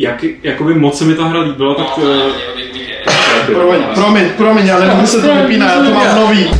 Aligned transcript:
jak, 0.00 0.24
jakoby 0.42 0.74
moc 0.74 0.98
se 0.98 1.04
mi 1.04 1.14
ta 1.14 1.24
hra 1.24 1.40
líbila, 1.40 1.74
tak... 1.74 1.98
No, 1.98 2.04
eh, 2.10 2.50
Promiň, 3.46 3.82
promiň, 3.94 4.24
promiň, 4.36 4.70
ale 4.70 4.94
mně 4.94 5.06
se 5.06 5.20
to 5.20 5.34
vypíná, 5.34 5.66
já 5.66 5.84
to 5.84 5.90
mám 5.94 6.16
nový. 6.16 6.50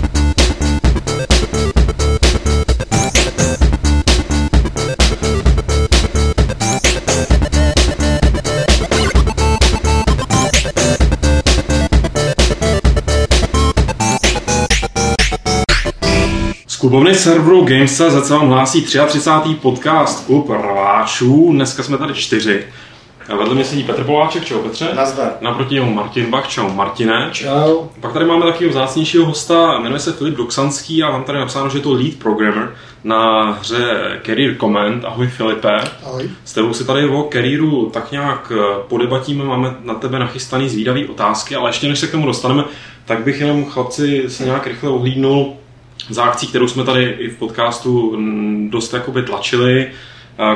Z 16.66 16.76
klubovny 16.76 17.14
serveru 17.14 17.64
Games.cz 17.64 18.30
vám 18.30 18.48
hlásí 18.48 18.82
33. 18.82 19.54
podcast 19.62 20.26
Klub 20.26 20.50
rváčů. 20.50 21.52
Dneska 21.52 21.82
jsme 21.82 21.98
tady 21.98 22.14
čtyři. 22.14 22.64
A 23.30 23.36
vedle 23.36 23.54
mě 23.54 23.64
sedí 23.64 23.84
Petr 23.84 24.04
Poláček, 24.04 24.44
čau 24.44 24.58
Petře. 24.58 24.88
Nazdar. 24.94 25.32
Naproti 25.40 25.74
němu 25.74 25.94
Martin 25.94 26.30
Bach, 26.30 26.48
čau 26.48 26.68
Martine. 26.68 27.28
Čau. 27.32 27.84
Pak 28.00 28.12
tady 28.12 28.24
máme 28.24 28.46
takového 28.46 28.70
vzácnějšího 28.70 29.26
hosta, 29.26 29.78
jmenuje 29.78 30.00
se 30.00 30.12
Filip 30.12 30.36
Doksanský 30.36 31.02
a 31.02 31.10
mám 31.10 31.24
tady 31.24 31.38
napsáno, 31.38 31.68
že 31.68 31.78
je 31.78 31.82
to 31.82 31.92
lead 31.92 32.14
programmer 32.14 32.74
na 33.04 33.50
hře 33.50 34.20
Career 34.26 34.56
Command. 34.56 35.04
Ahoj 35.04 35.26
Filipe. 35.26 35.80
Ahoj. 36.06 36.30
S 36.44 36.52
tebou 36.52 36.72
si 36.72 36.84
tady 36.84 37.08
o 37.08 37.28
careeru 37.32 37.90
tak 37.92 38.12
nějak 38.12 38.52
eh, 38.54 38.82
podebatíme, 38.88 39.44
máme 39.44 39.74
na 39.84 39.94
tebe 39.94 40.18
nachystaný 40.18 40.68
zvídavý 40.68 41.06
otázky, 41.06 41.56
ale 41.56 41.68
ještě 41.68 41.88
než 41.88 41.98
se 41.98 42.06
k 42.06 42.10
tomu 42.10 42.26
dostaneme, 42.26 42.64
tak 43.04 43.24
bych 43.24 43.40
jenom 43.40 43.64
chlapci 43.64 44.24
se 44.28 44.44
nějak 44.44 44.66
rychle 44.66 44.90
ohlídnul 44.90 45.56
za 46.08 46.22
akcí, 46.22 46.46
kterou 46.46 46.68
jsme 46.68 46.84
tady 46.84 47.04
i 47.04 47.30
v 47.30 47.36
podcastu 47.36 48.16
mm, 48.16 48.70
dost 48.70 48.94
jakoby 48.94 49.22
tlačili, 49.22 49.90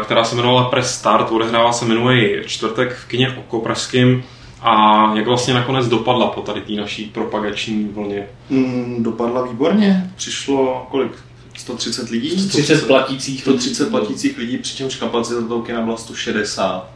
která 0.02 0.24
se 0.24 0.34
jmenovala 0.34 0.70
Press 0.70 0.94
Start, 0.94 1.32
odehrává 1.32 1.72
se 1.72 1.84
minulý 1.84 2.36
čtvrtek 2.46 2.96
v 2.96 3.06
kině 3.06 3.36
Oko 3.38 3.60
pražským. 3.60 4.24
A 4.60 5.12
jak 5.14 5.26
vlastně 5.26 5.54
nakonec 5.54 5.88
dopadla 5.88 6.26
po 6.26 6.40
tady 6.40 6.60
té 6.60 6.72
naší 6.72 7.04
propagační 7.04 7.84
vlně? 7.84 8.26
Mm, 8.50 9.02
dopadla 9.02 9.46
výborně, 9.46 10.10
přišlo 10.16 10.86
kolik? 10.90 11.12
130 11.56 12.10
lidí? 12.10 12.48
30 12.48 12.86
platících. 12.86 13.40
130 13.40 13.90
platících 13.90 14.38
lidí, 14.38 14.58
přičemž 14.58 14.96
kapacita 14.96 15.48
toho 15.48 15.62
kina 15.62 15.82
byla 15.82 15.96
160. 15.96 16.90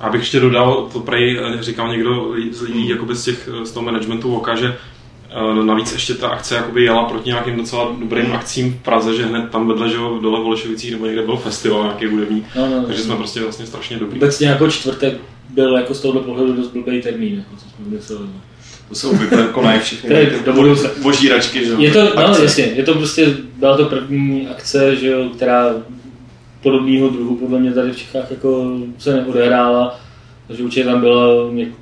Abych 0.00 0.20
ještě 0.20 0.40
dodal, 0.40 0.88
to 0.92 1.00
prej 1.00 1.38
eh, 1.38 1.62
říkal 1.62 1.88
někdo 1.88 2.34
z 2.52 2.60
lidí 2.60 2.88
jakoby 2.88 3.14
z, 3.14 3.24
těch, 3.24 3.48
z 3.64 3.70
toho 3.70 3.86
managementu 3.86 4.34
Oka, 4.34 4.56
že 4.56 4.68
eh, 4.68 4.78
navíc 5.64 5.92
ještě 5.92 6.14
ta 6.14 6.28
akce 6.28 6.54
jakoby 6.54 6.84
jela 6.84 7.04
proti 7.04 7.28
nějakým 7.28 7.56
docela 7.56 7.92
dobrým 7.98 8.24
Hmm. 8.24 8.34
akcím 8.36 8.72
v 8.72 8.82
Praze, 8.82 9.14
že 9.16 9.26
hned 9.26 9.50
tam 9.50 9.68
vedle, 9.68 9.88
že 9.88 9.96
dole 9.96 10.40
v 10.40 10.42
Holešovicích 10.42 10.92
nebo 10.92 11.06
někde 11.06 11.22
byl 11.22 11.36
festival 11.36 11.82
nějaký 11.82 12.06
hudební, 12.06 12.44
No, 12.56 12.66
no, 12.66 12.80
no. 12.80 12.86
takže 12.86 13.02
jsme 13.02 13.16
prostě 13.16 13.40
vlastně 13.40 13.66
strašně 13.66 13.96
dobrý. 13.98 14.18
Obecně 14.18 14.48
jako 14.48 14.70
čtvrtek 14.70 15.14
byl 15.48 15.76
jako 15.76 15.94
z 15.94 16.00
tohohle 16.00 16.22
pohledu 16.22 16.52
dost 16.52 16.68
blbý 16.68 17.02
termín, 17.02 17.34
jako 17.34 17.56
co 17.56 17.64
jsme 17.68 17.96
mysleli. 17.96 18.24
To 18.88 18.94
se 18.94 19.06
obvykle 19.06 19.48
konají 19.52 19.80
všechny 19.80 20.10
To 20.10 20.16
je 20.16 20.26
ty 20.26 20.44
do 20.44 20.52
budoucna. 20.52 20.90
vožíračky, 21.02 21.64
že 21.64 21.70
jo? 21.72 21.80
Je 21.80 21.90
to, 21.92 22.04
no 22.16 22.28
Akce. 22.28 22.42
jasně, 22.42 22.64
je 22.64 22.82
to 22.84 22.94
prostě, 22.94 23.36
byla 23.56 23.76
to 23.76 23.84
první 23.84 24.48
akce, 24.48 24.96
že 24.96 25.08
jo, 25.08 25.28
která 25.36 25.66
podobného 26.62 27.08
druhu 27.08 27.36
podle 27.36 27.58
mě 27.60 27.72
tady 27.72 27.92
v 27.92 27.96
Čechách 27.96 28.30
jako 28.30 28.76
se 28.98 29.12
neodehrála, 29.16 30.00
takže 30.48 30.62
určitě 30.62 30.84
tam 30.84 31.00
bylo, 31.00 31.50
něk- 31.52 31.72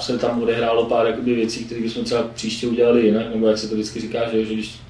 se 0.00 0.18
tam 0.18 0.42
odehrálo 0.42 0.84
pár 0.84 1.06
jakoby, 1.06 1.34
věcí, 1.34 1.64
které 1.64 1.80
bychom 1.80 2.04
třeba 2.04 2.22
příště 2.22 2.66
udělali 2.66 3.06
jinak, 3.06 3.34
nebo 3.34 3.46
jak 3.46 3.58
se 3.58 3.68
to 3.68 3.74
vždycky 3.74 4.00
říká, 4.00 4.18
že, 4.32 4.44
že 4.44 4.54
když 4.54 4.80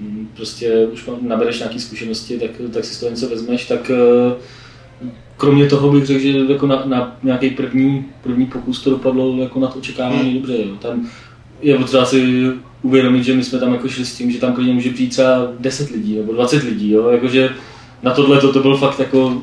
mm, 0.00 0.28
prostě 0.36 0.86
už 0.92 1.10
nabereš 1.20 1.58
nějaké 1.58 1.78
zkušenosti, 1.78 2.38
tak, 2.38 2.50
tak 2.72 2.84
si 2.84 2.94
z 2.94 3.00
toho 3.00 3.10
něco 3.10 3.28
vezmeš, 3.28 3.66
tak 3.66 3.90
eh, 3.90 4.34
kromě 5.36 5.66
toho 5.66 5.92
bych 5.92 6.06
řekl, 6.06 6.20
že 6.20 6.38
jako 6.52 6.66
na, 6.66 6.82
na 6.84 7.16
nějaký 7.22 7.50
první, 7.50 8.04
první 8.22 8.46
pokus 8.46 8.82
to 8.82 8.90
dopadlo 8.90 9.36
jako 9.36 9.60
nad 9.60 9.76
očekávání 9.76 10.34
dobře. 10.34 10.56
Jo. 10.58 10.76
Tam 10.80 11.08
je 11.62 11.78
potřeba 11.78 12.04
si 12.04 12.46
uvědomit, 12.82 13.24
že 13.24 13.34
my 13.34 13.44
jsme 13.44 13.58
tam 13.58 13.72
jako 13.72 13.88
šli 13.88 14.04
s 14.04 14.16
tím, 14.16 14.30
že 14.30 14.38
tam 14.38 14.52
klidně 14.52 14.74
může 14.74 14.90
přijít 14.90 15.08
třeba 15.08 15.52
10 15.58 15.90
lidí 15.90 16.16
nebo 16.16 16.32
20 16.32 16.62
lidí. 16.62 16.90
Jo. 16.90 17.08
Jakože 17.08 17.50
na 18.02 18.14
tohle 18.14 18.40
to, 18.40 18.52
to 18.52 18.60
byl 18.60 18.76
fakt 18.76 18.98
jako 18.98 19.42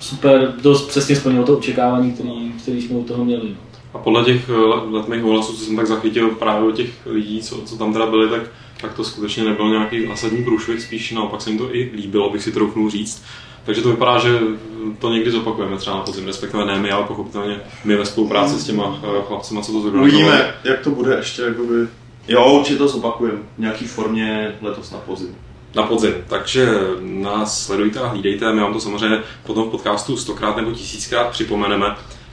super, 0.00 0.54
dost 0.62 0.88
přesně 0.88 1.16
splnilo 1.16 1.46
to 1.46 1.58
očekávání, 1.58 2.12
který, 2.12 2.52
který 2.62 2.82
jsme 2.82 2.96
u 2.96 3.04
toho 3.04 3.24
měli. 3.24 3.48
No. 3.48 3.56
A 3.94 3.98
podle 3.98 4.24
těch 4.24 4.48
eh, 4.48 4.52
let- 4.52 4.84
letných 4.90 5.24
ohlasů, 5.24 5.52
co 5.52 5.64
jsem 5.64 5.76
tak 5.76 5.86
zachytil 5.86 6.30
právě 6.30 6.68
od 6.68 6.74
těch 6.74 6.90
lidí, 7.06 7.42
co, 7.42 7.62
co 7.62 7.76
tam 7.76 7.92
teda 7.92 8.06
byli, 8.06 8.28
tak, 8.28 8.42
tak 8.80 8.94
to 8.94 9.04
skutečně 9.04 9.44
nebyl 9.44 9.70
nějaký 9.70 10.06
zásadní 10.06 10.44
průšvih, 10.44 10.82
spíš 10.82 11.12
naopak 11.12 11.40
se 11.42 11.50
jim 11.50 11.58
to 11.58 11.74
i 11.74 11.90
líbilo, 11.94 12.30
bych 12.30 12.42
si 12.42 12.52
troufnul 12.52 12.90
říct. 12.90 13.22
Takže 13.64 13.82
to 13.82 13.88
vypadá, 13.88 14.18
že 14.18 14.38
to 14.98 15.12
někdy 15.12 15.30
zopakujeme 15.30 15.76
třeba 15.76 15.96
na 15.96 16.02
podzim, 16.02 16.26
respektive 16.26 16.64
ne 16.64 16.78
my, 16.78 16.90
ale 16.90 17.04
pochopitelně 17.04 17.60
my 17.84 17.96
ve 17.96 18.06
spolupráci 18.06 18.58
s 18.58 18.64
těma 18.66 19.00
eh, 19.02 19.22
chlapcema, 19.26 19.62
co 19.62 19.72
to 19.72 19.80
zorganizovali. 19.80 20.12
Uvidíme, 20.12 20.54
jak 20.64 20.80
to 20.80 20.90
bude 20.90 21.16
ještě, 21.16 21.42
jakoby... 21.42 21.74
Jo, 22.28 22.52
určitě 22.52 22.78
to 22.78 22.88
zopakujeme 22.88 23.38
v 23.56 23.60
nějaký 23.60 23.86
formě 23.86 24.54
letos 24.62 24.90
na 24.90 24.98
podzim. 24.98 25.36
Na 25.74 25.82
podzim. 25.82 26.14
Takže 26.28 26.68
nás 27.02 27.66
sledujte 27.66 28.00
a 28.00 28.06
hlídejte, 28.06 28.52
my 28.52 28.60
vám 28.60 28.72
to 28.72 28.80
samozřejmě 28.80 29.18
potom 29.46 29.68
v 29.68 29.70
podcastu 29.70 30.16
stokrát 30.16 30.56
nebo 30.56 30.72
tisíckrát 30.72 31.28
připomeneme, 31.28 31.86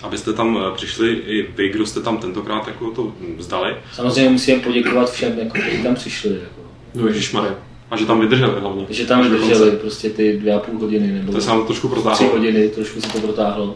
abyste 0.03 0.33
tam 0.33 0.59
eh, 0.67 0.75
přišli 0.75 1.13
i 1.13 1.47
vy, 1.55 1.69
kdo 1.69 1.85
jste 1.85 1.99
tam 1.99 2.17
tentokrát 2.17 2.67
jako 2.67 2.91
to 2.91 3.13
vzdali. 3.37 3.75
Samozřejmě 3.93 4.29
musím 4.29 4.61
poděkovat 4.61 5.11
všem, 5.11 5.39
jako, 5.39 5.59
kteří 5.59 5.83
tam 5.83 5.95
přišli. 5.95 6.29
Jako. 6.29 6.61
No 6.95 7.07
Ježišmarja. 7.07 7.55
A 7.91 7.97
že 7.97 8.05
tam 8.05 8.19
vydrželi 8.19 8.59
hlavně. 8.59 8.85
Že 8.89 9.05
tam 9.05 9.23
vydrželi 9.23 9.71
prostě 9.71 10.09
ty 10.09 10.37
dvě 10.37 10.53
a 10.53 10.59
půl 10.59 10.79
hodiny 10.79 11.07
nebo 11.07 11.31
To 11.31 11.41
se 11.41 11.49
nám 11.49 11.65
trošku 11.65 11.87
tři 11.87 11.95
protáhlo. 11.95 12.29
hodiny, 12.29 12.69
trošku 12.69 13.01
se 13.01 13.11
to 13.11 13.19
protáhlo. 13.19 13.75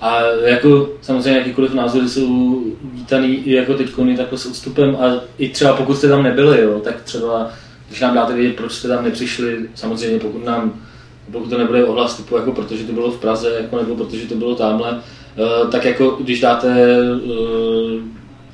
A 0.00 0.20
jako 0.44 0.88
samozřejmě 1.00 1.38
jakýkoliv 1.38 1.74
názory 1.74 2.08
jsou 2.08 2.62
vítaný 2.82 3.34
i 3.34 3.52
jako 3.52 3.74
teď 3.74 3.90
takhle 4.16 4.38
s 4.38 4.46
odstupem 4.46 4.96
a 5.00 5.20
i 5.38 5.48
třeba 5.48 5.72
pokud 5.76 5.96
jste 5.96 6.08
tam 6.08 6.22
nebyli, 6.22 6.60
jo, 6.60 6.80
tak 6.84 7.02
třeba 7.02 7.50
když 7.94 8.02
nám 8.02 8.14
dáte 8.14 8.34
vědět, 8.34 8.56
proč 8.56 8.72
jste 8.72 8.88
tam 8.88 9.04
nepřišli, 9.04 9.58
samozřejmě 9.74 10.18
pokud 10.18 10.44
nám 10.44 10.80
pokud 11.32 11.50
to 11.50 11.58
nebude 11.58 11.84
ohlas 11.84 12.16
typu, 12.16 12.36
jako 12.36 12.52
protože 12.52 12.84
to 12.84 12.92
bylo 12.92 13.10
v 13.10 13.20
Praze, 13.20 13.58
jako, 13.60 13.76
nebo 13.76 13.96
protože 13.96 14.26
to 14.26 14.34
bylo 14.34 14.54
tamhle, 14.54 15.00
eh, 15.36 15.68
tak 15.70 15.84
jako 15.84 16.10
když 16.20 16.40
dáte 16.40 16.68
eh, 16.72 18.00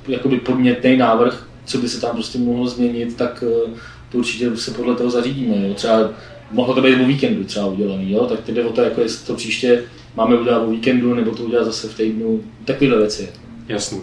jakoby 0.08 0.36
podnětný 0.36 0.96
návrh, 0.96 1.48
co 1.64 1.78
by 1.78 1.88
se 1.88 2.00
tam 2.00 2.10
prostě 2.10 2.38
mohlo 2.38 2.66
změnit, 2.66 3.16
tak 3.16 3.44
eh, 3.46 3.70
to 4.12 4.18
určitě 4.18 4.56
se 4.56 4.70
podle 4.70 4.94
toho 4.94 5.10
zařídíme. 5.10 5.68
Jo. 5.68 5.74
Třeba 5.74 6.10
mohlo 6.50 6.74
to 6.74 6.82
být 6.82 7.02
o 7.02 7.06
víkendu 7.06 7.44
třeba 7.44 7.66
udělaný, 7.66 8.12
jo? 8.12 8.26
tak 8.26 8.40
teď 8.40 8.54
jde 8.54 8.64
o 8.64 8.72
to, 8.72 8.82
jako 8.82 9.00
jestli 9.00 9.26
to 9.26 9.34
příště 9.34 9.82
máme 10.16 10.36
udělat 10.36 10.58
o 10.58 10.70
víkendu, 10.70 11.14
nebo 11.14 11.30
to 11.30 11.42
udělat 11.42 11.64
zase 11.64 11.88
v 11.88 11.96
týdnu, 11.96 12.40
takovéhle 12.64 12.98
věci. 12.98 13.30
Jasný. 13.68 14.00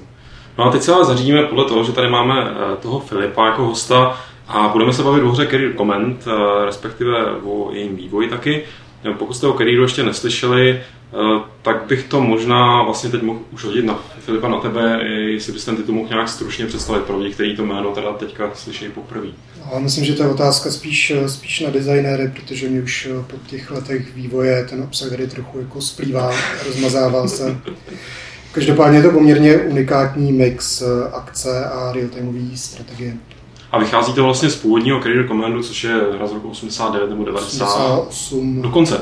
No 0.58 0.64
a 0.64 0.72
teď 0.72 0.82
se 0.82 0.94
ale 0.94 1.06
zařídíme 1.06 1.44
podle 1.44 1.66
toho, 1.66 1.84
že 1.84 1.92
tady 1.92 2.10
máme 2.10 2.56
toho 2.82 3.00
Filipa 3.00 3.46
jako 3.46 3.66
hosta 3.66 4.18
a 4.48 4.68
budeme 4.68 4.94
se 4.94 5.04
bavit 5.04 5.24
o 5.24 5.32
hře 5.32 5.48
Career 5.48 5.74
Comment, 5.78 6.28
eh, 6.28 6.66
respektive 6.66 7.26
o 7.44 7.72
jejím 7.74 7.96
vývoji 7.96 8.30
taky. 8.30 8.64
Eh, 9.06 9.14
Pokud 9.14 9.34
jste 9.34 9.48
o 9.48 9.54
Careeru 9.54 9.82
ještě 9.84 10.04
neslyšeli, 10.04 10.72
eh, 10.80 11.18
tak 11.62 11.86
bych 11.88 12.04
to 12.04 12.22
možná 12.22 12.84
vlastně 12.84 13.10
teď 13.10 13.22
mohl 13.22 13.40
už 13.52 13.64
hodit 13.64 13.86
na 13.86 14.00
Filipa 14.20 14.48
na 14.48 14.60
tebe, 14.60 15.04
jestli 15.08 15.54
bys 15.54 15.66
ten 15.66 15.76
titul 15.76 15.96
mohl 15.96 16.10
nějak 16.10 16.30
stručně 16.30 16.66
představit 16.66 17.04
pro 17.04 17.18
lidi, 17.18 17.34
kteří 17.34 17.56
to 17.56 17.66
jméno 17.66 17.92
teda 17.92 18.14
teďka 18.14 18.52
slyší 18.54 18.90
poprvé. 18.90 19.28
A 19.74 19.80
myslím, 19.80 20.06
že 20.06 20.14
to 20.14 20.24
je 20.24 20.30
otázka 20.30 20.72
spíš, 20.72 21.14
spíš 21.28 21.60
na 21.60 21.70
designéry, 21.70 22.32
protože 22.36 22.70
mi 22.70 22.82
už 22.82 23.10
po 23.28 23.38
těch 23.48 23.72
letech 23.72 24.16
vývoje 24.16 24.66
ten 24.70 24.82
obsah 24.84 25.10
tady 25.10 25.28
trochu 25.28 25.60
jako 25.60 25.82
splývá, 25.82 26.32
rozmazává 26.66 27.28
se. 27.28 27.58
Každopádně 28.52 28.98
je 28.98 29.04
to 29.04 29.12
poměrně 29.12 29.58
unikátní 29.58 30.34
mix 30.34 30.84
akce 31.14 31.66
a 31.66 31.94
real-timeové 31.94 32.58
strategie. 32.58 33.18
A 33.72 33.80
vychází 33.80 34.14
to 34.14 34.24
vlastně 34.24 34.50
z 34.50 34.56
původního 34.56 35.00
Career 35.00 35.28
Commandu, 35.28 35.64
což 35.64 35.84
je 35.84 35.94
hra 36.16 36.28
z 36.28 36.32
roku 36.34 36.50
89 36.50 37.10
nebo 37.10 37.26
90. 37.26 37.66
88, 37.66 38.62
Dokonce. 38.62 39.02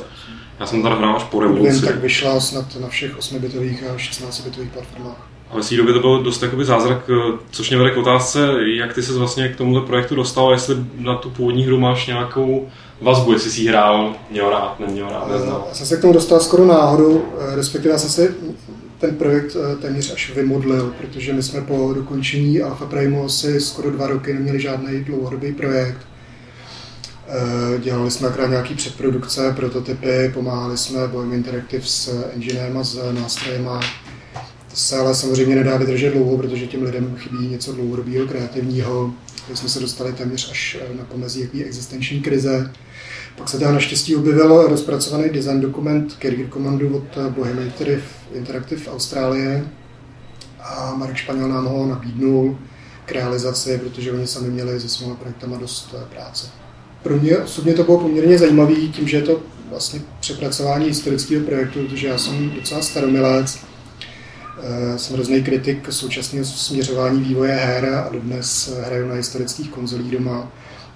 Já 0.59 0.65
jsem 0.65 0.83
tady 0.83 0.95
hrál 0.95 1.15
až 1.15 1.23
po 1.23 1.29
pokud 1.29 1.43
vím, 1.47 1.55
revoluci. 1.55 1.85
tak 1.85 1.95
vyšla 1.95 2.39
snad 2.39 2.65
na 2.81 2.87
všech 2.87 3.17
8-bitových 3.17 3.83
a 3.93 3.97
16-bitových 3.97 4.69
platformách. 4.73 5.27
A 5.51 5.55
ve 5.55 5.63
své 5.63 5.77
době 5.77 5.93
to 5.93 5.99
byl 5.99 6.23
dost 6.23 6.43
jakoby 6.43 6.65
zázrak, 6.65 7.09
eh, 7.09 7.37
což 7.51 7.69
mě 7.69 7.77
vede 7.79 7.91
k 7.91 7.97
otázce, 7.97 8.49
jak 8.65 8.93
ty 8.93 9.03
se 9.03 9.13
vlastně 9.13 9.49
k 9.49 9.55
tomuhle 9.55 9.81
projektu 9.81 10.15
dostal, 10.15 10.49
a 10.49 10.51
jestli 10.51 10.75
na 10.97 11.15
tu 11.15 11.29
původní 11.29 11.63
hru 11.63 11.79
máš 11.79 12.07
nějakou 12.07 12.67
vazbu, 13.01 13.33
jestli 13.33 13.51
jsi 13.51 13.61
ji 13.61 13.67
hrál, 13.67 14.13
měl 14.31 14.49
rád, 14.49 14.79
neměl 14.79 15.09
rád, 15.09 15.31
neznal. 15.31 15.65
Já 15.69 15.73
jsem 15.73 15.85
se 15.87 15.97
k 15.97 16.01
tomu 16.01 16.13
dostal 16.13 16.39
skoro 16.39 16.65
náhodou, 16.65 17.23
eh, 17.39 17.55
respektive 17.55 17.91
já 17.93 17.97
jsem 17.97 18.09
se 18.09 18.35
ten 18.99 19.15
projekt 19.15 19.55
eh, 19.55 19.75
téměř 19.75 20.13
až 20.13 20.35
vymodlil, 20.35 20.95
protože 21.01 21.33
my 21.33 21.43
jsme 21.43 21.61
po 21.61 21.93
dokončení 21.95 22.61
Alpha 22.61 22.85
Primu 22.85 23.25
asi 23.25 23.61
skoro 23.61 23.91
dva 23.91 24.07
roky 24.07 24.33
neměli 24.33 24.61
žádný 24.61 25.03
dlouhodobý 25.03 25.53
projekt. 25.53 25.97
Eh, 27.27 27.79
Dělali 27.79 28.11
jsme 28.11 28.27
akorát 28.27 28.49
nějaký 28.49 28.75
předprodukce, 28.75 29.53
prototypy, 29.55 30.31
pomáhali 30.33 30.77
jsme 30.77 31.07
Boeing 31.07 31.33
Interactive 31.33 31.85
s 31.85 32.29
enginem 32.33 32.77
a 32.77 32.83
s 32.83 33.11
nástrojema. 33.11 33.79
To 34.69 34.75
se 34.75 34.97
ale 34.97 35.15
samozřejmě 35.15 35.55
nedá 35.55 35.77
vydržet 35.77 36.09
dlouho, 36.09 36.37
protože 36.37 36.67
těm 36.67 36.83
lidem 36.83 37.15
chybí 37.17 37.47
něco 37.47 37.73
dlouhodobého, 37.73 38.27
kreativního. 38.27 39.13
My 39.49 39.55
jsme 39.55 39.69
se 39.69 39.79
dostali 39.79 40.13
téměř 40.13 40.51
až 40.51 40.77
eh, 40.81 40.97
na 40.97 41.03
pomezí 41.05 41.41
jaký 41.41 41.63
existenční 41.63 42.21
krize. 42.21 42.71
Pak 43.37 43.49
se 43.49 43.57
teda 43.57 43.71
naštěstí 43.71 44.15
objevil 44.15 44.67
rozpracovaný 44.67 45.29
design 45.29 45.61
dokument 45.61 46.17
Carrier 46.21 46.49
Commandu 46.49 46.97
od 46.97 47.17
Bohemian 47.29 47.71
Interactive 48.33 48.91
Austrálie. 48.91 49.65
A 50.59 50.93
Marek 50.95 51.15
Španěl 51.15 51.49
nám 51.49 51.65
ho 51.65 51.85
nabídnul 51.85 52.57
k 53.05 53.11
realizaci, 53.11 53.77
protože 53.77 54.11
oni 54.11 54.27
sami 54.27 54.49
měli 54.49 54.79
se 54.79 54.89
svými 54.89 55.15
projektama 55.15 55.57
dost 55.57 55.95
práce. 56.09 56.47
Pro 57.03 57.17
mě 57.17 57.37
osobně 57.37 57.73
to 57.73 57.83
bylo 57.83 57.99
poměrně 57.99 58.37
zajímavé 58.37 58.75
tím, 58.75 59.07
že 59.07 59.17
je 59.17 59.23
to 59.23 59.41
vlastně 59.69 60.01
přepracování 60.19 60.85
historického 60.85 61.45
projektu, 61.45 61.79
protože 61.87 62.07
já 62.07 62.17
jsem 62.17 62.51
docela 62.51 62.81
staromilec, 62.81 63.59
eh, 64.63 64.97
jsem 64.97 65.15
hrozný 65.15 65.43
kritik 65.43 65.87
současného 65.89 66.45
směřování 66.45 67.21
vývoje 67.21 67.53
her 67.53 67.85
a 67.85 68.09
dodnes 68.13 68.73
hraju 68.85 69.07
na 69.07 69.15
historických 69.15 69.69
konzolích 69.69 70.11
doma, 70.11 70.51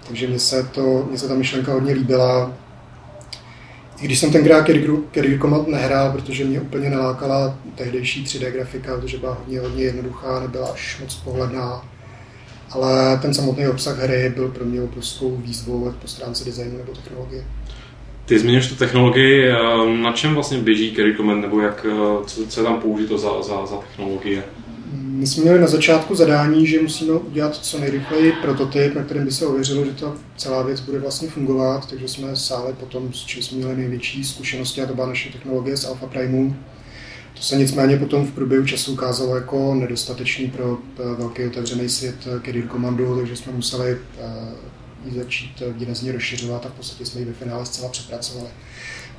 takže 0.10 0.28
mně 0.28 0.40
se, 0.40 0.64
to, 0.64 1.06
mně 1.10 1.18
se 1.18 1.28
ta 1.28 1.34
myšlenka 1.34 1.74
hodně 1.74 1.94
líbila. 1.94 2.54
I 4.02 4.06
když 4.06 4.20
jsem 4.20 4.32
tenkrát 4.32 4.66
Career 5.14 5.40
Command 5.42 5.68
nehrál, 5.68 6.12
protože 6.12 6.46
mě 6.46 6.62
úplně 6.62 6.90
nelákala 6.90 7.58
tehdejší 7.76 8.26
3D 8.26 8.52
grafika, 8.52 8.98
protože 8.98 9.18
byla 9.18 9.34
hodně, 9.34 9.60
hodně 9.60 9.84
jednoduchá, 9.84 10.40
nebyla 10.40 10.68
až 10.68 11.00
moc 11.02 11.16
pohledná, 11.16 11.86
ale 12.72 13.18
ten 13.22 13.34
samotný 13.34 13.68
obsah 13.68 14.00
hry 14.00 14.34
byl 14.36 14.48
pro 14.48 14.66
mě 14.66 14.82
obrovskou 14.82 15.38
výzvou 15.38 15.94
po 16.02 16.08
stránce 16.08 16.46
designu 16.46 16.78
nebo 16.78 16.92
technologie. 16.92 17.44
Ty 18.26 18.40
zmiňuješ 18.40 18.68
tu 18.68 18.76
technologii, 18.76 19.50
eh, 19.50 19.98
na 20.02 20.12
čem 20.12 20.34
vlastně 20.34 20.58
běží 20.58 20.96
Carry 20.96 21.16
Command, 21.16 21.42
nebo 21.42 21.62
jak, 21.62 21.86
eh, 21.90 22.26
co, 22.26 22.48
co 22.48 22.60
je 22.60 22.64
tam 22.64 22.82
použito 22.82 23.18
za, 23.18 23.42
za, 23.42 23.66
za 23.66 23.78
technologie? 23.78 24.44
My 24.94 25.28
jsme 25.28 25.44
měli 25.44 25.60
na 25.60 25.68
začátku 25.68 26.16
zadání, 26.16 26.68
že 26.68 26.82
musíme 26.82 27.14
udělat 27.14 27.56
co 27.56 27.80
nejrychleji 27.80 28.32
prototyp, 28.42 28.96
na 28.96 29.04
kterém 29.04 29.26
by 29.26 29.32
se 29.32 29.46
ověřilo, 29.46 29.86
že 29.86 29.92
ta 29.92 30.14
celá 30.38 30.64
věc 30.64 30.80
bude 30.80 31.00
vlastně 31.00 31.30
fungovat, 31.30 31.90
takže 31.90 32.08
jsme 32.08 32.36
sáli 32.36 32.74
potom, 32.74 33.14
s 33.14 33.26
čím 33.26 33.44
jsme 33.44 33.58
měli 33.58 33.76
největší 33.76 34.24
zkušenosti, 34.24 34.82
a 34.82 34.86
to 34.86 34.96
byla 34.96 35.08
naše 35.08 35.32
technologie 35.32 35.78
z 35.78 35.86
Alpha 35.86 36.08
Primu. 36.08 36.56
To 37.34 37.42
se 37.42 37.56
nicméně 37.56 37.98
potom 37.98 38.28
v 38.28 38.32
průběhu 38.32 38.66
času 38.66 38.94
ukázalo 38.94 39.36
jako 39.36 39.76
nedostatečný 39.76 40.50
pro 40.50 40.78
eh, 41.00 41.16
velký 41.16 41.46
otevřený 41.46 41.90
svět 41.90 42.16
Career 42.46 42.68
Commandu, 42.68 43.16
takže 43.16 43.36
jsme 43.36 43.52
museli 43.52 43.98
ji 45.06 45.20
začít 45.20 45.64
výrazně 45.78 46.12
rozšiřovat 46.12 46.66
a 46.66 46.70
v 46.70 46.74
podstatě 46.74 47.06
jsme 47.06 47.22
ji 47.22 47.26
ve 47.26 47.34
finále 47.34 47.66
zcela 47.66 47.90
přepracovali. 47.90 48.50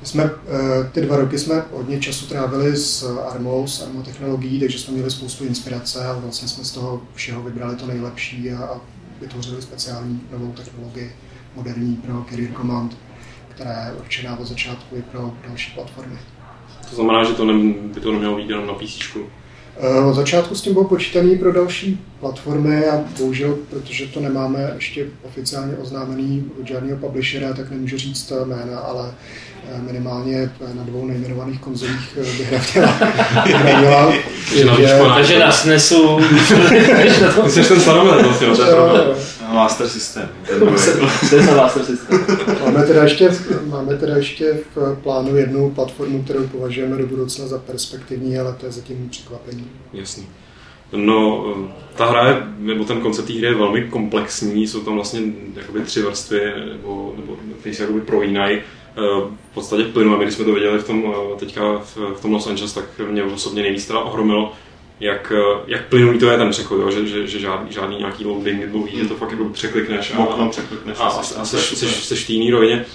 My 0.01 0.07
jsme, 0.07 0.23
eh, 0.23 0.89
ty 0.91 1.01
dva 1.01 1.17
roky 1.17 1.39
jsme 1.39 1.65
hodně 1.71 1.99
času 1.99 2.25
trávili 2.25 2.77
s 2.77 3.17
Armou, 3.33 3.67
s 3.67 3.81
Armou 3.81 4.01
technologií, 4.01 4.59
takže 4.59 4.79
jsme 4.79 4.93
měli 4.93 5.11
spoustu 5.11 5.45
inspirace 5.45 6.05
a 6.05 6.13
vlastně 6.13 6.47
jsme 6.47 6.63
z 6.63 6.71
toho 6.71 7.01
všeho 7.13 7.43
vybrali 7.43 7.75
to 7.75 7.87
nejlepší 7.87 8.51
a, 8.51 8.65
a 8.65 8.81
vytvořili 9.21 9.61
speciální 9.61 10.21
novou 10.31 10.51
technologii 10.51 11.11
moderní 11.55 11.95
pro 11.95 12.25
Career 12.29 12.53
Command, 12.53 12.97
která 13.49 13.85
je 13.85 13.93
určená 13.93 14.39
od 14.39 14.45
začátku 14.45 14.95
i 14.95 15.01
pro 15.01 15.33
další 15.47 15.71
platformy. 15.71 16.17
To 16.89 16.95
znamená, 16.95 17.23
že 17.23 17.33
to 17.33 17.45
ne, 17.45 17.73
by 17.73 17.99
to 17.99 18.11
nemělo 18.11 18.35
být 18.35 18.49
jenom 18.49 18.67
na 18.67 18.73
PC. 18.73 19.17
Eh, 19.83 19.99
od 19.99 20.13
začátku 20.13 20.55
s 20.55 20.61
tím 20.61 20.73
bylo 20.73 20.85
počítaný 20.85 21.37
pro 21.37 21.53
další 21.53 21.99
platformy 22.19 22.85
a 22.85 23.03
bohužel, 23.19 23.57
protože 23.69 24.07
to 24.07 24.19
nemáme 24.19 24.71
ještě 24.75 25.05
oficiálně 25.23 25.73
oznámený 25.77 26.43
od 26.61 26.67
žádného 26.67 26.97
publishera, 26.97 27.53
tak 27.53 27.71
nemůžu 27.71 27.97
říct 27.97 28.33
jména, 28.45 28.79
ale 28.79 29.11
eh, 29.69 29.81
minimálně 29.81 30.51
na 30.73 30.83
dvou 30.83 31.05
nejmenovaných 31.05 31.59
konzolích 31.59 32.17
eh, 32.17 32.37
bych 32.37 32.51
nechtěla. 32.51 32.99
měla. 33.79 34.13
Takže 35.15 35.39
na 35.39 35.51
SNESu. 35.51 36.19
Ty 37.43 37.49
jsi 37.49 37.63
ten 37.63 37.79
vlastně. 37.79 38.47
Master 39.53 39.89
System. 39.89 40.29
To 41.29 41.35
je 41.35 41.55
Master 41.55 41.83
System. 41.83 42.25
Máme 42.65 42.83
teda, 42.83 43.03
ještě, 43.03 43.29
máme 43.65 43.97
teda 43.97 44.15
ještě 44.17 44.59
v 44.75 44.95
plánu 45.03 45.37
jednu 45.37 45.69
platformu, 45.69 46.23
kterou 46.23 46.47
považujeme 46.47 46.97
do 46.97 47.07
budoucna 47.07 47.47
za 47.47 47.57
perspektivní, 47.59 48.39
ale 48.39 48.55
to 48.59 48.65
je 48.65 48.71
zatím 48.71 49.09
překvapení. 49.09 49.67
Jasný. 49.93 50.27
No, 50.95 51.45
ta 51.95 52.05
hra 52.05 52.27
je, 52.27 52.37
nebo 52.57 52.83
ten 52.83 53.01
koncept 53.01 53.25
té 53.25 53.33
hry 53.33 53.47
je 53.47 53.55
velmi 53.55 53.81
komplexní, 53.81 54.67
jsou 54.67 54.79
tam 54.79 54.95
vlastně 54.95 55.21
jakoby 55.55 55.81
tři 55.81 56.01
vrstvy, 56.01 56.41
nebo, 56.69 57.13
nebo 57.17 57.37
které 57.59 57.75
se 57.75 57.83
jakoby 57.83 58.01
prolínají. 58.01 58.59
V 59.51 59.53
podstatě 59.53 59.83
plynule, 59.83 60.23
když 60.23 60.35
jsme 60.35 60.45
to 60.45 60.53
viděli 60.53 60.79
v 60.79 60.87
tom, 60.87 61.13
teďka 61.39 61.77
v, 61.77 61.97
v 61.97 62.21
tom 62.21 62.33
Los 62.33 62.47
Angeles, 62.47 62.73
tak 62.73 62.85
mě 63.09 63.23
osobně 63.23 63.61
nejvíc 63.61 63.87
teda 63.87 63.99
ohromilo, 63.99 64.53
jak, 65.01 65.33
jak 65.67 65.87
plynulý 65.87 66.19
to 66.19 66.29
je 66.29 66.37
ten 66.37 66.49
přechod, 66.49 66.75
jo? 66.75 66.91
že, 66.91 67.07
že, 67.07 67.27
že 67.27 67.39
žádný, 67.39 67.73
žádný 67.73 67.97
nějaký 67.97 68.25
loading 68.25 68.65
dlouhý, 68.65 68.97
že 68.97 69.05
to 69.05 69.15
fakt 69.15 69.31
jako 69.31 69.45
překlikneš 69.45 70.13
a, 70.13 70.23
a, 70.23 70.49
překlikneš 70.49 70.97
a, 70.99 71.03
a, 71.03 71.19
a 71.19 71.45
seš, 71.45 71.77
seš, 71.77 71.89
seš 71.89 72.23
v 72.23 72.27
té 72.27 72.33
jiný 72.33 72.51
rovině. 72.51 72.85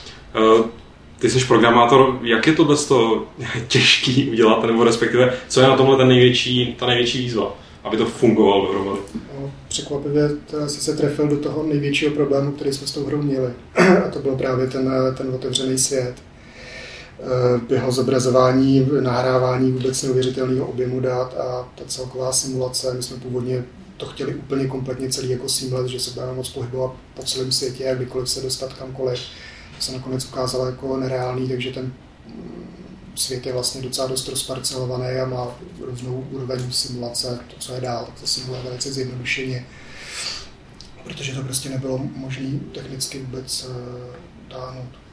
Ty 1.19 1.31
jsi 1.31 1.45
programátor, 1.45 2.19
jak 2.23 2.47
je 2.47 2.53
tohle 2.53 2.77
těžký 3.69 4.31
udělat, 4.31 4.65
nebo 4.65 4.85
respektive, 4.85 5.35
co 5.49 5.61
je 5.61 5.69
na 5.69 5.77
tomhle 5.77 5.97
ten 5.97 6.09
největší, 6.09 6.77
ta 6.79 6.87
největší 6.87 7.19
výzva, 7.19 7.57
aby 7.85 7.97
to 7.97 8.07
fungovalo 8.07 8.67
dohromady? 8.67 9.01
No, 9.15 9.51
překvapivě 9.69 10.31
jsi 10.67 10.81
se 10.81 10.97
trefil 10.97 11.29
do 11.29 11.37
toho 11.37 11.63
největšího 11.63 12.11
problému, 12.11 12.53
který 12.53 12.73
jsme 12.73 12.87
s 12.87 12.93
tou 12.93 13.05
hrou 13.05 13.23
měli. 13.23 13.53
A 14.07 14.11
to 14.11 14.19
byl 14.19 14.37
právě 14.37 14.67
ten, 14.67 14.93
ten 15.17 15.31
otevřený 15.35 15.79
svět. 15.79 16.15
Eh, 17.21 17.75
jeho 17.75 17.93
zobrazování, 17.93 18.89
nahrávání 19.01 19.73
vůbec 19.73 20.03
neuvěřitelného 20.03 20.67
objemu 20.67 21.01
dat 21.01 21.35
a 21.35 21.69
ta 21.75 21.85
celková 21.87 22.33
simulace. 22.33 22.95
My 22.95 23.03
jsme 23.03 23.17
původně 23.17 23.65
to 23.97 24.07
chtěli 24.07 24.35
úplně 24.35 24.67
kompletně 24.67 25.09
celý 25.09 25.31
jako 25.31 25.49
seamless, 25.49 25.91
že 25.91 26.01
se 26.01 26.11
budeme 26.11 26.33
moc 26.33 26.49
pohybovat 26.49 26.93
po 27.15 27.23
celém 27.23 27.53
světě 27.53 27.91
a 27.91 27.95
kdykoliv 27.95 28.31
se 28.31 28.41
dostat 28.41 28.73
kamkoliv. 28.73 29.21
To 29.77 29.83
se 29.83 29.93
nakonec 29.93 30.25
ukázalo 30.25 30.67
jako 30.67 30.97
nereálný, 30.97 31.49
takže 31.49 31.73
ten 31.73 31.93
mm, 32.27 32.67
svět 33.15 33.47
je 33.47 33.53
vlastně 33.53 33.83
docela 33.83 34.07
dost 34.07 34.29
rozparcelovaný 34.29 35.19
a 35.21 35.27
má 35.27 35.57
různou 35.81 36.27
úroveň 36.31 36.73
simulace. 36.73 37.41
To, 37.49 37.57
co 37.59 37.75
je 37.75 37.81
dál, 37.81 38.05
tak 38.07 38.19
se 38.19 38.27
simuluje 38.27 38.63
velice 38.63 38.93
zjednodušeně, 38.93 39.67
protože 41.05 41.35
to 41.35 41.43
prostě 41.43 41.69
nebylo 41.69 41.99
možné 41.99 42.51
technicky 42.75 43.19
vůbec 43.19 43.67
eh, 43.71 44.17
dáhnout. 44.51 45.06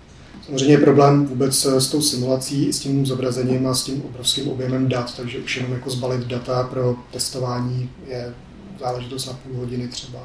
Samozřejmě 0.45 0.73
je 0.73 0.77
problém 0.77 1.25
vůbec 1.25 1.65
s 1.65 1.91
tou 1.91 2.01
simulací, 2.01 2.73
s 2.73 2.79
tím 2.79 3.05
zobrazením 3.05 3.67
a 3.67 3.73
s 3.73 3.83
tím 3.83 4.01
obrovským 4.05 4.47
objemem 4.47 4.89
dat, 4.89 5.17
takže 5.17 5.39
už 5.39 5.57
jenom 5.57 5.71
jako 5.71 5.89
zbalit 5.89 6.21
data 6.21 6.63
pro 6.63 6.95
testování 7.11 7.89
je 8.07 8.33
záležitost 8.79 9.27
na 9.27 9.33
půl 9.33 9.57
hodiny 9.57 9.87
třeba, 9.87 10.19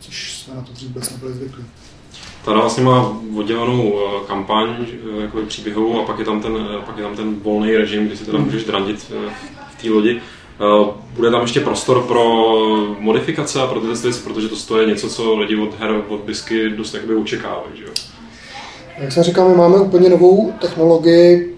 což 0.00 0.38
jsme 0.38 0.54
na 0.54 0.62
to 0.62 0.72
dřív 0.72 0.88
vůbec 0.88 1.10
nebyli 1.10 1.34
zvyklí. 1.34 1.64
Tada 2.44 2.60
vlastně 2.60 2.84
má 2.84 3.16
oddělenou 3.36 3.98
eh, 3.98 4.26
kampaň 4.26 4.68
eh, 4.80 5.22
jako 5.22 5.38
příběhovou 5.42 6.00
a 6.00 6.04
pak 6.04 6.18
je 6.18 6.24
tam 6.24 6.42
ten, 6.42 6.56
eh, 6.56 6.86
pak 6.86 6.96
je 6.96 7.02
tam 7.02 7.16
ten 7.16 7.34
volný 7.34 7.76
režim, 7.76 8.06
kdy 8.06 8.16
si 8.16 8.24
teda 8.24 8.38
hmm. 8.38 8.46
můžeš 8.46 8.64
drandit 8.64 9.12
v 9.78 9.82
té 9.82 9.90
lodi. 9.90 10.20
Bude 11.14 11.30
tam 11.30 11.42
ještě 11.42 11.60
prostor 11.60 12.02
pro 12.02 12.24
modifikace 12.98 13.60
a 13.60 13.66
pro 13.66 13.80
tyhle 13.80 13.96
věci, 13.96 14.20
protože 14.24 14.48
to 14.48 14.80
je 14.80 14.86
něco, 14.86 15.08
co 15.08 15.38
lidi 15.38 15.56
od 15.56 15.78
her, 15.78 16.04
od 16.08 16.20
bisky 16.20 16.70
dost 16.70 16.94
jakoby 16.94 17.14
očekávají. 17.14 17.70
Že 17.74 17.84
jo? 17.84 17.90
Jak 18.98 19.12
jsem 19.12 19.22
říkal, 19.22 19.48
my 19.48 19.54
máme 19.54 19.76
úplně 19.78 20.08
novou 20.08 20.52
technologii, 20.60 21.56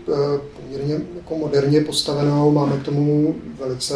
poměrně 0.57 0.95
jako 1.17 1.37
moderně 1.37 1.81
postavenou, 1.81 2.53
máme 2.53 2.76
k 2.76 2.83
tomu 2.83 3.35
velice 3.61 3.95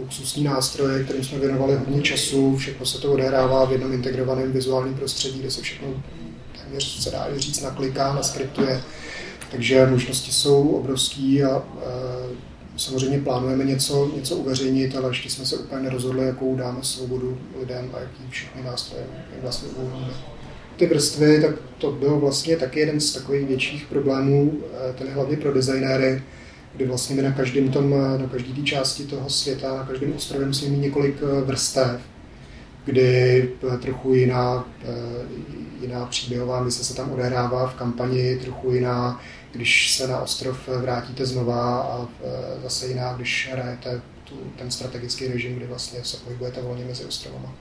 luxusní 0.00 0.44
nástroje, 0.44 1.04
kterým 1.04 1.24
jsme 1.24 1.38
věnovali 1.38 1.74
hodně 1.76 2.02
času, 2.02 2.56
všechno 2.56 2.86
se 2.86 3.00
to 3.00 3.12
odehrává 3.12 3.64
v 3.64 3.72
jednom 3.72 3.92
integrovaném 3.92 4.52
vizuálním 4.52 4.94
prostředí, 4.94 5.38
kde 5.38 5.50
se 5.50 5.62
všechno 5.62 5.88
téměř 6.64 7.02
se 7.02 7.10
dá 7.10 7.26
říct 7.36 7.62
nakliká, 7.62 8.14
naskriptuje, 8.14 8.82
takže 9.50 9.86
možnosti 9.86 10.32
jsou 10.32 10.68
obrovský 10.68 11.44
a 11.44 11.56
e, 11.56 11.88
samozřejmě 12.76 13.18
plánujeme 13.18 13.64
něco, 13.64 14.10
něco 14.16 14.36
uveřejnit, 14.36 14.96
ale 14.96 15.08
ještě 15.08 15.30
jsme 15.30 15.46
se 15.46 15.56
úplně 15.56 15.82
nerozhodli, 15.82 16.26
jakou 16.26 16.56
dáme 16.56 16.78
svobodu 16.82 17.38
lidem 17.60 17.90
a 17.94 18.00
jaký 18.00 18.30
všechny 18.30 18.62
nástroje 18.62 19.04
vlastně 19.42 19.68
uvolníme. 19.68 20.37
Ty 20.78 20.86
vrstvy, 20.86 21.40
tak 21.40 21.54
to 21.78 21.92
byl 21.92 22.18
vlastně 22.18 22.56
taky 22.56 22.80
jeden 22.80 23.00
z 23.00 23.12
takových 23.12 23.48
větších 23.48 23.86
problémů, 23.86 24.52
e, 24.90 24.92
ten 24.92 25.08
hlavně 25.08 25.36
pro 25.36 25.54
designéry, 25.54 26.22
kdy 26.74 26.86
vlastně 26.86 27.16
my 27.16 27.22
na 27.22 27.32
každém 27.32 27.68
tom, 27.68 27.90
na 27.90 28.28
každé 28.32 28.54
té 28.54 28.62
části 28.62 29.04
toho 29.04 29.30
světa, 29.30 29.76
na 29.76 29.84
každém 29.84 30.12
ostrově 30.12 30.46
musíme 30.46 30.76
mít 30.76 30.82
několik 30.82 31.16
e, 31.22 31.40
vrstev, 31.40 32.00
kdy 32.84 33.50
trochu 33.82 34.14
jiná, 34.14 34.68
jiná 35.80 36.06
příběhová 36.06 36.62
mise 36.62 36.84
se 36.84 36.94
tam 36.94 37.10
odehrává 37.10 37.66
v 37.66 37.74
kampani, 37.74 38.36
trochu 38.36 38.72
jiná, 38.72 39.20
když 39.52 39.96
se 39.96 40.06
na 40.06 40.20
ostrov 40.20 40.68
vrátíte 40.68 41.26
znova 41.26 41.80
a 41.80 42.08
zase 42.62 42.86
jiná, 42.86 43.12
když 43.12 43.48
hrajete 43.52 44.00
tu, 44.24 44.34
ten 44.58 44.70
strategický 44.70 45.26
režim, 45.26 45.54
kdy 45.54 45.66
vlastně 45.66 46.00
se 46.04 46.16
pohybujete 46.16 46.62
volně 46.62 46.84
mezi 46.84 47.04
ostrovama. 47.04 47.54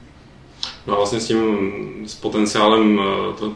No 0.87 0.93
a 0.93 0.97
vlastně 0.97 1.19
s 1.19 1.27
tím, 1.27 1.43
s 2.05 2.15
potenciálem 2.15 2.99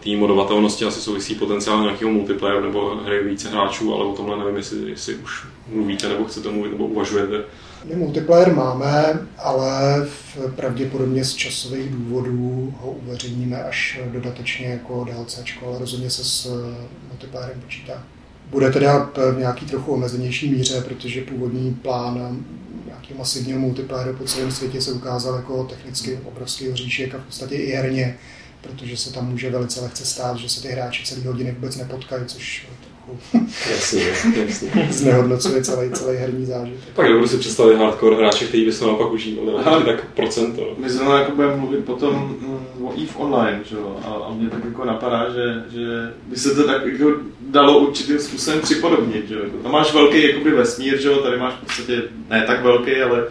té 0.04 0.18
modovatelnosti 0.18 0.86
asi 0.86 1.02
souvisí 1.02 1.36
potenciál 1.36 1.82
nějakého 1.82 2.12
multiplayer 2.12 2.64
nebo 2.64 2.96
hry 2.96 3.24
více 3.24 3.50
hráčů, 3.50 3.94
ale 3.94 4.06
o 4.06 4.14
tomhle 4.14 4.38
nevím, 4.38 4.56
jestli, 4.56 4.90
jestli 4.90 5.16
už 5.16 5.48
mluvíte 5.68 6.10
nebo 6.10 6.26
chcete 6.26 6.50
mluvit 6.50 6.72
nebo 6.72 6.86
uvažujete. 6.86 7.44
My 7.86 7.96
multiplayer 7.96 8.56
máme, 8.56 9.20
ale 9.38 10.06
v, 10.06 10.38
pravděpodobně 10.56 11.26
z 11.26 11.34
časových 11.34 11.90
důvodů 11.90 12.74
ho 12.82 12.92
uveřejníme 12.92 13.64
až 13.64 14.00
dodatečně 14.06 14.68
jako 14.68 15.08
DLCčko, 15.12 15.68
ale 15.68 15.80
rozhodně 15.80 16.10
se 16.10 16.24
s 16.24 16.64
multiplayerem 17.10 17.62
počítá. 17.62 18.04
Bude 18.50 18.72
teda 18.72 19.10
v 19.36 19.40
nějaký 19.40 19.66
trochu 19.66 19.94
omezenější 19.94 20.52
míře, 20.52 20.82
protože 20.82 21.22
původní 21.22 21.74
plán 21.74 22.46
nějakého 23.12 23.20
masivního 23.20 23.60
multiplayeru 23.60 24.18
po 24.18 24.24
celém 24.24 24.52
světě 24.52 24.82
se 24.82 24.92
ukázal 24.92 25.36
jako 25.36 25.64
technicky 25.64 26.20
obrovský 26.26 26.70
hříšek 26.70 27.16
a 27.16 27.18
v 27.18 27.26
podstatě 27.26 27.56
i 27.56 27.72
herně, 27.72 28.18
protože 28.62 28.98
se 28.98 29.14
tam 29.14 29.30
může 29.30 29.50
velice 29.50 29.82
lehce 29.82 30.06
stát, 30.06 30.38
že 30.38 30.50
se 30.50 30.62
ty 30.62 30.68
hráči 30.68 31.06
celý 31.06 31.26
hodiny 31.26 31.52
vůbec 31.52 31.76
nepotkají, 31.76 32.26
což 32.26 32.68
jasně, 33.72 34.02
jasně. 34.46 34.88
znehodnocuje 34.90 35.64
celý, 35.64 35.92
celý 35.92 36.18
herní 36.18 36.46
zážitek. 36.46 36.94
Tak 36.94 37.08
dobře 37.08 37.28
si 37.28 37.38
představit 37.38 37.76
hardcore 37.76 38.16
hráče, 38.16 38.46
který 38.46 38.66
by 38.66 38.72
se 38.72 38.86
naopak 38.86 39.12
užívali, 39.12 39.64
ale 39.66 39.84
tak 39.84 40.06
procento. 40.16 40.76
My 40.78 40.90
zrovna 40.90 41.20
jako 41.20 41.32
budeme 41.32 41.56
mluvit 41.56 41.86
potom 41.86 42.14
mm, 42.16 42.86
o 42.86 42.94
EVE 42.94 43.16
Online, 43.16 43.60
že 43.70 43.76
jo? 43.76 43.98
A, 44.06 44.08
a 44.08 44.34
mě 44.34 44.50
tak 44.50 44.66
jako 44.66 44.86
napadá, 44.86 45.30
že, 45.30 45.64
že 45.80 46.14
by 46.28 46.36
se 46.36 46.56
to 46.56 46.64
tak 46.64 46.86
jako 46.86 47.12
dalo 47.42 47.80
určitým 47.80 48.20
způsobem 48.20 48.62
připodobnit, 48.62 49.28
že 49.28 49.36
jo? 49.36 49.42
Jako 49.44 49.58
tam 49.58 49.72
máš 49.72 49.94
velký 49.94 50.28
jakoby 50.28 50.52
vesmír, 50.52 51.02
že 51.02 51.08
jo? 51.08 51.16
Tady 51.18 51.38
máš 51.38 51.54
v 51.54 51.60
podstatě 51.60 52.02
ne 52.30 52.44
tak 52.48 52.64
velký, 52.64 53.02
ale, 53.02 53.24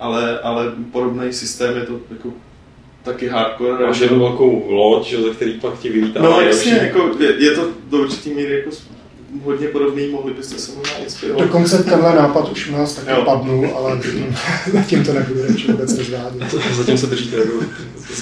ale, 0.00 0.38
ale 0.38 0.72
podobný 0.92 1.32
systém 1.32 1.76
je 1.76 1.82
to 1.82 2.00
jako 2.10 2.32
taky 3.04 3.28
hardcore. 3.28 3.86
Máš 3.86 4.00
jednu 4.00 4.18
velkou 4.18 4.64
loď, 4.68 5.14
ze 5.14 5.30
který 5.30 5.52
pak 5.52 5.78
ti 5.78 5.88
vylítá. 5.88 6.22
No 6.22 6.40
jasně, 6.40 6.72
jako, 6.72 7.10
je, 7.18 7.44
je, 7.44 7.50
to 7.50 7.68
do 7.90 7.98
určitý 7.98 8.34
míry 8.34 8.58
jako 8.58 8.70
hodně 9.42 9.68
podobný, 9.68 10.08
mohli 10.08 10.34
byste 10.34 10.58
se 10.58 10.72
možná 10.76 10.96
inspirovat. 10.96 11.46
Dokonce 11.46 11.84
tenhle 11.84 12.14
nápad 12.14 12.52
už 12.52 12.68
u 12.68 12.72
nás 12.72 12.94
taky 12.94 13.10
jo. 13.10 13.22
padnul, 13.24 13.70
ale 13.76 13.96
zatím, 13.96 14.36
zatím 14.72 15.04
to 15.04 15.12
nebudu 15.12 15.42
radši 15.48 15.72
vůbec 15.72 15.98
rozvádět. 15.98 16.54
Zatím 16.72 16.98
se 16.98 17.06
držíte 17.06 17.36
jako 17.36 17.52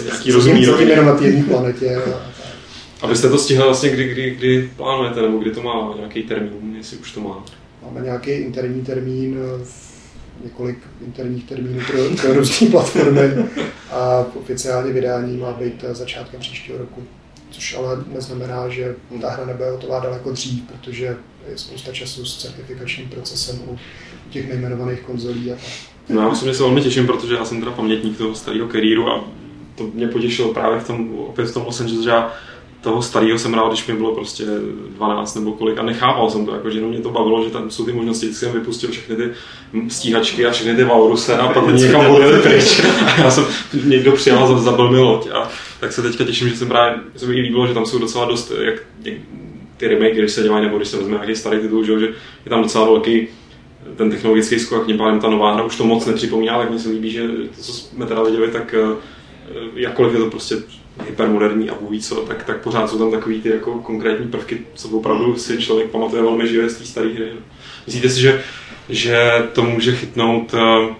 nějaký 0.05 0.33
rozumný 0.33 0.65
Zatím 0.65 0.89
jenom 0.89 1.07
na 1.07 1.15
té 1.15 1.25
jedné 1.25 1.43
planetě. 1.43 1.99
Abyste 3.03 3.29
to 3.29 3.39
stihli 3.39 3.65
vlastně, 3.65 3.91
kdy, 3.91 4.09
kdy, 4.09 4.31
kdy 4.31 4.71
plánujete, 4.77 5.23
nebo 5.23 5.39
kdy 5.39 5.51
to 5.51 5.63
má 5.63 5.95
nějaký 5.97 6.23
termín, 6.23 6.75
jestli 6.77 6.97
už 6.97 7.13
to 7.13 7.21
má? 7.21 7.45
Máme 7.85 8.01
nějaký 8.01 8.31
interní 8.31 8.83
termín, 8.83 9.39
několik 10.45 10.79
interních 11.07 11.45
termínů 11.45 11.81
pro, 11.87 12.23
pro 12.23 12.33
různé 12.33 12.71
platformy 12.71 13.35
a 13.91 14.27
oficiálně 14.41 14.93
vydání 14.93 15.37
má 15.37 15.53
být 15.53 15.85
začátkem 15.93 16.41
příštího 16.41 16.79
roku 16.79 17.03
což 17.53 17.75
ale 17.75 18.05
neznamená, 18.07 18.69
že 18.69 18.97
ta 19.21 19.31
hra 19.31 19.47
nebude 19.47 19.71
hotová 19.71 20.01
daleko 20.01 20.33
dřív, 20.33 20.63
protože 20.63 21.17
je 21.49 21.59
spousta 21.59 21.93
času 21.93 22.25
s 22.25 22.37
certifikačním 22.37 23.09
procesem 23.09 23.61
u 23.67 23.79
těch 24.31 24.49
nejmenovaných 24.49 25.01
konzolí 25.01 25.53
a. 25.53 25.57
No 26.09 26.21
já 26.21 26.29
osobně 26.29 26.55
se 26.55 26.63
velmi 26.63 26.81
těším, 26.81 27.07
protože 27.07 27.35
já 27.35 27.45
jsem 27.45 27.61
teda 27.61 27.73
pamětník 27.73 28.19
toho 28.19 28.35
starého 28.35 28.69
kariéru 28.69 29.09
a 29.09 29.25
to 29.75 29.91
mě 29.95 30.09
potěšilo 30.09 30.55
právě 30.55 30.81
v 30.81 30.87
tom, 30.87 31.19
opět 31.19 31.47
v 31.47 31.55
tom 31.55 31.67
Angeles, 31.81 32.05
že 32.05 32.11
já 32.11 32.33
toho 32.83 33.03
starého 33.03 33.39
jsem 33.39 33.53
hrál, 33.53 33.69
když 33.69 33.87
mi 33.87 33.95
bylo 33.95 34.15
prostě 34.15 34.45
12 34.97 35.35
nebo 35.35 35.53
kolik. 35.53 35.79
A 35.79 35.83
nechápal 35.83 36.31
jsem 36.31 36.47
to, 36.47 36.55
jako, 36.55 36.71
že 36.71 36.81
mě 36.81 37.01
to 37.01 37.11
bavilo, 37.11 37.45
že 37.45 37.51
tam 37.51 37.71
jsou 37.71 37.85
ty 37.85 37.93
možnosti, 37.93 38.27
vždycky 38.27 38.47
jsem 38.47 38.55
vypustil 38.55 38.91
všechny 38.91 39.17
ty 39.17 39.31
stíhačky 39.89 40.47
a 40.47 40.51
všechny 40.51 40.77
ty 40.77 40.85
Valruse 40.85 41.39
a 41.39 41.49
pak 41.49 41.75
někam 41.75 42.07
odjeli 42.07 42.43
pryč. 42.43 42.81
A 43.07 43.21
já 43.21 43.31
jsem, 43.31 43.45
někdo 43.85 44.13
přijal, 44.13 44.59
zabil 44.59 44.91
mi 44.91 44.99
loď. 44.99 45.29
A 45.35 45.49
tak 45.81 45.93
se 45.93 46.03
teďka 46.03 46.25
těším, 46.25 46.49
že 46.49 46.57
jsem 46.57 46.69
právě, 46.69 47.01
se 47.17 47.27
mi 47.27 47.41
líbilo, 47.41 47.67
že 47.67 47.75
tam 47.75 47.87
jsou 47.87 47.99
docela 47.99 48.25
dost, 48.25 48.53
jak 48.61 48.75
ty 49.77 49.89
remake, 49.89 50.17
když 50.17 50.33
se 50.33 50.43
dělají, 50.43 50.65
nebo 50.65 50.77
když 50.77 50.89
se 50.89 50.97
vezme 50.97 51.13
nějaký 51.13 51.37
starý 51.37 51.61
titul, 51.61 51.85
že 51.85 51.93
je 52.45 52.51
tam 52.51 52.63
docela 52.63 52.85
velký 52.85 53.29
ten 53.97 54.11
technologický 54.11 54.59
skok, 54.59 54.87
tím 54.87 54.99
pádem 54.99 55.21
ta 55.21 55.31
nová 55.31 55.55
hra 55.55 55.65
už 55.65 55.77
to 55.77 55.85
moc 55.85 56.07
nepřipomíná, 56.07 56.59
tak 56.59 56.71
mi 56.71 56.79
se 56.79 56.89
líbí, 56.89 57.11
že 57.11 57.29
to, 57.29 57.63
co 57.63 57.73
jsme 57.73 58.07
teda 58.07 58.23
viděli, 58.23 58.51
tak 58.51 58.75
eh, 58.75 58.97
jakkoliv 59.75 60.13
je 60.13 60.19
to 60.19 60.31
prostě 60.31 60.57
hypermoderní 61.07 61.71
a 61.71 61.75
bůh 61.75 62.01
co, 62.01 62.15
tak, 62.15 62.45
tak 62.45 62.61
pořád 62.61 62.91
jsou 62.91 62.99
tam 62.99 63.11
takový 63.11 63.41
ty 63.41 63.49
jako 63.49 63.79
konkrétní 63.79 64.29
prvky, 64.29 64.61
co 64.75 64.89
opravdu 64.89 65.37
si 65.37 65.59
člověk 65.59 65.91
pamatuje 65.91 66.23
velmi 66.23 66.49
živě 66.49 66.71
z 66.71 66.77
té 66.77 66.85
staré 66.85 67.09
hry. 67.09 67.33
Myslíte 67.87 68.09
si, 68.09 68.21
že, 68.21 68.43
že 68.89 69.33
to 69.53 69.63
může 69.63 69.93
chytnout 69.93 70.55
eh, 70.55 70.95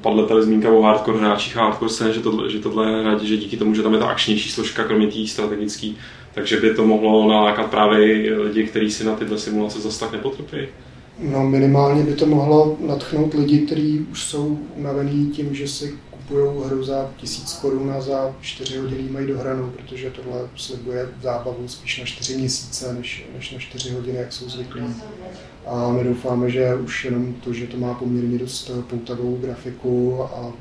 padla 0.00 0.26
tady 0.26 0.42
zmínka 0.42 0.70
o 0.70 0.82
hardcore 0.82 1.18
hráčích 1.18 1.56
a 1.56 1.62
hardcore 1.62 1.90
scéně, 1.90 2.12
že 2.12 2.20
tohle, 2.20 2.50
že 2.50 2.58
tohle 2.58 3.02
hra, 3.02 3.18
že 3.18 3.36
díky 3.36 3.56
tomu, 3.56 3.74
že 3.74 3.82
tam 3.82 3.94
je 3.94 4.00
ta 4.00 4.06
akčnější 4.06 4.50
složka, 4.50 4.84
kromě 4.84 5.06
té 5.06 5.26
strategické, 5.26 5.88
takže 6.34 6.60
by 6.60 6.74
to 6.74 6.86
mohlo 6.86 7.28
nalákat 7.28 7.70
právě 7.70 8.38
lidi, 8.38 8.66
kteří 8.66 8.90
si 8.90 9.04
na 9.04 9.16
tyhle 9.16 9.38
simulace 9.38 9.80
zase 9.80 10.00
tak 10.00 10.12
nepotrpí. 10.12 10.58
No 11.18 11.44
minimálně 11.44 12.02
by 12.02 12.14
to 12.14 12.26
mohlo 12.26 12.76
natchnout 12.86 13.34
lidi, 13.34 13.58
kteří 13.58 14.06
už 14.10 14.22
jsou 14.22 14.58
unavení 14.76 15.26
tím, 15.26 15.54
že 15.54 15.68
si 15.68 15.94
kupují 16.30 16.66
hru 16.66 16.84
za 16.84 17.10
tisíc 17.16 17.52
korun 17.52 17.90
a 17.90 18.00
za 18.00 18.34
čtyři 18.40 18.78
hodiny 18.78 19.10
mají 19.10 19.26
dohranou, 19.26 19.70
protože 19.70 20.10
tohle 20.10 20.48
slibuje 20.56 21.08
zábavu 21.22 21.68
spíš 21.68 21.98
na 21.98 22.04
čtyři 22.04 22.36
měsíce, 22.36 22.94
než, 22.94 23.24
než 23.34 23.50
na 23.50 23.58
čtyři 23.58 23.90
hodiny, 23.90 24.18
jak 24.18 24.32
jsou 24.32 24.48
zvyklí. 24.48 24.82
A 25.66 25.92
my 25.92 26.04
doufáme, 26.04 26.50
že 26.50 26.74
už 26.74 27.04
jenom 27.04 27.34
to, 27.34 27.52
že 27.52 27.66
to 27.66 27.76
má 27.76 27.94
poměrně 27.94 28.38
dost 28.38 28.70
poutavou 28.90 29.36
grafiku 29.36 30.22
a 30.22 30.52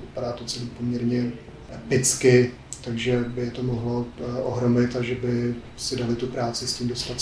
vypadá 0.00 0.32
to 0.32 0.44
celý 0.44 0.66
poměrně 0.66 1.32
epicky, 1.74 2.50
takže 2.84 3.24
by 3.28 3.50
to 3.50 3.62
mohlo 3.62 4.06
eh, 4.18 4.42
ohromit 4.42 4.96
a 4.96 5.02
že 5.02 5.14
by 5.14 5.54
si 5.76 5.96
dali 5.96 6.16
tu 6.16 6.26
práci 6.26 6.66
s 6.66 6.74
tím 6.74 6.88
dostat 6.88 7.20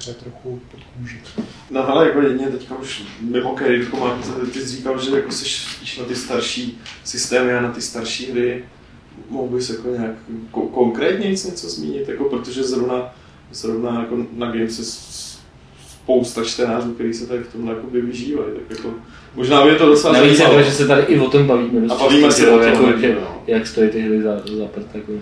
hře 0.00 0.14
trochu 0.14 0.60
pod 0.70 0.80
kůži. 0.84 1.20
No 1.70 1.88
ale 1.88 2.06
jako 2.06 2.20
jedině 2.20 2.46
teďka 2.46 2.76
už 2.76 3.04
mimo 3.20 3.54
Kerryku 3.54 3.98
ty 4.52 4.60
jsi 4.60 4.68
říkal, 4.68 5.00
že 5.00 5.10
jako 5.10 5.32
jsi 5.32 5.44
spíš 5.44 5.98
na 5.98 6.04
ty 6.04 6.16
starší 6.16 6.78
systémy 7.04 7.54
a 7.54 7.60
na 7.60 7.72
ty 7.72 7.82
starší 7.82 8.32
hry. 8.32 8.64
Mohl 9.30 9.56
bys 9.56 9.70
jako 9.70 9.88
nějak 9.88 10.14
konkrétně 10.50 11.28
něco 11.28 11.70
zmínit, 11.70 12.08
jako 12.08 12.24
protože 12.24 12.64
zrovna, 12.64 13.14
zrovna 13.50 14.00
jako 14.00 14.26
na 14.32 14.46
Games 14.46 14.80
spousta 15.88 16.44
čtenářů, 16.44 16.94
kteří 16.94 17.14
se 17.14 17.26
tady 17.26 17.42
v 17.42 17.52
tomhle 17.52 17.74
jakoby 17.74 18.00
vyžívají. 18.00 18.50
Tak 18.54 18.78
jako, 18.78 18.94
možná 19.34 19.64
by 19.64 19.70
je 19.70 19.76
to 19.76 19.86
docela 19.86 20.12
Navíc 20.12 20.38
je 20.38 20.46
to, 20.46 20.62
že 20.62 20.70
se 20.70 20.86
tady 20.86 21.02
i 21.02 21.20
o 21.20 21.30
tom 21.30 21.46
bavíme. 21.46 21.94
A 21.94 21.98
bavíme 21.98 22.32
se 22.32 22.50
o 22.50 22.58
tom, 22.58 22.68
jako, 22.68 22.98
že, 23.00 23.14
no. 23.14 23.42
jak 23.46 23.66
stojí 23.66 23.90
ty 23.90 24.00
hry 24.00 24.22
za, 24.22 24.36
za 24.36 24.66
prd. 24.66 24.94
Jako 24.94 25.12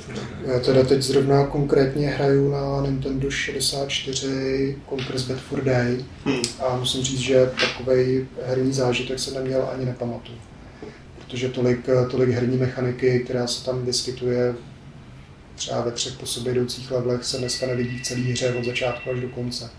Já 0.47 0.61
teda 0.61 0.83
teď 0.83 1.03
zrovna 1.03 1.47
konkrétně 1.47 2.09
hraju 2.09 2.51
na 2.51 2.83
Nintendo 2.83 3.31
64 3.31 4.77
Conquest 4.89 5.29
Bad 5.29 5.39
for 5.39 5.65
Day 5.65 6.05
hmm. 6.25 6.43
a 6.61 6.77
musím 6.77 7.03
říct, 7.03 7.21
že 7.21 7.51
takový 7.61 8.27
herní 8.47 8.73
zážitek 8.73 9.19
se 9.19 9.35
neměl 9.35 9.69
ani 9.75 9.85
nepamatuju. 9.85 10.39
Protože 11.19 11.49
tolik, 11.49 11.87
tolik 12.11 12.29
herní 12.29 12.57
mechaniky, 12.57 13.21
která 13.25 13.47
se 13.47 13.65
tam 13.65 13.85
vyskytuje 13.85 14.55
třeba 15.55 15.81
ve 15.81 15.91
třech 15.91 16.13
po 16.13 16.27
sobě 16.27 16.53
jdoucích 16.53 16.91
levelech, 16.91 17.25
se 17.25 17.39
dneska 17.39 17.67
nevidí 17.67 17.99
v 17.99 18.03
celé 18.03 18.21
hře 18.21 18.55
od 18.55 18.65
začátku 18.65 19.11
až 19.11 19.21
do 19.21 19.29
konce 19.29 19.71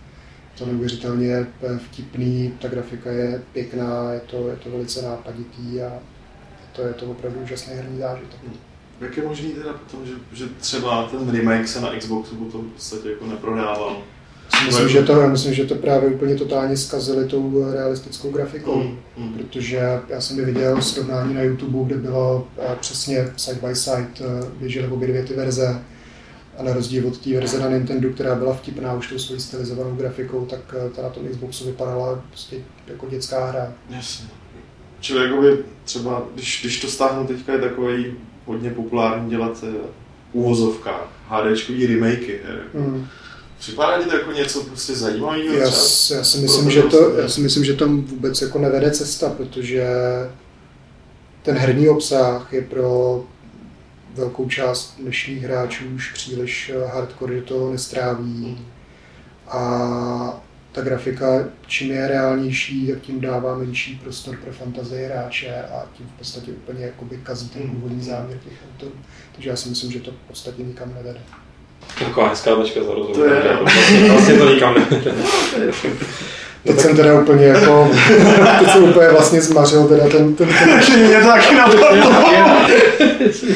to 0.59 0.65
neuvěřitelně 0.65 1.47
vtipný, 1.77 2.53
ta 2.61 2.67
grafika 2.67 3.11
je 3.11 3.41
pěkná, 3.53 4.13
je 4.13 4.19
to, 4.19 4.49
je 4.49 4.55
to 4.55 4.69
velice 4.69 5.01
nápaditý 5.01 5.81
a 5.81 5.85
je 5.85 6.67
to, 6.71 6.81
je 6.81 6.93
to 6.93 7.05
opravdu 7.05 7.39
úžasný 7.39 7.73
herní 7.73 7.99
zážitek. 7.99 8.39
Jak 9.01 9.17
je 9.17 9.23
možný 9.23 9.51
teda 9.51 9.73
potom, 9.73 10.05
že, 10.05 10.13
že 10.33 10.45
třeba 10.59 11.07
ten 11.07 11.31
remake 11.31 11.67
se 11.67 11.81
na 11.81 11.95
Xboxu 11.97 12.35
potom 12.35 12.61
v 12.69 12.73
podstatě 12.73 13.09
jako 13.09 13.25
neprodával? 13.25 13.97
Myslím, 14.65 14.89
že 14.89 15.01
to, 15.03 15.27
myslím, 15.27 15.53
že 15.53 15.65
to 15.65 15.75
právě 15.75 16.09
úplně 16.09 16.35
totálně 16.35 16.77
zkazili 16.77 17.25
tou 17.25 17.71
realistickou 17.73 18.31
grafikou, 18.31 18.83
mm, 18.83 18.97
mm. 19.17 19.33
protože 19.33 20.01
já 20.09 20.21
jsem 20.21 20.39
je 20.39 20.45
viděl 20.45 20.81
srovnání 20.81 21.33
na 21.33 21.41
YouTube, 21.41 21.85
kde 21.85 21.95
bylo 21.95 22.47
eh, 22.57 22.75
přesně 22.79 23.33
side 23.37 23.59
by 23.67 23.75
side, 23.75 24.07
eh, 24.21 24.45
běžely 24.59 24.87
obě 24.87 25.07
dvě 25.07 25.23
ty 25.23 25.33
verze 25.33 25.81
a 26.59 26.63
na 26.63 26.73
rozdíl 26.73 27.07
od 27.07 27.17
té 27.17 27.33
verze 27.33 27.59
na 27.59 27.69
Nintendo, 27.69 28.09
která 28.09 28.35
byla 28.35 28.53
vtipná 28.53 28.93
už 28.93 29.07
tou 29.07 29.19
svojí 29.19 29.41
stylizovanou 29.41 29.95
grafikou, 29.95 30.45
tak 30.45 30.59
eh, 30.73 30.89
ta 30.89 31.01
na 31.01 31.09
tom 31.09 31.27
Xboxu 31.27 31.65
vypadala 31.65 32.23
prostě 32.29 32.55
jako 32.87 33.09
dětská 33.09 33.45
hra. 33.45 33.73
Jasně. 33.89 34.27
Čili 34.99 35.25
jakoby 35.25 35.57
třeba, 35.83 36.23
když, 36.33 36.59
když 36.61 36.79
to 36.79 36.87
stáhnu 36.87 37.27
teďka, 37.27 37.53
je 37.53 37.59
takový 37.59 38.13
hodně 38.45 38.69
populární 38.69 39.29
dělat 39.29 39.63
eh, 39.67 39.87
uvozovka, 40.33 41.07
HDčkový 41.27 41.85
remakey. 41.85 42.39
Mm. 42.73 43.07
Připadá 43.59 44.03
ti 44.03 44.09
to 44.09 44.15
jako 44.15 44.31
něco 44.31 44.63
prostě 44.63 44.95
zajímavého? 44.95 45.53
Já, 45.53 45.65
já, 45.65 46.23
si 46.23 46.37
myslím, 46.37 46.71
že 46.71 46.81
to, 46.81 47.15
já 47.15 47.29
si 47.29 47.41
myslím, 47.41 47.65
že 47.65 47.73
tam 47.73 48.01
vůbec 48.01 48.41
jako 48.41 48.59
nevede 48.59 48.91
cesta, 48.91 49.29
protože 49.29 49.87
ten 51.43 51.57
herní 51.57 51.89
obsah 51.89 52.53
je 52.53 52.61
pro 52.61 53.23
velkou 54.15 54.49
část 54.49 54.95
dnešních 54.99 55.43
hráčů 55.43 55.83
už 55.95 56.11
příliš 56.13 56.71
eh, 56.75 56.87
hardcore 56.87 57.35
do 57.35 57.41
toho 57.41 57.71
nestráví. 57.71 58.57
A 59.47 60.41
ta 60.71 60.81
grafika, 60.81 61.25
čím 61.67 61.91
je 61.91 62.07
reálnější, 62.07 62.87
tak 62.87 63.01
tím 63.01 63.21
dává 63.21 63.57
menší 63.57 63.99
prostor 64.03 64.35
pro 64.43 64.51
fantazii 64.53 65.05
hráče 65.05 65.55
a 65.63 65.85
tím 65.97 66.05
v 66.15 66.17
podstatě 66.17 66.51
úplně 66.51 66.85
jakoby 66.85 67.19
kazí 67.23 67.49
ten 67.49 67.69
původní 67.69 68.01
záměr 68.03 68.37
těch 68.37 68.53
autorů. 68.75 68.91
Takže 69.35 69.49
já 69.49 69.55
si 69.55 69.69
myslím, 69.69 69.91
že 69.91 69.99
to 69.99 70.11
v 70.11 70.27
podstatě 70.27 70.63
nikam 70.63 70.93
nevede. 70.93 71.19
Taková 71.99 72.29
hezká 72.29 72.55
tečka 72.55 72.83
za 72.83 72.93
rozhovor. 72.93 73.15
To 73.15 73.25
je- 73.25 73.57
Vlastně- 73.57 74.09
Vlastně 74.09 74.37
to 74.37 74.53
nikam 74.53 74.73
nevede. 74.73 75.13
Teď 76.67 76.79
jsem 76.79 76.95
teda 76.95 77.21
úplně 77.21 77.45
jako, 77.45 77.91
teď 78.59 78.69
jsem 78.71 78.83
úplně 78.83 79.09
vlastně 79.09 79.41
zmařil 79.41 79.83
teda 79.87 80.03
ten, 80.09 80.35
ten, 80.35 80.47
ten 80.47 80.99
Mě 81.07 81.19
to 81.19 81.27
taky 81.27 81.55
napadlo. 81.55 82.09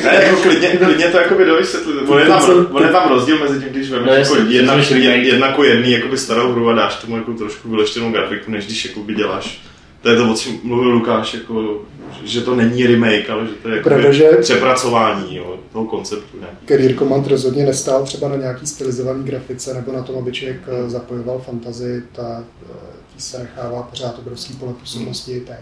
Ne, 0.03 0.23
jako 0.23 0.35
klidně, 0.41 0.67
klidně 0.67 1.05
to 1.07 1.17
jako 1.17 1.43
dovysvětlit. 1.43 1.95
On 2.07 2.19
je, 2.19 2.25
tam, 2.25 2.67
on 2.71 2.83
je 2.83 2.89
tam 2.89 3.09
rozdíl 3.09 3.39
mezi 3.39 3.59
tím, 3.59 3.69
když 3.69 3.89
No, 3.89 3.99
vezmeš 3.99 4.29
jako 4.29 4.49
jedna, 4.49 4.73
remake. 4.73 5.23
jedna 5.23 5.51
ku 5.51 5.63
jedný 5.63 5.91
jakoby 5.91 6.17
starou 6.17 6.51
hru 6.51 6.69
a 6.69 6.73
dáš 6.73 6.95
tomu 6.95 7.17
jako 7.17 7.33
trošku 7.33 7.69
vyleštěnou 7.69 8.11
grafiku, 8.11 8.51
než 8.51 8.65
když 8.65 8.85
jakoby 8.85 9.15
děláš. 9.15 9.61
To 10.03 10.09
je 10.09 10.17
to, 10.17 10.31
o 10.33 10.35
čem 10.35 10.59
mluvil 10.63 10.89
Lukáš, 10.91 11.33
jako, 11.33 11.81
že 12.23 12.41
to 12.41 12.55
není 12.55 12.87
remake, 12.87 13.29
ale 13.29 13.47
že 13.47 13.53
to 13.53 13.69
je 13.69 13.81
Pravda, 13.83 14.11
že- 14.11 14.29
přepracování 14.41 15.35
jo, 15.35 15.57
toho 15.71 15.85
konceptu. 15.85 16.37
Ne? 16.41 16.47
Career 16.67 16.95
Command 16.95 17.27
rozhodně 17.27 17.65
nestál 17.65 18.03
třeba 18.03 18.29
na 18.29 18.35
nějaký 18.35 18.67
stylizovaný 18.67 19.23
grafice 19.23 19.73
nebo 19.73 19.91
na 19.91 20.03
tom, 20.03 20.17
aby 20.17 20.31
člověk 20.31 20.61
eh, 20.67 20.89
zapojoval 20.89 21.39
fantazii, 21.39 22.03
ta, 22.11 22.43
eh, 22.63 22.75
tý 23.15 23.21
se 23.21 23.39
nechává 23.39 23.83
pořád 23.83 24.19
obrovský 24.19 24.53
pole 24.53 24.73
působnosti 24.73 25.31
i 25.31 25.39
teď. 25.39 25.59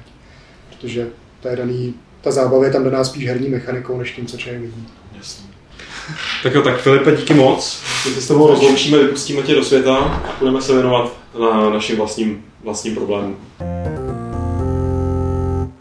Protože 0.69 1.07
to 1.41 1.47
je 1.47 1.55
daný, 1.55 1.93
ta 2.21 2.31
zábava 2.31 2.65
je 2.65 2.71
tam 2.71 2.83
daná 2.83 3.03
spíš 3.03 3.27
herní 3.27 3.49
mechanikou, 3.49 3.97
než 3.97 4.11
tím, 4.11 4.25
co 4.25 4.37
člověk 4.37 4.61
vidí. 4.61 4.87
Jasně. 5.17 5.45
Tak 6.43 6.53
jo, 6.53 6.61
tak 6.61 6.81
Filipe, 6.81 7.15
díky 7.15 7.33
moc. 7.33 7.81
My 8.05 8.13
se 8.13 8.21
s 8.21 8.27
tebou 8.27 8.47
rozloučíme, 8.47 8.97
vypustíme 8.97 9.41
tě 9.41 9.55
do 9.55 9.63
světa 9.63 9.95
a 9.97 10.35
budeme 10.39 10.61
se 10.61 10.73
věnovat 10.73 11.13
na 11.39 11.69
našim 11.69 11.97
vlastním, 11.97 12.45
vlastním 12.63 12.95
problémům. 12.95 13.37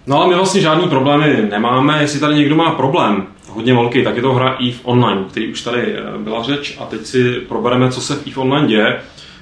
No 0.06 0.16
ale 0.16 0.28
my 0.28 0.34
vlastně 0.34 0.60
žádný 0.60 0.88
problémy 0.88 1.46
nemáme. 1.50 1.98
Jestli 2.02 2.20
tady 2.20 2.34
někdo 2.34 2.56
má 2.56 2.70
problém, 2.70 3.26
hodně 3.48 3.74
velký, 3.74 4.04
tak 4.04 4.16
je 4.16 4.22
to 4.22 4.32
hra 4.34 4.56
EVE 4.68 4.78
Online, 4.82 5.24
který 5.30 5.52
už 5.52 5.62
tady 5.62 5.80
eh, 5.94 6.18
byla 6.18 6.42
řeč 6.42 6.76
a 6.80 6.84
teď 6.86 7.06
si 7.06 7.32
probereme, 7.32 7.90
co 7.92 8.00
se 8.00 8.14
v 8.14 8.26
EVE 8.26 8.36
Online 8.36 8.68
děje. 8.68 9.00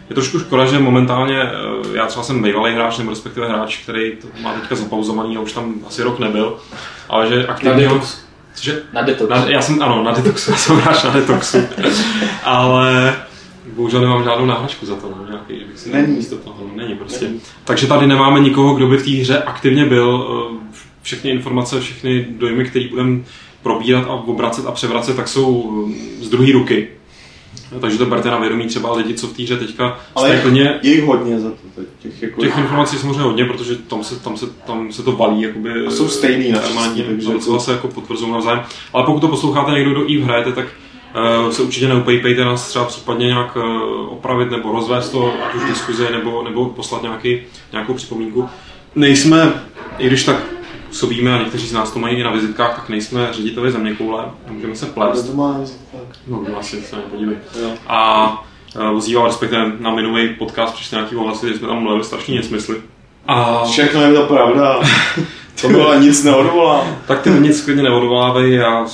Je 0.09 0.15
trošku 0.15 0.38
škoda, 0.41 0.67
že 0.67 0.79
momentálně, 0.79 1.43
eh, 1.43 1.49
já 1.95 2.07
třeba 2.07 2.23
jsem 2.23 2.43
bývalý 2.43 2.75
hráč, 2.75 2.99
nebo 2.99 3.11
respektive 3.11 3.49
hráč, 3.49 3.77
který 3.77 4.12
to 4.17 4.29
má 4.43 4.53
teďka 4.53 4.75
zapauzovaný 4.75 5.37
a 5.37 5.41
už 5.41 5.53
tam 5.53 5.75
asi 5.87 6.03
rok 6.03 6.19
nebyl, 6.19 6.57
ale 7.09 7.29
že 7.29 7.37
Na 7.43 7.53
aktivně... 7.53 7.83
detox. 7.88 8.19
Cože? 8.55 8.83
Na 8.93 9.03
detox. 9.03 9.31
Na, 9.31 9.45
já 9.49 9.62
jsem, 9.62 9.83
ano, 9.83 10.03
na 10.03 10.12
detoxu, 10.12 10.50
já 10.50 10.57
jsem 10.57 10.77
hráč 10.77 11.05
na 11.05 11.11
detoxu. 11.11 11.59
Ale 12.45 13.15
bohužel 13.78 14.00
nemám 14.00 14.25
žádnou 14.25 14.47
náhražku 14.47 14.87
za 14.87 14.94
to, 14.97 15.08
no, 15.18 15.26
nějaký, 15.30 15.58
že 15.58 15.64
bych 15.64 15.78
si 15.78 15.92
Není. 15.92 16.16
místo 16.16 16.37
toho, 16.37 16.56
no, 16.61 16.70
není 16.76 16.94
prostě. 16.94 17.25
Není. 17.25 17.40
Takže 17.64 17.87
tady 17.87 18.06
nemáme 18.06 18.40
nikoho, 18.40 18.75
kdo 18.75 18.87
by 18.87 18.97
v 18.97 19.04
té 19.04 19.11
hře 19.11 19.42
aktivně 19.42 19.87
byl. 19.87 20.28
Eh, 20.54 20.58
Všechny 21.02 21.30
informace, 21.30 21.80
všechny 21.80 22.26
dojmy, 22.30 22.64
které 22.64 22.88
budeme 22.88 23.20
probírat 23.62 24.04
a 24.04 24.12
obracet 24.12 24.66
a 24.66 24.73
převracet, 24.73 25.16
tak 25.16 25.28
jsou 25.28 25.85
eh, 26.20 26.25
z 26.25 26.28
druhé 26.28 26.52
ruky. 26.52 26.88
Takže 27.80 27.99
to 27.99 28.06
berte 28.06 28.30
na 28.30 28.38
vědomí 28.38 28.66
třeba 28.66 28.97
lidi, 28.97 29.14
co 29.14 29.26
v 29.26 29.32
té 29.32 29.42
hře 29.42 29.56
teďka 29.56 29.99
Ale 30.14 30.28
jste 30.28 30.40
plně 30.42 30.78
je 30.82 30.94
jich 30.94 31.04
hodně 31.04 31.40
za 31.40 31.50
to. 31.50 31.56
Těch, 32.02 32.23
jako, 32.23 32.40
Těch 32.40 32.58
informací 32.58 32.97
je 32.97 33.00
samozřejmě 33.00 33.23
hodně, 33.23 33.44
protože 33.44 33.76
tam 33.76 34.04
se, 34.04 34.16
tam 34.20 34.37
se, 34.37 34.47
tam 34.47 34.92
se 34.92 35.02
to 35.02 35.12
valí. 35.12 35.42
Jakoby, 35.42 35.87
A 35.87 35.90
jsou 35.90 36.08
stejný 36.08 36.52
na 36.52 36.58
všechny, 36.61 37.02
takže 37.02 37.32
docela 37.32 37.54
jako- 37.56 37.64
se 37.64 37.73
jako 37.73 37.88
potvrzují 37.88 38.32
navzájem. 38.32 38.61
Ale 38.92 39.06
pokud 39.06 39.20
to 39.20 39.28
posloucháte 39.28 39.70
někdo, 39.73 39.90
kdo 39.90 40.11
i 40.11 40.20
hrajete, 40.20 40.52
tak 40.52 40.66
se 41.50 41.62
určitě 41.62 41.88
neupejpejte 41.88 42.45
nás 42.45 42.69
třeba 42.69 42.85
případně 42.85 43.27
nějak 43.27 43.57
uh, 43.57 43.62
opravit 44.12 44.50
nebo 44.50 44.73
rozvést 44.73 45.09
to, 45.11 45.35
ať 45.49 45.55
už 45.55 45.65
diskuzi, 45.69 46.07
nebo, 46.12 46.43
nebo 46.43 46.67
poslat 46.67 47.03
nějaký, 47.03 47.41
nějakou 47.73 47.95
připomínku. 47.95 48.49
Nejsme, 48.95 49.53
i 49.99 50.07
když 50.07 50.25
tak 50.25 50.37
působíme 50.88 51.35
a 51.35 51.38
někteří 51.38 51.67
z 51.67 51.73
nás 51.73 51.91
to 51.91 51.99
mají 51.99 52.17
i 52.17 52.23
na 52.23 52.31
vizitkách, 52.31 52.77
tak 52.77 52.88
nejsme 52.88 53.29
řediteli 53.33 53.73
země 53.73 53.95
koule, 53.95 54.25
můžeme 54.50 54.75
se 54.75 54.87
plést. 54.87 55.27
to 55.31 55.37
má 55.37 55.61
No, 56.27 56.45
asi 56.59 56.83
se 56.83 56.97
nepodívej. 56.97 57.37
Jo. 57.62 57.71
A 57.87 58.33
eh, 58.77 58.91
ozýval, 58.91 59.27
respektive 59.27 59.73
na 59.81 59.91
minulý 59.95 60.29
podcast 60.29 60.75
přišli 60.75 60.97
nějaký 60.97 61.17
ohlasy, 61.17 61.49
že 61.49 61.55
jsme 61.59 61.69
tam 61.69 61.83
mluvili 61.83 62.05
strašně 62.05 62.37
nesmysly. 62.37 62.77
A 63.27 63.65
Všechno 63.65 64.03
je 64.03 64.12
to 64.15 64.23
pravda. 64.23 64.81
To 65.61 65.69
bylo 65.69 65.95
nic 65.99 66.25
neodvolám. 66.25 66.97
tak 67.07 67.23
ty 67.23 67.31
nic 67.31 67.65
klidně 67.65 67.83
neodvolávej, 67.83 68.55
já 68.55 68.87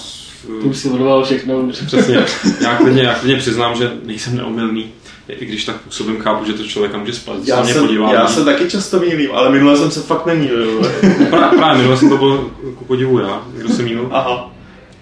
Tu 0.63 0.75
si 0.75 0.89
odvolal 0.89 1.25
všechno. 1.25 1.69
přesně, 1.87 2.25
já 2.61 2.77
klidně, 2.77 3.03
já 3.03 3.15
klidně 3.15 3.37
přiznám, 3.37 3.77
že 3.77 3.93
nejsem 4.05 4.37
neomylný, 4.37 4.87
i 5.29 5.47
když 5.47 5.65
tak 5.65 5.77
působím, 5.77 6.21
chápu, 6.21 6.45
že 6.45 6.53
to 6.53 6.65
člověka 6.65 6.99
může 6.99 7.13
splet, 7.13 7.39
Já, 7.45 7.57
se 7.57 7.63
mě 7.63 7.73
jsem, 7.73 7.87
podívá. 7.87 8.13
já 8.13 8.27
se 8.27 8.45
taky 8.45 8.71
často 8.71 9.01
mýlím, 9.01 9.31
ale 9.33 9.51
minule 9.51 9.77
jsem 9.77 9.91
se 9.91 10.01
fakt 10.01 10.27
nemýlil. 10.27 10.81
Pra, 11.31 11.49
právě 11.49 11.79
minule 11.79 11.97
jsem 11.97 12.09
to 12.09 12.17
byl 12.17 12.51
ku 12.79 12.85
podivu 12.85 13.19
já, 13.19 13.43
kdo 13.57 13.69
se 13.69 13.83
mýlil. 13.83 14.09
Aha. 14.11 14.51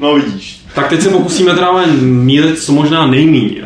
No 0.01 0.15
vidíš. 0.15 0.61
Tak 0.75 0.89
teď 0.89 1.01
se 1.03 1.09
pokusíme 1.09 1.55
teda 1.55 1.67
ale 1.67 1.87
mílit 2.03 2.63
co 2.63 2.73
možná 2.73 3.07
nejmí. 3.07 3.61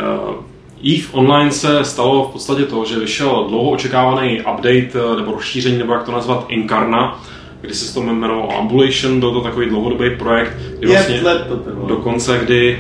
EVE 0.85 1.09
Online 1.13 1.51
se 1.51 1.85
stalo 1.85 2.29
v 2.29 2.33
podstatě 2.33 2.63
to, 2.65 2.85
že 2.85 2.99
vyšel 2.99 3.47
dlouho 3.49 3.71
očekávaný 3.71 4.41
update 4.41 4.91
eh, 4.95 5.17
nebo 5.17 5.33
rozšíření, 5.33 5.79
nebo 5.79 5.93
jak 5.93 6.03
to 6.03 6.13
nazvat, 6.13 6.45
Incarna, 6.49 7.21
kdy 7.67 7.75
se 7.75 7.95
to 7.95 8.01
jmenovalo 8.01 8.59
Ambulation, 8.59 9.21
byl 9.21 9.33
to 9.33 9.41
takový 9.41 9.69
dlouhodobý 9.69 10.11
projekt, 10.11 10.53
kdy 10.79 10.89
vlastně 10.89 11.21
let 11.23 11.47
to 11.49 11.87
dokonce, 11.87 12.41
kdy 12.45 12.79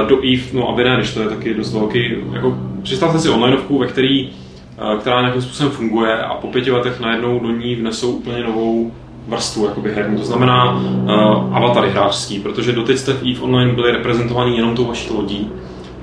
uh, 0.00 0.08
do 0.08 0.18
EVE, 0.18 0.42
no 0.52 0.68
aby 0.68 0.84
ne, 0.84 0.96
když 0.96 1.14
to 1.14 1.22
je 1.22 1.28
taky 1.28 1.54
dost 1.54 1.74
velký, 1.74 2.14
jako 2.32 2.58
představte 2.82 3.18
si 3.18 3.28
onlineovku, 3.28 3.78
ve 3.78 3.86
který, 3.86 4.28
uh, 4.28 5.00
která 5.00 5.20
nějakým 5.20 5.42
způsobem 5.42 5.72
funguje 5.72 6.18
a 6.18 6.34
po 6.34 6.46
pěti 6.46 6.70
letech 6.70 7.00
najednou 7.00 7.38
do 7.38 7.50
ní 7.50 7.74
vnesou 7.74 8.10
úplně 8.10 8.42
novou 8.42 8.92
vrstvu 9.28 9.66
jakoby 9.66 9.92
herní, 9.94 10.16
to 10.16 10.24
znamená 10.24 10.72
uh, 10.74 11.56
avatary 11.56 11.90
hráčský, 11.90 12.40
protože 12.40 12.72
doteď 12.72 12.98
jste 12.98 13.12
v 13.12 13.22
EVE 13.22 13.40
Online 13.40 13.72
byli 13.72 13.92
reprezentovaní 13.92 14.56
jenom 14.56 14.74
tou 14.74 14.84
vaší 14.84 15.12
lodí, 15.12 15.50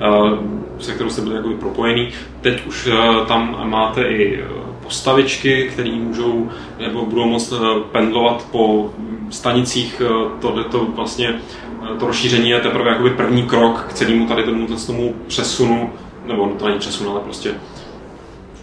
uh, 0.08 0.32
se 0.78 0.92
kterou 0.92 1.10
jste 1.10 1.22
byli 1.22 1.34
jakoby 1.34 1.54
propojený. 1.54 2.08
Teď 2.40 2.66
už 2.66 2.86
uh, 2.86 3.26
tam 3.26 3.56
máte 3.70 4.02
i 4.02 4.44
postavičky, 4.86 5.70
které 5.72 5.90
můžou 5.90 6.48
nebo 6.78 7.06
budou 7.06 7.24
moct 7.24 7.52
uh, 7.52 7.78
pendlovat 7.92 8.46
po 8.50 8.92
stanicích. 9.30 10.02
Uh, 10.10 10.40
to, 10.40 10.64
to 10.64 10.84
vlastně 10.84 11.40
uh, 11.80 11.98
to 11.98 12.06
rozšíření 12.06 12.50
je 12.50 12.60
teprve 12.60 12.90
jakoby 12.90 13.10
první 13.10 13.42
krok 13.42 13.86
k 13.88 13.92
celému 13.92 14.26
tady 14.26 14.42
tomu, 14.42 14.66
tomu 14.86 15.14
přesunu, 15.26 15.92
nebo 16.26 16.46
no, 16.46 16.54
to 16.54 16.66
není 16.66 16.78
přesun, 16.78 17.08
ale 17.08 17.20
prostě 17.20 17.54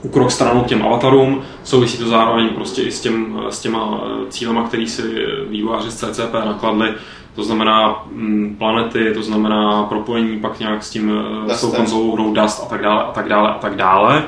ukrok 0.03 0.31
stranou 0.31 0.61
k 0.61 0.67
těm 0.67 0.85
avatarům, 0.85 1.41
souvisí 1.63 1.97
to 1.97 2.07
zároveň 2.07 2.49
prostě 2.49 2.81
i 2.81 2.91
s, 2.91 3.01
těm, 3.01 3.41
s 3.49 3.59
těma 3.59 4.01
eh, 4.05 4.31
cílema, 4.31 4.63
který 4.63 4.87
si 4.87 5.01
vývojáři 5.49 5.91
z 5.91 5.95
CCP 5.95 6.33
nakladli, 6.33 6.93
to 7.35 7.43
znamená 7.43 8.05
mm, 8.11 8.55
planety, 8.59 9.13
to 9.13 9.23
znamená 9.23 9.83
propojení 9.83 10.39
pak 10.39 10.59
nějak 10.59 10.83
s 10.83 10.89
tím, 10.89 11.11
eh, 11.49 11.55
s 11.55 11.61
tou 11.61 11.67
Dustem. 11.67 11.81
konzolovou 11.81 12.11
hrou 12.11 12.33
Dust 12.33 12.63
a 12.63 12.65
tak 12.65 12.81
dále 12.81 13.03
a 13.03 13.11
tak 13.11 13.29
dále 13.29 13.49
a 13.49 13.57
tak 13.57 13.75
dále. 13.75 14.23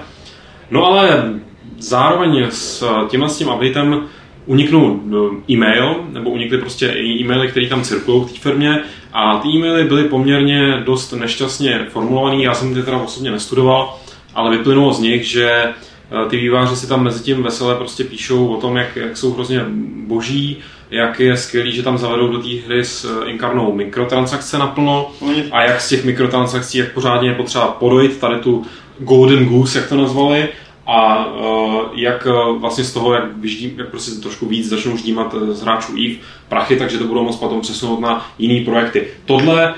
No 0.72 0.86
ale 0.86 1.34
zároveň 1.80 2.46
s 2.50 2.84
tímhle 3.10 3.30
s 3.30 3.38
tím 3.38 3.50
updatem 3.50 4.08
uniknul 4.46 5.00
eh, 5.08 5.52
e-mail, 5.54 5.96
nebo 6.12 6.30
unikly 6.30 6.58
prostě 6.58 6.88
i 6.88 7.22
e-maily, 7.22 7.48
které 7.48 7.68
tam 7.68 7.84
cirkulují 7.84 8.26
v 8.26 8.32
té 8.32 8.40
firmě. 8.40 8.84
A 9.14 9.38
ty 9.38 9.48
e-maily 9.48 9.84
byly 9.84 10.04
poměrně 10.04 10.82
dost 10.86 11.12
nešťastně 11.14 11.86
formulované, 11.90 12.44
já 12.44 12.54
jsem 12.54 12.74
ty 12.74 12.84
teda 12.84 12.98
osobně 12.98 13.32
nestudoval, 13.32 13.98
ale 14.36 14.58
vyplynulo 14.58 14.94
z 14.94 15.00
nich, 15.00 15.28
že 15.28 15.50
eh, 15.52 16.30
ty 16.30 16.38
výváři 16.38 16.76
si 16.76 16.88
tam 16.88 17.04
mezi 17.04 17.24
tím 17.24 17.44
veselé 17.44 17.76
prostě 17.76 18.04
píšou 18.04 18.48
o 18.48 18.62
tom, 18.62 18.78
jak, 18.78 18.96
jak 18.96 19.18
jsou 19.18 19.34
hrozně 19.34 19.66
boží, 20.08 20.58
jak 20.92 21.20
je 21.20 21.38
skvělý, 21.38 21.72
že 21.72 21.84
tam 21.84 21.98
zavedou 21.98 22.28
do 22.28 22.40
té 22.40 22.50
hry 22.68 22.86
s 22.86 23.06
eh, 23.06 23.30
Inkarnou 23.30 23.74
mikrotransakce 23.74 24.58
naplno 24.58 25.12
a 25.52 25.64
jak 25.64 25.82
z 25.82 25.90
těch 25.90 26.06
mikrotransakcí, 26.06 26.78
jak 26.78 26.92
pořádně 26.92 27.30
je 27.30 27.36
potřeba 27.36 27.68
podojit 27.68 28.18
tady 28.18 28.40
tu 28.40 28.66
Golden 29.00 29.46
Goose, 29.46 29.80
jak 29.80 29.90
to 29.90 29.96
nazvali, 29.96 30.48
a 30.86 31.26
uh, 31.26 31.82
jak 31.94 32.26
uh, 32.26 32.62
vlastně 32.62 32.84
z 32.84 32.94
toho, 32.94 33.14
jak, 33.14 33.38
vyždí, 33.38 33.74
jak 33.78 33.90
prostě 33.90 34.22
trošku 34.22 34.46
víc 34.46 34.70
začnou 34.70 34.98
ždímat 34.98 35.34
uh, 35.34 35.50
z 35.50 35.62
hráčů 35.62 35.94
EVE 35.94 36.16
prachy, 36.50 36.76
takže 36.76 36.98
to 36.98 37.04
budou 37.04 37.24
moct 37.24 37.36
potom 37.36 37.62
přesunout 37.62 38.00
na 38.00 38.26
jiné 38.40 38.66
projekty. 38.66 39.08
Tohle 39.26 39.74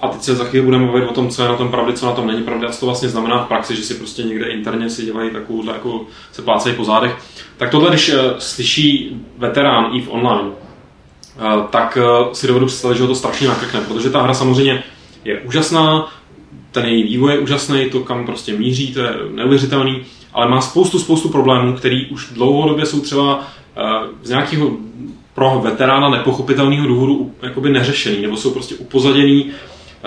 a 0.00 0.08
teď 0.08 0.22
se 0.22 0.34
za 0.34 0.44
chvíli 0.44 0.64
budeme 0.64 0.86
bavit 0.86 1.04
o 1.04 1.12
tom, 1.12 1.28
co 1.28 1.42
je 1.42 1.48
na 1.48 1.56
tom 1.56 1.68
pravdy, 1.68 1.92
co 1.92 2.06
na 2.06 2.12
tom 2.12 2.26
není 2.26 2.42
pravdy 2.42 2.66
a 2.66 2.70
co 2.70 2.80
to 2.80 2.86
vlastně 2.86 3.08
znamená 3.08 3.44
v 3.44 3.48
praxi, 3.48 3.76
že 3.76 3.82
si 3.82 3.94
prostě 3.94 4.22
někde 4.22 4.46
interně 4.46 4.90
si 4.90 5.04
dělají 5.04 5.30
takovou, 5.30 5.66
jako 5.72 6.06
se 6.32 6.42
plácají 6.42 6.76
po 6.76 6.84
zádech. 6.84 7.16
Tak 7.56 7.70
tohle, 7.70 7.90
když 7.90 8.12
slyší 8.38 9.20
veterán 9.38 9.84
EVE 9.84 10.08
Online, 10.08 10.50
tak 11.70 11.98
si 12.32 12.46
dovedu 12.46 12.66
představit, 12.66 12.96
že 12.96 13.02
ho 13.02 13.08
to 13.08 13.14
strašně 13.14 13.48
nakrkne, 13.48 13.80
protože 13.80 14.10
ta 14.10 14.22
hra 14.22 14.34
samozřejmě 14.34 14.82
je 15.24 15.40
úžasná, 15.40 16.12
ten 16.72 16.86
její 16.86 17.02
vývoj 17.02 17.32
je 17.32 17.38
úžasný, 17.38 17.90
to 17.90 18.00
kam 18.00 18.26
prostě 18.26 18.52
míří, 18.52 18.94
to 18.94 19.00
je 19.00 19.14
neuvěřitelný, 19.34 20.02
ale 20.32 20.48
má 20.48 20.60
spoustu, 20.60 20.98
spoustu 20.98 21.28
problémů, 21.28 21.72
který 21.72 22.06
už 22.06 22.28
dlouhodobě 22.32 22.86
jsou 22.86 23.00
třeba 23.00 23.38
uh, 23.38 23.44
z 24.22 24.28
nějakého 24.28 24.70
pro 25.34 25.60
veterána 25.64 26.08
nepochopitelného 26.08 26.86
důvodu 26.86 27.32
jakoby 27.42 27.70
neřešený, 27.70 28.22
nebo 28.22 28.36
jsou 28.36 28.50
prostě 28.50 28.74
upozaděný 28.74 29.50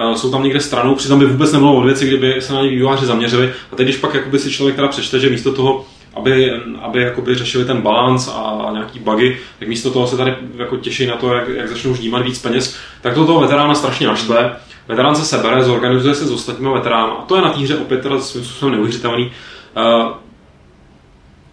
uh, 0.07 0.13
jsou 0.13 0.31
tam 0.31 0.43
někde 0.43 0.59
stranou, 0.59 0.95
přitom 0.95 1.19
by 1.19 1.25
vůbec 1.25 1.51
nebylo 1.51 1.75
od 1.75 1.85
věci, 1.85 2.07
kdyby 2.07 2.35
se 2.39 2.53
na 2.53 2.61
ně 2.61 2.69
vývojáři 2.69 3.05
zaměřili. 3.05 3.53
A 3.71 3.75
teď, 3.75 3.85
když 3.85 3.97
pak 3.97 4.13
jakoby 4.13 4.39
si 4.39 4.51
člověk 4.51 4.75
teda 4.75 4.87
přečte, 4.87 5.19
že 5.19 5.29
místo 5.29 5.53
toho, 5.53 5.85
aby, 6.15 6.51
aby 6.81 7.01
jakoby 7.01 7.35
řešili 7.35 7.65
ten 7.65 7.81
balans 7.81 8.27
a 8.27 8.69
nějaký 8.71 8.99
bugy, 8.99 9.37
tak 9.59 9.67
místo 9.67 9.91
toho 9.91 10.07
se 10.07 10.17
tady 10.17 10.35
jako 10.57 10.77
těší 10.77 11.07
na 11.07 11.15
to, 11.15 11.33
jak, 11.33 11.47
jak 11.47 11.69
začnou 11.69 11.95
ždímat 11.95 12.21
víc 12.21 12.39
peněz, 12.39 12.77
tak 13.01 13.13
to 13.13 13.25
toho 13.25 13.41
veterána 13.41 13.75
strašně 13.75 14.07
naštve. 14.07 14.55
Veterán 14.87 15.15
se 15.15 15.25
sebere, 15.25 15.63
zorganizuje 15.63 16.15
se 16.15 16.25
s 16.25 16.31
ostatními 16.31 16.73
veterány 16.73 17.11
a 17.19 17.21
to 17.21 17.35
je 17.35 17.41
na 17.41 17.49
té 17.49 17.59
hře 17.59 17.77
opět 17.77 18.01
teda 18.01 18.19
svým 18.19 18.45
způsobem 18.45 18.71
neuvěřitelný. 18.73 19.31
Uh, 19.77 20.11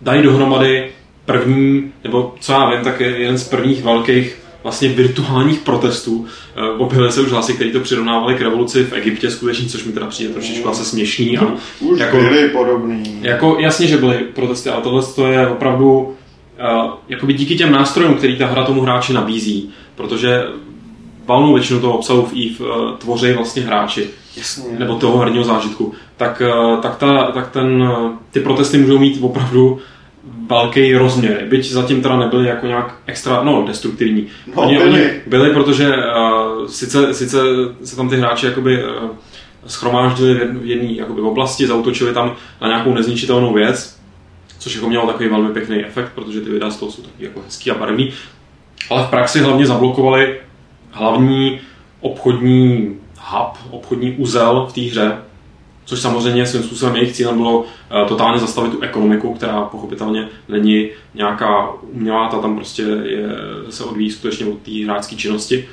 dají 0.01 0.23
dohromady 0.23 0.91
první, 1.25 1.93
nebo 2.05 2.35
co 2.41 2.53
já 2.53 2.71
vím, 2.71 2.85
tak 2.85 3.01
je 3.01 3.09
jeden 3.09 3.39
z 3.39 3.49
prvních 3.49 3.83
velkých 3.83 4.42
vlastně 4.63 4.89
virtuálních 4.89 5.59
protestů. 5.59 6.27
Eh, 6.57 6.61
objevily 6.79 7.13
se 7.13 7.21
už 7.21 7.31
hlasy, 7.31 7.53
které 7.55 7.71
to 7.71 7.81
přirovnávali 7.81 8.35
k 8.35 8.41
revoluci 8.41 8.85
v 8.85 8.93
Egyptě 8.93 9.31
skutečně, 9.31 9.69
což 9.69 9.85
mi 9.85 9.93
teda 9.93 10.07
přijde 10.07 10.33
trošičku 10.33 10.69
asi 10.69 10.85
směšný. 10.85 11.39
A 11.39 11.47
Už 11.81 12.01
jako, 12.01 12.17
byly 12.17 12.49
podobný. 12.49 13.19
jako, 13.21 13.57
jasně, 13.61 13.87
že 13.87 13.97
byly 13.97 14.19
protesty, 14.19 14.71
ale 14.71 14.83
tohle 14.83 15.03
to 15.17 15.27
je 15.27 15.49
opravdu 15.49 16.01
uh, 16.01 16.91
jakoby 17.09 17.33
díky 17.33 17.57
těm 17.57 17.73
nástrojům, 17.73 18.15
který 18.15 18.37
ta 18.39 18.47
hra 18.47 18.65
tomu 18.65 18.81
hráči 18.81 19.13
nabízí, 19.13 19.71
protože 19.95 20.43
valnou 21.27 21.55
většinu 21.55 21.81
toho 21.81 21.99
obsahu 21.99 22.23
v 22.27 22.33
EVE 22.33 22.69
uh, 22.71 22.97
tvoří 22.99 23.33
vlastně 23.33 23.63
hráči, 23.63 24.11
Jasně. 24.37 24.79
nebo 24.79 24.95
toho 24.97 25.19
herního 25.19 25.45
zážitku, 25.45 25.93
tak, 26.17 26.43
tak, 26.83 26.97
ta, 26.97 27.31
tak 27.35 27.51
ten, 27.51 27.91
ty 28.31 28.41
protesty 28.41 28.79
můžou 28.79 28.99
mít 28.99 29.19
opravdu 29.21 29.79
velký 30.49 30.95
rozměr, 30.95 31.45
byť 31.49 31.71
zatím 31.71 32.03
teda 32.03 32.17
nebyly 32.17 32.49
jako 32.49 32.67
nějak 32.67 32.95
extra, 33.07 33.43
no, 33.43 33.65
destruktivní. 33.67 34.27
No, 34.47 34.63
oni, 34.63 34.79
byly. 34.79 34.91
oni 34.91 35.11
byli, 35.27 35.51
protože 35.51 35.89
uh, 35.89 36.67
sice, 36.67 37.15
sice 37.15 37.39
se 37.85 37.97
tam 37.97 38.09
ty 38.09 38.17
hráči 38.17 38.47
jakoby 38.47 38.85
uh, 38.85 38.91
schromáždili 39.67 40.35
v 40.35 40.67
jedné 40.67 40.93
jakoby 40.93 41.21
v 41.21 41.27
oblasti, 41.27 41.67
zautočili 41.67 42.15
tam 42.15 42.37
na 42.61 42.69
nějakou 42.69 42.95
nezničitelnou 42.95 43.55
věc, 43.55 44.01
což 44.59 44.75
jako 44.75 44.89
mělo 44.89 45.07
takový 45.07 45.29
velmi 45.29 45.53
pěkný 45.53 45.85
efekt, 45.85 46.13
protože 46.15 46.41
ty 46.41 46.51
videa 46.51 46.71
z 46.71 46.77
toho 46.77 46.93
jsou 46.93 47.03
taky 47.03 47.25
jako 47.25 47.41
hezký 47.45 47.71
a 47.71 47.75
barevný. 47.75 48.13
Ale 48.91 49.07
v 49.07 49.11
praxi 49.11 49.41
hlavně 49.41 49.67
zablokovali 49.67 50.41
hlavní 50.91 51.61
obchodní 52.01 52.97
hub, 53.19 53.59
obchodní 53.71 54.13
uzel 54.13 54.67
v 54.71 54.73
té 54.73 54.81
hře, 54.81 55.17
což 55.85 56.01
samozřejmě 56.01 56.47
svým 56.47 56.63
způsobem 56.63 56.97
jejich 56.97 57.13
cílem 57.13 57.37
bylo 57.37 57.65
eh, 57.65 58.09
totálně 58.09 58.41
zastavit 58.41 58.73
tu 58.73 58.81
ekonomiku, 58.81 59.35
která 59.35 59.63
pochopitelně 59.63 60.29
není 60.49 60.89
nějaká 61.15 61.69
umělá, 61.93 62.29
ta 62.29 62.39
tam 62.39 62.57
prostě 62.57 62.83
je, 62.83 63.29
se 63.71 63.85
odvíjí 63.85 64.11
skutečně 64.11 64.47
od 64.47 64.59
té 64.59 64.85
hráčské 64.85 65.17
činnosti. 65.17 65.69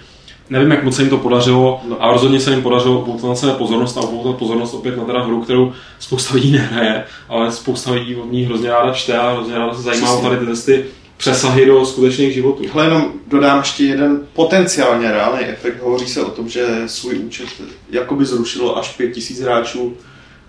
Nevím, 0.50 0.72
jak 0.72 0.84
moc 0.84 0.96
se 0.96 1.02
jim 1.02 1.10
to 1.10 1.18
podařilo, 1.18 1.82
No. 1.90 2.04
a 2.04 2.12
rozhodně 2.12 2.40
se 2.40 2.52
jim 2.52 2.62
podařilo 2.62 3.00
upoutat 3.02 3.30
na 3.30 3.36
sebe 3.36 3.54
pozornost 3.54 3.98
a 3.98 4.02
upoutat 4.02 4.36
pozornost 4.40 4.74
opět 4.74 4.98
na 4.98 5.04
teda 5.04 5.24
hru, 5.24 5.42
kterou 5.42 5.74
spousta 6.00 6.36
lidí 6.36 6.52
nehraje, 6.52 7.04
ale 7.30 7.52
spousta 7.52 7.92
lidí 7.92 8.16
od 8.16 8.32
ní 8.32 8.44
hrozně 8.44 8.70
ráda 8.70 8.94
čte 8.94 9.18
a 9.18 9.32
hrozně 9.34 9.56
ráda 9.58 9.74
se 9.74 9.82
zajímá 9.82 10.14
o 10.14 10.22
tady 10.22 10.38
ty 10.38 10.46
testy 10.46 10.86
přesahy 11.20 11.66
do 11.66 11.86
skutečných 11.86 12.34
životů. 12.34 12.64
Hle, 12.74 12.86
jenom 12.86 13.12
dodám 13.28 13.60
ještě 13.60 13.86
jeden 13.86 14.28
potenciálně 14.34 15.12
reálný 15.12 15.46
efekt. 15.46 15.82
Hovoří 15.84 16.08
se 16.08 16.22
o 16.22 16.30
tom, 16.30 16.50
že 16.50 16.84
svůj 16.86 17.20
účet 17.20 17.48
jakoby 17.90 18.26
zrušilo 18.26 18.78
až 18.78 18.96
5000 18.98 19.40
hráčů, 19.40 19.94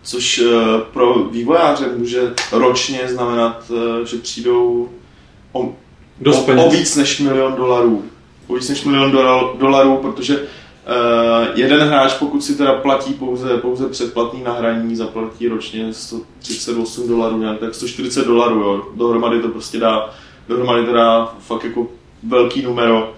což 0.03 0.39
eh, 0.39 0.53
pro 0.93 1.25
vývojáře 1.25 1.85
může 1.97 2.21
ročně 2.53 3.01
znamenat, 3.07 3.73
eh, 3.75 4.07
že 4.07 4.17
přijdou 4.17 4.89
o, 5.53 5.75
Dost 6.21 6.49
o, 6.49 6.67
o 6.67 6.71
víc 6.71 6.97
než 6.97 7.21
milion 7.21 7.55
dolarů. 7.55 8.05
O 8.47 8.55
víc 8.55 8.69
než 8.69 8.85
milion 8.85 9.13
dola- 9.13 9.59
dolarů, 9.59 9.97
protože 9.97 10.39
uh, 10.39 10.47
jeden 11.55 11.81
hráč, 11.81 12.15
pokud 12.15 12.45
si 12.45 12.55
teda 12.55 12.75
platí 12.75 13.15
pouze, 13.15 13.57
pouze 13.57 13.89
předplatný 13.89 14.43
na 14.43 14.53
hraní, 14.53 14.97
zaplatí 14.97 15.49
ročně 15.49 15.95
138 15.95 17.09
dolarů, 17.09 17.39
nějak 17.39 17.59
tak 17.59 17.75
140 17.75 18.27
dolarů, 18.27 18.61
jo. 18.61 18.83
Dohromady 18.97 19.41
to 19.41 19.49
prostě 19.49 19.79
dá, 19.79 20.11
dohromady 20.51 20.87
to 20.87 20.93
dá 20.93 21.35
fakt 21.39 21.65
jako 21.65 21.87
velký 22.23 22.63
numero. 22.63 23.13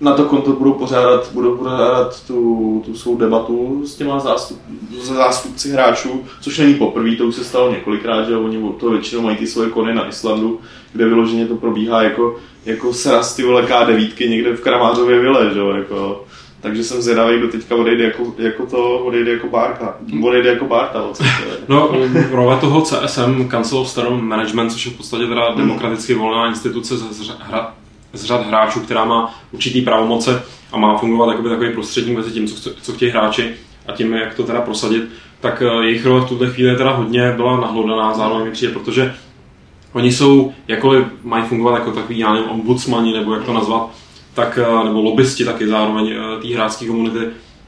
Na 0.00 0.14
to 0.14 0.24
konto 0.24 0.52
budou 0.52 0.72
pořádat, 0.72 1.30
budou 1.32 1.56
pořádat 1.56 2.26
tu, 2.26 2.82
tu 2.86 2.94
svou 2.94 3.16
debatu 3.16 3.86
s 3.86 3.94
těma 3.94 4.20
zástup, 4.20 4.60
zástupci 5.02 5.70
hráčů, 5.70 6.24
což 6.40 6.58
není 6.58 6.74
poprvé, 6.74 7.16
to 7.16 7.26
už 7.26 7.34
se 7.34 7.44
stalo 7.44 7.70
několikrát, 7.70 8.24
že 8.24 8.36
oni 8.36 8.72
to 8.80 8.90
většinou 8.90 9.22
mají 9.22 9.36
ty 9.36 9.46
svoje 9.46 9.70
kony 9.70 9.94
na 9.94 10.08
Islandu, 10.08 10.60
kde 10.92 11.08
vyloženě 11.08 11.46
to 11.46 11.56
probíhá 11.56 12.02
jako, 12.02 12.36
jako 12.64 12.92
sraz 12.92 13.36
ty 13.36 13.42
vole 13.42 13.62
K9 13.62 14.28
někde 14.28 14.56
v 14.56 14.60
Kramářově 14.60 15.20
vile, 15.20 15.50
že 15.54 15.58
jo, 15.58 15.70
jako. 15.70 16.25
Takže 16.66 16.84
jsem 16.84 17.02
zvědavý, 17.02 17.38
kdo 17.38 17.48
teďka 17.48 17.74
odejde 17.74 18.04
jako, 18.04 18.34
jako 18.38 18.66
to, 18.66 18.98
odejde 18.98 19.32
jako 19.32 19.48
Bárka. 19.48 19.96
Odejde 20.22 20.50
jako 20.50 20.64
Bárta, 20.64 21.02
o 21.02 21.12
co 21.14 21.22
to 21.22 21.28
je. 21.50 21.56
No, 21.68 21.90
role 22.30 22.56
toho 22.56 22.80
CSM, 22.82 23.48
Council 23.50 23.78
of 23.78 23.88
Star 23.88 24.10
Management, 24.10 24.70
což 24.70 24.86
je 24.86 24.92
v 24.92 24.96
podstatě 24.96 25.26
teda 25.26 25.54
demokraticky 25.54 26.14
volná 26.14 26.48
instituce 26.48 26.96
z, 26.96 27.28
hra, 27.40 27.74
z 28.12 28.24
řad 28.24 28.46
hráčů, 28.46 28.80
která 28.80 29.04
má 29.04 29.34
určitý 29.52 29.80
pravomoce 29.82 30.42
a 30.72 30.78
má 30.78 30.98
fungovat 30.98 31.30
jakoby 31.30 31.48
takový 31.48 31.72
prostředník 31.72 32.16
mezi 32.16 32.30
tím, 32.30 32.46
co, 32.46 32.54
chce- 32.56 32.74
co 32.82 32.92
chtějí 32.92 33.10
hráči 33.10 33.54
a 33.86 33.92
tím, 33.92 34.12
jak 34.12 34.34
to 34.34 34.42
teda 34.42 34.60
prosadit, 34.60 35.02
tak 35.40 35.62
eh, 35.62 35.84
jejich 35.84 36.06
role 36.06 36.20
v 36.20 36.28
tuhle 36.28 36.50
chvíli 36.50 36.76
teda 36.76 36.90
hodně 36.92 37.32
byla 37.36 37.60
nahlodaná 37.60 38.14
zároveň 38.14 38.44
mi 38.44 38.50
přijde, 38.50 38.72
protože 38.72 39.14
oni 39.92 40.12
jsou, 40.12 40.52
jakkoliv 40.68 41.04
mají 41.22 41.44
fungovat 41.44 41.74
jako 41.74 41.92
takový, 41.92 42.18
já 42.18 42.32
nevím, 42.32 42.50
ombudsmani, 42.50 43.12
nebo 43.12 43.34
jak 43.34 43.44
to 43.44 43.52
nazvat, 43.52 43.90
tak, 44.36 44.58
eh, 44.62 44.84
nebo 44.84 45.02
lobbysti 45.02 45.44
taky 45.44 45.66
zároveň 45.68 46.12
eh, 46.12 46.42
té 46.42 46.54
hráčské 46.54 46.86
komunity, 46.86 47.18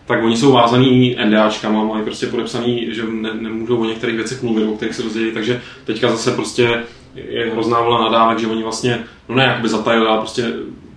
tak 0.06 0.24
oni 0.24 0.36
jsou 0.36 0.52
vázaný 0.52 1.16
NDAčkama, 1.24 1.84
mají 1.84 2.04
prostě 2.04 2.26
podepsaný, 2.26 2.88
že 2.90 3.02
ne, 3.10 3.30
nemůžou 3.34 3.76
o 3.80 3.84
některých 3.84 4.16
věcech 4.16 4.42
mluvit, 4.42 4.64
o 4.64 4.72
kterých 4.72 4.94
se 4.94 5.02
dozvědí, 5.02 5.30
takže 5.34 5.60
teďka 5.84 6.10
zase 6.10 6.30
prostě 6.30 6.82
je 7.14 7.50
hrozná 7.52 7.80
vlna 7.80 8.02
nadávek, 8.04 8.38
že 8.38 8.46
oni 8.46 8.62
vlastně, 8.62 8.98
no 9.28 9.34
ne 9.34 9.44
jakoby 9.44 9.68
zatajili, 9.68 10.06
ale 10.06 10.18
prostě 10.18 10.44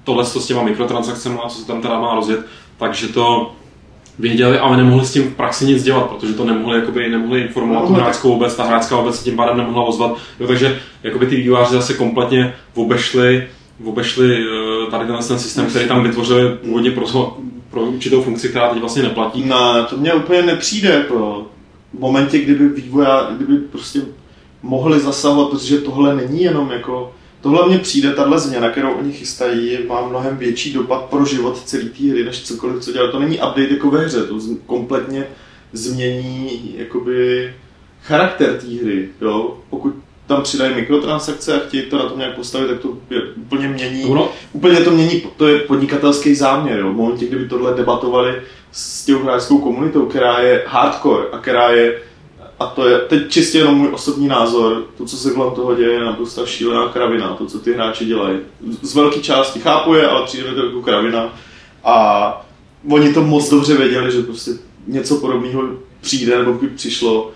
tohle 0.03 0.25
s 0.25 0.47
těma 0.47 0.63
mikrotransakcemi 0.63 1.38
a 1.45 1.49
co 1.49 1.60
se 1.60 1.67
tam 1.67 1.81
teda 1.81 1.99
má 1.99 2.15
rozjet, 2.15 2.45
takže 2.77 3.07
to 3.07 3.51
věděli, 4.19 4.60
ale 4.60 4.77
nemohli 4.77 5.05
s 5.05 5.13
tím 5.13 5.23
v 5.23 5.36
praxi 5.36 5.65
nic 5.65 5.84
dělat, 5.84 6.10
protože 6.10 6.34
to 6.34 6.45
nemohli, 6.45 6.79
jakoby, 6.79 7.10
nemohli 7.10 7.41
informovat 7.41 7.81
tu 7.81 7.89
No, 7.89 7.95
tak- 7.95 8.03
hráčskou 8.03 8.31
obec, 8.34 8.55
ta 8.55 8.63
hráčská 8.63 8.97
obec 8.97 9.15
se 9.17 9.23
tím 9.23 9.36
pádem 9.36 9.57
nemohla 9.57 9.84
ozvat, 9.84 10.17
jo, 10.39 10.47
takže 10.47 10.79
jakoby 11.03 11.25
ty 11.25 11.36
vývojáři 11.36 11.73
zase 11.73 11.93
kompletně 11.93 12.53
obešli, 12.75 13.47
obešli 13.84 14.38
eh, 14.38 14.70
tady 14.91 15.06
tenhle 15.06 15.23
ten 15.27 15.39
systém, 15.39 15.65
který 15.65 15.88
tam 15.88 16.04
vytvořili 16.04 16.56
původně 16.56 16.91
pro, 16.91 17.38
pro 17.69 17.82
určitou 17.82 18.21
funkci, 18.23 18.49
která 18.49 18.69
teď 18.69 18.80
vlastně 18.80 19.04
neplatí. 19.04 19.43
No, 19.45 19.86
to 19.89 19.97
mně 19.97 20.13
úplně 20.13 20.41
nepřijde, 20.41 20.89
jako 20.89 21.45
v 21.93 21.99
momentě, 21.99 22.38
kdyby 22.39 22.69
vývoja, 22.69 23.32
kdyby 23.36 23.58
prostě 23.58 24.01
mohli 24.63 24.99
zasahovat, 24.99 25.49
protože 25.49 25.77
tohle 25.77 26.15
není 26.15 26.43
jenom 26.43 26.71
jako, 26.71 27.13
tohle 27.41 27.67
mně 27.67 27.77
přijde, 27.80 28.12
tahle 28.13 28.39
změna, 28.39 28.69
kterou 28.69 28.91
oni 28.91 29.12
chystají, 29.12 29.77
má 29.88 30.08
mnohem 30.08 30.38
větší 30.38 30.73
dopad 30.73 31.01
pro 31.01 31.25
život 31.25 31.62
celé 31.65 31.84
té 31.84 32.04
hry, 32.12 32.25
než 32.25 32.41
cokoliv, 32.41 32.84
co 32.84 32.91
dělat. 32.91 33.12
To 33.12 33.19
není 33.19 33.36
update 33.36 33.67
jako 33.69 33.89
ve 33.91 34.06
hře, 34.06 34.23
to 34.23 34.39
z- 34.39 34.58
kompletně 34.65 35.27
změní 35.73 36.73
jakoby 36.77 37.54
charakter 38.04 38.54
té 38.58 38.67
hry, 38.84 39.10
jo. 39.21 39.58
Pokud 39.69 39.95
tam 40.32 40.44
přidají 40.44 40.76
mikrotransakce 40.76 41.56
a 41.56 41.67
chtějí 41.67 41.84
to 41.84 41.98
na 41.98 42.04
tom 42.04 42.20
nějak 42.20 42.36
postavit, 42.36 42.67
tak 42.67 42.80
to 42.80 42.98
je, 43.10 43.22
úplně 43.36 43.67
mění 43.67 44.04
Ono, 44.06 44.30
úplně 44.54 44.80
to 44.80 44.91
mění, 44.91 45.24
to 45.38 45.48
je 45.48 45.60
podnikatelský 45.60 46.36
záměr. 46.36 46.80
Jo. 46.80 46.89
V 46.89 46.96
momentě, 46.96 47.26
kdyby 47.26 47.50
tohle 47.50 47.74
debatovali 47.74 48.41
s 48.72 49.06
těm 49.06 49.24
hráčskou 49.24 49.58
komunitou, 49.58 50.06
která 50.06 50.39
je 50.39 50.63
hardcore 50.67 51.26
a 51.32 51.38
která 51.38 51.70
je, 51.70 52.02
a 52.60 52.65
to 52.65 52.88
je 52.88 53.00
teď 53.00 53.30
čistě 53.30 53.58
jenom 53.58 53.76
můj 53.78 53.89
osobní 53.91 54.28
názor, 54.28 54.84
to, 54.98 55.06
co 55.06 55.17
se 55.17 55.32
kolem 55.32 55.56
toho 55.56 55.76
děje, 55.76 55.91
je 55.91 56.00
naprosto 56.00 56.46
šílená 56.46 56.88
kravina, 56.88 57.34
to, 57.34 57.46
co 57.46 57.60
ty 57.60 57.74
hráči 57.74 58.06
dělají. 58.06 58.38
Z- 58.82 58.96
velké 58.96 59.20
části 59.20 59.60
chápu 59.60 59.94
je, 59.94 60.08
ale 60.08 60.26
přijde 60.26 60.50
mi 60.50 60.56
to 60.56 60.65
jako 60.65 60.82
kravina. 60.82 61.34
A 61.84 62.46
oni 62.89 63.13
to 63.13 63.22
moc 63.22 63.50
dobře 63.50 63.78
věděli, 63.78 64.12
že 64.12 64.22
prostě 64.22 64.52
něco 64.88 65.15
podobného 65.15 65.63
přijde, 66.02 66.38
nebo 66.38 66.54
by 66.54 66.67
přišlo. 66.67 67.32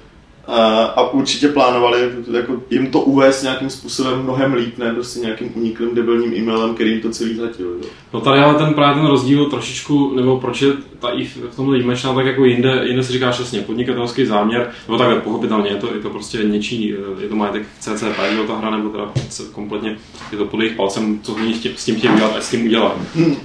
A, 0.48 0.84
a 0.84 1.10
určitě 1.10 1.48
plánovali 1.48 2.10
jako 2.34 2.62
jim 2.70 2.92
to 2.92 3.00
uvést 3.00 3.44
nějakým 3.44 3.70
způsobem 3.70 4.24
mnohem 4.24 4.54
líp, 4.54 4.78
ne 4.78 4.94
prostě 4.94 5.20
nějakým 5.20 5.52
uniklým 5.56 5.96
debilním 5.96 6.34
e-mailem, 6.34 6.76
který 6.76 6.92
jim 6.92 7.02
to 7.02 7.10
celý 7.10 7.36
zhatil. 7.36 7.66
Jo. 7.66 7.90
No 8.14 8.22
tady 8.22 8.40
ale 8.40 8.54
ten 8.54 8.74
právě 8.74 9.02
ten 9.02 9.12
rozdíl 9.12 9.46
trošičku, 9.46 10.16
nebo 10.16 10.40
proč 10.40 10.62
je 10.62 10.74
ta 11.00 11.10
i 11.10 11.26
v 11.26 11.56
tomhle 11.56 11.76
výjimečná, 11.78 12.14
tak 12.14 12.26
jako 12.26 12.46
jinde, 12.46 12.82
jinde 12.86 13.04
se 13.04 13.14
říká 13.14 13.32
přesně 13.32 13.62
podnikatelský 13.62 14.26
záměr, 14.26 14.70
nebo 14.88 14.98
takhle 14.98 15.22
pochopitelně, 15.22 15.70
je 15.70 15.76
to, 15.76 15.94
je 15.94 16.02
to 16.02 16.10
prostě 16.10 16.38
něčí, 16.38 16.94
eh, 16.94 17.24
je 17.24 17.30
to 17.30 17.36
majetek 17.36 17.64
CCP, 17.80 18.36
jo, 18.38 18.44
ta 18.48 18.56
hra, 18.56 18.78
nebo 18.78 18.90
teda 18.90 19.12
kompletně 19.52 19.98
je 20.32 20.38
to 20.38 20.46
pod 20.46 20.60
jejich 20.60 20.76
palcem, 20.76 21.20
co 21.24 21.34
oni 21.34 21.54
s 21.54 21.86
tím 21.86 21.96
chtějí 21.96 22.14
udělat 22.14 22.36
a 22.38 22.42
s 22.42 22.52
tím 22.52 22.66
udělat. 22.66 22.98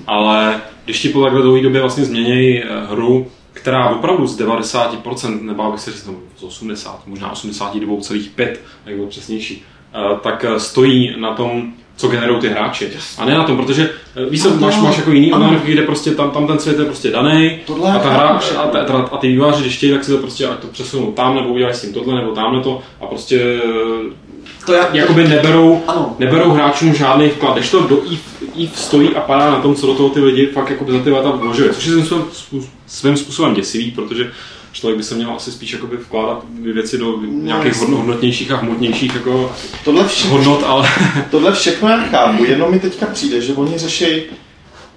Ale 0.06 0.60
když 0.84 1.00
ti 1.00 1.08
po 1.08 1.22
takhle 1.22 1.42
dlouhé 1.42 1.62
době 1.62 1.80
vlastně 1.80 2.04
změnějí 2.04 2.62
eh, 2.62 2.66
hru, 2.90 3.26
která 3.60 3.88
opravdu 3.88 4.26
z 4.26 4.40
90%, 4.40 5.42
nebo 5.42 5.72
bych 5.72 5.80
se 5.80 5.92
říct, 5.92 6.06
no, 6.06 6.14
z 6.36 6.42
80, 6.42 7.06
možná 7.06 7.32
82,5, 7.32 8.56
jak 8.86 8.96
bylo 8.96 9.06
přesnější, 9.08 9.64
eh, 9.94 10.16
tak 10.22 10.44
eh, 10.44 10.60
stojí 10.60 11.14
na 11.20 11.34
tom, 11.34 11.72
co 11.96 12.08
generují 12.08 12.40
ty 12.40 12.48
hráči. 12.48 12.90
A 13.18 13.24
ne 13.24 13.34
na 13.34 13.44
tom, 13.44 13.56
protože 13.56 13.90
eh, 14.16 14.30
víš, 14.30 14.44
No 14.44 14.50
máš, 14.56 14.80
máš 14.80 14.96
jako 14.96 15.10
jiný 15.10 15.32
online, 15.32 15.60
kde 15.64 15.82
prostě 15.82 16.10
tam, 16.10 16.30
tam 16.30 16.46
ten 16.46 16.58
svět 16.58 16.78
je 16.78 16.84
prostě 16.84 17.10
daný 17.10 17.58
a, 17.94 17.98
ta 17.98 18.10
hra, 18.10 18.40
a, 18.58 18.66
ta, 18.66 18.84
ta, 18.84 18.94
a 19.12 19.16
ty 19.16 19.28
vývojáři, 19.28 19.62
když 19.62 19.76
chtějí, 19.76 19.92
tak 19.92 20.04
si 20.04 20.10
to 20.10 20.18
prostě 20.18 20.46
ať 20.46 20.58
to 20.58 20.66
přesunou 20.66 21.12
tam, 21.12 21.34
nebo 21.34 21.48
udělají 21.48 21.74
s 21.74 21.80
tím 21.80 21.92
tohle, 21.92 22.14
nebo 22.14 22.32
tamhle 22.32 22.62
to 22.62 22.82
a 23.00 23.06
prostě 23.06 23.60
To 24.70 24.76
já, 24.76 24.88
jakoby 24.92 25.28
neberou, 25.28 25.82
Ano. 25.86 26.16
neberou 26.18 26.50
hráčům 26.50 26.94
žádný 26.94 27.28
vklad. 27.28 27.56
Když 27.56 27.70
to 27.70 27.80
do 27.82 28.02
EVE, 28.02 28.16
EVE 28.64 28.70
stojí 28.74 29.08
a 29.14 29.20
padá 29.20 29.50
na 29.50 29.60
tom, 29.60 29.74
co 29.74 29.86
do 29.86 29.94
toho 29.94 30.08
ty 30.08 30.20
lidi 30.20 30.46
fakt 30.46 30.70
jakoby 30.70 30.92
za 30.92 30.98
ty 30.98 31.10
leta 31.10 31.30
vložili, 31.30 31.74
což 31.74 31.86
je 31.86 31.92
svým 31.92 32.04
způsobem, 32.04 32.24
způ- 32.32 32.66
svým 32.86 33.16
způsobem 33.16 33.54
děsivý, 33.54 33.90
protože 33.90 34.30
člověk 34.72 34.96
by 34.96 35.02
se 35.02 35.14
měl 35.14 35.30
asi 35.36 35.52
spíš 35.52 35.72
jakoby 35.72 35.96
vkládat 35.96 36.44
věci 36.62 36.98
do 36.98 37.18
nějakých 37.22 37.72
hodno- 37.74 37.96
hodnotnějších 37.96 38.50
a 38.52 38.56
hmotnějších 38.56 39.14
jako 39.14 39.52
tohle, 39.84 40.08
vše, 40.08 40.28
hodnot, 40.28 40.62
ale 40.66 40.88
tohle 41.30 41.52
všechno 41.52 41.88
já 41.88 42.00
chápu, 42.00 42.44
jenom 42.44 42.70
mi 42.70 42.80
teďka 42.80 43.06
přijde, 43.06 43.40
že 43.40 43.52
oni 43.52 43.78
řeší 43.78 44.22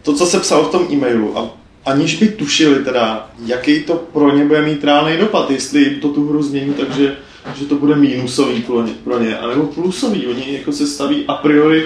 to, 0.04 0.14
co 0.14 0.26
se 0.26 0.40
psalo 0.40 0.64
v 0.64 0.72
tom 0.72 0.86
e-mailu 0.92 1.38
a 1.38 1.50
aniž 1.86 2.16
by 2.16 2.28
tušili 2.28 2.84
teda, 2.84 3.30
jaký 3.46 3.80
to 3.84 3.94
pro 4.14 4.36
ně 4.38 4.46
bude 4.46 4.62
mít 4.62 4.84
reálný 4.84 5.18
dopad, 5.18 5.52
jestli 5.52 5.82
jim 5.82 6.00
to 6.00 6.10
tu 6.10 6.30
hru 6.30 6.44
změní, 6.44 6.74
takže 6.74 7.16
že 7.56 7.66
to 7.66 7.76
bude 7.76 7.96
mínusový 7.96 8.62
pro 8.62 8.82
ně, 8.86 8.94
pro 9.04 9.20
ně, 9.20 9.38
anebo 9.38 9.64
plusový. 9.64 10.28
Oni 10.28 10.54
jako 10.54 10.72
se 10.72 10.88
staví 10.88 11.24
a 11.28 11.34
priori 11.34 11.86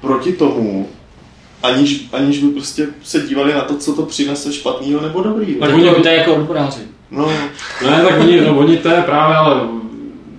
proti 0.00 0.32
tomu, 0.32 0.88
aniž, 1.62 2.08
aniž 2.12 2.38
by 2.38 2.48
prostě 2.50 2.86
se 3.02 3.20
dívali 3.20 3.54
na 3.54 3.60
to, 3.60 3.76
co 3.76 3.92
to 3.94 4.02
přinese 4.02 4.52
špatného 4.52 5.00
nebo 5.00 5.22
dobrýho. 5.22 5.60
Tak 5.60 5.74
oni- 5.74 5.90
oni, 5.90 6.02
to 6.02 6.08
je 6.08 6.14
jako 6.16 6.34
odboráři. 6.34 6.80
No, 7.10 7.26
ne, 7.84 8.02
tak 8.08 8.20
oni, 8.20 8.40
no, 8.40 8.58
oni 8.58 8.76
to 8.76 8.88
je 8.88 9.02
právě, 9.02 9.36
ale 9.36 9.60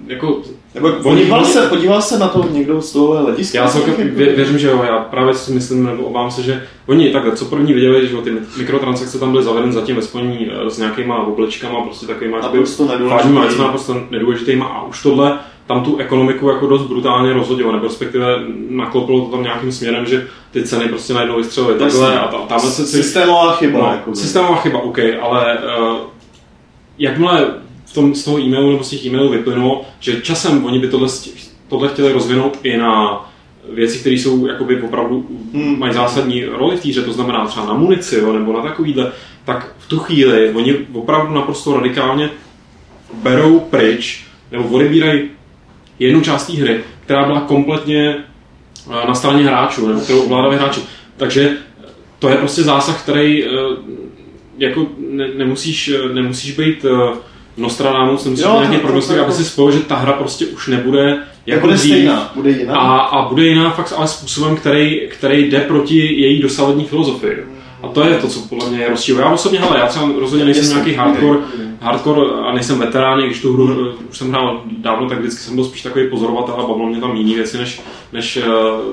jako 0.08 0.42
nebo 0.76 0.90
podíval 0.90 1.46
se, 1.46 1.68
podíval 1.68 2.02
se 2.02 2.20
na 2.20 2.28
to 2.28 2.46
někdo 2.52 2.82
z 2.82 2.94
tohohle 2.94 3.22
hlediska? 3.22 3.58
Já 3.58 3.68
celkem 3.68 3.94
vě, 3.98 4.36
věřím, 4.36 4.60
že 4.60 4.68
jo, 4.68 4.84
já 4.84 5.00
právě 5.00 5.34
si 5.34 5.52
myslím, 5.52 5.86
nebo 5.86 6.04
obávám 6.04 6.32
se, 6.32 6.44
že 6.44 6.64
oni 6.88 7.10
takhle, 7.10 7.36
co 7.36 7.46
první 7.46 7.74
viděli, 7.74 8.08
že 8.08 8.16
jo, 8.16 8.22
ty 8.22 8.34
mikrotransakce 8.58 9.20
tam 9.20 9.32
byly 9.32 9.44
zavedeny 9.44 9.74
zatím 9.74 9.96
ve 9.96 10.02
spojení 10.02 10.52
eh, 10.52 10.70
s 10.70 10.78
nějakýma 10.78 11.28
oblečkama, 11.28 11.82
prostě 11.82 12.06
takovýma 12.08 12.40
vážnýma 13.10 13.42
věcmi, 13.42 13.64
naprosto 13.64 14.02
nedůležitýma 14.10 14.66
a 14.66 14.84
už 14.84 15.04
tohle 15.04 15.40
tam 15.68 15.84
tu 15.84 15.98
ekonomiku 15.98 16.50
jako 16.50 16.68
dost 16.68 16.82
brutálně 16.82 17.34
rozhodilo, 17.34 17.72
nebo 17.72 17.84
respektive 17.84 18.40
naklopilo 18.70 19.26
to 19.26 19.32
tam 19.32 19.44
nějakým 19.44 19.72
směrem, 19.72 20.06
že 20.06 20.28
ty 20.52 20.64
ceny 20.64 20.88
prostě 20.88 21.14
najednou 21.14 21.38
vystřelily 21.38 21.80
takhle 21.80 22.20
a 22.20 22.28
ta- 22.28 22.38
tamhle 22.38 22.72
se 22.72 22.86
Systémová 22.86 23.56
chyba. 23.56 23.80
No, 23.80 23.92
jako 23.92 24.16
systémová 24.16 24.56
chyba, 24.56 24.80
OK, 24.80 25.00
ale 25.22 25.58
uh, 25.58 25.98
jakmile 26.98 27.48
v 27.90 27.94
tom, 27.94 28.16
z 28.16 28.24
toho 28.24 28.40
e-mailu 28.40 28.72
nebo 28.72 28.84
z 28.84 28.90
těch 28.90 29.06
e-mailů 29.06 29.30
vyplynulo, 29.30 29.86
že 30.00 30.22
časem 30.22 30.66
oni 30.66 30.80
by 30.80 30.88
tohle, 30.88 31.08
tohle 31.68 31.88
chtěli 31.90 32.12
rozvinout 32.12 32.60
i 32.64 32.78
na 32.78 33.26
věci, 33.74 34.00
které 34.00 34.16
jsou 34.16 34.48
jakoby 34.48 34.82
opravdu 34.82 35.26
Hmm. 35.54 35.80
mají 35.80 35.94
zásadní 35.94 36.46
roli 36.46 36.78
v 36.78 36.82
týře, 36.82 37.02
to 37.02 37.14
znamená 37.14 37.46
třeba 37.46 37.66
na 37.66 37.74
munici 37.74 38.16
jo, 38.16 38.34
nebo 38.34 38.54
na 38.54 38.62
takovýhle, 38.62 39.12
tak 39.46 39.76
v 39.78 39.88
tu 39.88 40.00
chvíli 40.00 40.52
oni 40.52 40.76
opravdu 40.94 41.34
naprosto 41.34 41.78
radikálně 41.78 42.30
berou 43.14 43.60
pryč 43.60 44.24
nebo 44.52 44.64
odebírají 44.64 45.30
jednu 46.00 46.22
část 46.22 46.48
té 46.48 46.54
hry, 46.54 46.80
která 47.04 47.26
byla 47.26 47.42
kompletně 47.42 48.16
eh, 48.18 49.08
na 49.08 49.14
straně 49.14 49.44
hráčů, 49.44 49.88
nebo 49.88 50.00
kterou 50.00 50.22
ovládali 50.22 50.58
hráči. 50.58 50.82
Takže 51.18 51.58
to 52.20 52.30
je 52.30 52.36
prostě 52.36 52.64
zásah, 52.64 53.04
který 53.04 53.46
eh, 53.46 53.50
jako 54.58 54.88
ne, 55.10 55.28
nemusíš, 55.36 55.88
eh, 55.90 56.14
nemusíš 56.14 56.58
být 56.58 56.86
eh, 57.60 57.62
Nostradamus, 57.62 58.26
Jo, 58.26 58.32
být 58.32 58.40
nějaký 58.60 58.78
prognostik, 58.78 59.18
aby 59.18 59.32
si 59.32 59.44
spojil, 59.46 59.72
že 59.72 59.80
ta 59.80 59.96
hra 59.96 60.14
prostě 60.14 60.46
už 60.46 60.68
nebude 60.68 61.18
jako 61.46 61.62
bude 61.68 61.74
dřív. 61.74 61.92
stejná, 61.92 62.32
bude 62.36 62.50
jiná. 62.50 62.76
A, 62.76 62.98
a 62.98 63.30
bude 63.30 63.44
jiná 63.48 63.70
fakt 63.70 63.94
ale 63.98 64.08
způsobem, 64.08 64.56
který, 64.56 65.02
který 65.10 65.50
jde 65.50 65.60
proti 65.60 66.22
její 66.22 66.42
dosavadní 66.42 66.86
filozofii. 66.86 67.38
A 67.84 67.88
to 67.88 68.04
je 68.04 68.16
to, 68.16 68.28
co 68.28 68.40
podle 68.40 68.70
mě 68.70 68.80
je 68.80 68.90
rozdíl. 68.90 69.20
Já 69.20 69.30
osobně, 69.30 69.60
hele, 69.60 69.80
já 69.80 69.88
třeba 69.88 70.10
rozhodně 70.20 70.46
nejsem 70.46 70.64
Jasně, 70.64 70.76
nějaký 70.76 70.94
hardcore, 70.94 71.40
bude. 71.56 71.70
hardcore 71.82 72.22
a 72.50 72.54
nejsem 72.54 72.80
veterán, 72.80 73.20
i 73.20 73.26
když 73.26 73.42
tu 73.42 73.54
hru 73.54 73.90
eh, 73.90 73.94
už 74.10 74.18
jsem 74.18 74.30
hrál 74.30 74.62
dávno, 74.78 75.10
tak 75.10 75.20
vždycky 75.20 75.40
jsem 75.42 75.56
byl 75.56 75.64
spíš 75.66 75.82
takový 75.82 76.10
pozorovatel 76.10 76.56
a 76.56 76.68
bavilo 76.68 76.88
mě 76.90 77.02
tam 77.02 77.16
jiné 77.16 77.36
věci, 77.36 77.58
než, 77.58 77.82
než 78.14 78.38
eh, 78.38 78.44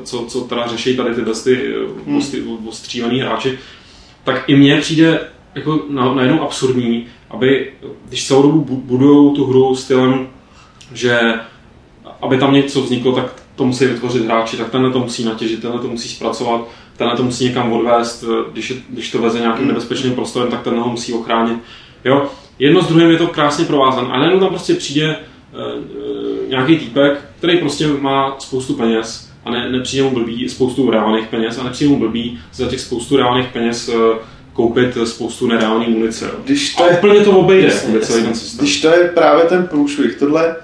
co, 0.04 0.24
co 0.28 0.40
teda 0.40 0.66
řeší 0.66 0.96
tady 0.96 1.14
tyhle 1.14 1.34
ty 1.34 1.74
Hmm. 2.06 2.22
ostřívaný 2.68 3.20
hráči. 3.20 3.58
Tak 4.24 4.44
i 4.46 4.56
mně 4.56 4.80
přijde 4.80 5.20
jako 5.54 5.80
na, 5.88 6.14
najednou 6.14 6.40
absurdní, 6.42 7.06
aby, 7.30 7.72
když 8.08 8.26
celou 8.26 8.42
dobu 8.42 8.60
bu- 8.60 8.82
budujou 8.82 9.34
tu 9.34 9.46
hru 9.46 9.74
stylem, 9.74 10.28
že 10.92 11.34
aby 12.22 12.38
tam 12.38 12.54
něco 12.54 12.82
vzniklo, 12.82 13.12
tak 13.12 13.42
to 13.54 13.64
musí 13.64 13.86
vytvořit 13.86 14.24
hráči, 14.24 14.56
tak 14.56 14.70
tenhle 14.70 14.90
to 14.90 14.98
musí 14.98 15.24
natěžit, 15.24 15.62
tenhle 15.62 15.80
to 15.80 15.88
musí 15.88 16.08
zpracovat, 16.08 16.68
tenhle 16.96 17.16
to 17.16 17.22
musí 17.22 17.44
někam 17.44 17.72
odvést, 17.72 18.24
když, 18.52 18.70
je, 18.70 18.76
když 18.88 19.10
to 19.10 19.22
veze 19.22 19.40
nějakým 19.40 19.68
nebezpečným 19.68 20.14
prostorem, 20.14 20.50
tak 20.50 20.62
tenhle 20.62 20.82
ho 20.82 20.90
musí 20.90 21.12
ochránit. 21.12 21.58
Jo? 22.04 22.26
Jedno 22.58 22.82
s 22.82 22.88
druhým 22.88 23.10
je 23.10 23.18
to 23.18 23.26
krásně 23.26 23.64
provázané, 23.64 24.08
a 24.08 24.18
najednou 24.18 24.40
tam 24.40 24.48
prostě 24.48 24.74
přijde 24.74 25.06
e, 25.06 25.16
e, 25.16 26.48
nějaký 26.48 26.76
týpek, 26.76 27.24
který 27.38 27.58
prostě 27.58 27.86
má 27.88 28.36
spoustu 28.38 28.74
peněz 28.74 29.32
a 29.44 29.50
ne, 29.50 29.70
nepřijde 29.70 30.02
mu 30.02 30.10
blbý 30.10 30.48
spoustu 30.48 30.90
reálných 30.90 31.26
peněz 31.26 31.58
a 31.58 31.62
nepřijde 31.62 31.90
mu 31.90 31.98
blbý 31.98 32.38
za 32.52 32.66
těch 32.66 32.80
spoustu 32.80 33.16
reálných 33.16 33.46
peněz 33.46 33.88
e, 33.88 33.92
koupit 34.56 34.98
spoustu 35.04 35.46
nereální 35.46 35.86
munice. 35.86 36.30
Když 36.44 36.74
to 36.74 36.84
A 36.84 36.86
je, 36.86 36.98
úplně 36.98 37.20
to 37.20 37.30
obejde, 37.38 37.66
Jasně, 37.68 38.00
celý 38.00 38.22
ten 38.22 38.34
systém. 38.34 38.58
Když 38.64 38.80
to 38.80 38.88
je 38.88 39.08
právě 39.14 39.44
ten 39.44 39.66
průšvih, 39.66 40.16
tohle, 40.18 40.56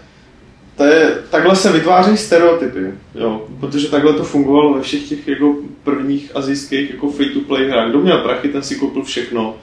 to 0.76 0.84
je, 0.84 1.18
takhle 1.30 1.56
se 1.56 1.72
vytváří 1.72 2.16
stereotypy, 2.16 2.94
jo, 3.14 3.46
protože 3.60 3.88
takhle 3.88 4.12
to 4.12 4.24
fungovalo 4.24 4.74
ve 4.74 4.82
všech 4.82 5.08
těch 5.08 5.28
jako 5.28 5.56
prvních 5.84 6.30
azijských 6.34 6.90
jako 6.90 7.10
free-to-play 7.10 7.68
hrách. 7.68 7.88
Kdo 7.90 7.98
měl 7.98 8.18
prachy, 8.18 8.48
ten 8.48 8.62
si 8.62 8.74
koupil 8.74 9.02
všechno. 9.02 9.54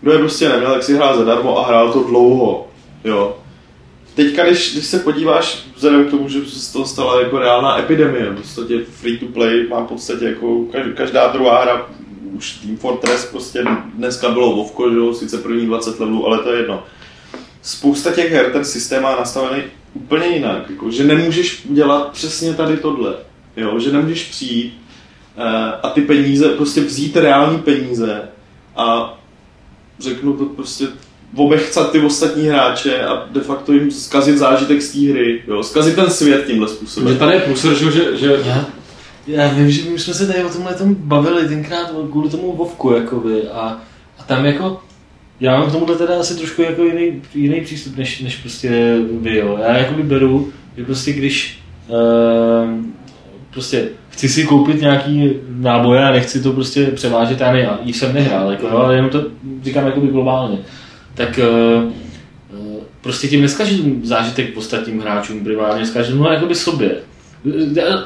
Kdo 0.00 0.12
je 0.12 0.18
prostě 0.18 0.48
neměl, 0.48 0.72
tak 0.72 0.82
si 0.82 0.94
hrál 0.94 1.18
zadarmo 1.18 1.58
a 1.58 1.66
hrál 1.66 1.92
to 1.92 2.02
dlouho, 2.02 2.68
jo. 3.04 3.36
Teďka, 4.14 4.44
když, 4.44 4.72
když 4.72 4.86
se 4.86 4.98
podíváš, 4.98 5.64
vzhledem 5.76 6.04
k 6.04 6.10
tomu, 6.10 6.28
že 6.28 6.44
se 6.44 6.58
z 6.60 6.72
toho 6.72 6.84
stala 6.84 7.20
jako 7.20 7.38
reálná 7.38 7.78
epidemie, 7.78 8.30
v 8.30 8.36
podstatě 8.36 8.78
free-to-play 8.90 9.66
má 9.68 9.80
v 9.80 9.86
podstatě 9.86 10.24
jako 10.24 10.46
kaž- 10.46 10.92
každá 10.94 11.28
druhá 11.32 11.62
hra, 11.62 11.86
už 12.34 12.52
Team 12.52 12.76
Fortress 12.76 13.24
prostě 13.24 13.64
dneska 13.94 14.28
bylo 14.28 14.56
Vovko, 14.56 14.90
že 14.90 14.96
jo, 14.96 15.14
sice 15.14 15.38
první 15.38 15.66
20 15.66 16.00
levelů, 16.00 16.26
ale 16.26 16.38
to 16.38 16.52
je 16.52 16.58
jedno 16.58 16.82
spousta 17.64 18.12
těch 18.12 18.32
her 18.32 18.50
ten 18.52 18.64
systém 18.64 19.02
má 19.02 19.16
nastavený 19.16 19.62
úplně 19.94 20.26
jinak, 20.26 20.70
jako, 20.70 20.90
že 20.90 21.04
nemůžeš 21.04 21.64
udělat 21.68 22.12
přesně 22.12 22.54
tady 22.54 22.76
tohle, 22.76 23.14
jo, 23.56 23.78
že 23.78 23.92
nemůžeš 23.92 24.24
přijít 24.24 24.78
uh, 25.36 25.44
a 25.82 25.90
ty 25.94 26.00
peníze, 26.00 26.48
prostě 26.48 26.80
vzít 26.80 27.16
reální 27.16 27.58
peníze 27.58 28.22
a 28.76 29.18
řeknu 29.98 30.32
to 30.32 30.44
prostě 30.44 30.86
obechcat 31.36 31.92
ty 31.92 32.00
ostatní 32.00 32.46
hráče 32.46 33.02
a 33.02 33.26
de 33.30 33.40
facto 33.40 33.72
jim 33.72 33.90
zkazit 33.90 34.38
zážitek 34.38 34.82
z 34.82 34.92
té 34.92 35.12
hry, 35.12 35.42
jo, 35.46 35.62
zkazit 35.62 35.94
ten 35.94 36.10
svět 36.10 36.46
tímhle 36.46 36.68
Že 36.68 36.74
způsobem. 36.74 37.16
tady 37.16 37.32
je 37.32 37.40
průser, 37.40 37.74
že, 37.74 37.90
že, 37.90 38.16
že 38.16 38.36
Já, 39.26 39.48
vím, 39.48 39.70
že 39.70 39.90
my 39.90 39.98
jsme 39.98 40.14
se 40.14 40.26
tady 40.26 40.44
o 40.44 40.48
tomhle 40.48 40.74
tom 40.74 40.94
bavili 40.94 41.48
tenkrát 41.48 41.90
kvůli 42.10 42.30
tomu 42.30 42.56
Vovku, 42.56 42.92
jakoby, 42.92 43.48
a, 43.48 43.78
a 44.18 44.22
tam 44.26 44.44
jako, 44.44 44.80
já 45.40 45.58
mám 45.58 45.68
k 45.68 45.72
tomuhle 45.72 45.96
teda 45.96 46.20
asi 46.20 46.36
trošku 46.36 46.62
jako 46.62 46.84
jiný, 46.84 47.22
jiný 47.34 47.60
přístup, 47.60 47.96
než, 47.96 48.20
než 48.20 48.36
prostě 48.36 48.98
vy, 49.20 49.36
jo. 49.36 49.58
Já 49.62 49.76
jakoby 49.76 50.02
beru, 50.02 50.52
že 50.76 50.84
prostě 50.84 51.12
když 51.12 51.58
uh, 51.88 52.84
prostě 53.50 53.88
chci 54.08 54.28
si 54.28 54.44
koupit 54.44 54.80
nějaký 54.80 55.32
náboje 55.48 56.04
a 56.04 56.12
nechci 56.12 56.42
to 56.42 56.52
prostě 56.52 56.86
převážet, 56.86 57.40
já 57.40 57.52
ne, 57.52 57.68
jí 57.82 57.92
jsem 57.92 58.14
nehrál, 58.14 58.50
jako, 58.50 58.66
jo, 58.66 58.76
ale 58.76 58.94
jenom 58.94 59.10
to 59.10 59.24
říkám 59.62 59.86
jakoby 59.86 60.06
globálně, 60.06 60.58
tak 61.14 61.40
uh, 61.82 61.92
prostě 63.00 63.28
tím 63.28 63.42
neskažu 63.42 64.00
zážitek 64.02 64.56
ostatním 64.56 65.00
hráčům 65.00 65.44
primárně, 65.44 65.86
zkažu 65.86 66.18
no 66.18 66.32
jakoby 66.32 66.54
sobě. 66.54 66.96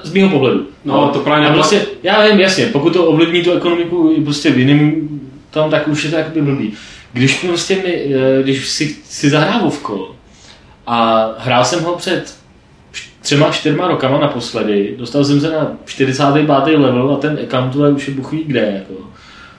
Z 0.03 0.13
mého 0.13 0.29
pohledu. 0.29 0.67
No, 0.85 1.09
to 1.09 1.21
právě 1.21 1.49
prostě, 1.49 1.87
já 2.03 2.27
vím, 2.27 2.41
jasně, 2.41 2.67
pokud 2.67 2.93
to 2.93 3.07
ovlivní 3.07 3.43
tu 3.43 3.53
ekonomiku 3.53 4.13
i 4.17 4.21
prostě 4.21 4.51
v 4.51 4.59
jiném 4.59 5.09
tom, 5.51 5.71
tak 5.71 5.89
už 5.89 6.05
je 6.05 6.11
to 6.11 6.17
jakoby 6.17 6.43
blbý. 6.43 6.73
Když 7.13 7.35
prostě 7.35 7.75
mi, 7.75 8.15
eh, 8.15 8.43
když 8.43 8.69
si, 8.69 8.97
si 9.05 9.31
zahrál 9.31 9.61
Vovko 9.61 10.17
a 10.87 11.29
hrál 11.39 11.65
jsem 11.65 11.81
ho 11.81 11.95
před 11.97 12.39
třema, 13.21 13.51
čtyřma 13.51 13.89
rokama 13.89 14.21
naposledy, 14.21 14.95
dostal 14.99 15.25
jsem 15.25 15.41
se 15.41 15.51
na 15.51 15.73
45. 15.85 16.77
level 16.77 17.13
a 17.13 17.17
ten 17.17 17.39
account 17.43 17.75
je 17.75 17.91
už 17.91 18.09
je 18.09 18.15
buchví 18.15 18.45
kde, 18.47 18.61
jako. 18.61 19.03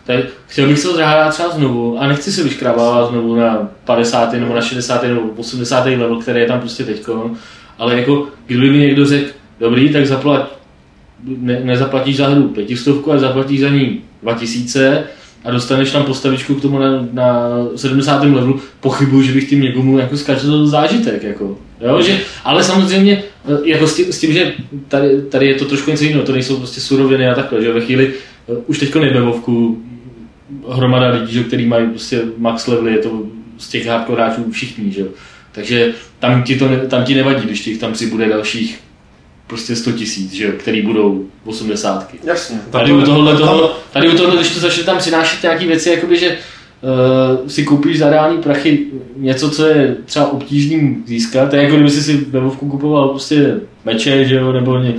Tak 0.06 0.20
chtěl 0.48 0.68
bych 0.68 0.80
se 0.80 0.88
ho 0.88 0.94
zahrát 0.94 1.34
třeba 1.34 1.50
znovu 1.50 2.00
a 2.00 2.08
nechci 2.08 2.32
se 2.32 2.44
vyškrabávat 2.44 3.10
znovu 3.10 3.36
na 3.36 3.70
50. 3.86 4.34
nebo 4.34 4.56
na 4.56 4.62
60. 4.62 5.04
nebo 5.04 5.22
80. 5.38 5.86
level, 5.86 6.22
který 6.22 6.40
je 6.40 6.48
tam 6.48 6.60
prostě 6.60 6.86
teďko, 6.86 7.32
ale 7.78 8.00
jako 8.00 8.28
kdyby 8.46 8.70
mi 8.70 8.78
někdo 8.78 9.06
řekl, 9.06 9.32
dobrý, 9.60 9.90
tak 9.90 10.08
zaplať, 10.08 10.42
ne, 11.24 11.62
nezaplatíš 11.64 12.18
za 12.18 12.28
hru 12.28 12.48
pětistovku, 12.48 13.12
ale 13.12 13.20
zaplatíš 13.20 13.60
za 13.60 13.70
ní 13.70 14.02
2000 14.24 15.04
a 15.46 15.52
dostaneš 15.52 15.92
tam 15.92 16.04
postavičku 16.04 16.56
k 16.56 16.62
tomu 16.62 16.80
na, 16.80 17.08
na 17.14 17.58
70. 17.76 18.24
levelu, 18.24 18.60
pochybuju, 18.80 19.24
že 19.24 19.34
bych 19.34 19.50
tím 19.50 19.62
někomu 19.62 19.98
jako 19.98 20.18
zkazil 20.18 20.68
zážitek. 20.68 21.24
Jako. 21.24 21.58
Jo, 21.82 22.02
že, 22.02 22.20
ale 22.44 22.64
samozřejmě 22.64 23.24
jako 23.64 23.88
s 23.88 23.96
tím, 23.96 24.14
s 24.14 24.20
tím, 24.20 24.34
že 24.34 24.54
tady, 24.88 25.22
tady 25.22 25.48
je 25.48 25.56
to 25.56 25.66
trošku 25.66 25.92
něco 25.92 26.04
jiného, 26.04 26.24
to 26.24 26.32
nejsou 26.32 26.58
prostě 26.58 26.82
suroviny 26.82 27.30
a 27.30 27.36
takhle, 27.36 27.62
že 27.62 27.74
ve 27.74 27.82
chvíli, 27.82 28.14
eh, 28.50 28.58
už 28.68 28.80
teďko 28.80 29.00
nejde 29.00 29.22
Vovku 29.22 29.84
hromada 30.70 31.12
lidí, 31.12 31.34
že, 31.34 31.44
který 31.44 31.66
mají 31.66 31.90
prostě 31.90 32.22
max 32.38 32.68
levely, 32.68 32.92
je 32.92 32.98
to 32.98 33.24
z 33.58 33.70
těch 33.70 33.88
hardcore 33.88 34.24
hráčů 34.24 34.52
všichni, 34.52 34.92
že. 34.92 35.06
Takže 35.52 35.94
tam 36.20 36.44
ti, 36.44 36.56
to 36.56 36.70
tam 36.88 37.04
ti 37.04 37.16
nevadí, 37.16 37.48
když 37.48 37.62
těch 37.62 37.78
tam 37.78 37.94
přibude 37.94 38.30
dalších 38.30 38.80
prostě 39.50 39.76
100 39.76 39.92
tisíc, 39.92 40.34
že 40.34 40.46
jo, 40.46 40.52
který 40.58 40.82
budou 40.82 41.26
80. 41.46 42.14
Jasně. 42.24 42.60
Tady 42.70 42.92
u 42.92 43.02
tohohle, 43.02 43.38
toho, 43.38 43.72
tady 43.94 44.10
u 44.10 44.18
tohohle, 44.18 44.36
když 44.36 44.54
to 44.54 44.60
začne 44.60 44.84
tam 44.84 44.98
přinášet 44.98 45.44
nějaké 45.44 45.66
věci, 45.68 45.90
jakoby, 45.90 46.18
že 46.18 46.30
uh, 46.30 47.48
si 47.48 47.64
koupíš 47.64 48.00
za 48.00 48.10
reální 48.10 48.38
prachy 48.38 48.86
něco, 49.18 49.50
co 49.50 49.66
je 49.66 49.96
třeba 50.06 50.32
obtížným 50.32 51.04
získat, 51.08 51.50
to 51.50 51.56
je 51.56 51.64
jako 51.64 51.76
kdyby 51.76 51.90
si 51.90 52.04
si 52.04 52.26
ve 52.30 52.40
Vovku 52.40 52.70
kupoval 52.70 53.10
prostě 53.10 53.60
meče, 53.86 54.26
že 54.26 54.36
jo, 54.36 54.52
nebo 54.52 54.78
ně, 54.78 54.94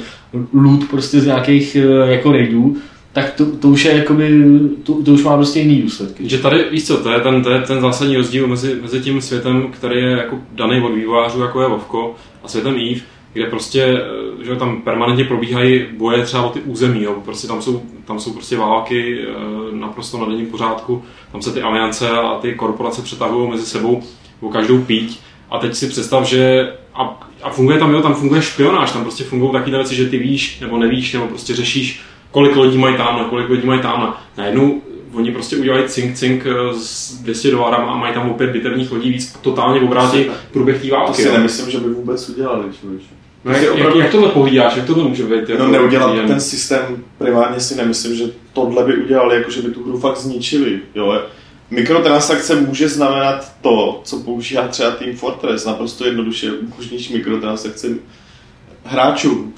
loot 0.52 0.90
prostě 0.90 1.20
z 1.20 1.26
nějakých 1.26 1.76
uh, 1.80 2.10
jako 2.10 2.32
raidů, 2.32 2.76
tak 3.12 3.32
to, 3.32 3.46
to 3.46 3.68
už 3.68 3.84
je 3.84 3.96
jakoby, 3.96 4.44
to, 4.82 5.02
to 5.02 5.10
už 5.12 5.22
má 5.22 5.36
prostě 5.36 5.60
jiný 5.60 5.82
důsledky. 5.82 6.28
Že 6.28 6.38
tady, 6.38 6.64
víš 6.70 6.86
co, 6.86 6.96
to 6.96 7.10
je 7.10 7.20
ten, 7.20 7.42
to 7.42 7.50
je 7.50 7.60
ten 7.60 7.80
zásadní 7.80 8.16
rozdíl 8.16 8.46
mezi, 8.46 8.78
mezi 8.82 9.00
tím 9.00 9.20
světem, 9.20 9.72
který 9.72 10.00
je 10.00 10.10
jako 10.10 10.38
daný 10.52 10.80
od 10.80 10.94
vývojářů, 10.94 11.40
jako 11.40 11.62
je 11.62 11.68
Vovko, 11.68 12.14
a 12.44 12.48
světem 12.48 12.74
EVE, 12.74 13.00
kde 13.32 13.46
prostě, 13.46 13.82
eh, 13.82 14.02
že 14.42 14.56
tam 14.56 14.82
permanentně 14.82 15.24
probíhají 15.24 15.86
boje 15.96 16.24
třeba 16.24 16.42
o 16.42 16.50
ty 16.50 16.60
území, 16.60 17.02
jo. 17.02 17.14
Prostě 17.24 17.48
tam 17.48 17.62
jsou, 17.62 17.82
tam 18.04 18.20
jsou 18.20 18.32
prostě 18.32 18.56
války 18.56 19.20
eh, 19.20 19.76
naprosto 19.76 20.18
na 20.18 20.26
denním 20.26 20.46
pořádku, 20.46 21.02
tam 21.32 21.42
se 21.42 21.52
ty 21.52 21.62
aliance 21.62 22.10
a 22.10 22.38
ty 22.38 22.54
korporace 22.54 23.02
přetahují 23.02 23.50
mezi 23.50 23.66
sebou 23.66 24.02
o 24.40 24.48
každou 24.48 24.78
píť. 24.78 25.20
A 25.50 25.58
teď 25.58 25.74
si 25.74 25.88
představ, 25.88 26.24
že 26.24 26.72
a, 26.94 27.28
a 27.42 27.50
funguje 27.50 27.78
tam, 27.78 27.94
jo, 27.94 28.02
tam 28.02 28.14
funguje 28.14 28.42
špionáž, 28.42 28.92
tam 28.92 29.02
prostě 29.02 29.24
fungují 29.24 29.52
takové 29.52 29.76
věci, 29.76 29.94
že 29.94 30.08
ty 30.08 30.18
víš 30.18 30.60
nebo 30.60 30.78
nevíš, 30.78 31.12
nebo 31.12 31.26
prostě 31.26 31.54
řešíš, 31.54 32.00
kolik 32.30 32.56
lidí 32.56 32.78
mají 32.78 32.96
tam, 32.96 33.24
kolik 33.30 33.48
lidí 33.48 33.66
mají 33.66 33.80
tam. 33.80 34.16
Najednou 34.36 34.80
oni 35.14 35.32
prostě 35.32 35.56
udělají 35.56 35.88
cink 35.88 36.16
cink 36.16 36.46
eh, 36.46 36.74
s 36.74 37.18
200 37.22 37.50
dolarama 37.50 37.92
a 37.92 37.96
mají 37.96 38.14
tam 38.14 38.30
opět 38.30 38.50
bitevních 38.50 38.92
lodí 38.92 39.10
víc 39.10 39.34
a 39.34 39.38
totálně 39.38 39.80
obrátí 39.80 40.26
průběh 40.52 40.82
té 40.82 40.90
války. 40.90 41.22
To 41.22 41.28
si 41.28 41.32
nemyslím, 41.32 41.70
že 41.70 41.78
by 41.78 41.88
vůbec 41.88 42.28
udělali, 42.28 42.64
člověče. 42.80 43.19
No, 43.44 43.52
jak, 43.52 43.62
jak, 43.78 43.94
jak, 43.96 44.10
tohle 44.10 44.28
povídáš, 44.28 44.76
jak 44.76 44.86
tohle 44.86 45.04
může 45.04 45.22
být? 45.22 45.48
Jako 45.48 45.62
No 45.62 45.68
neudělat 45.70 46.14
jen- 46.14 46.26
ten 46.26 46.40
systém, 46.40 47.04
primárně 47.18 47.60
si 47.60 47.74
nemyslím, 47.76 48.16
že 48.16 48.24
tohle 48.52 48.84
by 48.84 48.96
udělali, 48.96 49.36
jako 49.36 49.50
že 49.50 49.62
by 49.62 49.70
tu 49.70 49.84
hru 49.84 49.98
fakt 50.00 50.16
zničili. 50.16 50.78
Jo? 50.94 51.22
Mikrotransakce 51.70 52.56
může 52.56 52.88
znamenat 52.88 53.52
to, 53.62 54.00
co 54.04 54.18
používá 54.18 54.68
třeba 54.68 54.90
Team 54.90 55.16
Fortress, 55.16 55.64
naprosto 55.64 56.04
jednoduše 56.06 56.52
umožníš 56.52 57.08
mikrotransakce 57.08 57.88
hráčům. 58.84 59.54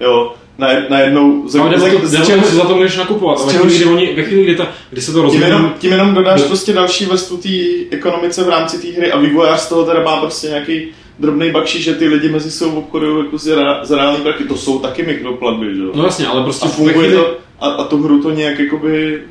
Jo, 0.00 0.34
na, 0.58 0.68
najednou... 0.88 1.46
No, 1.54 1.64
ale 1.64 1.78
z- 2.02 2.26
čeho- 2.26 2.42
co 2.42 2.54
za 2.56 2.64
to 2.64 2.76
můžeš 2.76 2.96
nakupovat. 2.96 3.38
Ale 3.42 3.52
chvíli, 3.52 3.76
kdy, 3.76 3.84
oni, 3.84 4.14
ve 4.16 4.22
chvíli, 4.22 4.44
kdy, 4.44 4.56
ta, 4.56 4.68
kdy 4.90 5.00
se 5.00 5.12
to 5.12 5.18
tím, 5.18 5.22
rozvíjí, 5.24 5.44
jenom, 5.44 5.74
tím 5.78 5.92
jenom 5.92 6.14
dodáš 6.14 6.40
Do- 6.40 6.46
prostě 6.46 6.72
další 6.72 7.04
vrstvu 7.06 7.36
té 7.36 7.48
ekonomice 7.90 8.44
v 8.44 8.48
rámci 8.48 8.78
té 8.78 8.88
hry 9.00 9.12
a 9.12 9.18
vývojář 9.18 9.60
z 9.60 9.68
toho 9.68 9.84
teda 9.84 10.02
má 10.02 10.16
prostě 10.20 10.48
nějaký 10.48 10.88
drobný 11.18 11.50
bakší, 11.50 11.82
že 11.82 11.94
ty 11.94 12.08
lidi 12.08 12.28
mezi 12.28 12.50
sebou 12.50 12.78
obchodují 12.78 13.24
jako 13.24 13.38
za, 13.38 13.96
reální 13.96 14.22
prachy. 14.22 14.44
To 14.44 14.56
jsou 14.56 14.78
taky 14.78 15.02
mikroplatby, 15.02 15.74
že 15.74 15.82
jo? 15.82 15.92
No 15.94 16.04
jasně, 16.04 16.26
ale 16.26 16.42
prostě 16.42 16.66
a 16.66 16.68
funguje 16.68 16.94
chvíli, 16.94 17.16
to, 17.16 17.36
a, 17.60 17.68
a 17.68 17.84
tu 17.84 18.02
hru 18.02 18.22
to 18.22 18.30
nějak 18.30 18.58
jakoby 18.58 19.22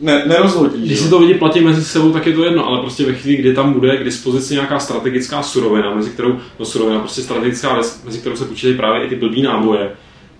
ne, 0.00 0.24
nerozhodí. 0.26 0.86
Když 0.86 0.98
si 0.98 1.10
to 1.10 1.18
lidi 1.18 1.34
platí 1.34 1.60
mezi 1.60 1.84
sebou, 1.84 2.12
tak 2.12 2.26
je 2.26 2.32
to 2.32 2.44
jedno, 2.44 2.66
ale 2.66 2.80
prostě 2.80 3.04
ve 3.04 3.14
chvíli, 3.14 3.36
kdy 3.36 3.54
tam 3.54 3.72
bude 3.72 3.96
k 3.96 4.04
dispozici 4.04 4.54
nějaká 4.54 4.78
strategická 4.78 5.42
surovina, 5.42 5.94
mezi 5.94 6.10
kterou, 6.10 6.38
no 6.58 6.64
surovina, 6.64 6.98
prostě 7.00 7.22
strategická 7.22 7.74
věc, 7.74 8.02
mezi 8.04 8.18
kterou 8.18 8.36
se 8.36 8.44
počítají 8.44 8.76
právě 8.76 9.06
i 9.06 9.08
ty 9.08 9.16
blbý 9.16 9.42
náboje, 9.42 9.90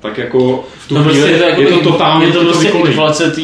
tak 0.01 0.19
jako 0.19 0.65
v 0.79 0.89
tu 0.89 0.95
No 0.95 1.03
chvíli 1.05 1.19
prostě 1.19 1.33
je 1.33 1.39
to, 1.39 1.45
jako 1.49 1.61
je 1.61 1.69
to 1.69 1.93
totálně 1.93 2.27
je 2.27 2.33
to 2.33 2.45
prostě 2.45 2.69
inflace 2.69 3.31
té 3.31 3.43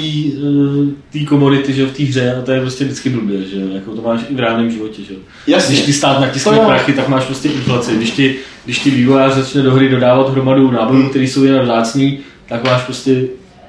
eh, 1.21 1.25
komodity, 1.25 1.73
že 1.73 1.87
v 1.87 1.97
té 1.97 2.03
hře 2.03 2.35
a 2.37 2.43
to 2.43 2.51
je 2.53 2.61
prostě 2.61 2.85
vždycky 2.85 3.11
blbě, 3.11 3.43
že 3.43 3.61
jo, 3.61 3.67
jako 3.73 3.91
to 3.97 4.03
máš 4.03 4.21
i 4.31 4.35
v 4.35 4.41
reálném 4.41 4.71
životě, 4.71 5.03
že 5.03 5.15
jo. 5.15 5.21
Jasně. 5.47 5.75
Když 5.75 5.87
ti 5.87 5.93
stát 5.93 6.21
natiskne 6.21 6.59
prachy, 6.59 6.93
tak 6.93 7.09
máš 7.09 7.25
prostě 7.25 7.49
inflaci. 7.49 7.97
Když 7.97 8.11
ti, 8.11 8.37
když 8.65 8.79
ti 8.79 8.91
vývojář 8.91 9.33
začne 9.35 9.63
do 9.63 9.75
hry 9.75 9.89
dodávat 9.89 10.31
hromadu 10.33 10.71
nábojů, 10.71 11.01
Hmm. 11.01 11.11
které 11.11 11.25
jsou 11.25 11.45
jen 11.45 11.61
vzácný, 11.63 12.19
tak 12.49 12.65
máš 12.65 12.83
prostě 12.83 13.25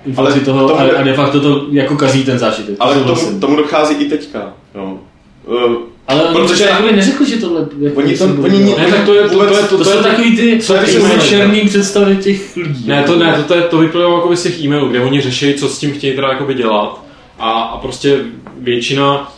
inflaci 0.06 0.32
Ale 0.34 0.42
toho 0.46 0.68
tomu- 0.68 0.80
a, 0.80 1.00
a, 1.00 1.04
de 1.04 1.14
facto 1.14 1.40
to 1.42 1.66
jako 1.72 1.96
kazí 1.96 2.24
ten 2.24 2.40
zážitek. 2.40 2.76
Ale 2.80 2.96
To 2.96 3.16
tomu, 3.16 3.40
tomu 3.40 3.56
dochází 3.56 3.96
i 3.96 4.10
teďka. 4.10 4.54
Jo. 4.76 4.98
Uh, 5.46 5.76
ale 6.08 6.24
oni 6.24 6.48
protože- 6.48 6.64
jakoby 6.64 6.92
neřekli, 6.92 7.30
že 7.30 7.38
tohle 7.38 7.68
jako 7.80 8.00
Oni 8.00 8.18
to- 8.18 8.26
oni. 8.44 8.76
Ne, 8.78 8.88
tak 8.92 9.06
to 9.06 9.14
je, 9.14 9.30
to, 9.30 9.38
to, 9.38 9.56
je, 9.56 9.64
to, 9.64 9.78
to, 9.78 9.84
to, 9.84 9.92
je, 9.92 9.98
takový 9.98 10.38
ty, 10.38 10.60
to 10.68 10.76
je 10.76 11.20
černý 11.30 11.62
představy 11.62 12.16
těch 12.18 12.58
lidí. 12.58 12.88
Ne, 12.88 13.04
to 13.04 13.16
ne, 13.20 13.34
to, 13.34 13.44
to, 13.44 13.54
je, 13.54 13.62
to 13.62 13.78
vyplývalo 13.78 14.16
jako 14.16 14.36
z 14.36 14.44
těch 14.44 14.62
e-mailů, 14.62 14.90
kde 14.90 15.00
oni 15.00 15.22
řeší, 15.22 15.54
co 15.54 15.70
s 15.70 15.80
tím 15.80 15.94
chtějí 15.94 16.16
teda 16.16 16.28
jakoby 16.28 16.54
dělat. 16.54 17.04
A, 17.40 17.52
a 17.52 17.78
prostě 17.78 18.18
většina 18.60 19.34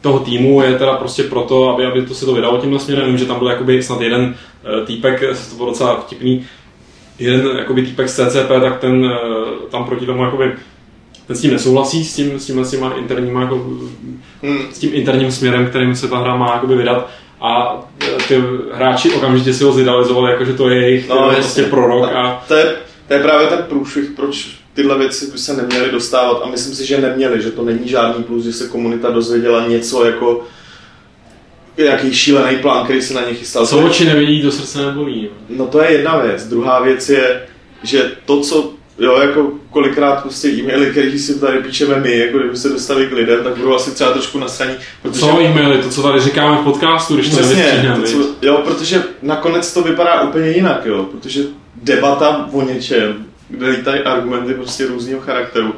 toho 0.00 0.18
týmu 0.18 0.62
je 0.62 0.74
teda 0.74 0.94
prostě 0.96 1.22
proto, 1.22 1.70
aby, 1.70 1.86
aby 1.86 2.02
to 2.02 2.14
se 2.14 2.26
to 2.26 2.34
vydalo 2.34 2.58
tímhle 2.58 2.80
směrem. 2.80 3.06
Vím, 3.06 3.18
že 3.18 3.24
tam 3.24 3.38
byl 3.38 3.48
jakoby 3.48 3.82
snad 3.82 4.00
jeden 4.00 4.22
uh, 4.24 4.86
týpek, 4.86 5.20
to 5.50 5.56
bylo 5.56 5.68
docela 5.68 6.00
vtipný, 6.00 6.46
jeden 7.18 7.46
jakoby 7.58 7.82
týpek 7.82 8.08
z 8.08 8.14
CCP, 8.14 8.48
tak 8.60 8.80
ten 8.80 9.04
uh, 9.04 9.12
tam 9.70 9.84
proti 9.84 10.06
tomu 10.06 10.24
jakoby 10.24 10.52
ten 11.28 11.36
s 11.36 11.40
tím 11.40 11.52
nesouhlasí, 11.52 12.04
s 12.04 12.14
tím, 12.14 12.40
s 12.40 12.46
tímhle 12.46 12.64
s 12.64 12.70
těma 12.70 12.92
interníma, 12.92 13.42
jako, 13.42 13.54
hmm. 14.42 14.58
s 14.72 14.78
tím 14.78 14.90
interním 14.92 15.32
směrem, 15.32 15.66
kterým 15.66 15.96
se 15.96 16.08
ta 16.08 16.18
hra 16.18 16.36
má 16.36 16.52
jakoby 16.54 16.76
vydat. 16.76 17.10
A 17.40 17.80
eh, 18.02 18.06
ty 18.28 18.42
hráči 18.72 19.12
okamžitě 19.12 19.54
si 19.54 19.64
ho 19.64 19.72
zidealizovali, 19.72 20.32
jako 20.32 20.44
že 20.44 20.52
to 20.52 20.68
je 20.68 20.82
jejich 20.82 21.08
No, 21.08 21.16
jasně. 21.16 21.36
prostě 21.36 21.62
prorok. 21.62 22.10
A, 22.14 22.44
To 22.48 22.54
je, 22.54 22.74
to 23.08 23.14
je 23.14 23.20
právě 23.20 23.46
ten 23.46 23.58
průšvih, 23.68 24.10
proč 24.16 24.48
tyhle 24.74 24.98
věci 24.98 25.30
by 25.32 25.38
se 25.38 25.56
neměly 25.56 25.90
dostávat 25.90 26.42
a 26.44 26.48
myslím 26.48 26.74
si, 26.74 26.86
že 26.86 27.00
neměly, 27.00 27.42
že 27.42 27.50
to 27.50 27.64
není 27.64 27.88
žádný 27.88 28.24
plus, 28.24 28.44
že 28.44 28.52
se 28.52 28.68
komunita 28.68 29.10
dozvěděla 29.10 29.66
něco 29.66 30.04
jako 30.04 30.44
nějaký 31.78 32.14
šílený 32.14 32.56
plán, 32.58 32.84
který 32.84 33.02
se 33.02 33.14
na 33.14 33.20
ně 33.20 33.34
chystal. 33.34 33.66
Co 33.66 33.78
oči 33.78 34.04
nevidí, 34.04 34.42
do 34.42 34.52
srdce 34.52 34.86
nebolí. 34.86 35.28
No 35.48 35.66
to 35.66 35.82
je 35.82 35.92
jedna 35.92 36.16
věc. 36.16 36.46
Druhá 36.46 36.80
věc 36.80 37.08
je, 37.08 37.42
že 37.82 38.12
to, 38.26 38.40
co 38.40 38.78
Jo, 38.98 39.16
jako 39.20 39.52
kolikrát 39.78 40.22
prostě 40.22 40.48
e-maily, 40.48 40.90
které 40.90 41.18
si 41.18 41.40
tady 41.40 41.58
píšeme 41.58 42.00
my, 42.00 42.18
jako 42.18 42.38
kdyby 42.38 42.56
se 42.56 42.68
dostali 42.68 43.06
k 43.06 43.12
lidem, 43.12 43.44
tak 43.44 43.56
budou 43.56 43.74
asi 43.74 43.90
třeba 43.90 44.12
trošku 44.12 44.38
nasraní. 44.38 44.74
Protože... 45.02 45.20
Co 45.20 45.40
e-maily, 45.40 45.82
to, 45.82 45.88
co 45.88 46.02
tady 46.02 46.20
říkáme 46.20 46.56
v 46.60 46.64
podcastu, 46.64 47.14
když 47.14 47.28
to 47.28 47.36
Přesně, 47.36 47.94
to, 47.96 48.02
co, 48.02 48.34
jo, 48.42 48.62
protože 48.64 49.02
nakonec 49.22 49.74
to 49.74 49.82
vypadá 49.82 50.22
úplně 50.22 50.50
jinak, 50.50 50.86
jo, 50.86 51.04
protože 51.10 51.42
debata 51.82 52.48
o 52.52 52.62
něčem, 52.62 53.26
kde 53.48 53.68
lítají 53.68 54.00
argumenty 54.00 54.54
prostě 54.54 54.86
různého 54.86 55.20
charakteru, 55.20 55.74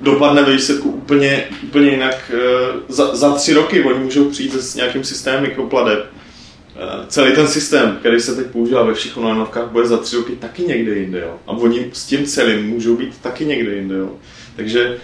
dopadne 0.00 0.42
ve 0.42 0.52
výsledku 0.52 0.90
úplně, 0.90 1.44
úplně 1.62 1.90
jinak. 1.90 2.30
Eh, 2.34 2.72
Za, 2.88 3.16
za 3.16 3.34
tři 3.34 3.54
roky 3.54 3.84
oni 3.84 3.98
můžou 3.98 4.30
přijít 4.30 4.54
s 4.54 4.74
nějakým 4.74 5.04
systémem 5.04 5.42
mikropladeb. 5.42 5.98
Eh, 5.98 6.19
Celý 7.08 7.34
ten 7.34 7.48
systém, 7.48 7.96
který 8.00 8.20
se 8.20 8.34
teď 8.34 8.46
používá 8.46 8.82
ve 8.82 8.94
všech 8.94 9.16
onlineovkách, 9.16 9.70
bude 9.70 9.86
za 9.86 9.96
tři 9.96 10.16
roky 10.16 10.32
taky 10.32 10.62
někde 10.62 10.94
jinde. 10.94 11.20
Jo. 11.20 11.38
A 11.46 11.50
oni 11.50 11.90
s 11.92 12.06
tím 12.06 12.24
celým 12.24 12.66
můžou 12.66 12.96
být 12.96 13.18
taky 13.22 13.44
někde 13.44 13.74
jinde. 13.74 13.96
Jo. 13.96 14.10
Takže 14.56 14.98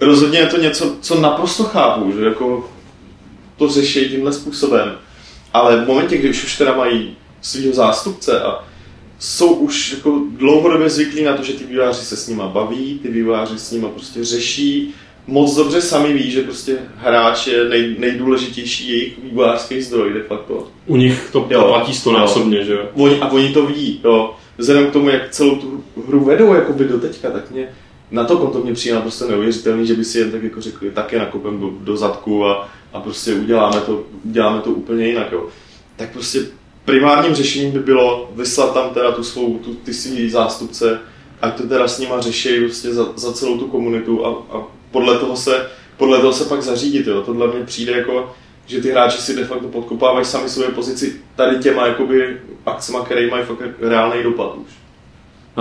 rozhodně 0.00 0.38
je 0.38 0.46
to 0.46 0.56
něco, 0.56 0.96
co 1.00 1.20
naprosto 1.20 1.64
chápu, 1.64 2.12
že 2.12 2.24
jako 2.24 2.70
to 3.56 3.68
řeší 3.68 4.08
tímhle 4.08 4.32
způsobem. 4.32 4.92
Ale 5.52 5.84
v 5.84 5.86
momentě, 5.86 6.18
když 6.18 6.44
už 6.44 6.58
teda 6.58 6.76
mají 6.76 7.16
svého 7.40 7.72
zástupce 7.72 8.40
a 8.40 8.64
jsou 9.18 9.54
už 9.54 9.92
jako 9.92 10.22
dlouhodobě 10.30 10.90
zvyklí 10.90 11.24
na 11.24 11.36
to, 11.36 11.42
že 11.42 11.52
ty 11.52 11.64
vývojáři 11.64 12.04
se 12.04 12.16
s 12.16 12.28
nima 12.28 12.48
baví, 12.48 12.98
ty 12.98 13.08
vývojáři 13.08 13.58
s 13.58 13.70
nima 13.70 13.88
prostě 13.88 14.24
řeší, 14.24 14.94
moc 15.26 15.56
dobře 15.56 15.82
sami 15.82 16.12
ví, 16.12 16.30
že 16.30 16.42
prostě 16.42 16.78
hráč 16.96 17.46
je 17.46 17.68
nej, 17.68 17.96
nejdůležitější 17.98 18.88
jejich 18.88 19.18
vývojářský 19.24 19.82
zdroj 19.82 20.12
de 20.12 20.22
facto. 20.22 20.68
U 20.86 20.96
nich 20.96 21.28
to 21.32 21.46
Jo. 21.50 21.64
platí 21.68 21.94
stonásobně, 21.94 22.64
že 22.64 22.72
jo. 22.72 22.88
Oni, 22.94 23.20
a 23.20 23.28
oni 23.28 23.52
to 23.52 23.66
ví, 23.66 24.00
jo. 24.04 24.34
Vzhledem 24.58 24.86
k 24.86 24.92
tomu, 24.92 25.08
jak 25.08 25.30
celou 25.30 25.56
tu 25.56 25.84
hru 26.08 26.24
vedou 26.24 26.54
jakoby 26.54 26.84
do 26.84 26.98
teďka, 27.00 27.30
tak 27.30 27.50
mě 27.50 27.68
na 28.10 28.24
to 28.24 28.36
konto 28.36 28.58
mě 28.58 28.72
přijde 28.72 28.94
naprosto 28.94 29.28
neuvěřitelný, 29.28 29.86
že 29.86 29.94
by 29.94 30.04
si 30.04 30.18
jen 30.18 30.30
tak 30.30 30.42
jako 30.42 30.60
řekli, 30.60 30.90
tak 30.90 31.12
je 31.12 31.18
nakopem 31.18 31.60
do, 31.60 31.70
do 31.80 31.96
zadku 31.96 32.46
a, 32.46 32.68
a 32.92 33.00
prostě 33.00 33.34
uděláme 33.34 33.80
to, 33.80 34.02
uděláme 34.24 34.60
to 34.60 34.70
úplně 34.70 35.06
jinak, 35.06 35.32
jo. 35.32 35.46
Tak 35.96 36.12
prostě 36.12 36.40
primárním 36.84 37.34
řešením 37.34 37.70
by 37.70 37.78
bylo 37.78 38.30
vyslat 38.36 38.74
tam 38.74 38.90
teda 38.90 39.12
tu 39.12 39.24
svou, 39.24 39.58
tu, 39.58 39.74
ty 39.74 39.94
svý 39.94 40.30
zástupce, 40.30 41.00
ať 41.42 41.54
to 41.56 41.62
teda 41.62 41.88
s 41.88 41.98
nima 41.98 42.20
řeší 42.20 42.60
prostě 42.60 42.94
za, 42.94 43.06
za 43.16 43.32
celou 43.32 43.58
tu 43.58 43.66
komunitu 43.66 44.26
a, 44.26 44.56
a 44.58 44.62
podle 44.90 45.18
toho 45.18 45.36
se 45.36 45.66
podle 45.96 46.18
toho 46.20 46.32
se 46.32 46.44
pak 46.44 46.62
zařídit, 46.62 47.06
jo. 47.06 47.22
Tohle 47.22 47.46
mně 47.46 47.64
přijde 47.64 47.92
jako, 47.92 48.32
že 48.66 48.80
ty 48.80 48.90
hráči 48.90 49.18
si 49.22 49.36
de 49.36 49.44
facto 49.44 49.68
podkopávají 49.68 50.24
sami 50.24 50.48
svoje 50.48 50.68
pozici 50.68 51.16
tady 51.36 51.58
těma 51.58 51.86
jakoby 51.86 52.36
akcema, 52.66 53.04
které 53.04 53.26
mají 53.30 53.44
fakt 53.44 53.58
reálný 53.80 54.22
dopad 54.22 54.54
už. 54.56 54.70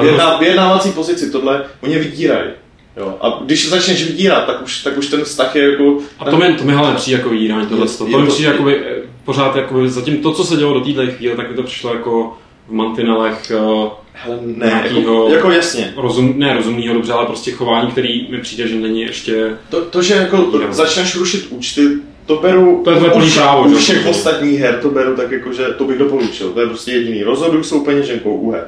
Vyjedná, 0.01 0.37
vyjednávací 0.39 0.91
pozici, 0.91 1.31
tohle, 1.31 1.63
oni 1.81 1.93
je 1.93 1.99
vydírají. 1.99 2.49
Jo. 2.97 3.17
A 3.21 3.39
když 3.45 3.69
začneš 3.69 4.03
vydírat, 4.07 4.45
tak 4.45 4.61
už, 4.63 4.83
tak 4.83 4.97
už 4.97 5.07
ten 5.07 5.23
vztah 5.23 5.55
je 5.55 5.71
jako... 5.71 5.97
A 6.19 6.25
to 6.31 6.37
mi, 6.37 6.53
to 6.53 6.63
mi 6.63 6.73
ale 6.73 6.95
přijde 6.95 7.17
jako 7.17 7.29
vydírání 7.29 7.67
tohle. 7.67 7.85
Je- 7.85 7.89
To, 7.97 8.05
to 8.05 8.19
mi 8.19 8.27
přijde 8.27 8.51
jakoby, 8.51 8.85
eh, 8.85 8.95
pořád 9.25 9.55
jakoby, 9.55 9.89
zatím 9.89 10.17
to, 10.17 10.31
co 10.33 10.43
se 10.43 10.55
dělo 10.55 10.73
do 10.73 10.79
téhle 10.81 11.07
chvíle, 11.07 11.35
tak 11.35 11.49
mi 11.49 11.55
to 11.55 11.63
přišlo 11.63 11.93
jako 11.93 12.37
v 12.69 12.73
mantinelech 12.73 13.51
eh, 13.51 13.89
Hele, 14.13 14.39
ne, 14.45 14.65
Nějakýho- 14.65 14.99
jako, 14.99 15.29
jako 15.35 15.51
jasně. 15.51 15.93
rozum, 15.97 16.33
ne 16.37 16.53
rozumného 16.57 16.93
dobře, 16.93 17.13
ale 17.13 17.25
prostě 17.25 17.51
chování, 17.51 17.91
který 17.91 18.27
mi 18.31 18.37
přijde, 18.37 18.67
že 18.67 18.75
není 18.75 19.01
ještě... 19.01 19.57
To, 19.69 19.81
to 19.85 20.01
že 20.01 20.13
jako 20.13 20.35
Jo. 20.37 20.67
začneš 20.73 21.15
rušit 21.15 21.47
účty, 21.49 21.81
to 22.25 22.35
beru 22.35 22.81
To 22.83 22.91
je 22.91 22.97
tvoje 22.97 23.11
plný 23.11 23.31
právo, 23.31 23.63
u 23.63 23.69
že? 23.69 23.75
všech 23.75 24.07
ostatních 24.07 24.59
her, 24.59 24.79
to 24.81 24.89
beru 24.89 25.15
tak 25.15 25.31
jako, 25.31 25.53
že 25.53 25.63
to 25.65 25.83
bych 25.83 25.97
doporučil. 25.97 26.49
To 26.49 26.59
je 26.61 26.67
prostě 26.67 26.91
jediný. 26.91 27.23
Rozhoduj 27.23 27.63
jsou 27.63 27.83
peněženkou 27.85 28.35
u 28.35 28.51
her. 28.51 28.67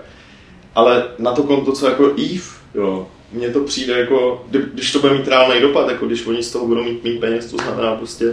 Ale 0.76 1.04
na 1.20 1.32
to 1.32 1.43
konto, 1.43 1.72
co 1.72 1.86
jako 1.86 2.06
Eve, 2.06 2.43
jo, 2.76 3.08
mně 3.34 3.49
to 3.49 3.60
přijde 3.60 3.99
jako, 3.99 4.45
kdy- 4.49 4.66
když 4.74 4.91
to 4.91 4.99
bude 4.99 5.14
mít 5.14 5.28
reálný 5.28 5.62
dopad, 5.62 5.89
jako 5.89 6.06
když 6.06 6.26
oni 6.28 6.43
z 6.43 6.52
toho 6.52 6.68
budou 6.68 6.84
mít 6.84 7.04
mít 7.04 7.20
peněz, 7.20 7.52
to 7.52 7.58
znamená 7.58 7.95
prostě 7.95 8.26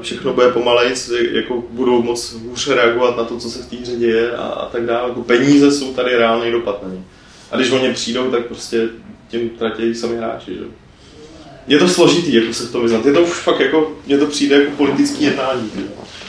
všechno 0.00 0.32
bude 0.32 0.48
pomalejc, 0.50 1.12
jako 1.30 1.62
budou 1.70 2.02
moc 2.02 2.32
hůř 2.32 2.68
reagovat 2.68 3.16
na 3.16 3.24
to, 3.24 3.38
co 3.38 3.50
se 3.50 3.62
v 3.62 3.66
té 3.66 3.76
hře 3.76 3.96
děje 3.96 4.36
a, 4.36 4.42
a 4.42 4.66
tak 4.68 4.86
dále. 4.86 5.08
Jako 5.08 5.22
peníze 5.22 5.72
jsou 5.72 5.94
tady 5.94 6.16
reálný 6.16 6.50
dopad 6.50 6.82
na 6.82 6.88
ně. 6.88 7.04
A 7.52 7.56
když 7.56 7.70
oni 7.70 7.92
přijdou, 7.92 8.30
tak 8.30 8.46
prostě 8.46 8.88
tím 9.28 9.50
tratějí 9.50 9.94
sami 9.94 10.16
hráči. 10.16 10.54
Že? 10.54 10.64
Je 11.66 11.78
to 11.78 11.88
složitý, 11.88 12.34
jako 12.34 12.52
se 12.52 12.66
v 12.66 12.72
tom 12.72 12.82
vyznat. 12.82 13.06
Je 13.06 13.12
to 13.12 13.22
už 13.22 13.30
fakt 13.30 13.60
jako, 13.60 13.92
mně 14.06 14.18
to 14.18 14.26
přijde 14.26 14.56
jako 14.56 14.70
politický 14.76 15.24
jednání. 15.24 15.70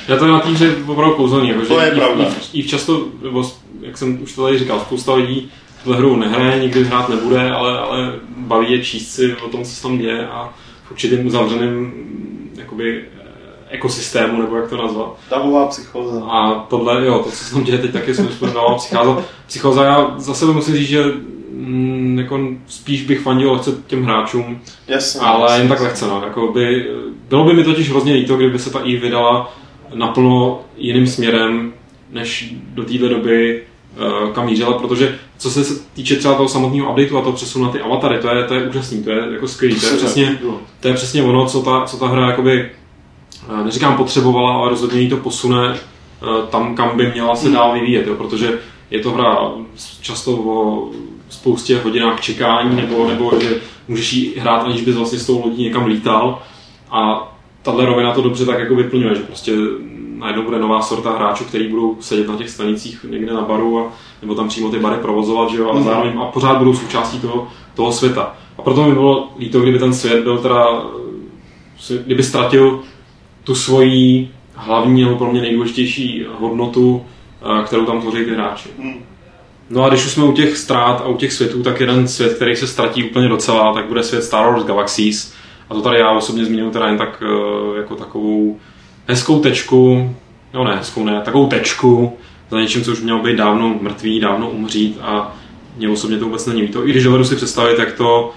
Já 0.07 0.17
to 0.17 0.27
na 0.27 0.39
té 0.39 0.49
hře 0.49 0.75
opravdu 0.87 1.15
kouzelný, 1.15 1.49
jako, 1.49 1.65
To 1.65 1.79
že 1.79 1.85
je 1.85 1.91
i, 1.91 1.95
pravda. 1.95 2.25
I, 2.53 2.59
i, 2.59 2.67
často, 2.67 3.07
nebo 3.23 3.51
jak 3.81 3.97
jsem 3.97 4.23
už 4.23 4.33
to 4.33 4.43
tady 4.43 4.59
říkal, 4.59 4.79
spousta 4.79 5.13
lidí 5.13 5.51
tuhle 5.83 5.97
hru 5.97 6.15
nehraje, 6.15 6.61
nikdy 6.61 6.83
hrát 6.83 7.09
nebude, 7.09 7.51
ale, 7.51 7.79
ale 7.79 8.19
baví 8.37 8.71
je 8.71 8.83
číst 8.83 9.11
si 9.11 9.35
o 9.35 9.49
tom, 9.49 9.63
co 9.63 9.71
se 9.71 9.81
tam 9.81 9.97
děje 9.97 10.27
a 10.27 10.53
v 10.87 10.91
určitým 10.91 11.27
uzavřeném 11.27 11.93
jakoby, 12.75 13.03
eh, 13.19 13.75
ekosystému, 13.75 14.41
nebo 14.41 14.55
jak 14.55 14.69
to 14.69 14.77
nazvat. 14.77 15.17
Davová 15.29 15.67
psychoza. 15.67 16.25
A 16.25 16.59
tohle, 16.59 17.05
jo, 17.05 17.19
to, 17.19 17.29
co 17.31 17.35
se 17.43 17.53
tam 17.53 17.63
děje 17.63 17.77
teď, 17.77 17.91
taky 17.91 18.13
jsem 18.15 18.29
zpomínal 18.29 18.75
psycháza. 18.75 19.23
Psychoza, 19.47 19.83
já 19.83 20.13
za 20.17 20.33
sebe 20.33 20.53
musím 20.53 20.75
říct, 20.75 20.87
že 20.87 21.03
mm, 21.51 22.19
jako 22.19 22.39
spíš 22.67 23.05
bych 23.05 23.19
fandil 23.19 23.51
lehce 23.53 23.71
těm 23.87 24.03
hráčům, 24.03 24.61
Jasně. 24.87 25.21
ale 25.21 25.41
jasně. 25.41 25.61
jen 25.61 25.69
tak 25.69 25.81
lehce, 25.81 26.07
no. 26.07 26.21
Jako 26.25 26.47
by, 26.47 26.85
bylo 27.29 27.43
by 27.45 27.53
mi 27.53 27.63
totiž 27.63 27.89
hrozně 27.89 28.13
líto, 28.13 28.37
kdyby 28.37 28.59
se 28.59 28.69
ta 28.69 28.79
i 28.79 28.95
vydala 28.97 29.53
naplno 29.93 30.61
jiným 30.77 31.07
směrem, 31.07 31.73
než 32.11 32.53
do 32.73 32.83
téhle 32.83 33.09
doby 33.09 33.63
kam 34.33 34.45
mířila, 34.45 34.77
protože 34.77 35.19
co 35.37 35.49
se 35.51 35.79
týče 35.93 36.15
třeba 36.15 36.33
toho 36.33 36.49
samotného 36.49 36.89
updateu 36.89 37.17
a 37.17 37.21
toho 37.21 37.35
přesunu 37.35 37.65
na 37.65 37.71
ty 37.71 37.81
avatary, 37.81 38.17
to 38.17 38.29
je, 38.29 38.43
to 38.43 38.53
je 38.53 38.69
úžasný, 38.69 39.03
to 39.03 39.11
je 39.11 39.27
jako 39.31 39.47
skvělý, 39.47 39.79
to 39.79 39.87
je 39.87 39.97
přesně, 39.97 40.39
to 40.79 40.87
je 40.87 40.93
přesně 40.93 41.23
ono, 41.23 41.45
co 41.45 41.61
ta, 41.61 41.83
co 41.85 41.97
ta 41.97 42.07
hra 42.07 42.29
jakoby, 42.29 42.69
eh, 43.49 43.63
neříkám 43.63 43.97
potřebovala, 43.97 44.53
ale 44.53 44.69
rozhodně 44.69 45.01
jí 45.01 45.09
to 45.09 45.17
posune 45.17 45.75
eh, 45.75 46.25
tam, 46.49 46.75
kam 46.75 46.97
by 46.97 47.11
měla 47.11 47.35
se 47.35 47.49
dál 47.49 47.73
vyvíjet, 47.73 48.07
jo, 48.07 48.15
protože 48.15 48.59
je 48.91 48.99
to 48.99 49.11
hra 49.11 49.51
často 50.01 50.31
o 50.31 50.89
spoustě 51.29 51.79
hodinách 51.79 52.21
čekání, 52.21 52.75
nebo, 52.75 53.07
nebo 53.07 53.31
že 53.41 53.61
můžeš 53.87 54.13
jí 54.13 54.33
hrát, 54.37 54.63
aniž 54.63 54.81
bys 54.81 54.95
vlastně 54.95 55.19
s 55.19 55.25
tou 55.25 55.45
lodí 55.45 55.63
někam 55.63 55.85
lítal. 55.85 56.41
A 56.91 57.31
tahle 57.61 57.85
rovina 57.85 58.13
to 58.13 58.21
dobře 58.21 58.45
tak 58.45 58.59
jako 58.59 58.75
vyplňuje, 58.75 59.15
že 59.15 59.21
prostě 59.21 59.51
najednou 60.17 60.43
bude 60.43 60.59
nová 60.59 60.81
sorta 60.81 61.11
hráčů, 61.11 61.43
který 61.43 61.67
budou 61.67 61.97
sedět 61.99 62.27
na 62.27 62.35
těch 62.35 62.49
stanicích 62.49 63.05
někde 63.09 63.33
na 63.33 63.41
baru 63.41 63.79
a, 63.79 63.91
nebo 64.21 64.35
tam 64.35 64.47
přímo 64.47 64.69
ty 64.71 64.79
bary 64.79 64.95
provozovat, 65.01 65.49
že 65.49 65.57
jo, 65.57 65.69
a, 65.69 65.73
Mhm. 65.73 65.83
zároveň, 65.83 66.13
a 66.21 66.25
pořád 66.25 66.57
budou 66.57 66.73
součástí 66.73 67.19
toho, 67.19 67.47
toho 67.75 67.91
světa. 67.91 68.35
A 68.57 68.61
proto 68.61 68.83
mi 68.83 68.93
bylo 68.93 69.29
líto, 69.39 69.59
kdyby 69.61 69.79
ten 69.79 69.93
svět 69.93 70.23
byl 70.23 70.37
teda, 70.37 70.65
kdyby 72.05 72.23
ztratil 72.23 72.79
tu 73.43 73.55
svoji 73.55 74.29
hlavní 74.55 75.03
nebo 75.03 75.15
pro 75.17 75.31
mě 75.31 75.41
nejdůležitější 75.41 76.25
hodnotu, 76.39 77.05
eh, 77.59 77.63
kterou 77.63 77.85
tam 77.85 78.01
tvoří 78.01 78.25
ty 78.25 78.31
hráči. 78.33 78.69
Hmm. 78.79 78.93
No 79.69 79.83
a 79.83 79.89
když 79.89 80.05
už 80.05 80.11
jsme 80.11 80.23
u 80.23 80.31
těch 80.31 80.57
ztrát 80.57 81.01
a 81.01 81.07
u 81.07 81.17
těch 81.17 81.33
světů, 81.33 81.63
tak 81.63 81.79
jeden 81.79 82.07
svět, 82.07 82.33
který 82.35 82.55
se 82.55 82.67
ztratí 82.67 83.03
úplně 83.09 83.27
docela, 83.29 83.73
tak 83.73 83.85
bude 83.85 84.03
svět 84.03 84.23
Star 84.23 84.45
Wars 84.51 84.63
Galaxies. 84.65 85.33
A 85.69 85.73
to 85.73 85.81
tady 85.81 85.99
já 85.99 86.11
osobně 86.11 86.45
zmíním 86.45 86.71
teda 86.71 86.87
jen 86.87 86.97
tak 86.97 87.23
eh, 87.25 87.77
jako 87.77 87.95
takovou 87.95 88.57
hezkou 89.07 89.39
tečku, 89.39 90.15
no 90.53 90.63
ne 90.63 90.75
hezkou 90.75 91.05
ne, 91.05 91.21
takovou 91.21 91.47
tečku 91.47 92.17
za 92.51 92.59
něčím, 92.59 92.83
co 92.83 92.91
už 92.91 93.01
mělo 93.01 93.23
být 93.23 93.35
dávno 93.35 93.75
mrtvý, 93.81 94.19
dávno 94.19 94.49
umřít 94.49 94.97
a 95.01 95.35
mě 95.77 95.89
osobně 95.89 96.17
to 96.17 96.25
vůbec 96.25 96.45
není 96.45 96.61
líto. 96.61 96.87
I 96.87 96.91
když 96.91 97.03
dovedu 97.03 97.25
si 97.25 97.35
představit, 97.35 97.79
jak 97.79 97.93
to 97.93 98.31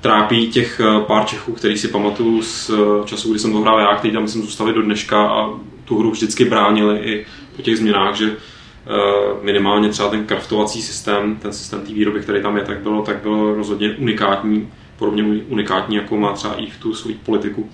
trápí 0.00 0.48
těch 0.48 0.80
eh, 0.80 1.00
pár 1.00 1.24
Čechů, 1.24 1.52
který 1.52 1.78
si 1.78 1.88
pamatuju 1.88 2.42
z 2.42 2.70
eh, 2.70 3.06
času, 3.06 3.30
kdy 3.30 3.38
jsem 3.38 3.52
to 3.52 3.60
hrál 3.60 3.80
já, 3.80 3.96
který 3.96 4.12
tam 4.12 4.22
myslím 4.22 4.42
zůstali 4.42 4.72
do 4.72 4.82
dneška 4.82 5.28
a 5.28 5.50
tu 5.84 5.98
hru 5.98 6.10
vždycky 6.10 6.44
bránili 6.44 6.98
i 6.98 7.26
po 7.56 7.62
těch 7.62 7.76
změnách, 7.76 8.14
že 8.14 8.30
eh, 8.30 9.44
minimálně 9.44 9.88
třeba 9.88 10.08
ten 10.08 10.24
kraftovací 10.24 10.82
systém, 10.82 11.36
ten 11.36 11.52
systém 11.52 11.80
té 11.80 11.92
výroby, 11.92 12.20
který 12.20 12.42
tam 12.42 12.56
je, 12.56 12.62
tak 12.62 12.78
bylo, 12.78 13.02
tak 13.02 13.16
bylo 13.16 13.54
rozhodně 13.54 13.90
unikátní, 13.90 14.68
podobně 14.98 15.22
unikátní, 15.48 15.96
jako 15.96 16.16
má 16.16 16.32
třeba 16.32 16.54
i 16.54 16.66
v 16.66 16.76
tu 16.76 16.94
svou 16.94 17.10
politiku. 17.24 17.70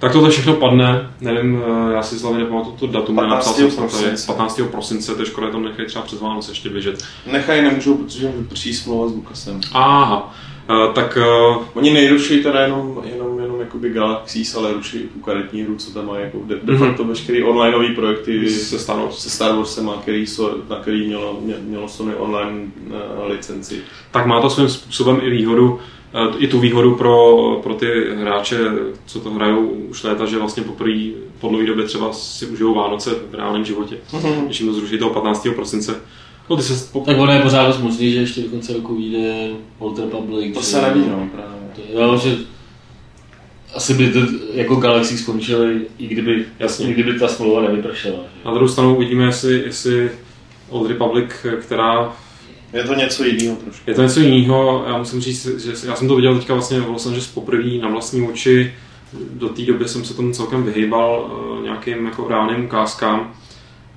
Tak 0.00 0.12
tohle 0.12 0.30
všechno 0.30 0.54
padne, 0.54 1.10
nevím, 1.20 1.62
eh, 1.90 1.92
já 1.94 2.02
si 2.02 2.18
z 2.18 2.22
hlavy 2.22 2.38
nepamatuju 2.38 2.76
to 2.76 2.86
datum, 2.86 3.16
15. 3.16 3.28
nenapsal 3.30 3.54
jsem 3.54 3.88
prosince. 3.88 4.26
15. 4.26 4.60
prosince, 4.70 5.14
to 5.14 5.22
je 5.22 5.26
škoda, 5.26 5.50
to 5.50 5.60
nechají 5.60 5.88
třeba 5.88 6.04
přes 6.04 6.20
Vánoce 6.20 6.50
ještě 6.50 6.68
běžet. 6.68 7.04
Nechaj 7.32 7.62
nemůžou, 7.62 7.94
protože 7.94 8.32
vyprší 8.36 8.74
smlouva 8.74 9.08
s 9.08 9.12
Lucasem. 9.12 9.60
Aha, 9.72 10.34
eh, 10.70 10.92
tak 10.94 11.18
eh, 11.20 11.56
Oni 11.74 11.90
nejruší 11.90 12.42
teda 12.42 12.60
jenom, 12.60 13.02
jenom, 13.12 13.38
jenom 13.40 13.60
jakoby 13.60 13.90
Galaxies, 13.90 14.54
ale 14.56 14.72
ruší 14.72 14.98
i 14.98 15.08
tu 15.08 15.18
karetní 15.20 15.62
hru, 15.62 15.76
co 15.76 15.90
tam 15.90 16.06
má 16.06 16.18
jako 16.18 16.38
de, 16.46 16.56
de 16.62 16.72
Mhm. 16.72 16.86
facto 16.86 17.04
veškerý 17.04 17.42
onlineový 17.42 17.94
projekty 17.94 18.50
se 18.50 18.78
Star 18.78 18.96
Wars. 18.98 19.18
se 19.18 19.30
Star 19.30 19.56
Warsem, 19.56 19.90
který, 20.02 20.26
so, 20.26 20.58
na 20.70 20.76
který 20.76 21.06
mělo, 21.06 21.38
mě- 21.42 21.56
mělo 21.60 21.88
Sony 21.88 22.14
online 22.14 22.58
uh, 22.86 23.30
licenci. 23.30 23.80
tak 24.10 24.26
má 24.26 24.40
to 24.40 24.50
svým 24.50 24.68
způsobem 24.68 25.18
i 25.22 25.30
výhodu, 25.30 25.78
i 26.38 26.46
tu 26.48 26.60
výhodu 26.60 26.94
pro, 26.94 27.36
pro 27.62 27.74
ty 27.74 27.86
hráče, 28.16 28.58
co 29.06 29.20
to 29.20 29.30
hrajou 29.30 29.66
už 29.68 30.02
léta, 30.02 30.26
že 30.26 30.38
vlastně 30.38 30.62
poprvé 30.62 30.92
po 31.40 31.48
dlouhé 31.48 31.66
době 31.66 31.84
třeba 31.84 32.12
si 32.12 32.46
užijou 32.46 32.74
Vánoce 32.74 33.10
v 33.30 33.34
reálném 33.34 33.64
životě, 33.64 33.96
když 34.46 34.60
jim 34.60 34.68
to 34.68 34.74
zruší 34.74 34.98
toho 34.98 35.10
15. 35.10 35.48
prosince. 35.54 35.94
No, 36.50 36.56
ty 36.56 36.62
se 36.62 36.88
po... 36.92 37.00
Tak 37.00 37.18
ono 37.18 37.32
je 37.32 37.40
pořád 37.40 37.66
dost 37.66 37.78
možný, 37.80 38.12
že 38.12 38.18
ještě 38.20 38.40
do 38.42 38.48
konce 38.48 38.72
roku 38.72 38.94
vyjde 38.96 39.50
Old 39.78 39.98
Republic. 39.98 40.54
To 40.54 40.60
že- 40.60 40.66
se 40.66 40.82
neví, 40.82 41.00
no, 41.10 41.28
právě. 41.34 41.58
To- 41.76 42.00
Jo, 42.00 42.18
že 42.18 42.36
asi 43.74 43.94
by 43.94 44.10
to 44.10 44.18
jako 44.52 44.76
Galaxy 44.76 45.18
skončili, 45.18 45.80
i 45.98 46.06
kdyby, 46.06 46.44
Jasně. 46.58 46.86
i 46.88 46.92
kdyby 46.92 47.18
ta 47.18 47.28
smlouva 47.28 47.62
nevypršela. 47.62 48.16
že? 48.16 48.48
Na 48.48 48.54
druhou 48.54 48.68
stranu 48.68 48.96
uvidíme, 48.96 49.24
jestli, 49.24 49.62
jestli 49.66 50.10
Old 50.70 50.88
Republic, 50.88 51.30
která 51.60 52.12
Je 52.72 52.84
to 52.84 52.94
něco 52.94 53.24
jiného 53.24 53.56
trošku. 53.56 53.90
Je 53.90 53.94
to 53.94 54.02
něco 54.02 54.20
jiného, 54.20 54.84
já 54.86 54.98
musím 54.98 55.20
říct, 55.20 55.46
že 55.46 55.88
já 55.88 55.96
jsem 55.96 56.08
to 56.08 56.16
viděl 56.16 56.38
teďka 56.38 56.54
vlastně 56.54 56.80
v 56.80 56.88
Los 56.88 57.06
Angeles 57.06 57.28
poprvé 57.28 57.70
na 57.82 57.88
vlastní 57.88 58.28
oči. 58.28 58.74
Do 59.12 59.48
té 59.48 59.62
doby 59.62 59.88
jsem 59.88 60.04
se 60.04 60.14
tomu 60.14 60.32
celkem 60.32 60.62
vyhýbal 60.62 61.30
eh, 61.30 61.62
nějakým 61.62 62.06
jako 62.06 62.28
reálným 62.28 62.64
ukázkám. 62.64 63.34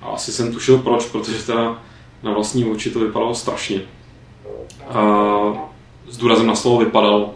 A 0.01 0.05
asi 0.05 0.31
jsem 0.31 0.53
tušil 0.53 0.77
proč, 0.77 1.05
protože 1.05 1.43
teda 1.43 1.81
na 2.23 2.33
vlastní 2.33 2.65
oči 2.65 2.89
to 2.89 2.99
vypadalo 2.99 3.35
strašně. 3.35 3.81
A 4.89 5.69
s 6.09 6.17
důrazem 6.17 6.47
na 6.47 6.55
slovo 6.55 6.79
vypadal. 6.79 7.29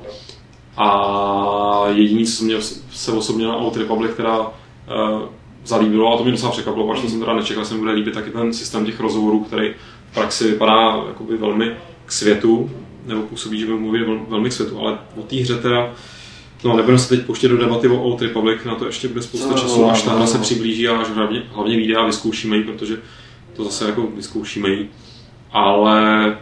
A 0.77 1.83
jediný, 1.93 2.25
co 2.25 2.43
mě 2.43 2.61
se 2.91 3.11
osobně 3.11 3.45
na 3.45 3.55
Old 3.55 3.77
Republic 3.77 4.11
teda 4.15 4.39
uh, 4.39 4.49
zalíbilo, 5.65 6.13
a 6.13 6.17
to 6.17 6.23
mě 6.23 6.31
docela 6.31 6.51
překvapilo, 6.51 6.91
až 6.91 6.99
jsem 6.99 7.19
teda 7.19 7.33
nečekal, 7.33 7.63
že 7.63 7.67
se 7.67 7.73
mi 7.73 7.79
bude 7.79 7.91
líbit 7.91 8.13
taky 8.13 8.29
ten 8.29 8.53
systém 8.53 8.85
těch 8.85 8.99
rozhovorů, 8.99 9.39
který 9.39 9.73
v 10.11 10.13
praxi 10.13 10.51
vypadá 10.51 11.03
jakoby 11.07 11.37
velmi 11.37 11.71
k 12.05 12.11
světu, 12.11 12.71
nebo 13.05 13.21
působí, 13.21 13.59
že 13.59 13.65
by 13.65 13.73
mluvit 13.73 14.03
vel, 14.03 14.19
velmi 14.29 14.49
k 14.49 14.53
světu, 14.53 14.79
ale 14.79 14.97
o 15.17 15.21
té 15.21 15.35
hře 15.35 15.55
teda, 15.55 15.93
no 16.63 16.75
nebudeme 16.77 16.99
se 16.99 17.09
teď 17.09 17.25
pouštět 17.25 17.47
do 17.47 17.57
debaty 17.57 17.87
o 17.87 18.01
Old 18.01 18.21
Republic, 18.21 18.63
na 18.65 18.75
to 18.75 18.85
ještě 18.85 19.07
bude 19.07 19.21
spousta 19.21 19.47
No, 19.47 19.53
času, 19.53 19.89
až 19.89 20.03
ta 20.03 20.11
hra 20.11 20.19
no. 20.19 20.27
se 20.27 20.37
přiblíží 20.37 20.87
a 20.87 20.97
až 20.97 21.07
hlavně, 21.07 21.43
hlavně 21.51 21.77
vyjde 21.77 21.95
a 21.95 22.05
vyzkoušíme 22.05 22.57
ji, 22.57 22.63
protože 22.63 22.97
to 23.55 23.63
zase 23.63 23.85
jako 23.85 24.07
vyzkoušíme 24.15 24.69
ji. 24.69 24.89
Ale 25.51 26.37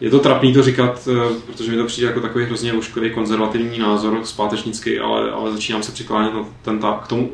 je 0.00 0.10
to 0.10 0.18
trapný 0.18 0.52
to 0.52 0.62
říkat, 0.62 1.08
eh, 1.12 1.34
protože 1.46 1.70
mi 1.70 1.76
to 1.76 1.84
přijde 1.84 2.06
jako 2.06 2.20
takový 2.20 2.44
hrozně 2.44 2.72
ošklivý 2.72 3.10
konzervativní 3.10 3.78
názor, 3.78 4.20
zpátečnický, 4.24 4.98
ale, 4.98 5.30
ale 5.30 5.52
začínám 5.52 5.82
se 5.82 5.92
přiklánět 5.92 6.34
na 6.34 6.44
ten 6.62 6.78
tá, 6.78 7.00
k 7.04 7.08
tomu, 7.08 7.30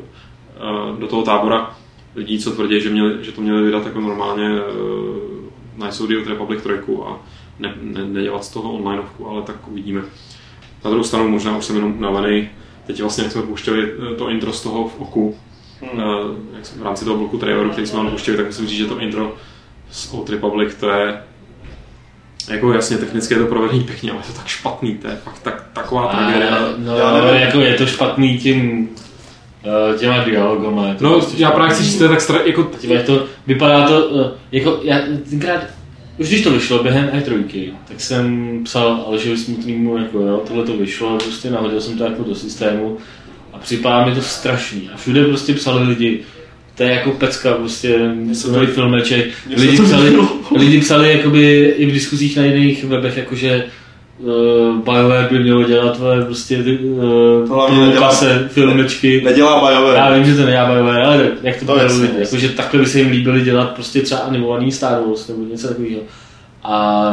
eh, 0.55 0.99
do 0.99 1.07
toho 1.07 1.23
tábora 1.23 1.75
lidí, 2.17 2.39
co 2.39 2.51
tvrdí, 2.51 2.81
že, 2.81 2.89
měli, 2.89 3.23
že 3.25 3.31
to 3.31 3.41
měli 3.41 3.63
vydat 3.63 3.85
jako 3.85 4.01
normálně 4.01 4.49
uh, 4.49 5.85
Nice 5.85 6.03
Old 6.03 6.27
Republic 6.27 6.61
3 6.61 6.69
a 7.05 7.17
ne, 7.59 7.73
ne, 7.81 8.05
nedělat 8.05 8.43
z 8.43 8.49
toho 8.49 8.73
onlineovku, 8.73 9.27
ale 9.29 9.41
tak 9.41 9.67
uvidíme. 9.67 10.01
Na 10.85 10.89
druhou 10.89 11.03
stranu 11.03 11.29
možná 11.29 11.57
už 11.57 11.65
jsem 11.65 11.75
jenom 11.75 11.97
unavený. 11.97 12.49
Teď 12.87 13.01
vlastně, 13.01 13.23
jak 13.23 13.31
jsme 13.33 13.41
pouštěli 13.41 13.91
eh, 13.91 14.15
to 14.15 14.29
intro 14.29 14.53
z 14.53 14.63
toho 14.63 14.87
v 14.87 14.99
oku, 14.99 15.35
Hmm. 15.81 16.03
uh, 16.03 16.35
jak 16.55 16.65
jsme, 16.65 16.81
v 16.81 16.85
rámci 16.85 17.05
toho 17.05 17.17
bloku 17.17 17.37
traileru, 17.37 17.69
který 17.69 17.87
jsme 17.87 17.97
vám 17.97 18.09
pouštěli, 18.09 18.37
tak 18.37 18.45
musím 18.45 18.67
říct, 18.67 18.77
že 18.77 18.85
to 18.85 18.99
intro 18.99 19.35
z 19.91 20.13
Old 20.13 20.29
Republic, 20.29 20.75
to 20.75 20.89
je 20.89 21.21
jako 22.49 22.73
jasně, 22.73 22.97
technicky 22.97 23.33
je 23.33 23.39
to 23.39 23.45
provedený 23.45 23.83
pěkně, 23.83 24.11
ale 24.11 24.19
je 24.19 24.33
to 24.33 24.37
tak 24.37 24.47
špatný, 24.47 24.95
to 24.97 25.07
je 25.07 25.15
fakt 25.15 25.39
tak, 25.39 25.63
taková 25.73 26.07
tragédia. 26.07 26.55
A, 26.55 26.73
no, 26.77 26.97
Já 26.97 27.13
nevím. 27.13 27.41
jako 27.41 27.59
je 27.59 27.73
to 27.73 27.85
špatný 27.85 28.37
tím 28.37 28.89
eh, 28.99 29.06
těma 29.99 30.23
dialogama. 30.23 30.87
je 30.87 30.95
to 30.95 31.03
No, 31.03 31.11
prostě 31.13 31.43
já 31.43 31.51
právě 31.51 31.73
chci 31.73 31.83
říct, 31.83 31.97
to 31.97 32.03
je 32.03 32.09
tak 32.09 32.21
stra... 32.21 32.39
jako... 32.45 32.71
Tím, 32.79 32.91
jak 32.91 33.05
to 33.05 33.25
vypadá 33.47 33.87
to, 33.87 34.09
eh, 34.21 34.31
jako 34.51 34.79
já 34.83 34.99
tenkrát, 35.29 35.61
už 36.17 36.27
když 36.27 36.41
to 36.41 36.51
vyšlo 36.51 36.83
během 36.83 37.09
E3, 37.13 37.71
tak 37.87 38.01
jsem 38.01 38.59
psal 38.63 39.03
Alešovi 39.07 39.37
Smutnýmu, 39.37 39.97
jako 39.97 40.19
jo, 40.19 40.43
tohle 40.47 40.63
to 40.65 40.77
vyšlo, 40.77 41.17
prostě 41.17 41.49
nahodil 41.49 41.81
jsem 41.81 41.97
to 41.97 42.03
jako 42.03 42.23
do 42.23 42.35
systému 42.35 42.97
a 43.53 43.57
připadá 43.57 44.05
mi 44.05 44.15
to 44.15 44.21
strašný. 44.21 44.89
A 44.93 44.97
všude 44.97 45.25
prostě 45.25 45.53
psali 45.53 45.87
lidi, 45.87 46.19
to 46.75 46.83
je 46.83 46.91
jako 46.91 47.11
pecka, 47.11 47.53
prostě 47.53 47.99
nový 48.51 48.67
filmeček. 48.67 49.25
Lidi 49.55 49.77
psali, 49.83 50.17
lidi 50.57 50.81
psali 50.81 51.11
jakoby 51.11 51.73
i 51.77 51.85
v 51.85 51.91
diskuzích 51.91 52.37
na 52.37 52.45
jiných 52.45 52.83
webech, 52.83 53.17
jakože 53.17 53.65
uh, 54.19 54.75
BioWare 54.77 55.27
by 55.31 55.39
mělo 55.39 55.63
dělat 55.63 55.97
tvoje 55.97 56.21
prostě 56.25 56.63
ty, 56.63 56.77
uh, 56.77 57.01
To 57.47 57.53
hlavně 57.53 57.79
nedělá- 57.79 57.97
klase 57.97 58.47
filmečky. 58.51 59.21
Nedělá 59.25 59.61
bajové. 59.61 59.95
Já 59.95 60.13
vím, 60.13 60.25
že 60.25 60.35
to 60.35 60.45
nedělá 60.45 60.73
BioWare, 60.73 61.05
ale 61.05 61.17
tak, 61.23 61.33
jak 61.43 61.59
to, 61.59 61.65
To 61.65 61.73
to 61.73 61.79
jasně, 61.79 62.01
lidi. 62.01 62.19
jasně. 62.19 62.37
Jakože 62.37 62.49
takhle 62.49 62.79
by 62.79 62.85
se 62.85 62.99
jim 62.99 63.09
líbili 63.11 63.41
dělat 63.41 63.69
prostě 63.69 64.01
třeba 64.01 64.21
animovaný 64.21 64.71
Star 64.71 65.01
Wars 65.07 65.27
nebo 65.27 65.43
něco 65.43 65.67
takového. 65.67 66.01
A 66.63 67.09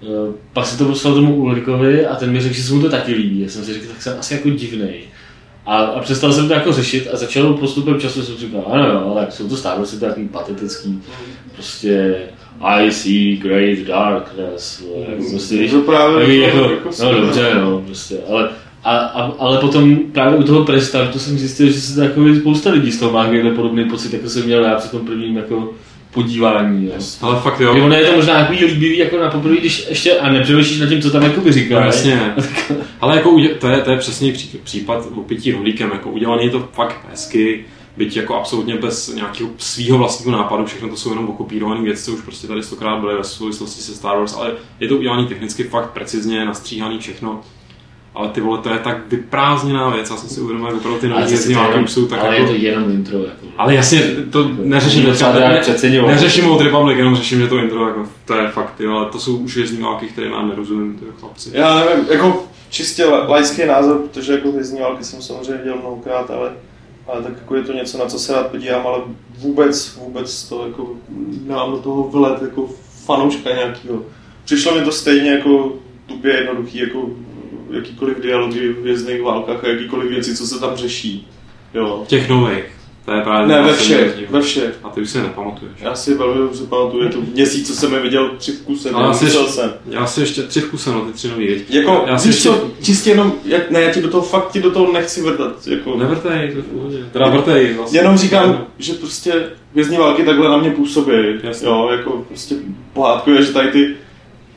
uh, 0.00 0.34
pak 0.52 0.66
se 0.66 0.78
to 0.78 0.84
poslal 0.84 1.14
tomu 1.14 1.34
Ulrikovi 1.36 2.06
a 2.06 2.14
ten 2.16 2.30
mi 2.30 2.40
řekl, 2.40 2.54
že 2.54 2.62
se 2.62 2.72
mu 2.74 2.82
to 2.82 2.90
taky 2.90 3.14
líbí. 3.14 3.40
Já 3.40 3.48
jsem 3.48 3.64
si 3.64 3.72
řekl, 3.74 3.86
tak 3.86 4.02
jsem 4.02 4.16
asi 4.20 4.34
jako 4.34 4.50
divnej. 4.50 5.00
A, 5.66 5.76
a 5.76 6.00
přestal 6.00 6.32
jsem 6.32 6.48
to 6.48 6.54
jako 6.54 6.72
řešit 6.72 7.08
a 7.12 7.16
začal 7.16 7.52
postupem 7.54 8.00
času 8.00 8.22
jsem 8.22 8.34
si 8.34 8.40
říkal, 8.40 8.64
ano 8.70 8.86
jo, 8.88 9.10
ale 9.14 9.26
jsou 9.30 9.48
to 9.48 9.56
Star 9.56 9.78
Wars, 9.78 9.92
je 9.92 9.98
to 9.98 10.06
takový 10.06 10.28
patetický. 10.28 11.02
Prostě 11.54 12.16
I 12.60 12.90
see 12.92 13.36
great 13.36 13.78
darkness. 13.78 14.84
Jako 15.10 15.22
prostě, 15.30 15.56
když, 15.56 15.70
To 15.70 15.80
právě 15.80 16.16
takový 16.18 16.38
jako- 16.40 16.70
no 17.04 17.20
dobře, 17.20 17.50
no, 17.60 17.82
prostě, 17.86 18.16
ale, 18.30 18.48
a, 18.84 18.96
a, 18.98 19.32
ale 19.38 19.58
potom 19.58 19.96
právě 19.96 20.38
u 20.38 20.42
toho 20.42 20.64
prestartu 20.64 21.18
jsem 21.18 21.38
zjistil, 21.38 21.66
že 21.66 21.80
se 21.80 22.04
jako 22.04 22.20
spousta 22.40 22.70
lidí 22.70 22.92
z 22.92 22.98
toho 22.98 23.12
má 23.12 23.22
takovýhle 23.22 23.50
podobný 23.50 23.84
pocit, 23.84 24.12
jako 24.12 24.28
jsem 24.28 24.44
měl 24.44 24.64
já 24.64 24.74
při 24.74 24.88
tom 24.88 25.00
prvním 25.06 25.36
jako 25.36 25.72
podívání. 26.14 26.86
Jo. 26.86 26.92
Ale 27.20 27.40
fakt 27.40 27.60
Jo. 27.60 27.76
jo. 27.76 27.84
Ono 27.84 27.94
je 27.94 28.04
to 28.04 28.16
možná 28.16 28.34
takový 28.40 28.64
líbivý 28.64 28.98
jako 28.98 29.18
na 29.18 29.30
poprvé, 29.30 29.56
když 29.56 29.86
ještě 29.88 30.12
a 30.18 30.32
nepřemýšlíš 30.32 30.80
nad 30.80 30.88
tím, 30.88 31.02
co 31.02 31.10
tam 31.10 31.22
jako 31.22 31.40
No, 31.46 31.52
říká. 31.52 31.84
jasně. 31.84 32.34
Ale 33.00 33.16
jako 33.16 33.36
to 33.60 33.68
je, 33.68 33.78
to 33.80 33.90
je 33.90 33.96
přesně 33.98 34.32
pří- 34.32 34.58
případ 34.64 35.06
opití 35.16 35.52
rohlíkem. 35.52 35.90
Jako 35.92 36.10
udělaný 36.10 36.44
je 36.44 36.50
to 36.50 36.68
fakt 36.72 36.96
hezky, 37.10 37.64
byť 37.96 38.16
jako 38.16 38.34
absolutně 38.34 38.76
bez 38.76 39.14
nějakého 39.14 39.50
svého 39.58 39.98
vlastního 39.98 40.38
nápadu, 40.38 40.66
všechno 40.66 40.88
to 40.88 40.96
jsou 40.96 41.10
jenom 41.10 41.28
okopírované 41.28 41.82
věci, 41.82 42.04
co 42.04 42.12
už 42.12 42.20
prostě 42.20 42.46
tady 42.46 42.62
stokrát 42.62 43.00
byly 43.00 43.16
ve 43.16 43.24
souvislosti 43.24 43.82
se 43.82 43.94
Star 43.94 44.18
Wars, 44.18 44.36
ale 44.36 44.52
je 44.80 44.88
to 44.88 44.96
udělané 44.96 45.28
technicky 45.28 45.64
fakt 45.64 45.90
precizně, 45.90 46.44
nastříhaný 46.44 46.98
všechno. 46.98 47.40
Ale 48.14 48.28
ty 48.28 48.40
vole, 48.40 48.58
to 48.58 48.68
je 48.68 48.78
tak 48.78 48.98
vyprázdněná 49.08 49.88
věc, 49.88 50.10
já 50.10 50.16
jsem 50.16 50.28
si 50.28 50.40
uvědomil, 50.40 50.68
jak 50.68 50.76
opravdu 50.76 51.00
ty 51.00 51.08
nový 51.08 51.30
jezdní 51.30 51.56
už 51.84 51.92
jsou 51.92 52.06
tak 52.06 52.20
ale 52.20 52.38
jako... 52.38 52.52
je 52.52 52.58
to 52.58 52.64
jenom 52.64 52.90
intro. 52.90 53.18
Jako. 53.18 53.46
Ale 53.58 53.74
jasně, 53.74 54.00
to 54.30 54.48
neřeším, 54.48 55.02
To 55.02 55.40
ne, 55.40 55.62
neřeším 56.06 56.50
Old 56.50 56.60
Republic, 56.60 56.98
jenom 56.98 57.16
řeším, 57.16 57.40
že 57.40 57.48
to 57.48 57.58
intro, 57.58 57.88
jako, 57.88 58.06
to 58.24 58.34
je 58.34 58.48
fakt, 58.48 58.80
jo, 58.80 58.92
ale 58.92 59.10
to 59.10 59.18
jsou 59.18 59.36
už 59.36 59.72
války, 59.80 60.06
které 60.06 60.30
nám 60.30 60.48
nerozumím, 60.48 60.94
ty 60.94 61.04
chlapci. 61.20 61.50
Já 61.52 61.84
nevím, 61.84 62.06
jako 62.10 62.44
čistě 62.70 63.04
la- 63.04 63.28
laický 63.28 63.66
názor, 63.66 63.98
protože 63.98 64.32
jako 64.32 64.52
války 64.80 65.04
jsem 65.04 65.22
samozřejmě 65.22 65.56
viděl 65.56 65.76
mnohokrát, 65.76 66.30
ale, 66.30 66.52
ale 67.06 67.22
tak 67.22 67.32
jako 67.32 67.56
je 67.56 67.62
to 67.62 67.72
něco, 67.72 67.98
na 67.98 68.06
co 68.06 68.18
se 68.18 68.32
rád 68.32 68.50
podívám, 68.50 68.86
ale 68.86 68.98
vůbec, 69.38 69.96
vůbec 69.96 70.48
to 70.48 70.66
jako 70.66 70.90
nemám 71.46 71.70
do 71.70 71.78
toho 71.78 72.02
vlet 72.02 72.42
jako 72.42 72.68
fanouška 73.04 73.54
nějakého. 73.54 74.02
Přišlo 74.44 74.74
mi 74.74 74.84
to 74.84 74.92
stejně 74.92 75.30
jako 75.30 75.72
tupě 76.06 76.32
jednoduchý, 76.32 76.78
jako 76.78 77.10
jakýkoliv 77.70 78.20
dialogy 78.20 78.68
v 78.68 78.80
hvězdných 78.80 79.22
válkách 79.22 79.64
a 79.64 79.68
jakýkoliv 79.68 80.10
věci, 80.10 80.36
co 80.36 80.46
se 80.46 80.60
tam 80.60 80.76
řeší. 80.76 81.28
Jo. 81.74 82.04
Těch 82.06 82.28
nových, 82.28 82.64
to 83.04 83.12
je 83.12 83.20
právě 83.20 83.46
Ne, 83.56 83.62
ve 83.62 83.72
všech, 83.74 84.30
ve 84.30 84.40
všech. 84.40 84.74
A 84.84 84.88
ty 84.88 85.00
už 85.00 85.10
si 85.10 85.18
je 85.18 85.22
nepamatuješ. 85.22 85.74
Já 85.80 85.94
si 85.94 86.14
velmi 86.14 86.38
dobře 86.38 86.64
pamatuju, 86.64 87.04
je 87.04 87.10
to 87.10 87.18
měsíc, 87.34 87.66
co 87.68 87.74
jsem 87.74 87.94
je 87.94 88.00
viděl 88.00 88.30
tři 88.38 88.52
v 88.52 88.62
kuse, 88.62 88.90
asi 88.90 89.24
musel 89.24 89.40
ještě- 89.40 89.52
jsem. 89.54 89.72
Já 89.90 90.06
si 90.06 90.20
ještě 90.20 90.42
tři 90.42 90.60
vkuse, 90.60 90.92
no, 90.92 91.00
ty 91.00 91.12
tři 91.12 91.28
nový, 91.28 91.46
viď? 91.46 91.70
Jako, 91.70 92.04
já 92.06 92.18
si 92.18 92.28
ještě... 92.28 92.50
čistě 92.82 93.10
jenom, 93.10 93.32
jak, 93.44 93.70
ne, 93.70 93.80
já 93.82 93.90
ti 93.92 94.02
do 94.02 94.08
toho 94.10 94.22
fakt 94.22 94.52
ti 94.52 94.62
do 94.62 94.70
toho 94.70 94.92
nechci 94.92 95.22
vrtat, 95.22 95.66
jako. 95.66 95.96
Nevrtej, 95.96 96.50
to 96.50 96.56
je 96.56 96.62
v 96.62 96.66
pohodě. 96.66 96.98
Teda 97.12 97.28
vrtej, 97.28 97.74
vlastně. 97.74 97.98
Jenom 97.98 98.16
říkám, 98.16 98.66
že 98.78 98.92
prostě 98.92 99.46
vězní 99.74 99.96
války 99.96 100.22
takhle 100.22 100.48
na 100.48 100.56
mě 100.56 100.70
působí. 100.70 101.12
Jasně. 101.42 101.68
Jo, 101.68 101.88
jako 101.90 102.24
prostě 102.28 102.54
pohádku 102.92 103.30
je, 103.30 103.42
že 103.42 103.52
tady 103.52 103.68
ty, 103.68 103.94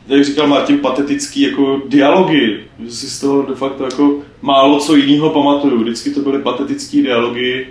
jak 0.07 0.25
říkal 0.25 0.47
Martin, 0.47 0.77
patetický 0.77 1.41
jako 1.41 1.81
dialogy, 1.87 2.59
že 2.85 2.91
si 2.91 3.09
z 3.09 3.19
toho 3.19 3.41
de 3.41 3.55
facto 3.55 3.83
jako 3.83 4.15
málo 4.41 4.79
co 4.79 4.95
jiného 4.95 5.29
pamatuju. 5.29 5.81
Vždycky 5.81 6.09
to 6.09 6.19
byly 6.19 6.39
patetické 6.39 7.01
dialogy 7.01 7.67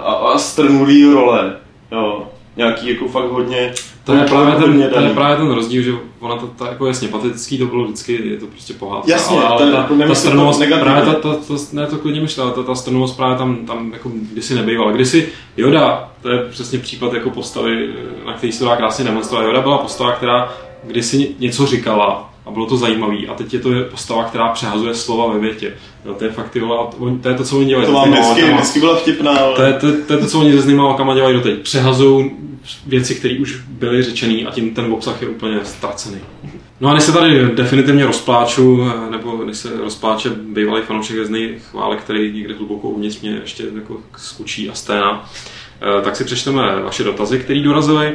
a, 0.00 0.12
a 0.12 0.38
strnulý 0.38 1.04
role. 1.04 1.56
Jo. 1.92 2.28
Nějaký 2.56 2.88
jako 2.88 3.08
fakt 3.08 3.30
hodně 3.30 3.72
To 4.04 4.14
je, 4.14 4.24
právě 4.24 4.54
ten, 4.54 4.70
hodně 4.70 4.88
to 4.88 5.00
je 5.00 5.10
právě 5.10 5.36
ten 5.36 5.50
rozdíl, 5.50 5.82
že 5.82 5.92
ona 6.20 6.36
to, 6.36 6.46
to 6.46 6.64
jako 6.64 6.86
jasně 6.86 7.08
patetický 7.08 7.58
to 7.58 7.66
bylo 7.66 7.84
vždycky, 7.84 8.28
je 8.28 8.36
to 8.36 8.46
prostě 8.46 8.74
pohádka. 8.74 9.10
Jasně, 9.10 9.36
ale, 9.36 9.46
ale 9.46 9.72
ta, 9.72 9.78
jako 9.78 10.08
ta 10.08 10.14
strnulost, 10.14 10.62
právě 10.80 11.02
ta, 11.04 11.14
ta, 11.14 11.34
ta, 11.34 11.54
ne 11.72 11.86
to 11.86 11.98
klidně 11.98 12.20
myšle, 12.20 12.44
ale 12.44 12.52
ta, 12.52 12.62
ta 12.62 12.74
strnulost 12.74 13.16
právě 13.16 13.38
tam, 13.38 13.66
tam 13.66 13.92
jako 13.92 14.10
kdysi 14.32 14.54
nebývala. 14.54 14.92
Kdysi 14.92 15.28
Yoda, 15.56 16.10
to 16.22 16.30
je 16.30 16.38
přesně 16.38 16.78
případ 16.78 17.12
jako 17.12 17.30
postavy, 17.30 17.88
na 18.26 18.32
který 18.32 18.52
se 18.52 18.64
dá 18.64 18.76
krásně 18.76 19.04
demonstrovat. 19.04 19.46
Yoda 19.46 19.60
byla 19.60 19.78
postava, 19.78 20.12
která 20.12 20.52
kdysi 20.84 21.34
něco 21.38 21.66
říkala 21.66 22.33
a 22.46 22.50
bylo 22.50 22.66
to 22.66 22.76
zajímavý 22.76 23.28
a 23.28 23.34
teď 23.34 23.54
je 23.54 23.60
to 23.60 23.70
postava, 23.90 24.24
která 24.24 24.48
přehazuje 24.48 24.94
slova 24.94 25.32
ve 25.32 25.38
větě. 25.38 25.74
No, 26.04 26.14
to 26.14 26.24
je 26.24 26.30
fakt 26.30 26.56
vole, 26.56 26.78
a 26.78 26.86
to, 26.90 27.18
to 27.22 27.28
je 27.28 27.34
to, 27.34 27.44
co 27.44 27.58
oni 27.58 27.66
dělají. 27.66 27.86
To 27.86 27.92
mám 27.92 28.10
vždycky, 28.10 28.40
válkama. 28.40 28.56
vždycky 28.56 28.80
byla 28.80 28.96
vtipná, 28.96 29.36
ale... 29.36 29.56
To 29.56 29.62
je, 29.62 29.72
to, 29.72 29.86
to 30.06 30.12
je 30.12 30.18
to, 30.18 30.26
co 30.26 30.40
oni 30.40 30.52
se 30.52 30.60
znýma 30.60 30.88
okama 30.88 31.14
dělají 31.14 31.34
doteď. 31.34 31.58
Přehazují 31.58 32.30
věci, 32.86 33.14
které 33.14 33.38
už 33.38 33.56
byly 33.68 34.02
řečené 34.02 34.42
a 34.42 34.50
tím 34.50 34.74
ten 34.74 34.92
obsah 34.92 35.22
je 35.22 35.28
úplně 35.28 35.60
ztracený. 35.64 36.18
No 36.80 36.88
a 36.88 36.94
než 36.94 37.02
se 37.02 37.12
tady 37.12 37.48
definitivně 37.54 38.06
rozpláču, 38.06 38.90
nebo 39.10 39.44
než 39.44 39.56
se 39.56 39.76
rozpláče 39.76 40.30
bývalý 40.30 40.82
fanoušek 40.82 41.16
hvězdných 41.16 41.62
chválek, 41.70 42.00
který 42.00 42.32
někde 42.32 42.54
hluboko 42.54 42.88
uvnitř 42.88 43.20
mě 43.20 43.30
ještě 43.30 43.64
jako 43.74 43.96
skučí 44.16 44.70
a 44.70 44.74
sténa, 44.74 45.30
eh, 45.98 46.02
tak 46.02 46.16
si 46.16 46.24
přečteme 46.24 46.82
vaše 46.82 47.04
dotazy, 47.04 47.38
které 47.38 47.60
dorazily. 47.60 48.12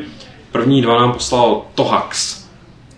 První 0.51 0.82
dva 0.82 0.99
nám 0.99 1.13
poslal 1.13 1.65
Tohax. 1.75 2.39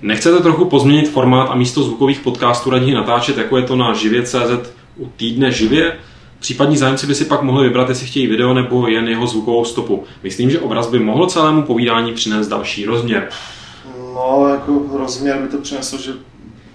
Nechcete 0.02 0.43
trochu 0.43 0.66
pozměnit 0.66 1.10
formát 1.10 1.49
a 1.49 1.56
místo 1.56 1.84
zvukových 1.84 2.20
podcastů 2.20 2.70
raději 2.70 2.93
natáčet, 2.93 3.38
jako 3.38 3.58
je 3.58 3.64
to 3.64 3.76
na 3.76 3.93
živě.cz 3.93 4.70
u 4.97 5.08
týdne 5.18 5.52
živě? 5.52 5.97
Případní 6.39 6.78
zájemci 6.78 7.08
by 7.08 7.16
si 7.16 7.26
pak 7.26 7.41
mohli 7.41 7.68
vybrat, 7.68 7.89
jestli 7.89 8.08
chtějí 8.08 8.28
video 8.28 8.54
nebo 8.54 8.88
jen 8.88 9.08
jeho 9.08 9.28
zvukovou 9.28 9.66
stopu. 9.66 10.04
Myslím, 10.24 10.49
že 10.49 10.60
obraz 10.60 10.88
by 10.88 10.99
mohl 10.99 11.28
celému 11.28 11.64
povídání 11.64 12.14
přinést 12.14 12.47
další 12.47 12.86
rozměr. 12.86 13.30
No, 14.16 14.47
jako 14.49 14.97
rozměr 14.97 15.38
by 15.41 15.47
to 15.47 15.58
přineslo, 15.58 15.99
že 15.99 16.12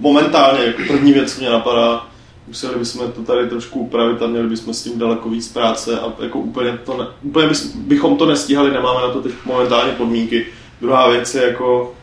momentálně 0.01 0.65
jako 0.65 0.83
první 0.89 1.13
věc, 1.13 1.35
co 1.35 1.41
mě 1.41 1.51
napadá, 1.51 2.07
museli 2.49 2.79
bychom 2.79 3.13
to 3.13 3.23
tady 3.23 3.49
trošku 3.49 3.81
upravit 3.81 4.23
a 4.23 4.27
měli 4.27 4.49
bychom 4.49 4.75
s 4.75 4.83
tím 4.83 4.99
daleko 4.99 5.29
víc 5.29 5.53
práce 5.53 6.01
a 6.01 6.13
jako 6.23 6.39
úplně, 6.39 6.79
to 6.85 6.97
ne, 6.97 7.07
úplně 7.23 7.49
bychom 7.75 8.17
to 8.17 8.27
nestíhali, 8.27 8.71
nemáme 8.71 9.01
na 9.01 9.13
to 9.13 9.23
teď 9.23 9.33
momentálně 9.45 9.93
podmínky. 9.93 10.47
Druhá 10.81 11.09
věc 11.09 11.35
je 11.35 11.43
jako, 11.43 11.95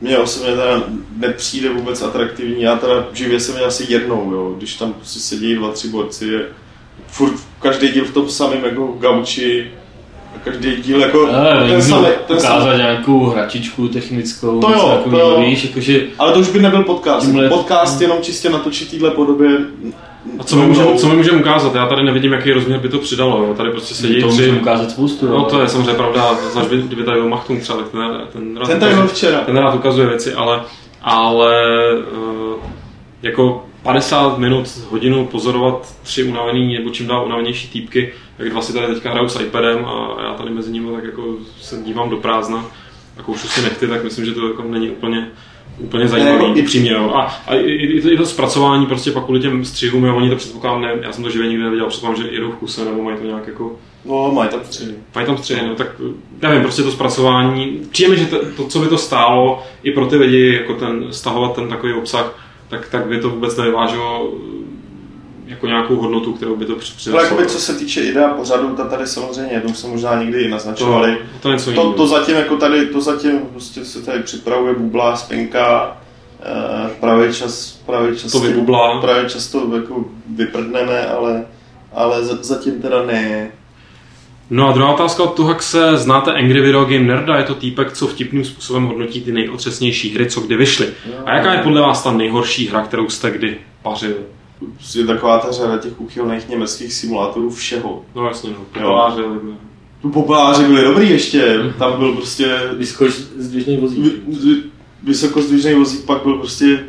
mně 0.00 0.18
osobně 0.18 0.50
teda 0.50 0.82
nepřijde 1.16 1.68
vůbec 1.68 2.02
atraktivní, 2.02 2.62
já 2.62 2.76
teda 2.76 3.06
živě 3.12 3.40
jsem 3.40 3.54
měl 3.54 3.66
asi 3.66 3.86
jednou, 3.92 4.30
jo, 4.32 4.54
když 4.58 4.74
tam 4.74 4.92
prostě 4.92 5.20
sedí 5.20 5.54
dva, 5.54 5.68
tři 5.72 5.88
borci, 5.88 6.26
je 6.26 6.40
furt 7.06 7.32
každý 7.62 7.88
díl 7.88 8.04
v 8.04 8.10
tom 8.14 8.28
samém 8.28 8.64
jako 8.64 8.86
gauči, 8.86 9.70
a 10.36 10.38
každý 10.44 10.76
díl 10.76 11.00
jako 11.00 11.28
Ale 11.28 11.68
ten 11.68 11.82
samý, 11.82 12.06
ten 12.26 12.40
samý, 12.40 12.56
ukázat 12.56 12.76
nějakou 12.76 13.26
hračičku 13.26 13.88
technickou, 13.88 14.60
To 14.60 14.70
jo, 14.72 15.02
to 15.10 15.18
jo. 15.18 15.40
víš, 15.40 15.64
jakože 15.64 16.00
Ale 16.18 16.32
to 16.32 16.38
už 16.40 16.48
by 16.48 16.60
nebyl 16.62 16.82
podcast. 16.82 17.26
Tímhle- 17.26 17.48
Podcast 17.48 18.00
jenom 18.00 18.18
čistě 18.22 18.50
natočit 18.50 18.90
téhle 18.90 19.10
podobě. 19.10 19.50
A 20.38 20.44
co 20.44 20.56
my 20.56 20.66
můžeme, 20.66 20.94
co 20.94 21.08
my 21.08 21.16
můžeme 21.16 21.40
ukázat? 21.40 21.74
Já 21.74 21.86
tady 21.86 22.04
nevidím, 22.04 22.32
jaký 22.32 22.52
rozměr 22.52 22.80
by 22.80 22.88
to 22.88 22.98
přidalo. 22.98 23.44
Jo. 23.46 23.54
Tady 23.54 23.70
prostě 23.70 23.94
sedí 23.94 24.20
to 24.20 24.28
tři... 24.28 24.40
můžeme 24.40 24.60
ukázat 24.60 24.90
spoustu. 24.90 25.28
No 25.28 25.44
to 25.44 25.60
je 25.62 25.68
samozřejmě 25.68 25.94
pravda, 25.94 26.34
zvlášť 26.52 26.68
by- 26.70 26.82
kdyby 26.82 27.02
tady 27.04 27.20
byl 27.20 27.28
Machtung 27.28 27.62
třeba, 27.62 27.78
tak 27.78 27.88
ten, 27.90 28.00
ten, 28.32 28.56
rád 28.56 28.66
Ten 28.68 28.80
tady 28.80 28.94
byl 28.94 29.04
ukazuje- 29.04 29.14
včera. 29.16 29.40
ten 29.40 29.56
rád 29.56 29.74
ukazuje 29.74 30.06
věci, 30.06 30.34
ale, 30.34 30.62
ale 31.02 31.54
eh, 32.00 32.66
jako 33.22 33.66
50 33.82 34.38
minut, 34.38 34.68
hodinu 34.90 35.26
pozorovat 35.26 35.94
tři 36.02 36.24
unavený 36.24 36.74
nebo 36.74 36.90
čím 36.90 37.06
dál 37.06 37.24
unavenější 37.26 37.68
týpky, 37.68 38.12
jak 38.38 38.50
dva 38.50 38.60
si 38.60 38.72
tady 38.72 38.86
teďka 38.94 39.10
hrajou 39.10 39.28
s 39.28 39.40
iPadem 39.40 39.84
a 39.84 40.16
já 40.24 40.34
tady 40.34 40.50
mezi 40.50 40.72
nimi 40.72 40.92
tak 40.94 41.04
jako 41.04 41.22
se 41.60 41.76
dívám 41.82 42.10
do 42.10 42.16
prázdna 42.16 42.64
a 43.18 43.22
koušu 43.22 43.48
si 43.48 43.62
nechty, 43.62 43.88
tak 43.88 44.04
myslím, 44.04 44.24
že 44.24 44.32
to 44.32 44.48
jako 44.48 44.62
není 44.62 44.90
úplně 44.90 45.28
úplně 45.78 46.08
zajímavý, 46.08 46.48
jako 46.48 46.60
upřímně, 46.60 46.90
jo. 46.90 47.12
A, 47.14 47.22
a 47.46 47.54
i, 47.54 47.72
i, 47.72 48.02
to, 48.02 48.12
i, 48.12 48.16
to, 48.16 48.26
zpracování 48.26 48.86
prostě 48.86 49.10
pak 49.10 49.24
kvůli 49.24 49.40
těm 49.40 49.64
střihům, 49.64 50.04
jo, 50.04 50.16
oni 50.16 50.30
to 50.30 50.36
předpokládám, 50.36 50.82
ne, 50.82 50.92
já 51.02 51.12
jsem 51.12 51.24
to 51.24 51.30
živě 51.30 51.48
nikdy 51.48 51.64
neviděl, 51.64 51.86
předpokládám, 51.86 52.22
že 52.22 52.34
jedou 52.34 52.50
v 52.50 52.56
kuse, 52.56 52.84
nebo 52.84 53.02
mají 53.02 53.16
to 53.16 53.24
nějak 53.24 53.46
jako 53.46 53.76
No, 54.04 54.30
mají 54.32 54.50
tam 54.50 54.60
středy. 54.64 54.94
Mají 55.14 55.26
tam 55.26 55.38
střihy, 55.38 55.66
no 55.66 55.74
tak 55.74 55.88
nevím, 56.42 56.62
prostě 56.62 56.82
to 56.82 56.90
zpracování. 56.90 57.80
Přijde 57.90 58.10
mi, 58.10 58.16
že 58.16 58.26
to, 58.26 58.38
to, 58.56 58.64
co 58.64 58.78
by 58.78 58.86
to 58.86 58.98
stálo 58.98 59.62
i 59.82 59.92
pro 59.92 60.06
ty 60.06 60.16
lidi, 60.16 60.54
jako 60.54 60.74
ten, 60.74 61.06
stahovat 61.10 61.54
ten 61.54 61.68
takový 61.68 61.92
obsah, 61.92 62.38
tak, 62.68 62.88
tak 62.88 63.06
by 63.06 63.20
to 63.20 63.30
vůbec 63.30 63.56
nevyváželo 63.56 64.32
jako 65.46 65.66
nějakou 65.66 65.96
hodnotu, 65.96 66.32
kterou 66.32 66.56
by 66.56 66.64
to 66.64 66.72
Ale 66.72 66.80
přineslo. 66.80 67.20
jakoby, 67.22 67.46
co 67.46 67.58
se 67.58 67.74
týče 67.74 68.00
idea 68.02 68.28
pořadu, 68.28 68.68
ta 68.76 68.84
tady 68.84 69.06
samozřejmě, 69.06 69.60
to 69.60 69.68
už 69.68 69.76
jsme 69.78 69.90
možná 69.90 70.18
někdy 70.22 70.40
i 70.40 70.44
to, 70.44 70.50
naznačovali. 70.50 71.18
to 71.40 71.56
To, 71.58 71.70
jiného. 71.70 71.92
to 71.92 72.06
zatím 72.06 72.36
jako 72.36 72.56
tady, 72.56 72.86
to 72.86 73.00
zatím 73.00 73.38
prostě 73.38 73.84
se 73.84 74.02
tady 74.02 74.18
připravuje 74.22 74.74
bubla, 74.74 75.16
spinka, 75.16 75.96
eh, 76.42 76.90
pravý 77.00 77.32
čas, 77.34 77.80
pravý 77.86 78.16
čas, 78.18 78.32
To 78.32 78.40
vybublá. 78.40 79.00
pravý 79.00 79.28
čas 79.28 79.46
to 79.46 79.76
jako 79.76 80.04
vyprdneme, 80.36 81.06
ale, 81.06 81.44
ale 81.92 82.24
za- 82.24 82.38
zatím 82.42 82.82
teda 82.82 83.02
ne. 83.06 83.50
No 84.50 84.68
a 84.68 84.72
druhá 84.72 84.94
otázka 84.94 85.22
od 85.22 85.34
Tuhaxe. 85.34 85.96
Znáte 85.96 86.32
Angry 86.32 86.60
Video 86.60 86.84
Game 86.84 86.98
Nerda? 87.00 87.36
Je 87.36 87.42
to 87.44 87.54
týpek, 87.54 87.92
co 87.92 88.06
vtipným 88.06 88.44
způsobem 88.44 88.84
hodnotí 88.86 89.20
ty 89.20 89.32
nejotřesnější 89.32 90.14
hry, 90.14 90.26
co 90.30 90.40
kdy 90.40 90.56
vyšly. 90.56 90.86
A 91.26 91.34
jaká 91.34 91.52
je 91.54 91.62
podle 91.62 91.80
vás 91.80 92.02
ta 92.02 92.12
nejhorší 92.12 92.68
hra, 92.68 92.82
kterou 92.82 93.08
jste 93.08 93.30
kdy 93.30 93.56
pařili? 93.82 94.14
Je 94.94 95.06
taková 95.06 95.38
ta 95.38 95.52
řada 95.52 95.78
těch 95.78 96.00
úchylných 96.00 96.48
německých 96.48 96.92
simulátorů 96.92 97.50
všeho. 97.50 98.02
No 98.14 98.26
jasně, 98.26 98.50
no. 98.50 98.56
Jo. 98.56 98.64
Populáře, 98.82 99.22
takhle. 99.22 99.52
Tu 100.02 100.10
populáři 100.10 100.64
byli 100.64 100.84
dobrý 100.84 101.10
ještě, 101.10 101.58
tam 101.78 101.92
byl 101.98 102.12
prostě 102.12 102.58
dvěžnej 103.50 103.76
vozík. 103.76 103.98
vy- 103.98 104.10
vy- 104.26 104.62
vysokozdvižný 105.02 105.74
vozík, 105.74 106.04
pak 106.04 106.22
byl 106.22 106.38
prostě 106.38 106.84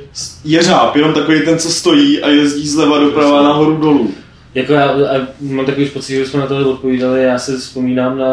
jeřáb, 0.46 0.96
jenom 0.96 1.14
takový 1.14 1.42
ten, 1.46 1.60
co 1.60 1.70
stojí 1.70 2.22
a 2.22 2.30
jezdí 2.30 2.68
zleva 2.68 3.00
doprava 3.00 3.44
nahoru 3.44 3.78
dolů. 3.78 4.12
Jako 4.56 4.74
já, 4.74 4.86
a 4.90 5.22
mám 5.42 5.66
takový 5.66 5.86
pocit, 5.90 6.16
že 6.16 6.26
jsme 6.26 6.40
na 6.40 6.48
to 6.48 6.70
odpovídali, 6.72 7.24
já 7.24 7.40
se 7.40 7.58
vzpomínám 7.58 8.18
na, 8.18 8.26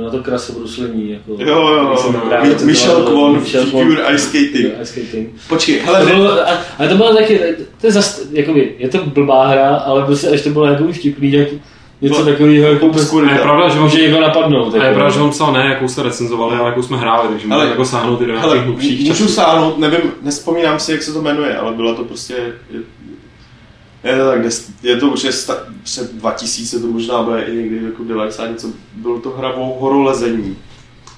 eh, 0.00 0.04
na 0.04 0.10
to 0.10 0.18
krasobruslení. 0.18 1.10
Jako, 1.10 1.42
Jo, 1.42 1.68
jo, 1.68 1.96
jo. 2.42 2.54
Michel 2.64 3.02
Kwon. 3.02 3.40
Figure 3.40 4.02
Ice 4.14 4.18
Skating. 4.18 4.72
Ice 4.82 4.84
skating. 4.86 5.28
Počkej, 5.48 5.78
To 5.80 5.92
hele, 5.92 6.06
bylo, 6.06 6.30
a, 6.48 6.58
ale 6.78 6.88
to 6.88 6.94
bylo 6.96 7.14
taky, 7.14 7.40
to 7.80 7.86
je 7.86 7.92
zas, 7.92 8.22
jakoby, 8.32 8.74
je 8.78 8.88
to 8.88 8.98
blbá 9.06 9.46
hra, 9.46 9.68
ale 9.76 10.04
prostě 10.04 10.28
až 10.28 10.42
to 10.42 10.50
bylo 10.50 10.66
jako 10.66 10.84
vtipný, 10.92 11.32
jak 11.32 11.48
něco 12.00 12.24
takového, 12.24 12.68
jako 12.72 12.86
obskurita. 12.86 13.32
A 13.32 13.34
je 13.36 13.40
pravda, 13.42 13.68
že 13.68 13.78
může 13.80 14.02
někoho 14.02 14.20
napadnout. 14.20 14.74
a 14.74 14.76
je 14.76 14.82
jako. 14.82 14.94
pravda, 14.94 15.14
že 15.14 15.20
on 15.20 15.30
psal 15.30 15.52
ne, 15.52 15.66
jakou 15.66 15.88
jste 15.88 16.02
recenzovali, 16.02 16.56
ale 16.56 16.68
jakou 16.68 16.82
jsme 16.82 16.96
hráli, 16.96 17.28
takže 17.28 17.46
Ale- 17.50 17.56
můžeme 17.56 17.70
jako 17.70 17.84
sáhnout 17.84 18.20
i 18.20 18.26
do 18.26 18.32
nějakých 18.32 18.62
hlubších 18.62 19.00
můžu 19.08 19.12
časů. 19.24 19.28
sáhnout, 19.28 19.78
nevím, 19.78 20.00
nespomínám 20.22 20.78
si, 20.80 20.92
jak 20.92 21.02
se 21.02 21.12
to 21.12 21.22
jmenuje, 21.22 21.56
ale 21.56 21.72
byla 21.72 21.94
to 21.94 22.04
prostě, 22.04 22.34
je, 24.06 24.12
je 24.12 24.18
to 24.18 24.26
tak, 24.30 24.42
des- 24.42 24.70
je 24.82 24.96
to 24.96 25.08
určitě 25.08 25.32
sta, 25.32 25.56
před 25.82 26.14
2000, 26.14 26.80
to 26.80 26.86
možná 26.86 27.22
bude 27.22 27.42
i 27.44 27.56
někdy 27.56 27.84
jako 27.86 28.04
90 28.04 28.46
něco, 28.46 28.68
bylo 28.92 29.20
to 29.20 29.30
hra 29.30 29.52
o 29.52 29.80
horolezení. 29.80 30.58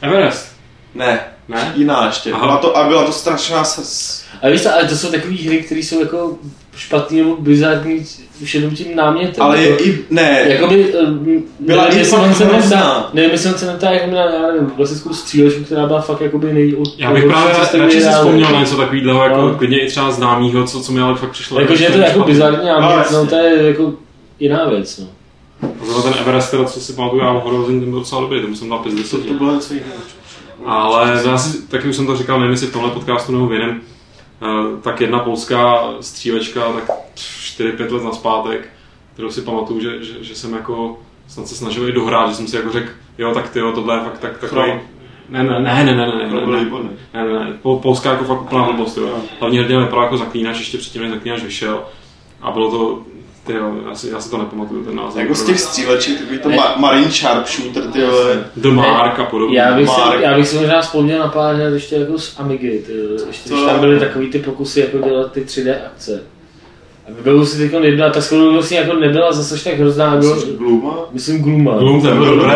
Everest. 0.00 0.46
Ne, 0.94 1.20
Ne? 1.48 1.72
jiná 1.76 2.06
ještě. 2.06 2.32
Aha. 2.32 2.46
Byla 2.46 2.56
to, 2.58 2.76
a 2.76 2.88
byla 2.88 3.04
to 3.04 3.12
strašná 3.12 3.64
s, 3.64 4.24
Ale 4.42 4.52
víš 4.52 4.66
ale 4.66 4.84
to 4.88 4.96
jsou 4.96 5.10
takové 5.10 5.34
hry, 5.34 5.62
které 5.62 5.80
jsou 5.80 6.00
jako 6.00 6.38
špatný 6.78 7.18
nebo 7.18 7.36
bizarní 7.36 8.04
už 8.42 8.54
jenom 8.54 8.70
tím 8.74 8.96
námětem. 8.96 9.44
ale 9.44 9.58
je 9.62 9.70
jako, 9.70 9.82
i, 9.84 9.98
ne, 10.10 10.44
Jakoby, 10.48 10.94
um, 10.94 11.44
Byla 11.60 11.84
nevím, 11.84 12.00
i 12.00 12.04
fakt 12.04 12.36
se 12.36 12.44
hrozná. 12.44 12.58
neptá, 12.76 13.10
nevím, 13.14 13.30
jestli 13.30 13.50
on 13.50 13.58
se 13.58 13.66
neptá 13.66 13.90
jako 13.90 14.10
na, 14.10 14.18
já 14.20 14.52
nevím, 14.52 14.70
klasickou 14.70 15.12
střílečku, 15.14 15.64
která 15.64 15.86
byla 15.86 16.00
fakt 16.00 16.20
jakoby 16.20 16.52
nej... 16.52 16.76
Já 16.98 17.12
bych 17.12 17.24
právě 17.24 17.54
radši 17.78 18.00
si 18.00 18.08
vzpomněl 18.08 18.50
na 18.52 18.60
něco 18.60 18.76
takového, 18.76 19.24
jako 19.24 19.40
No. 19.42 19.54
klidně 19.54 19.80
i 19.80 19.88
třeba 19.88 20.10
známýho, 20.10 20.64
co, 20.66 20.80
co 20.80 20.92
mi 20.92 21.00
ale 21.00 21.14
fakt 21.16 21.30
přišlo. 21.30 21.60
Jakože 21.60 21.84
je 21.84 21.90
to 21.90 21.98
jako 21.98 22.10
špatný. 22.12 22.32
bizarní 22.32 22.58
No, 22.68 22.80
námět, 22.80 22.98
jasně. 22.98 23.16
no 23.16 23.26
to 23.26 23.34
je 23.36 23.62
jako 23.68 23.92
jiná 24.40 24.68
věc, 24.68 24.98
no. 24.98 25.06
Zrovna 25.86 26.02
ten 26.02 26.14
Everest, 26.20 26.50
teda, 26.50 26.64
co 26.64 26.80
si 26.80 26.92
pamatuju, 26.92 27.22
já 27.22 27.30
o 27.32 27.40
horození, 27.50 27.80
ten 27.80 27.90
byl 27.90 27.98
docela 27.98 28.20
dobrý, 28.20 28.40
tomu 28.42 28.56
jsem 28.56 28.68
dal 28.68 28.78
5 28.78 28.92
z 28.92 28.96
10. 28.96 29.16
to, 29.22 29.28
to 29.28 29.34
bylo 29.34 29.54
něco 29.54 29.74
jiného. 29.74 29.92
Ale 30.66 31.22
já 31.26 31.38
si, 31.38 31.62
taky 31.68 31.88
už 31.88 31.96
jsem 31.96 32.06
to 32.06 32.16
říkal, 32.16 32.38
nevím 32.40 32.52
jestli 32.52 32.66
v 32.66 32.72
tomhle 32.72 32.90
podcastu 32.90 33.32
nebo 33.32 33.46
v 33.46 33.52
jiném, 33.52 33.70
eh, 33.70 33.97
tak 34.82 35.00
jedna 35.00 35.18
polská 35.18 35.94
střílečka, 36.00 36.72
tak 36.72 36.90
4-5 37.14 37.92
let 37.92 38.04
naspátek, 38.04 38.68
kterou 39.12 39.30
si 39.30 39.42
pamatuju, 39.42 39.80
že, 39.80 40.04
že, 40.04 40.24
že 40.24 40.34
jsem 40.34 40.52
jako 40.52 40.98
snad 41.28 41.48
se 41.48 41.54
snažil 41.54 41.88
i 41.88 41.92
dohrát, 41.92 42.28
že 42.28 42.34
jsem 42.34 42.46
si 42.46 42.56
jako 42.56 42.72
řekl, 42.72 42.90
jo, 43.18 43.34
tak 43.34 43.50
ty 43.50 43.58
jo, 43.58 43.72
tohle 43.72 43.96
je 43.96 44.00
fakt 44.00 44.18
tak, 44.18 44.38
takový... 44.38 44.72
Ne, 45.28 45.42
ne, 45.42 45.60
ne, 45.60 45.84
ne, 45.84 45.84
ne, 45.84 45.94
ne, 45.94 46.06
ne, 46.06 46.06
ne, 46.06 46.64
ne, 47.14 47.24
ne, 47.24 47.44
ne, 47.44 47.58
Pol, 47.62 47.78
Polská 47.78 48.10
jako 48.10 48.24
fakt 48.24 48.42
úplná 48.42 48.64
blbost, 48.64 48.96
jo. 48.96 49.22
Hlavně 49.40 49.60
hrdina 49.60 49.80
vypadal 49.80 50.04
jako 50.04 50.16
zaklínač, 50.16 50.58
ještě 50.58 50.78
předtím, 50.78 51.02
než 51.02 51.10
zaklínač 51.10 51.42
vyšel. 51.42 51.84
A 52.40 52.50
bylo 52.50 52.70
to, 52.70 53.02
ty 53.48 53.54
jo, 53.54 53.72
já 53.88 53.94
si, 53.94 54.08
já 54.10 54.20
si 54.20 54.30
to 54.30 54.38
nepamatuju, 54.38 54.84
ten 54.84 54.96
název. 54.96 55.22
Jako 55.22 55.34
z 55.34 55.44
těch 55.44 55.60
stříleček, 55.60 56.18
takový 56.18 56.38
to 56.38 56.48
ma- 56.48 56.74
Marine 56.76 57.10
Sharpshooter, 57.10 57.82
ty 57.82 58.04
vole. 58.04 58.44
The 58.56 58.68
Mark 58.68 59.18
a 59.20 59.24
podobně. 59.24 59.58
Já 59.58 59.72
bych, 59.76 59.88
si, 59.88 60.00
Mark. 60.00 60.20
já 60.22 60.34
bych 60.34 60.48
si 60.48 60.56
možná 60.56 60.80
vzpomněl 60.82 61.18
na 61.18 61.28
pár 61.28 61.54
her 61.54 61.72
ještě 61.72 61.96
jako 61.96 62.18
z 62.18 62.34
Amigy, 62.38 62.82
ty, 62.86 62.92
ještě, 63.26 63.48
když 63.48 63.60
To- 63.60 63.66
tam 63.66 63.80
byly 63.80 63.98
takový 64.00 64.26
ty 64.30 64.38
pokusy 64.38 64.80
jako 64.80 64.98
dělat 65.08 65.32
ty 65.32 65.40
3D 65.40 65.74
akce. 65.86 66.22
A 67.06 67.10
vybavu 67.16 67.46
si 67.46 67.58
teď 67.70 67.82
jedna, 67.82 68.10
ta 68.10 68.20
skoro 68.20 68.52
vlastně 68.52 68.78
jako 68.78 68.92
nebyla 68.94 69.32
zase 69.32 69.54
až 69.54 69.62
tak 69.62 69.74
hrozná, 69.78 70.16
bylo, 70.16 70.36
Gluma? 70.58 70.94
myslím 71.12 71.42
Gluma. 71.42 71.78
Gloom, 71.78 72.02
ten 72.02 72.18
byl 72.18 72.36
dobrý. 72.36 72.52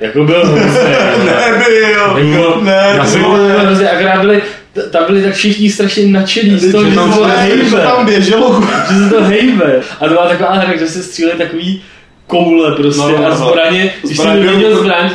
Jako 0.00 0.24
byl 0.24 0.46
hrozný. 0.46 0.80
Nebyl! 1.24 2.18
Jako- 2.18 2.60
Ne, 2.60 2.92
Já 2.96 3.04
to 3.04 3.10
jsem- 3.10 3.20
bylo- 3.20 3.34
Byl 3.36 3.58
hrozný, 3.60 3.86
akorát 3.86 4.20
byli, 4.20 4.36
t- 4.40 4.46
tam 4.90 5.04
byli 5.06 5.22
tak 5.22 5.34
všichni 5.34 5.70
strašně 5.70 6.06
nadšení 6.06 6.58
z 6.58 6.72
toho, 6.72 6.84
že 6.84 6.90
se 6.90 6.96
to 6.96 7.24
hejbe. 7.24 7.82
tam 7.82 8.06
běželo. 8.06 8.62
Že 8.92 9.04
se 9.04 9.10
to 9.14 9.22
hejbe. 9.24 9.80
A 10.00 10.04
to 10.04 10.08
byla 10.10 10.28
taková 10.28 10.52
hra, 10.52 10.74
kde 10.74 10.88
se 10.88 11.02
stříleli 11.02 11.38
takový 11.38 11.82
koule 12.26 12.74
prostě 12.76 13.00
No, 13.02 13.08
no, 13.18 13.26
a 13.26 13.28
no. 13.28 13.36
zbraně, 13.36 13.94
když 14.02 14.20
byl- 14.20 14.50
viděl 14.56 14.76
zbraň, 14.78 15.10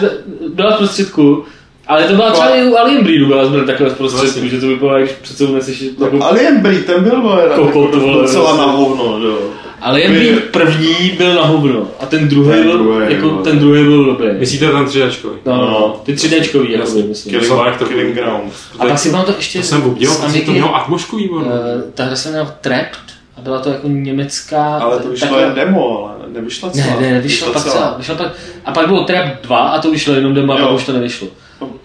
byla 0.53 0.71
v 0.75 0.77
prostředku, 0.77 1.43
ale 1.87 2.03
to 2.03 2.13
byla 2.13 2.31
třeba 2.31 2.49
i 2.55 2.63
u 2.67 2.75
Alien 2.77 3.03
Breedu 3.03 3.25
byla 3.27 3.45
zbraň 3.45 3.65
takhle 3.65 3.89
v 3.89 3.93
prostředku, 3.97 4.25
Vlastně. 4.39 4.49
že 4.49 4.59
to 4.61 4.67
vypadá, 4.67 4.99
když 4.99 5.11
před 5.21 5.37
sebou 5.37 5.55
neseš. 5.55 5.83
No, 5.99 6.27
Alien 6.27 6.59
Breed, 6.59 6.85
ten 6.85 7.03
byl 7.03 7.21
vole, 7.21 7.43
Kokot, 7.55 7.85
jako 7.93 7.99
vole, 8.05 8.21
docela 8.21 8.43
prostě. 8.45 8.61
na 8.67 8.71
hovno, 8.73 9.27
jo. 9.27 9.39
Alien 9.81 10.11
Byl- 10.13 10.21
Breed 10.21 10.43
první 10.43 11.11
byl 11.17 11.33
na 11.35 11.41
hovno 11.45 11.87
a 11.99 12.05
ten 12.05 12.27
druhý 12.29 12.51
Ten 12.51 12.63
byl, 12.63 12.77
druhý, 12.77 13.13
jako, 13.15 13.29
vole. 13.29 13.43
ten 13.43 13.59
druhý 13.59 13.83
byl 13.83 14.05
dobrý. 14.05 14.27
Myslíte 14.39 14.65
ten 14.71 14.85
3Dčkový? 14.85 15.35
No, 15.45 15.57
no, 15.57 15.61
No. 15.69 16.01
ty 16.03 16.13
3Dčkový, 16.13 16.71
jako 16.71 16.83
Jasně. 16.87 17.03
myslím. 17.03 17.33
Killing- 17.35 17.47
Killing, 17.47 17.77
Killing- 17.77 17.87
Killing 17.87 18.15
Ground. 18.15 18.53
A 18.79 18.85
pak 18.85 18.99
si 18.99 19.09
mám 19.09 19.25
to 19.25 19.33
ještě 19.37 19.59
To 19.59 19.65
jsem 19.65 19.81
z 19.81 20.17
protože 20.17 20.41
to 20.41 20.51
mělo 20.51 20.75
atmošku 20.75 21.17
výbornou. 21.17 21.51
eh, 21.51 21.91
ta 21.93 22.03
hra 22.03 22.15
se 22.15 22.29
jmenovala 22.29 22.55
Trapped 22.61 22.99
a 23.37 23.41
byla 23.41 23.59
to 23.59 23.69
jako 23.69 23.87
německá... 23.87 24.63
Ale 24.77 24.99
to 24.99 25.09
vyšlo 25.09 25.39
jen 25.39 25.53
demo, 25.53 26.05
ale 26.05 26.29
nevyšla 26.33 26.69
celá. 26.69 26.85
Ne, 26.99 27.07
ne, 27.07 27.13
nevyšla 27.13 27.51
pak 27.53 27.63
celá. 27.63 27.95
Vyšla 27.97 28.15
pak, 28.15 28.31
a 28.65 28.71
pak 28.71 28.87
bylo 28.87 29.03
Trap 29.03 29.25
2 29.43 29.57
a 29.59 29.81
to 29.81 29.91
vyšlo 29.91 30.13
jenom 30.13 30.33
demo 30.33 30.53
a 30.53 30.57
pak 30.57 30.71
už 30.71 30.85
to 30.85 30.93
nevyšlo. 30.93 31.27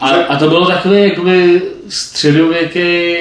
A, 0.00 0.08
Že- 0.08 0.24
a 0.24 0.36
to 0.36 0.48
bylo 0.48 0.66
takový 0.66 1.02
jakoby 1.02 1.62
středověký 1.88 3.14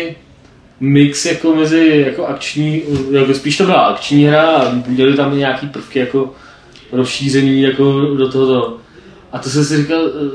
mix 0.84 1.26
jako 1.26 1.56
mezi 1.56 2.04
jako 2.06 2.26
akční, 2.26 2.82
jako 3.12 3.34
spíš 3.34 3.58
to 3.58 3.64
byla 3.64 3.82
akční 3.82 4.26
hra 4.26 4.48
a 4.48 4.72
měli 4.88 5.14
tam 5.18 5.34
i 5.34 5.38
nějaký 5.38 5.68
prvky 5.68 6.00
jako 6.00 6.30
rozšířený 6.92 7.62
jako 7.62 8.02
do 8.18 8.32
toho. 8.32 8.78
A 9.32 9.40
to 9.40 9.50
jsem 9.50 9.66
si 9.66 9.78
říkal, 9.78 10.02
eh, 10.06 10.32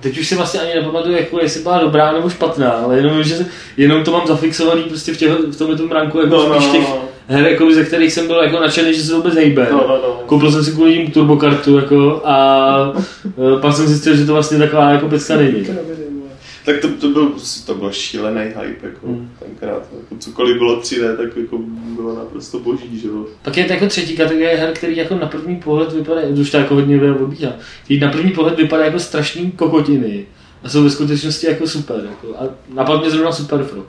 teď 0.00 0.18
už 0.18 0.28
si 0.28 0.34
vlastně 0.36 0.60
ani 0.60 0.74
nepamatuju, 0.74 1.16
jako 1.16 1.38
jestli 1.40 1.62
byla 1.62 1.78
dobrá 1.78 2.12
nebo 2.12 2.30
špatná, 2.30 2.70
ale 2.70 2.96
jenom, 2.96 3.22
že 3.22 3.46
jenom 3.76 4.04
to 4.04 4.12
mám 4.12 4.26
zafixovaný 4.26 4.82
prostě 4.82 5.12
v, 5.12 5.16
těch, 5.16 5.30
v 5.30 5.56
tomhle 5.58 5.76
tom 5.76 5.90
ranku 5.90 6.18
jako 6.20 6.36
No, 6.36 6.48
no, 6.48 6.54
spíš 6.54 6.72
těch 6.72 6.88
no. 6.88 6.98
her, 7.28 7.46
jako, 7.46 7.74
ze 7.74 7.84
kterých 7.84 8.12
jsem 8.12 8.26
byl 8.26 8.42
jako 8.42 8.60
nadšený, 8.60 8.94
že 8.94 9.02
se 9.02 9.10
to 9.10 9.16
vůbec 9.16 9.34
hejbe. 9.34 9.68
No, 9.70 9.78
no, 9.88 9.96
no. 10.02 10.20
Koupil 10.26 10.52
jsem 10.52 10.64
si 10.64 10.72
kvůli 10.72 10.98
ním 10.98 11.10
turbokartu 11.10 11.76
jako, 11.76 12.22
a 12.24 12.92
e, 13.56 13.60
pak 13.60 13.76
jsem 13.76 13.86
zjistil, 13.86 14.16
že 14.16 14.26
to 14.26 14.32
vlastně 14.32 14.58
taková 14.58 14.90
jako 14.90 15.08
pecka 15.08 15.36
není. 15.36 15.66
Tak 16.68 16.80
to, 16.80 16.88
to 16.88 17.08
byl 17.08 17.26
prostě, 17.26 17.66
to 17.66 17.74
byl 17.74 17.92
šílený 17.92 18.40
hype, 18.40 18.86
jako 18.86 19.06
Hmm. 19.06 19.30
tenkrát. 19.38 19.82
Jako 19.92 20.14
cokoliv 20.18 20.56
bylo 20.58 20.80
3D, 20.80 21.16
tak 21.16 21.36
jako 21.36 21.58
bylo 21.96 22.14
naprosto 22.14 22.58
boží, 22.58 22.98
že 23.00 23.08
jo. 23.08 23.26
Pak 23.42 23.56
je 23.56 23.64
to 23.64 23.72
jako 23.72 23.86
třetí 23.86 24.16
kategorie 24.16 24.56
her, 24.56 24.72
který 24.72 24.96
jako 24.96 25.14
na 25.14 25.26
první 25.26 25.56
pohled 25.56 25.92
vypadá, 25.92 26.20
už 26.40 26.50
to 26.50 26.56
jako 26.56 26.74
hodně 26.74 27.12
obíhá, 27.12 27.52
který 27.84 28.00
na 28.00 28.10
první 28.10 28.30
pohled 28.30 28.56
vypadá 28.56 28.84
jako 28.84 28.98
strašný 28.98 29.52
kokotiny. 29.52 30.26
A 30.62 30.68
jsou 30.68 30.82
ve 30.84 30.90
skutečnosti 30.90 31.46
jako 31.46 31.66
super. 31.68 32.00
Jako. 32.08 32.36
A 32.38 32.44
napadl 32.74 33.00
mě 33.00 33.10
zrovna 33.10 33.32
Super 33.32 33.64
Frog. 33.64 33.86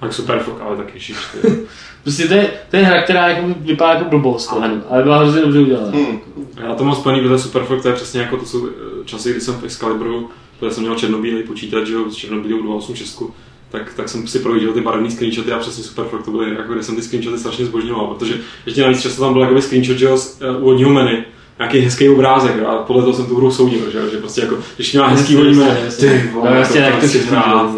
Tak 0.00 0.12
super 0.12 0.38
fok, 0.38 0.60
ale 0.60 0.76
taky 0.76 1.00
šiš. 1.00 1.16
Prostě 2.02 2.28
to 2.28 2.34
je, 2.34 2.50
to 2.70 2.76
je 2.76 2.82
hra, 2.84 3.02
která 3.02 3.28
jako 3.28 3.54
vypadá 3.60 3.92
jako 3.92 4.04
blbost, 4.10 4.48
ale, 4.52 4.82
ale 4.88 5.02
byla 5.02 5.18
hrozně 5.18 5.40
dobře 5.40 5.58
udělaná. 5.60 5.90
Hmm. 5.90 6.20
Já 6.62 6.74
to 6.74 6.84
mám 6.84 6.94
spojený, 6.94 7.20
protože 7.22 7.38
super 7.38 7.62
fok, 7.62 7.82
to 7.82 7.88
je 7.88 7.94
přesně 7.94 8.20
jako 8.20 8.36
to 8.36 8.46
jsou 8.46 8.68
časy, 9.04 9.30
kdy 9.30 9.40
jsem 9.40 9.54
v 9.54 9.64
Excaliburu, 9.64 10.30
protože 10.60 10.74
jsem 10.74 10.82
měl 10.82 10.94
černobílý 10.94 11.42
počítač, 11.42 11.86
že 11.86 11.94
jo, 11.94 12.10
s 12.10 12.14
černobílou 12.14 12.62
286, 12.62 13.22
tak, 13.70 13.94
tak 13.94 14.08
jsem 14.08 14.26
si 14.26 14.38
projížděl 14.38 14.72
ty 14.72 14.80
barevné 14.80 15.10
screenshoty 15.10 15.52
a 15.52 15.58
přesně 15.58 15.84
Superfrog 15.84 16.24
to 16.24 16.30
byly, 16.30 16.54
jako 16.54 16.72
kde 16.72 16.82
jsem 16.82 16.96
ty 16.96 17.02
screenshoty 17.02 17.38
strašně 17.38 17.64
zbožňoval, 17.66 18.06
protože 18.06 18.34
ještě 18.66 18.82
navíc 18.82 19.00
často 19.00 19.22
tam 19.22 19.32
byl 19.32 19.42
jakoby 19.42 19.62
screenshot, 19.62 19.96
že 19.96 20.04
jo, 20.04 20.16
z 20.16 20.40
uh, 20.40 20.62
úvodního 20.62 20.90
menu, 20.90 21.18
nějaký 21.58 21.78
hezký 21.78 22.08
obrázek 22.08 22.62
a 22.62 22.76
podle 22.76 23.02
toho 23.02 23.14
jsem 23.14 23.26
tu 23.26 23.36
hru 23.36 23.50
soudil, 23.50 23.90
že, 23.90 24.10
že 24.10 24.16
prostě 24.16 24.40
jako, 24.40 24.58
když 24.76 24.92
měla 24.92 25.08
hezký 25.08 25.34
Jasně, 25.34 25.62
jasně, 25.62 25.84
jasně. 25.84 26.08
ty 26.08 26.30
vole, 26.34 26.50
No 26.50 26.56
jasně, 26.56 26.80
to 26.80 26.86
tak 26.86 26.94
to 26.94 27.06
chci 27.06 27.18
všichni 27.18 27.36
hrát. 27.36 27.74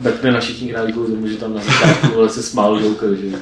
Batman 0.00 0.34
na 0.34 0.40
všichni 0.40 0.72
hráli 0.72 0.92
kvůli 0.92 1.10
tomu, 1.10 1.26
že 1.26 1.36
tam 1.36 1.54
na 1.54 1.60
začátku 1.60 2.06
vole, 2.14 2.28
se 2.28 2.42
smál 2.42 2.80
Joker, 2.80 3.14
že 3.14 3.26
jo. 3.26 3.38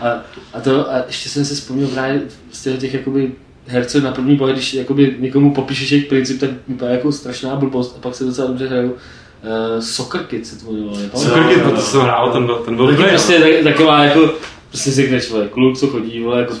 a, 0.00 0.08
a, 0.52 0.60
to, 0.60 0.92
a 0.92 0.96
ještě 1.06 1.28
jsem 1.28 1.44
si 1.44 1.54
vzpomněl 1.54 1.88
právě 1.88 2.22
z 2.52 2.62
těch, 2.62 2.80
těch 2.80 2.94
jakoby 2.94 3.32
herců 3.66 4.00
na 4.00 4.12
první 4.12 4.36
pohled, 4.36 4.56
když 4.56 4.74
jakoby 4.74 5.16
někomu 5.18 5.54
popíšeš 5.54 5.90
jejich 5.90 6.06
princip, 6.06 6.40
tak 6.40 6.50
vypadá 6.68 6.90
jako 6.92 7.12
strašná 7.12 7.56
blbost 7.56 7.96
a 7.98 8.00
pak 8.00 8.14
se 8.14 8.24
docela 8.24 8.48
dobře 8.48 8.68
hrajou. 8.68 8.90
Uh, 8.90 9.80
Soccer 9.80 10.20
Kid 10.22 10.46
se 10.46 10.64
to 10.64 10.72
jmenovalo? 10.72 10.98
Soccer 11.14 11.44
Kid, 11.44 11.62
to 11.74 11.80
jsem 11.80 12.00
hrál, 12.00 12.32
ten 12.32 12.46
byl, 12.46 12.54
ten 12.54 12.76
byl 12.76 12.86
Taky 12.86 12.96
dobrý, 12.96 13.10
prostě 13.10 13.38
no. 13.38 13.44
tak, 13.44 13.72
taková 13.72 14.04
jako 14.04 14.30
prostě 14.68 14.90
si 14.90 14.96
řekneš, 14.96 15.30
vole, 15.30 15.48
kluk, 15.48 15.78
co 15.78 15.86
chodí, 15.86 16.20
vole, 16.22 16.40
jako 16.40 16.54
S 16.54 16.60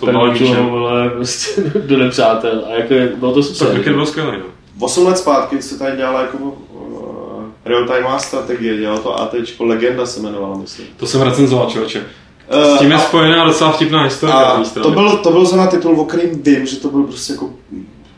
vole, 0.70 1.10
prostě 1.10 1.62
do 1.86 1.98
nepřátel. 1.98 2.64
A 2.70 2.74
jako 2.74 2.94
je, 2.94 3.12
bylo 3.16 3.34
to 3.34 3.42
Tak 3.42 3.56
super. 3.56 3.72
cricket 3.72 3.94
byl 3.94 4.06
skvělý, 4.06 4.38
no. 4.38 4.44
8 4.80 5.06
let 5.06 5.18
zpátky 5.18 5.62
se 5.62 5.78
tady 5.78 5.96
dělala 5.96 6.20
jako 6.20 6.38
uh, 6.38 7.44
real-timeová 7.64 8.18
strategie, 8.18 8.78
dělalo 8.78 8.98
to 8.98 9.20
AT, 9.20 9.34
Legenda 9.60 10.06
se 10.06 10.20
jmenovala, 10.20 10.58
myslím. 10.58 10.86
To 10.96 11.06
jsem 11.06 11.22
recenzoval, 11.22 11.70
člověče. 11.70 12.02
Eh, 12.48 12.76
S 12.76 12.78
tím 12.78 12.90
je 12.90 12.96
a- 12.96 13.00
spojená 13.00 13.44
docela 13.44 13.72
vtipná 13.72 14.02
historie. 14.04 14.34
A 14.36 14.62
to 14.82 14.90
byl, 14.90 15.16
to 15.16 15.30
byl 15.30 15.44
zrovna 15.44 15.66
titul, 15.66 16.00
o 16.00 16.04
kterým 16.04 16.42
vím, 16.42 16.66
že 16.66 16.76
to 16.76 16.88
byl 16.88 17.02
prostě 17.02 17.32
jako 17.32 17.50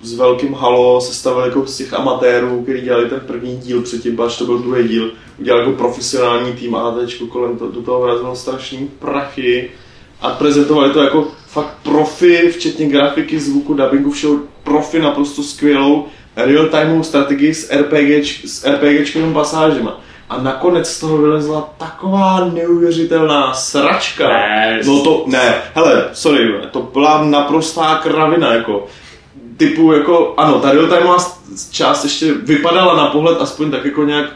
s 0.03 0.15
velkým 0.15 0.55
halo, 0.55 1.01
sestavil 1.01 1.45
jako 1.45 1.67
z 1.67 1.77
těch 1.77 1.95
amatérů, 1.95 2.63
který 2.63 2.81
dělali 2.81 3.09
ten 3.11 3.21
první 3.27 3.57
díl 3.57 3.83
předtím, 3.83 4.21
až 4.21 4.37
to 4.39 4.45
byl 4.47 4.59
druhý 4.59 4.89
díl, 4.89 5.11
udělal 5.39 5.61
jako 5.61 5.73
profesionální 5.73 6.53
tým 6.53 6.75
a 6.75 6.81
AT 6.81 6.97
kolem 7.29 7.59
to, 7.59 7.69
do 7.71 7.83
toho 7.83 8.01
vrazilo 8.01 8.37
strašný 8.37 8.89
prachy 8.99 9.71
a 10.21 10.31
prezentovali 10.31 10.91
to 10.93 11.03
jako 11.03 11.29
fakt 11.49 11.77
profi, 11.83 12.49
včetně 12.49 12.87
grafiky, 12.87 13.41
zvuku, 13.41 13.75
dubbingu, 13.75 14.11
všeho 14.11 14.37
profi, 14.65 14.99
naprosto 14.99 15.43
skvělou 15.43 16.07
real-timeovou 16.37 17.03
strategii 17.03 17.55
s, 17.55 17.71
RPG, 17.73 18.25
s 18.47 18.65
RPGčkovým 18.67 19.35
pasážema. 19.35 20.01
A 20.29 20.43
nakonec 20.43 20.91
z 20.91 21.01
toho 21.01 21.19
vylezla 21.19 21.69
taková 21.79 22.45
neuvěřitelná 22.45 23.55
sračka. 23.55 24.29
Ne, 24.29 24.81
No 24.87 25.03
to, 25.03 25.25
ne, 25.27 25.55
hele, 25.75 26.09
sorry, 26.13 26.55
to 26.71 26.83
byla 26.83 27.25
naprostá 27.25 27.95
kravina, 27.95 28.55
jako 28.55 28.87
typu, 29.57 29.93
jako, 29.93 30.35
ano, 30.37 30.61
ta 30.61 30.73
real-timeová 30.73 31.17
část 31.71 32.05
ještě 32.05 32.35
vypadala 32.35 32.97
na 32.97 33.07
pohled 33.07 33.41
aspoň 33.41 33.71
tak 33.71 33.85
jako 33.85 34.05
nějak 34.05 34.27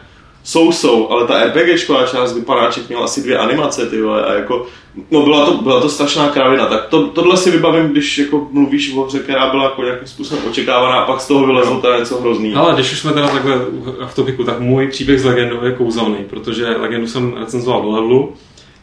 sou-sou, 0.44 1.08
ale 1.10 1.26
ta 1.26 1.44
RPGčková 1.44 2.06
část 2.06 2.34
vypadáček 2.34 2.88
měla 2.88 3.04
asi 3.04 3.22
dvě 3.22 3.38
animace, 3.38 3.86
ty 3.86 4.02
vole, 4.02 4.24
a 4.24 4.32
jako, 4.32 4.66
no 5.10 5.22
byla 5.22 5.46
to, 5.46 5.54
byla 5.54 5.80
to 5.80 5.88
strašná 5.88 6.28
kravina, 6.28 6.66
tak 6.66 6.86
to, 6.86 7.06
tohle 7.06 7.36
si 7.36 7.50
vybavím, 7.50 7.88
když 7.88 8.18
jako 8.18 8.48
mluvíš 8.50 8.94
o 8.96 9.02
hře, 9.02 9.18
která 9.18 9.50
byla 9.50 9.64
jako 9.64 9.82
nějakým 9.82 10.08
způsobem 10.08 10.44
očekávaná 10.50 11.00
a 11.00 11.06
pak 11.06 11.20
z 11.20 11.28
toho 11.28 11.46
vylezlo 11.46 11.80
teda 11.80 11.98
něco 11.98 12.20
hrozný. 12.20 12.54
Ale 12.54 12.74
když 12.74 12.92
už 12.92 12.98
jsme 12.98 13.12
teda 13.12 13.28
takhle 13.28 13.58
v 14.06 14.14
topiku, 14.14 14.44
tak 14.44 14.60
můj 14.60 14.88
příběh 14.88 15.20
s 15.20 15.24
legendou 15.24 15.64
je 15.64 15.72
kouzelný, 15.72 16.24
protože 16.30 16.66
legendu 16.66 17.06
jsem 17.06 17.36
recenzoval 17.36 17.82
do 17.82 17.90
levelu. 17.90 18.32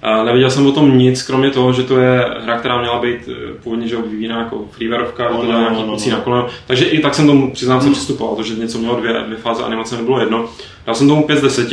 A 0.02 0.24
neviděl 0.24 0.50
jsem 0.52 0.68
o 0.68 0.72
tom 0.72 0.98
nic, 0.98 1.24
kromě 1.24 1.52
toho, 1.52 1.74
že 1.74 1.84
to 1.84 1.98
je 2.00 2.26
hra, 2.44 2.58
která 2.60 2.80
měla 2.82 3.00
být 3.02 3.30
eh, 3.32 3.54
původně 3.64 3.88
že 3.88 3.98
vyvíjená 3.98 4.40
jako 4.40 4.66
freewareovka, 4.72 5.30
No, 5.32 5.44
no, 5.44 5.52
no, 5.52 5.60
nějaký 5.60 5.76
no, 5.76 5.86
no. 5.86 6.18
na 6.18 6.20
koleno. 6.24 6.48
Takže 6.68 6.86
i 6.86 7.00
tak 7.02 7.16
jsem 7.16 7.28
tomu, 7.28 7.52
přiznám 7.54 7.82
se, 7.82 7.90
přistupoval, 7.92 8.36
to, 8.36 8.44
že 8.44 8.56
něco 8.56 8.78
mělo 8.78 8.96
dvě, 9.00 9.14
dvě 9.26 9.38
fáze 9.38 9.64
animace, 9.64 9.98
nebylo 9.98 10.20
jedno. 10.20 10.46
Dal 10.86 10.96
jsem 10.96 11.08
tomu 11.08 11.24
5 11.24 11.38
z 11.40 11.42
10. 11.42 11.70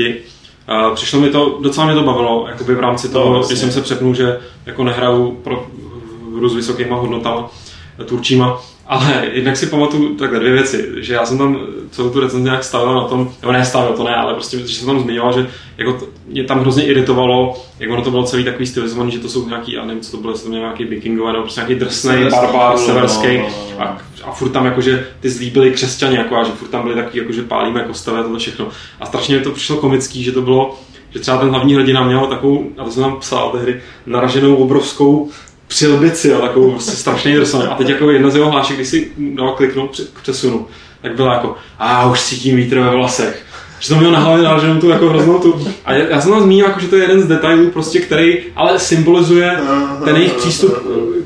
A 0.68 0.90
přišlo 0.90 1.20
mi 1.20 1.30
to, 1.30 1.58
docela 1.62 1.86
mě 1.86 1.94
to 1.94 2.02
bavilo, 2.02 2.46
jakoby 2.48 2.74
v 2.74 2.80
rámci 2.80 3.08
toho, 3.08 3.24
No, 3.24 3.30
no, 3.32 3.36
jasně. 3.38 3.52
když 3.52 3.60
jsem 3.60 3.70
se 3.72 3.80
přepnul, 3.82 4.14
že 4.14 4.38
jako 4.66 4.84
nehraju 4.84 5.32
pro 5.44 5.66
hru 6.36 6.48
s 6.48 6.54
vysokýma 6.54 6.96
hodnotama, 6.96 7.50
turčíma, 8.04 8.60
ale 8.86 9.26
jednak 9.32 9.56
si 9.56 9.66
pamatuju 9.66 10.14
takhle 10.14 10.38
dvě 10.38 10.52
věci, 10.52 10.88
že 10.96 11.14
já 11.14 11.26
jsem 11.26 11.38
tam 11.38 11.58
celou 11.90 12.10
tu 12.10 12.20
recenzi 12.20 12.44
nějak 12.44 12.64
stavil 12.64 12.94
na 12.94 13.04
tom, 13.04 13.30
nebo 13.42 13.52
ne 13.52 13.64
stavil, 13.64 13.92
to 13.92 14.04
ne, 14.04 14.14
ale 14.14 14.34
prostě, 14.34 14.58
že 14.58 14.74
jsem 14.74 14.86
tam 14.86 15.00
zmiňoval, 15.00 15.32
že 15.32 15.46
jako 15.78 15.92
to, 15.92 16.06
mě 16.26 16.44
tam 16.44 16.60
hrozně 16.60 16.84
iritovalo, 16.84 17.62
jak 17.78 17.90
ono 17.90 18.02
to 18.02 18.10
bylo 18.10 18.24
celý 18.24 18.44
takový 18.44 18.66
stylizovaný, 18.66 19.10
že 19.10 19.18
to 19.18 19.28
jsou 19.28 19.48
nějaký, 19.48 19.72
já 19.72 19.84
nevím, 19.84 20.02
co 20.02 20.10
to 20.10 20.16
bylo, 20.16 20.32
jestli 20.32 20.44
to 20.44 20.50
měl 20.50 20.62
nějaký 20.62 20.84
vikingové, 20.84 21.32
nebo 21.32 21.42
prostě 21.42 21.60
nějaký 21.60 21.74
drsný 21.74 22.24
barbar, 22.30 22.72
no, 22.72 22.78
severský, 22.78 23.38
no, 23.38 23.42
no, 23.42 23.48
no. 23.78 23.82
a, 23.82 23.98
a 24.24 24.32
furt 24.32 24.48
tam 24.48 24.66
jakože 24.66 25.06
ty 25.20 25.30
zlí 25.30 25.50
byli 25.50 25.70
křesťani, 25.70 26.16
jako, 26.16 26.36
a 26.36 26.44
že 26.44 26.52
furt 26.52 26.68
tam 26.68 26.82
byli 26.82 26.94
taky, 26.94 27.18
jakože 27.18 27.42
pálíme 27.42 27.80
kostely 27.80 28.18
a 28.18 28.22
tohle 28.22 28.38
všechno. 28.38 28.68
A 29.00 29.06
strašně 29.06 29.36
mi 29.36 29.42
to 29.42 29.50
přišlo 29.50 29.76
komický, 29.76 30.22
že 30.22 30.32
to 30.32 30.42
bylo, 30.42 30.78
že 31.10 31.20
třeba 31.20 31.38
ten 31.38 31.48
hlavní 31.48 31.74
hrdina 31.74 32.04
měl 32.04 32.26
takovou, 32.26 32.70
a 32.78 32.84
to 32.84 32.90
jsem 32.90 33.02
tam 33.02 33.20
psal 33.20 33.50
tehdy, 33.50 33.80
naraženou 34.06 34.56
obrovskou 34.56 35.30
přilbici, 35.68 36.28
jo, 36.28 36.38
takovou 36.40 36.70
prostě 36.70 36.96
strašně 36.96 37.36
drsnou. 37.36 37.62
A 37.62 37.74
teď 37.74 37.88
jako 37.88 38.10
jedna 38.10 38.30
z 38.30 38.36
jeho 38.36 38.50
hlášek, 38.50 38.76
když 38.76 38.88
si 38.88 39.10
dal 39.34 39.52
kliknout 39.52 40.00
k 40.14 40.20
přesunu, 40.22 40.66
tak 41.02 41.14
byla 41.16 41.32
jako, 41.34 41.54
a 41.78 42.06
už 42.10 42.22
cítím 42.22 42.56
vítr 42.56 42.78
ve 42.80 42.90
vlasech. 42.90 43.42
Že 43.80 43.88
to 43.88 43.96
měl 43.96 44.10
na 44.10 44.18
hlavě 44.18 44.44
naraženou 44.44 44.80
tu 44.80 44.88
jako 44.88 45.08
hroznou 45.08 45.38
tu. 45.38 45.68
A 45.84 45.92
já, 45.92 46.04
já 46.08 46.20
jsem 46.20 46.30
tam 46.30 46.42
zmínil, 46.42 46.66
jako, 46.66 46.80
že 46.80 46.88
to 46.88 46.96
je 46.96 47.02
jeden 47.02 47.20
z 47.22 47.26
detailů, 47.26 47.70
prostě, 47.70 48.00
který 48.00 48.38
ale 48.56 48.78
symbolizuje 48.78 49.58
ten 50.04 50.16
jejich 50.16 50.32
přístup, 50.32 50.74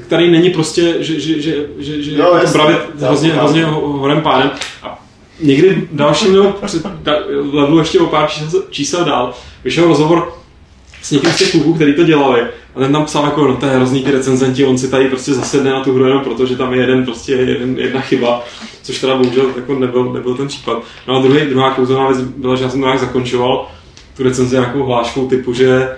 který 0.07 0.31
není 0.31 0.51
prostě, 0.51 0.95
že, 0.99 1.21
že, 1.21 1.43
že, 1.43 1.67
že, 1.79 2.03
že 2.03 2.13
Jo, 2.13 2.35
jako 2.35 2.47
to 2.47 2.53
bravit 2.53 2.79
hrozně, 3.01 3.33
hrozně 3.33 3.65
ho- 3.65 3.81
horem 3.81 4.21
pádem. 4.21 4.51
A 4.83 5.05
někdy 5.41 5.89
dalším 5.93 6.33
nebo 6.33 6.53
před 6.67 6.85
da- 6.87 7.25
levelu 7.53 7.79
ještě 7.79 8.01
o 8.01 8.07
pár 8.07 8.29
čísel, 8.29 8.63
čísel 8.71 9.05
dál 9.05 9.35
vyšel 9.65 9.87
rozhovor 9.89 10.33
s 11.03 11.11
někým 11.11 11.31
z 11.31 11.37
těch 11.37 11.51
kluků, 11.51 11.75
který 11.75 11.95
to 11.95 12.05
dělali. 12.05 12.47
A 12.79 12.81
ten 12.81 12.93
tam 12.93 13.05
psal 13.05 13.25
jako, 13.25 13.47
no 13.49 13.57
to 13.57 13.67
je 13.67 13.73
hrozný 13.73 14.03
ty 14.03 14.11
recenzenti, 14.11 14.65
on 14.65 14.79
si 14.79 14.89
tady 14.91 15.05
prostě 15.09 15.35
zasedne 15.35 15.71
na 15.71 15.85
tu 15.85 15.95
hru 15.95 16.05
jenom 16.07 16.25
proto, 16.25 16.47
že 16.47 16.57
tam 16.57 16.75
je 16.75 16.81
jeden, 16.81 17.05
prostě 17.05 17.33
jeden, 17.33 17.79
jedna 17.79 18.01
chyba, 18.01 18.45
což 18.83 18.99
teda 18.99 19.17
bohužel 19.17 19.45
jako 19.57 19.75
nebyl, 19.79 20.13
nebyl 20.13 20.35
ten 20.35 20.49
případ. 20.49 20.83
No 21.09 21.17
a 21.17 21.23
druhý, 21.23 21.41
druhá 21.41 21.71
kouzelná 21.75 22.07
věc 22.09 22.21
byla, 22.21 22.57
že 22.57 22.65
já 22.65 22.71
jsem 22.71 22.81
to 22.81 22.87
nějak 22.87 23.01
zakončoval 23.01 23.69
tu 24.17 24.23
recenzi 24.23 24.55
nějakou 24.57 24.83
hláškou 24.83 25.29
typu, 25.29 25.53
že 25.53 25.89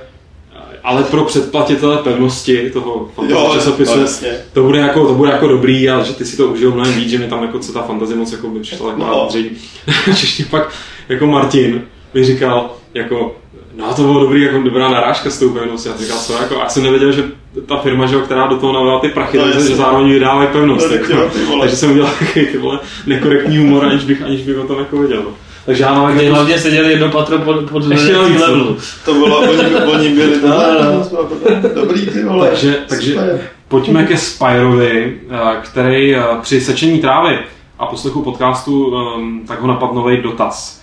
ale 0.85 1.03
pro 1.03 1.25
předplatitele 1.25 1.97
pevnosti 1.99 2.71
toho 2.71 3.09
Jo, 3.29 3.51
časopisu, 3.55 3.95
no, 3.97 4.01
jasně. 4.03 4.29
to 4.53 4.63
bude, 4.63 4.79
jako, 4.79 5.07
to 5.07 5.15
bude 5.15 5.31
jako 5.31 5.49
dobrý 5.49 5.91
a 5.91 6.03
že 6.03 6.13
ty 6.15 6.25
si 6.25 6.37
to 6.37 6.47
užijou 6.47 6.73
mnohem 6.75 6.95
víc, 6.95 7.11
že 7.11 7.19
mi 7.19 7.27
tam 7.29 7.43
jako 7.43 7.59
co 7.59 7.73
ta 7.73 7.83
fantazie 7.83 8.17
moc 8.19 8.33
jako 8.33 8.49
by 8.49 8.61
přišla 8.61 8.91
taková 8.91 9.09
No. 9.11 9.27
dřív. 9.29 10.47
Pak 10.51 10.69
jako 11.09 11.27
Martin 11.27 11.83
mi 12.15 12.25
říkal, 12.25 12.71
jako, 12.95 13.37
no 13.81 13.95
to 13.95 14.03
bylo 14.03 14.21
dobrý, 14.21 14.43
jako 14.43 14.59
dobrá 14.63 14.89
narážka 14.89 15.31
s 15.31 15.39
tou 15.39 15.51
pevností. 15.51 15.89
Já 15.89 15.95
jsem 15.95 16.05
říkal, 16.05 16.19
co, 16.19 16.33
jako, 16.33 16.55
já 16.55 16.69
jsem 16.69 16.83
nevěděl, 16.83 17.13
že 17.13 17.25
ta 17.67 17.77
firma, 17.77 18.07
že, 18.07 18.15
jo, 18.15 18.21
která 18.21 18.47
do 18.47 18.57
toho 18.57 18.73
nalila 18.73 19.01
ty 19.01 19.09
prachy, 19.09 19.39
No, 19.39 19.45
no, 19.47 19.51
jasně. 19.53 19.69
že 19.71 19.77
zároveň 19.77 20.09
vydávají 20.13 20.49
pevnost. 20.53 20.87
No, 20.91 20.97
tak 20.99 21.09
jako. 21.11 21.23
jo, 21.23 21.59
takže 21.61 21.77
jsem 21.77 21.91
udělal 21.91 22.11
takový 22.19 22.47
ty 22.47 22.59
vole 22.59 22.79
nekorektní 23.07 23.59
humor, 23.59 23.85
aniž 23.85 24.05
bych, 24.05 24.23
aniž 24.23 24.43
bych 24.43 24.59
o 24.59 24.67
tom 24.67 24.79
jako 24.79 24.99
věděl. 24.99 25.23
No. 25.25 25.31
Takže 25.67 25.83
já 25.83 25.95
mám 25.95 26.19
jako, 26.19 26.35
hlavně 26.35 26.59
seděli 26.59 26.91
jedno 26.91 27.09
patro 27.09 27.39
pod, 27.39 27.71
pod 27.71 27.85
Ještě 27.91 28.13
navíc, 28.13 28.39
no. 28.41 28.47
levelu. 28.47 28.77
To 29.05 29.15
bylo, 29.15 29.39
oni, 29.39 29.75
oni 29.93 30.09
byli 30.09 30.33
No, 30.49 30.57
no. 30.85 31.69
dobrý 31.75 32.07
ty 32.07 32.25
vole. 32.25 32.49
Takže, 32.49 32.79
takže 32.89 33.13
Super. 33.13 33.41
pojďme 33.69 34.05
ke 34.07 34.17
Spyrovi, 34.17 35.17
eh, 35.31 35.37
který 35.63 36.15
eh, 36.17 36.23
při 36.43 36.61
sečení 36.61 36.99
trávy 36.99 37.39
a 37.79 37.87
poslechu 37.87 38.23
podcastu 38.23 38.95
ehm, 38.97 39.41
tak 39.47 39.61
ho 39.61 39.67
napadl 39.69 39.95
nový 39.95 40.17
dotaz. 40.23 40.80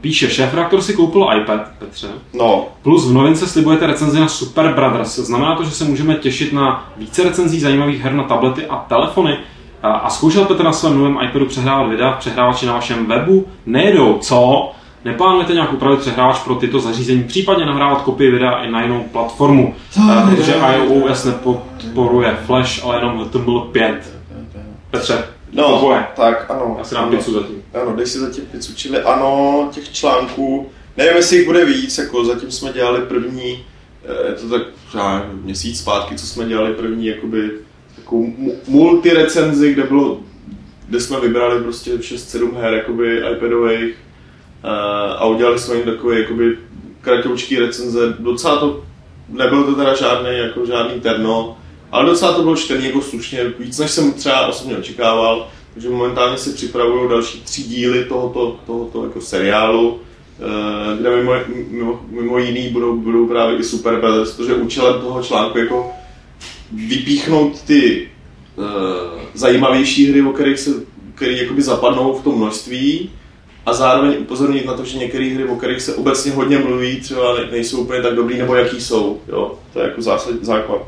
Píše, 0.00 0.30
šéf-reaktor 0.30 0.82
si 0.82 0.94
koupil 0.94 1.26
iPad, 1.40 1.60
Petře, 1.78 2.08
No, 2.34 2.66
plus 2.82 3.08
v 3.10 3.12
novince 3.14 3.46
slibujete 3.46 3.86
recenzi 3.86 4.20
na 4.20 4.28
Super 4.28 4.74
Brothers. 4.74 5.18
Znamená 5.18 5.56
to, 5.56 5.64
že 5.64 5.70
se 5.70 5.84
můžeme 5.84 6.14
těšit 6.14 6.52
na 6.52 6.92
více 6.96 7.22
recenzí 7.22 7.60
zajímavých 7.60 8.02
her 8.02 8.12
na 8.12 8.22
tablety 8.24 8.66
a 8.66 8.76
telefony? 8.76 9.38
A, 9.82 9.88
a 9.88 10.10
zkoušel 10.10 10.44
Petr 10.44 10.64
na 10.64 10.72
svém 10.72 10.98
novém 10.98 11.18
iPadu 11.24 11.46
přehrávat 11.46 11.90
videa 11.90 12.12
v 12.12 12.18
přehrávači 12.18 12.66
na 12.66 12.72
vašem 12.72 13.06
webu? 13.06 13.46
Nejedou, 13.66 14.18
co? 14.18 14.70
Neplánujete 15.04 15.52
nějak 15.52 15.72
upravit 15.72 16.00
přehrávač 16.00 16.38
pro 16.38 16.54
tyto 16.54 16.80
zařízení, 16.80 17.24
případně 17.24 17.66
nahrávat 17.66 18.02
kopii 18.02 18.30
videa 18.30 18.50
i 18.50 18.70
na 18.70 18.82
jinou 18.82 19.04
platformu? 19.12 19.74
Eh, 20.10 20.30
protože 20.30 20.54
iOS 20.76 21.24
nepodporuje 21.24 22.36
Flash, 22.46 22.84
ale 22.84 22.96
jenom 22.96 23.18
HTML5. 23.20 23.94
Petře, 24.90 25.24
no, 25.52 25.92
tak 26.16 26.50
ano. 26.50 26.74
já 26.78 26.84
si 26.84 26.94
dám 26.94 27.10
pizzu 27.10 27.32
zatím. 27.32 27.63
Ano, 27.82 27.96
dej 27.96 28.06
si 28.06 28.18
zatím 28.18 28.44
pizzu, 28.46 28.72
čili 28.74 29.02
ano, 29.02 29.68
těch 29.74 29.92
článků, 29.92 30.70
nevím, 30.96 31.16
jestli 31.16 31.36
jich 31.36 31.46
bude 31.46 31.64
víc, 31.64 31.98
jako 31.98 32.24
zatím 32.24 32.50
jsme 32.50 32.72
dělali 32.72 33.00
první, 33.00 33.64
eh, 34.04 34.28
je 34.28 34.34
to 34.34 34.48
tak 34.48 34.62
nevím, 34.94 35.40
měsíc 35.42 35.78
zpátky, 35.80 36.18
co 36.18 36.26
jsme 36.26 36.44
dělali 36.44 36.74
první, 36.74 37.06
jakoby, 37.06 37.50
takovou 37.96 38.26
mu- 38.26 38.54
multirecenzi, 38.68 39.72
kde 39.72 39.82
bylo, 39.82 40.20
kde 40.88 41.00
jsme 41.00 41.20
vybrali 41.20 41.62
prostě 41.62 41.98
6-7 42.02 42.56
her, 42.56 42.74
jakoby 42.74 43.22
iPadových 43.32 43.94
eh, 44.64 44.68
a 45.16 45.24
udělali 45.26 45.58
jsme 45.58 45.74
jim 45.74 45.84
takové, 45.84 46.20
jakoby, 46.20 46.58
kratoučký 47.00 47.58
recenze, 47.58 48.14
docela 48.18 48.56
to, 48.56 48.84
nebylo 49.28 49.64
to 49.64 49.74
teda 49.74 49.94
žádný, 49.94 50.38
jako 50.38 50.66
žádný 50.66 51.00
terno, 51.00 51.58
ale 51.92 52.06
docela 52.06 52.32
to 52.32 52.42
bylo 52.42 52.56
čtený 52.56 52.84
jako 52.86 53.00
slušně, 53.00 53.52
víc 53.58 53.78
než 53.78 53.90
jsem 53.90 54.12
třeba 54.12 54.46
osobně 54.46 54.76
očekával, 54.76 55.48
takže 55.74 55.88
momentálně 55.90 56.36
si 56.36 56.52
připravují 56.52 57.10
další 57.10 57.40
tři 57.40 57.62
díly 57.62 58.04
tohoto, 58.04 58.56
tohoto 58.66 59.04
jako 59.04 59.20
seriálu, 59.20 60.00
eh, 60.40 60.96
kde 61.00 61.16
mimo, 61.16 61.32
mimo, 61.70 62.00
mimo 62.10 62.38
jiný 62.38 62.68
budou, 62.68 62.96
budou 62.96 63.26
právě 63.28 63.58
i 63.58 63.64
Super 63.64 64.00
Brothers, 64.00 64.32
protože 64.32 64.54
účelem 64.54 65.00
toho 65.00 65.22
článku 65.22 65.58
jako 65.58 65.90
vypíchnout 66.72 67.62
ty 67.62 68.08
uh, 68.56 68.64
zajímavější 69.34 70.10
hry, 70.10 70.22
o 70.22 70.32
kterých 70.32 70.58
se, 70.58 70.70
který 71.14 71.38
jakoby 71.38 71.62
zapadnou 71.62 72.14
v 72.14 72.24
tom 72.24 72.36
množství 72.36 73.10
a 73.66 73.72
zároveň 73.72 74.16
upozornit 74.20 74.66
na 74.66 74.74
to, 74.74 74.84
že 74.84 74.98
některé 74.98 75.24
hry, 75.24 75.44
o 75.44 75.56
kterých 75.56 75.82
se 75.82 75.94
obecně 75.94 76.32
hodně 76.32 76.58
mluví, 76.58 77.00
třeba 77.00 77.34
ne- 77.34 77.48
nejsou 77.50 77.78
úplně 77.80 78.02
tak 78.02 78.14
dobrý, 78.14 78.38
nebo 78.38 78.54
jaký 78.54 78.80
jsou. 78.80 79.20
Jo? 79.28 79.58
To 79.72 79.80
je 79.80 79.88
jako 79.88 80.02
základ. 80.42 80.82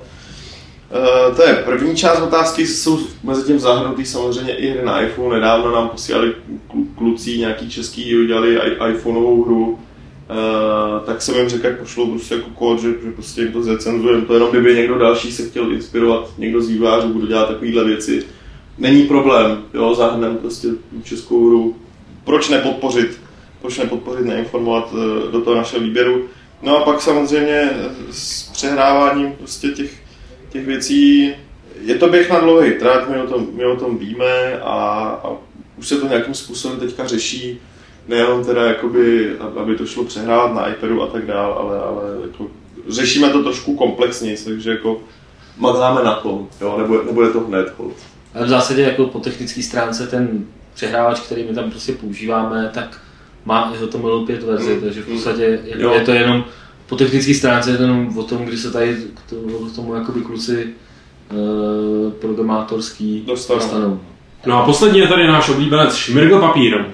Uh, 0.91 1.37
to 1.37 1.43
je 1.43 1.55
první 1.55 1.97
část 1.97 2.21
otázky, 2.21 2.67
jsou 2.67 2.99
mezi 3.23 3.47
tím 3.47 3.59
zahrnutý 3.59 4.05
samozřejmě 4.05 4.57
i 4.57 4.85
na 4.85 5.01
iPhone. 5.01 5.35
Nedávno 5.35 5.73
nám 5.73 5.89
posílali 5.89 6.33
klu- 6.69 6.87
kluci 6.99 7.39
nějaký 7.39 7.71
český, 7.71 8.17
udělali 8.17 8.59
iPhoneovou 8.91 9.45
hru, 9.45 9.79
Uh, 10.31 11.07
tak 11.07 11.23
jsem 11.23 11.35
jim 11.35 11.49
řekl, 11.49 11.67
jak 11.67 11.81
pošlou 11.81 12.11
prostě 12.11 12.35
jako 12.35 12.51
kód, 12.51 12.81
že, 12.81 12.89
že 12.89 13.11
prostě 13.15 13.41
jim 13.41 13.53
to 13.53 13.63
zrecenzujeme, 13.63 14.25
to 14.27 14.35
jenom 14.35 14.51
kdyby 14.51 14.75
někdo 14.75 14.99
další 14.99 15.33
se 15.33 15.49
chtěl 15.49 15.73
inspirovat, 15.73 16.31
někdo 16.39 16.61
z 16.63 16.69
vývářů, 16.69 17.09
budu 17.09 17.27
dělat 17.27 17.49
takovéhle 17.49 17.85
věci. 17.85 18.25
Není 18.79 19.03
problém, 19.03 19.63
jo, 19.75 19.95
zahrneme 19.95 20.35
prostě 20.35 20.69
českou 21.05 21.47
hru. 21.47 21.77
Proč 22.25 22.49
nepodpořit? 22.49 23.21
Proč 23.63 23.79
nepodpořit, 23.79 24.25
neinformovat 24.25 24.93
uh, 24.93 25.33
do 25.33 25.41
toho 25.41 25.57
našeho 25.57 25.83
výběru? 25.83 26.25
No 26.63 26.77
a 26.79 26.85
pak 26.85 27.01
samozřejmě 27.03 27.71
s 28.11 28.49
přehráváním 28.53 29.33
prostě 29.33 29.69
těch, 29.69 29.95
těch 30.49 30.67
věcí, 30.67 31.35
je 31.81 31.95
to 31.95 32.09
běh 32.09 32.31
na 32.31 32.41
dlouhý 32.41 32.73
trať, 32.73 33.09
my 33.09 33.21
o 33.21 33.27
tom, 33.27 33.47
my 33.53 33.65
o 33.65 33.77
tom 33.77 33.99
víme 33.99 34.61
a, 34.61 34.75
a 35.25 35.31
už 35.77 35.89
se 35.89 36.01
to 36.01 36.09
nějakým 36.09 36.35
způsobem 36.35 36.81
teďka 36.81 37.07
řeší 37.07 37.61
nejenom 38.09 38.45
teda 38.45 38.67
jakoby, 38.67 39.33
aby 39.61 39.77
to 39.77 39.87
šlo 39.87 40.05
přehrát 40.05 40.55
na 40.55 40.69
iPadu 40.69 41.03
a 41.03 41.07
tak 41.07 41.27
dál, 41.27 41.53
ale, 41.53 41.79
ale 41.81 42.27
jako 42.27 42.47
řešíme 42.89 43.31
to 43.31 43.43
trošku 43.43 43.77
komplexněji, 43.77 44.37
takže 44.45 44.71
jako 44.71 45.01
makáme 45.57 46.03
na 46.03 46.15
tom, 46.15 46.49
jo, 46.61 46.79
nebude, 46.79 47.05
nebude 47.05 47.31
to 47.31 47.41
hned. 47.41 47.75
Hold. 47.79 47.97
Ale 48.35 48.47
v 48.47 48.49
zásadě 48.49 48.83
jako 48.83 49.07
po 49.07 49.19
technické 49.19 49.63
stránce 49.63 50.07
ten 50.07 50.45
přehrávač, 50.75 51.21
který 51.21 51.45
my 51.45 51.55
tam 51.55 51.71
prostě 51.71 51.93
používáme, 51.93 52.71
tak 52.75 53.01
má 53.45 53.75
i 53.75 53.87
HTML 53.87 54.27
5 54.27 54.43
verzi, 54.43 54.75
mm. 54.75 54.81
takže 54.81 55.03
v 55.03 55.07
podstatě 55.07 55.61
jako 55.65 55.95
je 55.95 56.01
to 56.01 56.13
jenom 56.13 56.45
po 56.89 56.97
technické 56.97 57.35
stránce 57.35 57.71
je 57.71 57.77
to 57.77 57.83
jenom 57.83 58.19
o 58.19 58.23
tom, 58.23 58.45
kdy 58.45 58.57
se 58.57 58.73
tady 58.73 58.97
k 59.15 59.31
tomu, 59.31 59.59
k 59.59 59.77
tomu 59.77 59.95
jakoby 59.95 60.21
kluci 60.21 60.67
uh, 61.31 62.13
programátorský 62.13 63.25
dostanou. 63.27 63.59
dostanou. 63.61 64.01
No 64.47 64.63
a 64.63 64.65
poslední 64.65 64.99
je 64.99 65.09
tady 65.09 65.27
náš 65.27 65.49
oblíbenec 65.49 65.95
Šmirgl 65.95 66.41
Papír. 66.41 66.85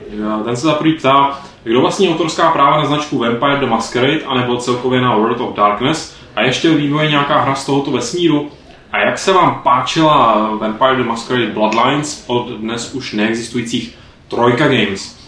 Ten 0.45 0.57
se 0.57 0.67
za 0.67 0.75
ptá, 0.75 1.41
kdo 1.65 1.81
vlastní 1.81 2.09
autorská 2.09 2.51
práva 2.51 2.77
na 2.77 2.87
značku 2.87 3.19
Vampire 3.19 3.57
the 3.57 3.67
Masquerade 3.67 4.21
anebo 4.27 4.57
celkově 4.57 5.01
na 5.01 5.17
World 5.17 5.41
of 5.41 5.57
Darkness 5.57 6.17
a 6.37 6.43
ještě 6.43 6.71
v 6.71 6.77
vývoji 6.77 7.09
nějaká 7.09 7.41
hra 7.41 7.55
z 7.55 7.67
tohoto 7.67 7.91
vesmíru? 7.91 8.51
A 8.93 8.99
jak 8.99 9.19
se 9.19 9.33
vám 9.33 9.61
páčila 9.65 10.51
Vampire 10.61 10.97
the 10.97 11.05
Masquerade 11.05 11.47
Bloodlines 11.47 12.25
od 12.27 12.49
dnes 12.49 12.95
už 12.95 13.13
neexistujících 13.13 13.95
Trojka 14.29 14.69
Games? 14.69 15.22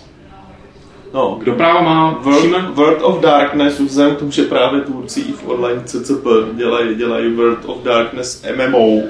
No, 1.14 1.36
kdo 1.40 1.52
práva 1.52 1.80
má? 1.80 2.18
World, 2.22 2.74
World 2.74 3.02
of 3.02 3.20
Darkness, 3.20 3.80
vzhledem 3.80 4.16
k 4.16 4.18
tomu, 4.18 4.30
že 4.30 4.42
právě 4.42 4.80
tvůrci 4.80 5.20
i 5.20 5.32
v 5.32 5.48
online 5.48 5.82
CCP 5.84 6.26
dělají, 6.52 6.94
dělají 6.94 7.34
World 7.34 7.58
of 7.66 7.82
Darkness 7.82 8.44
MMO, 8.56 9.02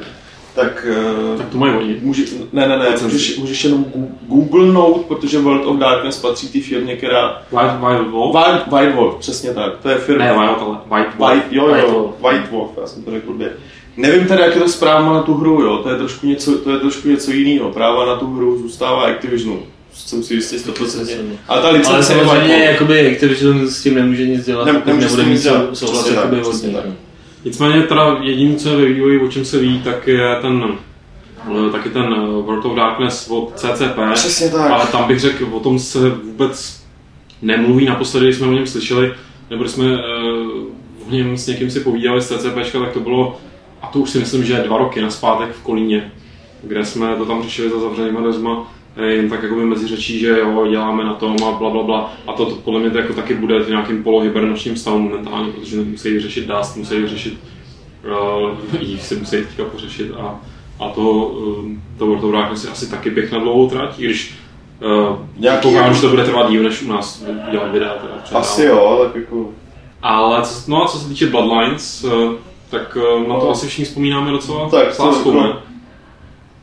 tak, 0.54 0.86
eh, 0.90 1.38
tak 1.38 1.48
to 1.48 1.58
mají 1.58 1.74
oni. 1.74 1.96
Může, 2.02 2.22
ne, 2.52 2.68
ne, 2.68 2.78
ne, 2.78 2.86
můžeš, 3.02 3.38
můžeš 3.38 3.64
jenom 3.64 3.84
Google 4.28 4.66
Note, 4.72 5.04
protože 5.08 5.38
World 5.38 5.66
of 5.66 5.76
Darkness 5.76 6.20
patří 6.20 6.48
té 6.48 6.60
firmě, 6.60 6.96
která... 6.96 7.42
White, 7.52 7.76
White 7.80 8.10
Wolf? 8.10 8.36
White, 8.36 8.70
White 8.70 8.94
Wolf, 8.94 9.14
přesně 9.18 9.54
tak. 9.54 9.78
To 9.82 9.88
je 9.88 9.96
firma... 9.96 10.24
Ne, 10.24 10.32
White, 10.32 10.60
ale 10.60 10.78
White 10.90 11.18
Wolf. 11.18 11.32
White, 11.32 11.46
jo, 11.50 11.68
jo, 11.68 11.92
Wolf. 11.92 12.14
White 12.20 12.50
Wolf, 12.50 12.70
já 12.80 12.86
jsem 12.86 13.02
to 13.02 13.10
řekl 13.10 13.32
blbě. 13.32 13.52
Nevím 13.96 14.26
teda, 14.26 14.44
jak 14.44 14.54
je 14.54 14.60
to 14.60 14.68
zpráva 14.68 15.12
na 15.12 15.22
tu 15.22 15.34
hru, 15.34 15.62
jo, 15.62 15.78
to 15.78 15.90
je 15.90 15.96
trošku 15.96 16.26
něco, 16.26 16.58
to 16.58 16.70
je 16.70 16.78
trošku 16.78 17.08
něco 17.08 17.30
jiného. 17.30 17.72
Práva 17.72 18.06
na 18.06 18.16
tu 18.16 18.34
hru 18.34 18.58
zůstává 18.58 19.02
Activisionu. 19.02 19.62
Jsem 19.94 20.22
si 20.22 20.34
jistý 20.34 20.56
100%. 20.56 21.26
Ale 21.48 21.62
ta 21.62 21.70
licence 21.70 21.94
Ale 21.94 22.02
samozřejmě, 22.02 22.54
jakoby 22.54 23.12
Activision 23.14 23.68
s 23.68 23.82
tím 23.82 23.94
nemůže 23.94 24.26
nic 24.26 24.46
dělat, 24.46 24.64
ne, 24.64 24.82
nemůže 24.86 25.06
nebude 25.06 25.24
mít 25.24 25.46
souhlas 25.72 26.10
jakoby 26.10 26.42
Nicméně 27.44 27.82
teda 27.82 28.18
jediné, 28.22 28.56
co 28.56 28.68
je 28.68 28.76
ve 28.76 28.84
vývoji, 28.84 29.20
o 29.20 29.28
čem 29.28 29.44
se 29.44 29.58
ví, 29.58 29.82
tak 29.82 30.06
je 30.06 30.36
ten 30.42 30.78
taky 31.72 31.88
ten 31.88 32.14
eh, 32.14 32.26
World 32.26 32.64
of 32.64 32.76
Darkness 32.76 33.28
od 33.30 33.52
CCP. 33.56 33.98
Přesně 34.14 34.50
tak. 34.50 34.70
Ale 34.70 34.86
tam 34.86 35.08
bych 35.08 35.20
řekl, 35.20 35.48
o 35.52 35.60
tom 35.60 35.78
se 35.78 36.10
vůbec 36.10 36.84
nemluví. 37.42 37.84
Naposledy, 37.84 38.26
když 38.26 38.36
jsme 38.36 38.46
o 38.46 38.52
něm 38.52 38.66
slyšeli, 38.66 39.14
nebo 39.50 39.62
když 39.62 39.72
jsme 39.72 39.84
uh, 39.84 41.08
o 41.08 41.10
něm 41.10 41.36
s 41.36 41.46
někým 41.46 41.70
si 41.70 41.80
povídali 41.80 42.22
z 42.22 42.28
CCP, 42.28 42.72
tak 42.72 42.92
to 42.92 43.00
bylo, 43.00 43.40
a 43.82 43.86
to 43.86 43.98
už 43.98 44.10
si 44.10 44.18
myslím, 44.18 44.44
že 44.44 44.62
dva 44.66 44.78
roky 44.78 45.00
na 45.00 45.10
zpátek 45.10 45.52
v 45.52 45.62
Kolíně, 45.62 46.12
kde 46.62 46.84
jsme 46.84 47.16
to 47.16 47.24
tam 47.24 47.42
řešili 47.42 47.70
za 47.70 47.80
zavřenýma 47.80 48.20
dveřma, 48.20 48.52
eh, 48.62 48.83
jen 49.02 49.28
tak 49.28 49.42
jako 49.42 49.54
mezi 49.54 49.86
řečí, 49.86 50.18
že 50.18 50.28
jo, 50.28 50.66
děláme 50.70 51.04
na 51.04 51.14
tom 51.14 51.36
a 51.48 51.52
bla, 51.52 51.70
bla, 51.70 51.82
bla. 51.82 52.12
A 52.26 52.32
to, 52.32 52.46
to 52.46 52.54
podle 52.54 52.80
mě 52.80 52.90
to 52.90 52.98
jako 52.98 53.12
taky 53.12 53.34
bude 53.34 53.60
v 53.60 53.68
nějakém 53.68 54.02
polohibernačním 54.02 54.76
stavu 54.76 54.98
momentálně, 54.98 55.52
protože 55.52 55.76
musí 55.76 56.20
řešit 56.20 56.46
Dust, 56.46 56.76
musí 56.76 57.08
řešit 57.08 57.38
uh, 58.42 58.50
Eve 58.92 59.00
si 59.00 59.16
musí 59.16 59.36
teďka 59.36 59.64
pořešit 59.64 60.10
a 60.18 60.40
a 60.80 60.88
to, 60.88 61.26
um, 61.26 61.82
to 61.98 62.06
World 62.06 62.24
of 62.24 62.32
Darkness 62.32 62.64
je 62.64 62.70
asi 62.70 62.90
taky 62.90 63.10
běh 63.10 63.32
na 63.32 63.38
dlouhou 63.38 63.68
trať, 63.68 63.98
i 63.98 64.04
když 64.04 64.34
uh, 65.40 65.56
koukám, 65.62 65.94
že 65.94 66.00
to 66.00 66.08
bude 66.08 66.24
trvat 66.24 66.50
díl, 66.50 66.62
než 66.62 66.82
u 66.82 66.88
nás 66.88 67.24
dělat 67.50 67.72
videa. 67.72 67.94
Teda 67.94 68.40
asi 68.40 68.64
jo, 68.64 69.00
tak 69.04 69.22
jako... 69.22 69.48
Ale 70.02 70.42
co, 70.42 70.70
no 70.70 70.84
a 70.84 70.88
co 70.88 70.98
se 70.98 71.08
týče 71.08 71.26
Bloodlines, 71.26 72.04
uh, 72.04 72.32
tak 72.70 72.96
uh, 72.96 73.28
na 73.28 73.40
to 73.40 73.44
no. 73.44 73.50
asi 73.50 73.66
všichni 73.66 73.84
vzpomínáme 73.84 74.30
docela 74.30 74.68
tak, 74.70 74.96
to, 74.96 75.06
jako, 75.06 75.56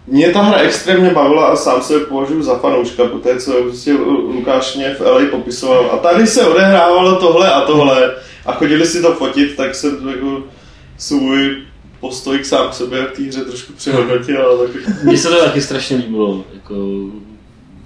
mě 0.07 0.29
ta 0.29 0.41
hra 0.41 0.57
extrémně 0.57 1.09
bavila 1.09 1.45
a 1.45 1.55
sám 1.55 1.81
se 1.81 1.99
považuji 1.99 2.43
za 2.43 2.55
fanouška, 2.55 3.05
po 3.05 3.17
té, 3.17 3.39
co 3.39 3.51
prostě 3.51 3.93
Lukáš 3.93 4.75
mě 4.75 4.95
v 4.95 5.01
LA 5.01 5.21
popisoval. 5.31 5.89
A 5.91 5.97
tady 5.97 6.27
se 6.27 6.47
odehrávalo 6.47 7.15
tohle 7.15 7.51
a 7.51 7.61
tohle 7.61 8.15
a 8.45 8.51
chodili 8.51 8.85
si 8.85 9.01
to 9.01 9.13
fotit, 9.13 9.55
tak 9.55 9.75
jsem 9.75 10.09
jako 10.09 10.43
svůj 10.97 11.57
postoj 11.99 12.39
k 12.39 12.45
sám 12.45 12.73
sobě 12.73 13.05
v 13.05 13.11
té 13.11 13.23
hře 13.23 13.45
trošku 13.45 13.73
přehodnotil. 13.73 14.41
Ale 14.41 14.67
tak... 14.67 15.03
Mně 15.03 15.17
se 15.17 15.29
to 15.29 15.45
taky 15.45 15.61
strašně 15.61 15.97
líbilo. 15.97 16.43
Jako 16.53 16.75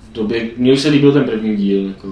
v 0.09 0.13
době, 0.13 0.49
mně 0.57 0.74
už 0.74 0.82
se 0.82 0.89
líbil 0.89 1.13
ten 1.13 1.24
první 1.24 1.55
díl. 1.55 1.88
Jako, 1.88 2.07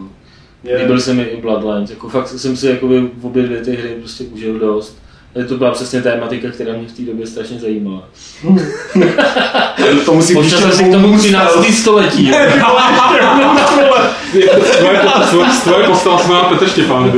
yeah. 0.63 0.81
Líbil 0.81 0.99
se 0.99 1.13
mi 1.13 1.23
i 1.23 1.41
Bloodlines. 1.41 1.89
Jako, 1.89 2.09
fakt 2.09 2.27
jsem 2.27 2.57
si 2.57 2.67
jako 2.67 2.87
v 2.87 3.25
obě 3.25 3.43
dvě 3.43 3.61
ty 3.61 3.71
hry 3.71 3.95
prostě 3.99 4.23
užil 4.23 4.59
dost. 4.59 5.02
To 5.47 5.57
byla 5.57 5.71
přesně 5.71 6.01
tématika, 6.01 6.47
která 6.51 6.73
mě 6.73 6.87
v 6.87 6.91
té 6.91 7.01
době 7.01 7.27
strašně 7.27 7.59
zajímala. 7.59 8.03
to 10.05 10.13
musí 10.13 10.35
být 10.35 10.49
si 10.49 10.83
k 10.83 10.91
tomu 10.91 11.17
13. 11.17 11.51
století. 11.73 12.31
Tvoje 15.63 15.83
postava 15.87 16.19
se 16.19 16.27
jmenuje 16.27 16.45
Petr 16.49 16.67
Štěpán. 16.67 17.11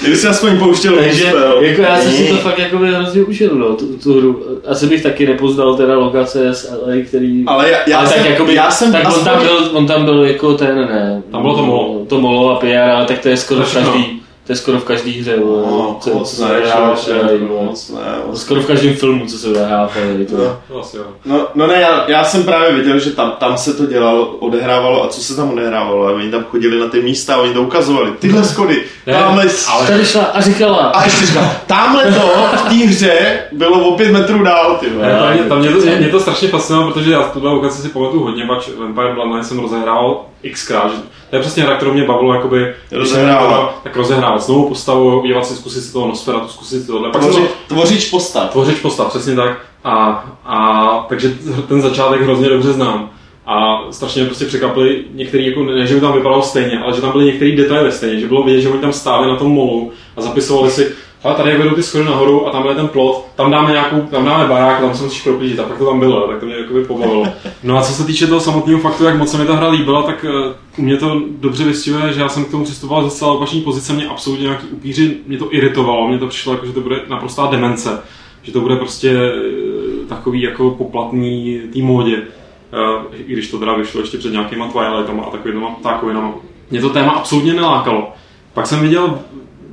Kdyby 0.00 0.16
si 0.16 0.28
aspoň 0.28 0.58
pouštěl 0.58 0.96
Takže, 0.96 1.32
jako 1.60 1.82
já 1.82 2.00
jsem 2.00 2.12
si 2.12 2.28
to 2.28 2.36
fakt 2.36 2.58
jako 2.58 2.78
hrozně 2.78 3.22
užil, 3.22 3.50
no, 3.54 3.74
tu, 3.74 3.86
tu, 3.86 4.20
hru. 4.20 4.44
Asi 4.66 4.86
bych 4.86 5.02
taky 5.02 5.26
nepoznal 5.26 5.74
teda 5.74 5.98
lokace 5.98 6.54
z 6.54 6.70
LA, 6.70 6.94
který... 7.08 7.44
Ale 7.46 7.70
já, 7.70 7.78
já 7.86 7.98
ale 7.98 8.08
jsem, 8.08 8.18
tak, 8.18 8.30
jakoby, 8.30 8.54
já 8.54 8.70
jsem 8.70 8.92
tak 8.92 9.04
aspoň... 9.04 9.20
on, 9.20 9.24
tam 9.24 9.42
byl, 9.42 9.70
on 9.72 9.86
tam 9.86 10.04
byl 10.04 10.24
jako 10.24 10.54
ten, 10.54 10.76
ne... 10.76 11.22
Tam 11.30 11.42
bylo 11.42 11.56
to 11.56 11.62
molo. 11.62 12.04
To 12.08 12.20
molo 12.20 12.56
a 12.56 12.60
PR, 12.60 12.76
ale 12.76 13.06
tak 13.06 13.18
to 13.18 13.28
je 13.28 13.36
skoro 13.36 13.64
každý 13.72 14.15
to 14.46 14.52
je 14.52 14.56
skoro 14.56 14.78
v 14.80 14.84
každé 14.84 15.10
hře, 15.10 15.36
no, 15.36 15.96
co, 16.00 16.10
co 16.10 16.36
se 16.36 16.44
odehrává 16.44 16.94
v 16.94 17.40
moc 17.40 17.90
ne, 17.90 18.00
moc 18.26 18.40
Skoro 18.40 18.60
v 18.60 18.66
každém 18.66 18.94
filmu, 18.94 19.26
co 19.26 19.38
se 19.38 19.48
odehrává 19.48 19.90
no, 20.28 21.06
no, 21.24 21.46
no, 21.54 21.66
ne, 21.66 21.80
já, 21.80 22.10
já, 22.10 22.24
jsem 22.24 22.44
právě 22.44 22.72
viděl, 22.72 22.98
že 22.98 23.10
tam, 23.10 23.32
tam 23.38 23.58
se 23.58 23.74
to 23.74 23.86
dělalo, 23.86 24.26
odehrávalo 24.26 25.04
a 25.04 25.08
co 25.08 25.20
se 25.20 25.36
tam 25.36 25.52
odehrávalo. 25.52 26.06
A 26.06 26.12
oni 26.12 26.30
tam 26.30 26.44
chodili 26.44 26.80
na 26.80 26.88
ty 26.88 27.02
místa 27.02 27.34
a 27.34 27.38
oni 27.38 27.54
to 27.54 27.62
ukazovali. 27.62 28.10
Tyhle 28.18 28.44
schody, 28.44 28.84
ne, 29.06 29.12
tamhle... 29.12 29.44
Ale... 29.68 29.86
Tady 29.86 30.04
šla 30.04 30.24
a 30.24 30.40
říkala. 30.40 30.76
A 30.76 31.04
ještě 31.04 31.26
říkala, 31.26 31.50
tamhle 31.66 32.04
to 32.04 32.56
v 32.56 32.62
té 32.68 32.74
hře 32.74 33.38
bylo 33.52 33.88
o 33.88 33.96
pět 33.96 34.12
metrů 34.12 34.42
dál, 34.42 34.76
ty 34.80 34.90
ne, 34.90 35.18
tam, 35.18 35.32
mě, 35.32 35.42
tam 35.42 35.58
mě, 35.58 35.70
to, 35.70 35.80
mě, 35.80 35.96
mě 35.96 36.08
to 36.08 36.20
strašně 36.20 36.48
fascinovalo, 36.48 36.92
protože 36.92 37.12
já 37.12 37.22
tuhle 37.22 37.50
lokaci 37.50 37.82
si 37.82 37.88
pamatuju 37.88 38.22
hodně, 38.22 38.46
pač 38.46 38.68
Vampire 38.78 39.14
Bloodline 39.14 39.44
jsem 39.44 39.58
rozehrál 39.58 40.24
xkrát, 40.52 40.90
to 41.30 41.36
je 41.36 41.42
přesně 41.42 41.62
hra, 41.62 41.76
kterou 41.76 41.92
mě 41.92 42.04
bavilo, 42.04 42.34
jakoby, 42.34 42.74
rozehrávat. 42.92 43.80
tak 43.82 43.96
rozehrávat 44.36 44.42
znovu 44.42 44.68
postavu, 44.68 45.20
udělat 45.20 45.46
si, 45.46 45.54
zkusit 45.56 45.82
si 45.82 45.92
toho 45.92 46.08
Nosferatu, 46.08 46.48
zkusit 46.48 46.80
si 46.80 46.86
tohle. 46.86 47.10
Tvoři, 47.10 47.48
tvořič 47.68 48.10
postav. 48.10 48.50
Tvořič 48.50 48.80
postav, 48.80 49.08
přesně 49.08 49.36
tak. 49.36 49.58
A, 49.84 50.24
a 50.44 51.06
takže 51.08 51.34
ten 51.68 51.82
začátek 51.82 52.20
hrozně 52.20 52.48
dobře 52.48 52.72
znám. 52.72 53.10
A 53.46 53.78
strašně 53.90 54.22
mě 54.22 54.26
prostě 54.26 54.44
překvapili 54.44 55.04
některý, 55.14 55.46
jako 55.46 55.62
ne, 55.62 55.86
že 55.86 55.94
by 55.94 56.00
tam 56.00 56.12
vypadalo 56.12 56.42
stejně, 56.42 56.78
ale 56.78 56.94
že 56.94 57.00
tam 57.00 57.12
byly 57.12 57.24
některé 57.24 57.56
detaily 57.56 57.92
stejně, 57.92 58.20
že 58.20 58.26
bylo 58.28 58.42
vidět, 58.42 58.60
že 58.60 58.68
oni 58.68 58.80
tam 58.80 58.92
stáli 58.92 59.28
na 59.28 59.36
tom 59.36 59.52
molu 59.52 59.92
a 60.16 60.20
zapisovali 60.20 60.70
si, 60.70 60.92
ale 61.24 61.34
tady 61.34 61.58
vedou 61.58 61.74
ty 61.74 61.82
schody 61.82 62.04
nahoru 62.04 62.46
a 62.46 62.50
tam 62.50 62.66
je 62.68 62.74
ten 62.74 62.88
plot, 62.88 63.26
tam 63.36 63.50
dáme 63.50 63.70
nějakou, 63.70 64.00
tam 64.00 64.24
dáme 64.24 64.48
barák, 64.48 64.80
tam 64.80 64.94
se 64.94 65.04
musíš 65.04 65.22
proplížit 65.22 65.60
a 65.60 65.62
pak 65.62 65.78
to 65.78 65.86
tam 65.86 66.00
bylo, 66.00 66.28
tak 66.28 66.40
to 66.40 66.46
mě 66.46 66.54
jakoby 66.54 66.84
pobavilo. 66.84 67.26
No 67.62 67.78
a 67.78 67.82
co 67.82 67.92
se 67.92 68.04
týče 68.04 68.26
toho 68.26 68.40
samotného 68.40 68.80
faktu, 68.80 69.04
jak 69.04 69.18
moc 69.18 69.30
se 69.30 69.38
mi 69.38 69.46
ta 69.46 69.54
hra 69.54 69.68
líbila, 69.68 70.02
tak 70.02 70.24
uh, 70.24 70.84
mě 70.84 70.96
to 70.96 71.22
dobře 71.28 71.64
vystihuje, 71.64 72.12
že 72.12 72.20
já 72.20 72.28
jsem 72.28 72.44
k 72.44 72.50
tomu 72.50 72.64
přistupoval 72.64 73.08
ze 73.08 73.16
celé 73.16 73.32
opačné 73.32 73.60
pozice, 73.60 73.92
mě 73.92 74.08
absolutně 74.08 74.42
nějaký 74.42 74.66
upíři, 74.66 75.16
mě 75.26 75.38
to 75.38 75.54
iritovalo, 75.54 76.08
mě 76.08 76.18
to 76.18 76.26
přišlo 76.26 76.52
jako, 76.52 76.66
že 76.66 76.72
to 76.72 76.80
bude 76.80 77.00
naprostá 77.08 77.46
demence, 77.46 78.02
že 78.42 78.52
to 78.52 78.60
bude 78.60 78.76
prostě 78.76 79.16
uh, 79.16 80.08
takový 80.08 80.42
jako 80.42 80.70
poplatný 80.70 81.60
té 81.72 81.78
módě. 81.78 82.16
Uh, 82.16 83.04
i 83.26 83.32
když 83.32 83.50
to 83.50 83.58
teda 83.58 83.74
vyšlo 83.74 84.00
ještě 84.00 84.18
před 84.18 84.32
nějakýma 84.32 84.68
Twilightama 84.68 85.22
a 85.24 85.30
takovýma 85.30 85.70
ptákovinama. 85.70 86.34
Mě 86.70 86.80
to 86.80 86.90
téma 86.90 87.12
absolutně 87.12 87.54
nelákalo. 87.54 88.12
Pak 88.54 88.66
jsem 88.66 88.80
viděl 88.80 89.18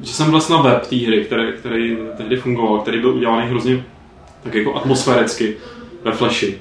že 0.04 0.14
jsem 0.14 0.32
vlastně 0.32 0.56
na 0.56 0.62
web 0.62 0.88
té 0.88 0.96
hry, 0.96 1.24
který, 1.26 1.44
který 1.60 1.98
tehdy 2.18 2.38
fungoval, 2.38 2.80
který 2.80 3.00
byl 3.02 3.10
udělaný 3.16 3.48
hrozně 3.50 3.84
tak 4.44 4.56
jako 4.56 4.76
atmosféricky 4.76 5.56
ve 6.04 6.12
Flashi. 6.12 6.58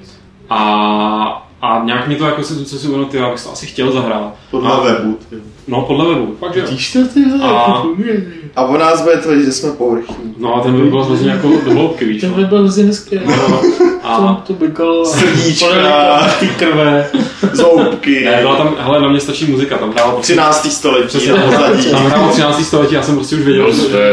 A, 0.51 1.49
A 1.61 1.82
nějak 1.84 2.09
mi 2.09 2.16
to 2.16 2.24
jako 2.24 2.43
se, 2.43 2.64
co 2.64 2.78
si 2.78 2.86
uvědomil, 2.86 3.07
ty, 3.07 3.16
já 3.16 3.30
bych 3.30 3.43
to 3.45 3.53
asi 3.53 3.66
chtěl 3.66 3.93
zahrát. 3.93 4.34
Podle 4.51 4.72
a, 4.72 4.80
webu. 4.80 5.18
ty. 5.30 5.36
No, 5.68 5.82
podle 5.82 6.14
webu, 6.14 6.36
fakt, 6.40 6.57
jo. 6.57 6.64
Vidíš 6.64 6.93
to, 6.93 7.09
ty 7.09 7.24
A- 7.43 7.82
a... 8.57 8.64
O 8.64 8.78
nás 8.78 9.03
bude 9.03 9.16
tvrdit, 9.16 9.45
že 9.45 9.53
jsme 9.53 9.72
povrchní. 9.72 10.34
No 10.38 10.55
a 10.55 10.61
ten 10.61 10.76
by 10.82 10.90
byl 10.90 11.05
hrozně 11.05 11.30
jako 11.30 11.49
do 11.64 11.70
hloubky, 11.72 12.05
víš. 12.05 12.20
Ten 12.20 12.30
no. 12.30 12.36
by 12.36 12.45
byl 12.45 12.59
hrozně 12.59 12.84
hezký. 12.84 13.16
No, 13.26 13.49
no. 13.49 13.62
A 14.03 14.42
to 14.46 14.53
bykalo. 14.53 15.07
Srdíčka. 15.07 16.30
Ty 16.40 16.46
krve. 16.46 17.11
Zoubky. 17.53 18.24
ne, 18.24 18.38
byla 18.40 18.57
tam, 18.57 18.76
hele, 18.78 19.00
na 19.00 19.09
mě 19.09 19.20
stačí 19.20 19.44
muzika, 19.44 19.78
tam 19.78 19.92
hrála 19.92 20.12
prostě 20.12 20.32
13. 20.32 20.72
století 20.72 21.09
Přesně, 21.09 21.32
na 21.32 21.42
pozadí. 21.42 21.90
tam 21.90 22.07
hrálo 22.07 22.28
13. 22.32 22.64
století, 22.64 22.94
já 22.94 23.03
jsem 23.03 23.14
prostě 23.14 23.36
už 23.36 23.42
věděl, 23.42 23.72
že... 23.72 24.12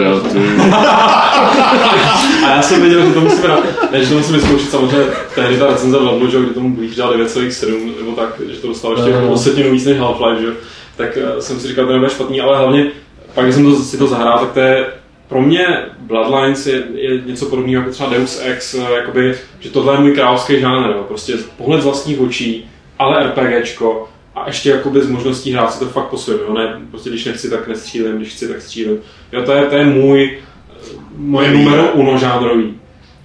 A 2.46 2.50
já 2.56 2.62
jsem 2.62 2.82
věděl, 2.82 3.06
že 3.06 3.14
to 3.14 3.22
musím 3.22 3.44
hrát. 3.44 3.92
Ne, 3.92 4.04
že 4.04 4.10
to 4.10 4.18
musím 4.18 4.36
vyzkoušet, 4.36 4.70
samozřejmě 4.70 5.06
tehdy 5.36 5.58
ta 5.58 5.68
recenze 5.68 5.98
v 5.98 6.04
Lednu, 6.04 6.30
že 6.32 6.38
jo, 6.38 6.44
kdy 6.44 6.54
tomu 6.54 6.76
blíž 6.76 6.96
dal 6.96 7.14
9,7 7.14 7.98
nebo 8.00 8.12
tak, 8.12 8.30
že 8.50 8.60
to 8.60 8.68
dostalo 8.68 8.96
ještě 8.96 9.18
o 9.18 9.38
setinu 9.38 9.72
víc 9.72 9.86
než 9.86 9.98
Half-Life, 9.98 10.40
že 10.40 10.46
jo. 10.46 10.54
Tak 10.96 11.18
eh, 11.18 11.42
jsem 11.42 11.60
si 11.60 11.68
říkal, 11.68 11.86
to 11.86 11.92
nebude 11.92 12.10
špatný, 12.12 12.42
ale 12.42 12.58
hlavně 12.58 12.88
pak, 13.34 13.46
když 13.46 13.56
jsem 13.56 13.66
to, 13.66 13.76
si 13.76 13.98
to 13.98 14.08
zahrál, 14.08 14.40
tak 14.40 14.52
to 14.52 14.60
je 14.60 14.86
pro 15.30 15.42
mě 15.42 15.68
Bloodlines 16.00 16.68
je, 16.68 16.84
je 16.94 17.22
něco 17.26 17.46
podobného 17.46 17.82
jako 17.82 17.92
třeba 17.92 18.10
Deus 18.10 18.42
Ex, 18.44 18.74
eh, 18.74 18.94
jakoby, 18.94 19.36
že 19.60 19.70
tohle 19.70 19.94
je 19.94 20.00
můj 20.00 20.12
královský 20.12 20.60
žánr, 20.60 20.90
jo. 20.90 21.06
prostě 21.08 21.34
pohled 21.58 21.82
z 21.82 21.86
vlastních 21.86 22.22
očí, 22.22 22.70
ale 23.00 23.24
RPGčko 23.24 24.10
a 24.36 24.48
ještě 24.48 24.70
jakoby 24.70 25.02
z 25.02 25.10
možností 25.10 25.52
hrát 25.52 25.74
si 25.74 25.80
to 25.80 25.86
fakt 25.86 26.08
po 26.08 26.18
svém, 26.18 26.40
jo, 26.48 26.54
ne, 26.54 26.82
prostě 26.90 27.10
když 27.10 27.26
nechci, 27.26 27.50
tak 27.50 27.68
nestřílím, 27.68 28.18
když 28.18 28.34
chci, 28.34 28.48
tak 28.48 28.62
střílím. 28.62 28.98
Jo, 29.32 29.42
to 29.44 29.52
je, 29.52 29.66
to 29.66 29.76
je 29.76 29.86
můj, 29.86 30.40
eh, 30.70 30.86
moje 31.18 31.52
numero 31.52 31.92
uno 31.94 32.18
žánrový. 32.18 32.74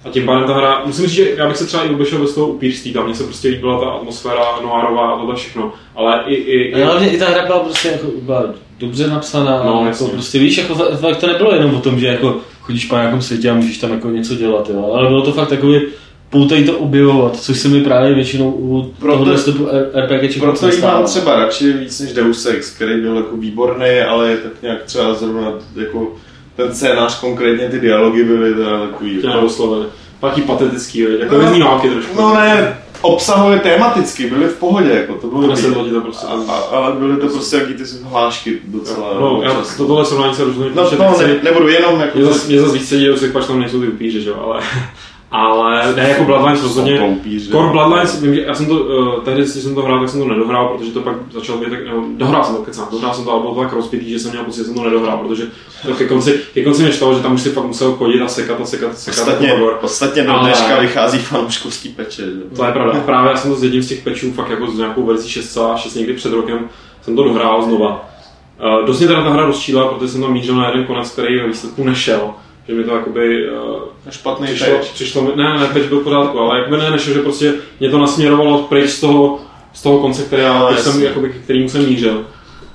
A 0.05 0.09
tím 0.09 0.25
pádem 0.25 0.47
ta 0.47 0.53
hra, 0.53 0.81
musím 0.85 1.05
říct, 1.05 1.15
že 1.15 1.29
já 1.37 1.47
bych 1.47 1.57
se 1.57 1.65
třeba 1.65 1.83
i 1.83 1.89
obešel 1.89 2.19
bez 2.19 2.35
toho 2.35 2.47
upírství, 2.47 2.93
tam 2.93 3.05
mně 3.05 3.15
se 3.15 3.23
prostě 3.23 3.47
líbila 3.47 3.79
ta 3.79 3.85
atmosféra 3.85 4.59
noirová 4.61 5.11
a 5.11 5.17
tohle 5.17 5.35
všechno, 5.35 5.73
ale 5.95 6.23
i, 6.27 6.33
i, 6.35 6.61
i 6.61 6.83
A 6.83 6.85
hlavně 6.85 7.09
i 7.09 7.17
ta 7.17 7.29
hra 7.29 7.45
byla 7.45 7.59
prostě 7.59 7.87
jako, 7.87 8.07
byla 8.21 8.53
dobře 8.79 9.07
napsaná, 9.07 9.63
No, 9.65 9.73
no, 9.81 9.87
jasně. 9.87 10.05
jako 10.05 10.15
prostě 10.15 10.39
víš, 10.39 10.57
jako 10.57 10.73
fa- 10.73 10.95
fakt 10.97 11.17
to 11.17 11.27
nebylo 11.27 11.53
jenom 11.55 11.75
o 11.75 11.79
tom, 11.79 11.99
že 11.99 12.07
jako 12.07 12.37
chodíš 12.61 12.85
po 12.85 12.95
nějakém 12.95 13.21
světě 13.21 13.49
a 13.49 13.53
můžeš 13.53 13.77
tam 13.77 13.91
jako 13.91 14.09
něco 14.09 14.35
dělat, 14.35 14.69
jo, 14.73 14.91
ale 14.95 15.07
bylo 15.07 15.21
to 15.21 15.31
fakt 15.31 15.49
takové 15.49 15.79
poutej 16.29 16.63
to 16.63 16.77
objevovat, 16.77 17.35
což 17.39 17.59
se 17.59 17.67
mi 17.67 17.81
právě 17.81 18.13
většinou 18.15 18.51
u 18.51 18.93
Proto- 18.99 19.11
tohohle 19.11 19.37
typu 19.43 19.67
RPG 20.05 20.39
Proto 20.39 20.67
ji 20.67 20.81
mám 20.81 21.03
třeba 21.03 21.35
radši 21.35 21.73
víc 21.73 21.99
než 21.99 22.13
Deus 22.13 22.45
Ex, 22.45 22.71
který 22.75 23.01
byl 23.01 23.15
jako 23.15 23.37
výborný, 23.37 23.99
ale 24.09 24.29
je 24.31 24.37
tak 24.37 24.51
nějak 24.61 24.83
třeba 24.83 25.13
zrovna 25.13 25.51
jako 25.75 26.13
ten 26.55 26.73
scénář, 26.75 27.19
konkrétně 27.19 27.69
ty 27.69 27.79
dialogy 27.79 28.23
byly 28.23 28.53
teda 28.53 28.79
takový. 28.79 29.17
tě 29.17 29.27
Jako, 29.27 29.37
nedoslovili. 29.39 29.85
Taky 30.21 30.41
patetický, 30.41 31.05
jako 31.19 31.37
No. 31.37 31.65
války 31.65 31.89
trošku. 31.89 32.21
no 32.21 32.33
ne, 32.33 32.77
obsahově 33.07 33.59
tematicky, 33.59 34.29
byly 34.29 34.47
v 34.47 34.55
pohodě, 34.55 34.89
jako 34.89 35.13
to 35.13 35.27
bylo 35.27 35.41
dobrý. 35.41 35.91
To 35.91 36.01
prostě. 36.01 36.27
A, 36.27 36.51
a, 36.51 36.55
ale 36.55 36.95
byly 36.95 37.17
to 37.17 37.27
prostě 37.27 37.55
jaký 37.55 37.73
ty 37.73 37.83
hlášky 38.03 38.59
docela. 38.63 39.13
No, 39.19 39.41
já 39.43 39.53
to 39.77 39.87
tohle 39.87 40.05
srovnání 40.05 40.35
se 40.35 40.43
rozhodně 40.43 40.71
no, 40.75 40.89
to 40.89 41.21
ne, 41.21 41.39
nebudu 41.43 41.67
jenom 41.67 41.99
jako... 41.99 42.17
Mě 42.17 42.61
zase, 42.61 42.73
víc 42.73 42.89
sedí, 42.89 43.07
že 43.19 43.27
pak 43.27 43.47
tam 43.47 43.59
nejsou 43.59 43.81
ty 43.81 43.87
upíři, 43.87 44.21
že 44.21 44.29
jo, 44.29 44.41
ale, 44.43 44.61
ale 45.31 45.95
ne, 45.95 46.09
jako 46.09 46.23
Bloodlines 46.23 46.63
rozhodně. 46.63 47.19
Core 47.51 47.69
Bloodlines, 47.69 48.21
vím, 48.21 48.35
že 48.35 48.41
já 48.41 48.53
jsem 48.53 48.65
to, 48.65 48.73
uh, 48.73 49.23
tehdy, 49.23 49.41
když 49.41 49.53
jsem 49.53 49.75
to 49.75 49.81
hrál, 49.81 49.99
tak 49.99 50.09
jsem 50.09 50.19
to 50.19 50.27
nedohrál, 50.27 50.67
protože 50.67 50.91
to 50.91 51.01
pak 51.01 51.15
začal 51.31 51.57
být 51.57 51.69
tak, 51.69 51.79
no, 51.87 52.03
dohrál 52.17 52.43
jsem 52.43 52.55
to, 52.55 52.61
kecám, 52.61 52.87
dohrál 52.91 53.13
jsem 53.13 53.23
to, 53.23 53.31
ale 53.31 53.41
bylo 53.41 53.55
to 53.55 53.61
tak 53.61 53.73
rozpitý, 53.73 54.09
že 54.09 54.19
jsem 54.19 54.31
měl 54.31 54.43
pocit, 54.43 54.57
že 54.57 54.63
jsem 54.63 54.73
to 54.73 54.83
nedohrál, 54.83 55.17
protože 55.17 55.43
to 55.85 55.93
ke 55.93 56.07
konci, 56.07 56.39
ke 56.53 56.63
konci 56.63 56.83
mě 56.83 56.91
štalo, 56.91 57.13
že 57.13 57.19
tam 57.19 57.33
už 57.33 57.41
si 57.41 57.49
fakt 57.49 57.65
musel 57.65 57.91
chodit 57.91 58.21
a 58.21 58.27
sekat 58.27 58.61
a 58.61 58.65
sekat, 58.65 58.97
sekat 58.97 59.21
Ostatně, 59.21 59.47
jako 59.47 59.77
ostatně 59.81 60.23
do 60.23 60.31
Ale- 60.31 60.43
dneška 60.43 60.79
vychází 60.79 61.17
fanouškovský 61.17 61.89
peče. 61.89 62.21
Že? 62.21 62.55
To 62.55 62.65
je 62.65 62.71
pravda. 62.71 62.99
Právě 62.99 63.31
já 63.31 63.37
jsem 63.37 63.51
to 63.51 63.57
s 63.57 63.63
jedním 63.63 63.83
z 63.83 63.87
těch 63.87 64.03
pečů, 64.03 64.31
fakt 64.31 64.49
jako 64.49 64.71
s 64.71 64.77
nějakou 64.77 65.05
verzí 65.05 65.41
6,6 65.41 65.97
někdy 65.97 66.13
před 66.13 66.33
rokem, 66.33 66.69
jsem 67.01 67.15
to 67.15 67.23
dohrál 67.23 67.63
znova. 67.63 68.09
Uh, 68.79 68.85
dost 68.87 68.99
mě 68.99 69.07
teda 69.07 69.23
ta 69.23 69.29
hra 69.29 69.45
rozčíla, 69.45 69.87
protože 69.87 70.11
jsem 70.11 70.21
tam 70.21 70.33
mířil 70.33 70.55
na 70.55 70.67
jeden 70.67 70.85
konec, 70.85 71.11
který 71.11 71.39
ve 71.39 71.47
výsledku 71.47 71.83
nešel. 71.83 72.33
Že 72.67 72.73
mi 72.75 72.83
to 72.83 72.95
jakoby 72.95 73.49
uh, 73.49 73.79
Špatný 74.09 74.47
přišlo, 74.47 74.67
peč. 74.77 74.91
přišlo 74.91 75.21
mi, 75.21 75.31
ne, 75.35 75.57
ne, 75.59 75.67
peč 75.73 75.85
byl 75.87 75.99
v 75.99 76.03
pořádku, 76.03 76.39
ale 76.39 76.57
jakoby 76.59 76.77
ne, 76.77 76.91
nešel, 76.91 77.13
že 77.13 77.21
prostě 77.21 77.53
mě 77.79 77.89
to 77.89 77.97
nasměrovalo 77.97 78.57
pryč 78.63 78.89
z 78.89 79.01
toho, 79.01 79.39
z 79.73 79.83
toho 79.83 79.99
konce, 79.99 80.23
který 80.23 80.41
já, 80.41 80.59
No, 80.71 80.77
jsem, 80.77 81.03
jakoby, 81.03 81.29
k 81.29 81.35
kterýmu 81.43 81.69
jsem 81.69 81.85
mířil. 81.85 82.25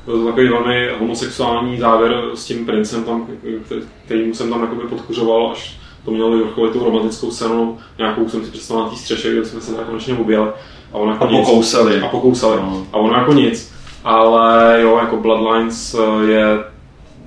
Byl 0.06 0.18
to 0.20 0.26
takový 0.26 0.48
velmi 0.48 0.88
homosexuální 0.98 1.78
závěr 1.78 2.22
s 2.34 2.44
tím 2.44 2.66
princem, 2.66 3.04
tam, 3.04 3.26
který- 3.66 3.82
kterýmu 4.04 4.34
jsem 4.34 4.50
tam 4.50 4.60
jakoby 4.60 4.82
podkuřoval, 4.88 5.50
až 5.52 5.76
to 6.04 6.10
mělo 6.10 6.30
vyvrcholit 6.30 6.72
tou 6.72 6.84
romantickou 6.84 7.30
scénou, 7.30 7.78
nějakou 7.98 8.28
jsem 8.28 8.44
si 8.44 8.50
představil 8.50 8.84
na 8.84 8.90
té 8.90 8.96
střeše, 8.96 9.32
kde 9.32 9.44
jsme 9.44 9.60
se 9.60 9.74
tak 9.74 9.86
konečně 9.86 10.14
objeli. 10.14 10.48
A 10.92 10.94
ono 10.98 11.12
jako 11.12 11.24
A 11.24 11.30
nic. 11.30 11.46
pokousali. 11.46 12.00
A 12.00 12.08
pokousali. 12.08 12.56
No. 12.56 12.86
A 12.92 12.96
ono 12.96 13.14
jako 13.18 13.32
nic. 13.32 13.72
Ale 14.04 14.78
jo, 14.82 14.96
jako 15.00 15.16
Bloodlines 15.16 15.94
eh, 15.94 16.30
je 16.32 16.58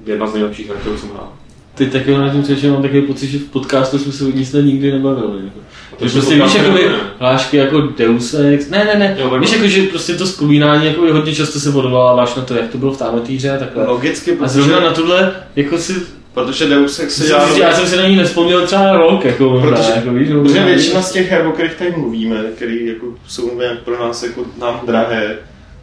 jedna 0.05 0.27
z 0.27 0.33
nejlepších 0.33 0.67
her, 0.69 0.77
kterou 0.77 0.97
jsem 0.97 1.09
hrál. 1.09 1.29
Teď 1.75 1.91
taky 1.91 2.17
na 2.17 2.29
tím 2.29 2.43
přečem 2.43 2.71
mám 2.73 2.81
takový 2.81 3.01
pocit, 3.01 3.27
že 3.27 3.37
v 3.37 3.43
podcastu 3.43 3.99
jsme 3.99 4.11
se 4.11 4.45
snad 4.45 4.61
nikdy 4.61 4.91
nebavili. 4.91 5.43
Jako. 5.43 5.59
To 5.99 6.05
prostě 6.09 6.35
víš, 6.35 6.53
ne. 6.53 6.95
hlášky 7.19 7.57
jako 7.57 7.81
Deus 7.81 8.33
Ex, 8.33 8.69
ne, 8.69 8.85
ne, 8.85 8.99
ne, 8.99 9.17
Jo, 9.19 9.39
víš, 9.39 9.51
jako, 9.51 9.67
že 9.67 9.83
prostě 9.83 10.13
to 10.13 10.25
vzpomínání 10.25 10.85
jako 10.85 11.13
hodně 11.13 11.35
často 11.35 11.59
se 11.59 11.69
odvoláváš 11.69 12.35
na 12.35 12.41
to, 12.43 12.53
jak 12.53 12.67
to 12.69 12.77
bylo 12.77 12.91
v 12.91 12.97
téhle 12.97 13.21
hře 13.35 13.51
a 13.51 13.57
takhle. 13.57 13.87
Logicky, 13.87 14.31
A 14.31 14.35
protože, 14.35 14.49
zrovna 14.49 14.79
na 14.79 14.91
tohle, 14.91 15.31
jako 15.55 15.77
si, 15.77 15.95
protože 16.33 16.65
Deus 16.65 16.99
Ex 16.99 17.15
se 17.15 17.27
dělá... 17.27 17.57
já 17.57 17.73
jsem 17.73 17.87
si 17.87 17.97
na 17.97 18.07
ní 18.07 18.15
nespomněl 18.15 18.67
třeba 18.67 18.91
rok, 18.91 19.25
jako 19.25 19.49
možná, 19.49 19.77
Protože- 19.77 19.91
jako 19.95 20.13
víš, 20.13 20.29
Protože 20.43 20.63
většina 20.63 21.01
z 21.01 21.11
těch 21.11 21.31
her, 21.31 21.47
o 21.47 21.51
kterých 21.51 21.73
tady 21.73 21.93
mluvíme, 21.97 22.43
které 22.55 22.73
jako 22.75 23.05
jsou 23.27 23.51
pro 23.85 23.99
nás 24.05 24.23
jako 24.23 24.45
nám 24.59 24.81
drahé, 24.87 25.35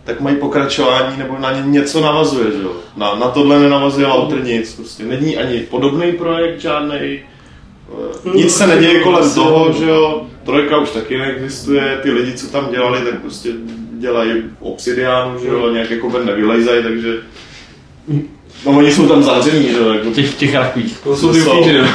tak 0.05 0.21
mají 0.21 0.37
pokračování 0.37 1.19
nebo 1.19 1.39
na 1.39 1.53
ně 1.53 1.63
něco 1.67 2.01
navazuje, 2.01 2.53
že 2.57 2.63
jo. 2.63 2.73
Na, 2.97 3.15
na 3.15 3.29
tohle 3.29 3.61
nenavazuje 3.61 4.07
Lauter 4.07 4.45
nic, 4.45 4.75
prostě 4.75 5.05
není 5.05 5.37
ani 5.37 5.61
podobný 5.61 6.13
projekt 6.13 6.61
žádný. 6.61 7.19
Nic 8.35 8.57
se 8.57 8.67
neděje 8.67 9.01
kolem 9.01 9.31
toho, 9.35 9.73
že 9.73 9.89
jo. 9.89 10.27
Trojka 10.45 10.79
už 10.79 10.91
taky 10.91 11.19
neexistuje, 11.19 11.99
ty 12.03 12.11
lidi, 12.11 12.33
co 12.33 12.47
tam 12.47 12.71
dělali, 12.71 13.01
tak 13.01 13.21
prostě 13.21 13.49
dělají 13.93 14.43
obsidiánu, 14.61 15.41
že 15.41 15.49
jo, 15.49 15.71
nějak 15.71 15.91
jako 15.91 16.11
ven 16.11 16.27
nevylejzají, 16.27 16.83
takže 16.83 17.19
No 18.67 18.73
oni 18.73 18.93
jsou 18.93 19.09
tam 19.09 19.23
zavřený, 19.23 19.69
že 19.69 19.79
jo, 19.79 19.93
jako 19.93 20.11
těch, 20.11 20.31
v 20.31 20.37
těch 20.37 20.55
rakvích. 20.55 20.99
To 21.05 21.17
jsou 21.17 21.33
ty 21.33 21.43
upíři, 21.43 21.73
ne? 21.73 21.95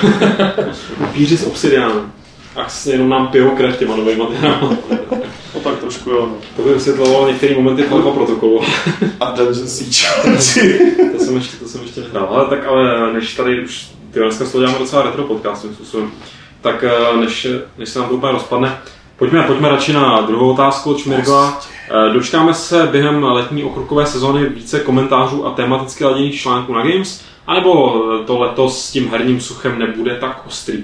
upíři 1.10 1.38
s 1.38 1.48
obsidiánem. 1.48 2.12
A 2.56 2.70
s- 2.70 2.88
jenom 2.88 3.10
nám 3.10 3.28
pijou 3.28 3.50
krev 3.50 3.78
těma 3.80 3.96
novými 3.96 4.22
materiály. 4.24 4.78
no 5.56 5.60
tak 5.64 5.80
trošku 5.80 6.10
jo, 6.10 6.26
no. 6.26 6.36
To 6.56 6.62
by 6.62 6.74
vysvětlovalo 6.74 7.28
některé 7.28 7.56
momenty 7.56 7.84
Falipa 7.84 8.12
protokolu. 8.12 8.62
A 9.20 9.32
Dungeon 9.32 9.68
Siege. 9.68 10.08
to 11.18 11.24
jsem 11.24 11.36
ještě, 11.36 11.58
to 11.58 11.66
jsem 11.68 11.82
ještě 11.82 12.02
nehrál. 12.02 12.28
Ale 12.32 12.46
tak 12.46 12.68
ale 12.68 13.14
než 13.14 13.36
tady 13.36 13.64
už, 13.64 13.88
ty 14.12 14.20
dneska 14.20 14.46
toho 14.46 14.60
děláme 14.64 14.80
docela 14.80 15.02
retro 15.04 15.24
podcast 15.24 15.62
způsobem, 15.74 16.12
tak 16.62 16.84
eh, 16.84 17.18
než, 17.18 17.48
než 17.78 17.90
se 17.90 18.00
nám 18.00 18.10
to 18.10 18.16
úplně 18.16 18.32
rozpadne, 18.32 18.78
pojďme, 19.18 19.44
pojďme 19.44 19.70
radši 19.70 19.94
na 19.94 20.22
druhou 20.22 20.54
otázku 20.54 20.92
od 20.92 21.00
Šmirgla. 21.00 21.62
Eh, 22.10 22.14
Dočkáme 22.14 22.54
se 22.54 22.88
během 22.92 23.24
letní 23.24 23.64
okrukové 23.64 24.06
sezóny 24.06 24.50
více 24.50 24.80
komentářů 24.80 25.48
a 25.48 25.52
tematicky 25.52 26.04
laděných 26.06 26.42
článků 26.42 26.74
na 26.74 26.82
Games, 26.82 27.22
anebo 27.48 27.96
eh, 28.22 28.26
to 28.26 28.40
letos 28.40 28.86
s 28.86 28.92
tím 28.92 29.10
herním 29.10 29.42
suchem 29.42 29.80
nebude 29.80 30.18
tak 30.20 30.42
ostrý? 30.48 30.84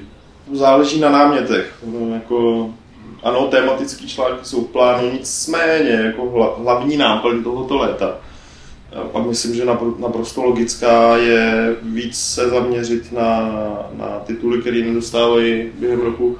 Záleží 0.51 0.99
na 0.99 1.09
námětech. 1.09 1.73
No, 1.85 2.13
jako, 2.15 2.69
ano, 3.23 3.47
tematický 3.47 4.07
články 4.07 4.45
jsou 4.45 4.61
v 4.61 4.67
plánu, 4.67 5.11
nicméně 5.11 5.89
jako 5.89 6.29
hla, 6.29 6.55
hlavní 6.57 6.97
náplň 6.97 7.43
tohoto 7.43 7.77
léta. 7.77 8.17
A 9.13 9.19
myslím, 9.19 9.55
že 9.55 9.65
napr- 9.65 9.99
naprosto 9.99 10.43
logická 10.43 11.17
je 11.17 11.75
víc 11.81 12.17
se 12.17 12.49
zaměřit 12.49 13.11
na, 13.11 13.51
na 13.97 14.05
tituly, 14.25 14.61
které 14.61 14.77
nedostávají 14.77 15.69
během 15.79 15.99
roku 15.99 16.37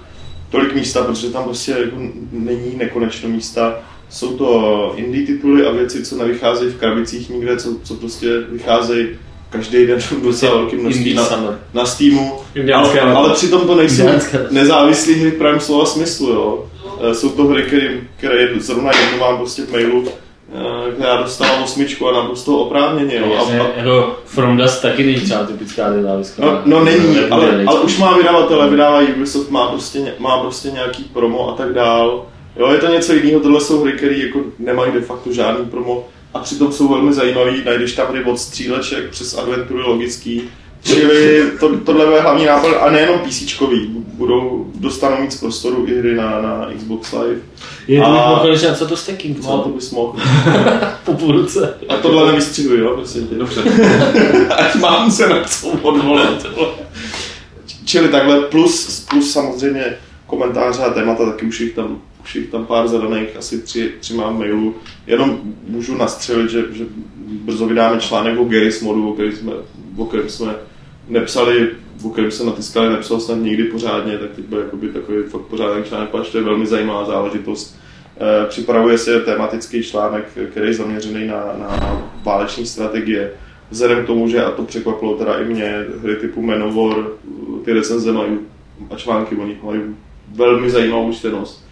tolik 0.50 0.76
místa, 0.76 1.04
protože 1.04 1.30
tam 1.30 1.44
prostě 1.44 1.72
jako 1.72 1.96
není 2.32 2.76
nekonečno 2.76 3.30
místa. 3.30 3.80
Jsou 4.10 4.38
to 4.38 4.94
indie 4.96 5.26
tituly 5.26 5.66
a 5.66 5.72
věci, 5.72 6.06
co 6.06 6.16
nevycházejí 6.16 6.72
v 6.72 6.80
krabicích 6.80 7.30
nikde, 7.30 7.58
co, 7.58 7.80
co 7.84 7.96
prostě 7.96 8.40
vycházejí 8.40 9.08
každý 9.52 9.86
den 9.88 10.00
v 10.00 10.12
docela 10.24 10.56
velkým 10.56 10.80
množství 10.80 11.14
na, 11.14 11.26
Summer. 11.26 11.60
na 11.74 11.86
Steamu. 11.86 12.32
Ale, 12.76 13.00
ale 13.02 13.34
přitom 13.34 13.62
to 13.62 13.76
nejsou 13.76 14.04
nezávislé 14.52 15.14
hry 15.14 15.32
v 15.32 15.38
pravém 15.38 15.60
slova 15.60 15.86
smyslu, 15.86 16.30
jo. 16.30 16.66
Eh, 17.02 17.14
Jsou 17.16 17.30
to 17.30 17.44
hry, 17.44 17.64
které, 17.64 17.90
které 18.18 18.48
zrovna 18.60 18.92
jednu 18.92 19.20
mám 19.20 19.38
prostě 19.38 19.62
v 19.62 19.72
mailu, 19.72 20.04
eh, 20.08 20.92
která 20.92 21.22
dostala 21.22 21.64
osmičku 21.64 22.08
a 22.10 22.14
naprosto 22.14 22.58
oprávněně, 22.58 23.16
jo. 23.18 23.36
A, 23.40 23.42
a, 23.64 23.68
jako 23.78 24.16
From 24.26 24.58
Dust 24.58 24.82
taky 24.82 25.04
není 25.04 25.20
třeba 25.22 25.44
typická 25.44 25.90
nezávislá. 25.90 26.46
no, 26.46 26.62
no 26.66 26.84
není, 26.86 27.20
ale, 27.20 27.64
ale 27.68 27.80
už 27.80 27.98
má 27.98 28.18
vydavatele, 28.18 28.70
vydává 28.70 29.00
Ubisoft, 29.16 29.50
má 29.50 29.68
prostě, 29.68 30.14
má 30.20 30.38
prostě 30.40 30.72
nějaký 30.72 31.04
promo 31.04 31.50
a 31.50 31.54
tak 31.54 31.74
dál. 31.74 32.26
Jo, 32.60 32.72
je 32.72 32.78
to 32.78 32.88
něco 32.88 33.14
jiného, 33.14 33.40
tohle 33.40 33.62
jsou 33.62 33.82
hry, 33.84 33.92
které 33.94 34.18
jako 34.18 34.40
nemají 34.60 34.92
de 34.92 35.02
facto 35.02 35.34
žádný 35.34 35.66
promo 35.66 36.08
a 36.34 36.40
přitom 36.40 36.72
jsou 36.72 36.88
velmi 36.88 37.14
zajímavý, 37.14 37.64
najdeš 37.66 37.94
tam 37.94 38.08
hry 38.08 38.24
od 38.24 38.40
stříleček 38.40 39.10
přes 39.10 39.38
adventury 39.38 39.82
logický, 39.84 40.42
Čili 40.84 41.44
to, 41.60 41.78
tohle 41.78 42.06
bude 42.06 42.22
hlavní 42.22 42.46
nápad 42.46 42.74
a 42.82 42.90
nejenom 42.92 43.20
PC, 43.20 43.62
budou, 44.14 44.72
dostanou 44.76 45.22
víc 45.22 45.36
prostoru 45.40 45.86
i 45.88 46.00
hry 46.00 46.16
na, 46.16 46.42
na 46.42 46.68
Xbox 46.78 47.12
Live. 47.12 47.40
Je 47.88 48.02
to 48.02 48.06
A- 48.08 48.30
mohl 48.30 48.56
říct, 48.56 48.78
co 48.78 48.88
to 48.88 48.98
stacking, 48.98 49.38
No, 49.44 49.58
to 49.58 49.64
co? 49.64 49.70
bys 49.70 49.92
mohl. 49.92 50.20
Po 51.06 51.14
půl 51.14 51.32
roce. 51.32 51.74
A 51.90 51.96
tohle 51.98 52.28
nevystřihuji, 52.28 52.80
jo, 52.82 52.92
prosím 52.96 53.28
tě. 53.28 53.36
Dobře. 53.36 53.62
Ať 54.58 54.76
mám 54.76 55.12
se 55.12 55.30
na 55.30 55.44
co 55.44 55.68
odvolat. 55.68 56.46
Čili 57.86 58.08
takhle, 58.08 58.42
plus, 58.42 59.06
plus 59.10 59.32
samozřejmě 59.34 59.86
komentáře 60.32 60.84
a 60.84 60.90
témata, 60.90 61.26
taky 61.26 61.46
už 61.46 61.60
jich 61.60 61.74
tam, 61.74 62.02
už 62.24 62.36
jich 62.36 62.50
tam 62.50 62.66
pár 62.66 62.88
zadaných, 62.88 63.38
asi 63.38 63.62
tři, 63.62 63.92
tři 64.00 64.14
mám 64.14 64.40
mailu. 64.40 64.76
Jenom 65.08 65.40
můžu 65.68 65.98
nastřelit, 65.98 66.50
že, 66.50 66.64
že 66.72 66.86
brzo 67.28 67.68
vydáme 67.68 68.00
článek 68.00 68.40
o 68.40 68.44
Garry's 68.44 68.82
modu, 68.82 69.10
o 69.10 69.14
kterém 69.14 69.32
jsme, 69.32 69.54
o 69.98 70.06
kterém 70.06 70.30
jsme 70.30 70.56
nepsali, 71.10 71.70
o 72.04 72.10
kterém 72.10 72.32
se 72.32 72.44
natiskali, 72.46 72.90
nepsal 72.90 73.20
snad 73.20 73.36
nikdy 73.36 73.64
pořádně, 73.64 74.18
tak 74.18 74.32
teď 74.32 74.46
byl 74.46 74.60
jakoby 74.60 74.88
takový 74.88 75.24
fakt 75.24 75.42
pořádný 75.42 75.84
článek, 75.84 76.10
protože 76.10 76.32
to 76.32 76.38
je 76.38 76.44
velmi 76.44 76.66
zajímavá 76.66 77.06
záležitost. 77.06 77.80
Eh, 78.18 78.46
Připravuje 78.48 78.98
se 78.98 79.20
tematický 79.20 79.84
článek, 79.84 80.26
který 80.52 80.68
je 80.68 80.74
zaměřený 80.74 81.28
na, 81.28 81.36
na 81.58 82.02
váleční 82.24 82.66
strategie. 82.66 83.32
Vzhledem 83.70 84.04
k 84.04 84.08
tomu, 84.08 84.28
že, 84.28 84.44
a 84.44 84.52
to 84.52 84.64
překvapilo 84.64 85.14
teda 85.16 85.34
i 85.42 85.46
mě, 85.46 85.86
hry 86.02 86.16
typu 86.16 86.42
Manowar, 86.42 86.96
ty 87.66 87.74
recenze 87.74 88.12
mají 88.12 88.40
a 88.90 88.96
články 88.96 89.36
o 89.36 89.46
nich 89.46 89.64
mají 89.64 89.82
velmi 90.36 90.70
zajímavou 90.70 91.14
čtenost. 91.14 91.66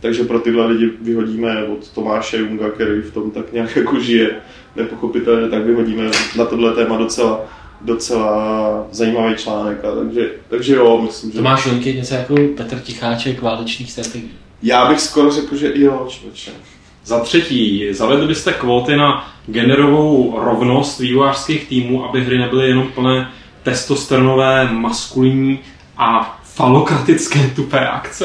Takže 0.00 0.24
pro 0.24 0.38
tyhle 0.38 0.66
lidi 0.66 0.90
vyhodíme 1.00 1.64
od 1.64 1.90
Tomáše 1.90 2.36
Junga, 2.36 2.70
který 2.70 3.00
v 3.00 3.14
tom 3.14 3.30
tak 3.30 3.52
nějak 3.52 3.76
jako 3.76 4.00
žije, 4.00 4.30
nepochopitelně, 4.76 5.48
tak 5.48 5.64
vyhodíme 5.64 6.10
na 6.36 6.44
tohle 6.44 6.72
téma 6.72 6.96
docela, 6.96 7.40
docela 7.80 8.86
zajímavý 8.90 9.34
článek. 9.34 9.84
A 9.84 9.94
takže, 9.94 10.30
takže 10.48 10.74
jo, 10.74 11.02
myslím, 11.06 11.32
že... 11.32 11.38
Tomáš 11.38 11.66
Jonky 11.66 11.94
něco 11.94 12.14
jako 12.14 12.34
Petr 12.56 12.78
Ticháček 12.78 13.42
válečných 13.42 13.92
strategií. 13.92 14.30
Já 14.62 14.88
bych 14.88 15.00
skoro 15.00 15.30
řekl, 15.30 15.56
že 15.56 15.68
i 15.68 15.82
jo, 15.82 16.06
člověče. 16.10 16.50
Za 17.04 17.20
třetí, 17.20 17.86
zavedli 17.90 18.26
byste 18.26 18.52
kvóty 18.52 18.96
na 18.96 19.32
generovou 19.46 20.38
rovnost 20.40 21.00
vývojářských 21.00 21.68
týmů, 21.68 22.04
aby 22.04 22.24
hry 22.24 22.38
nebyly 22.38 22.68
jenom 22.68 22.88
plné 22.94 23.30
testosteronové, 23.62 24.68
maskulinní 24.72 25.58
a 25.96 26.40
falokratické 26.56 27.38
tupé 27.56 27.88
akce? 27.88 28.24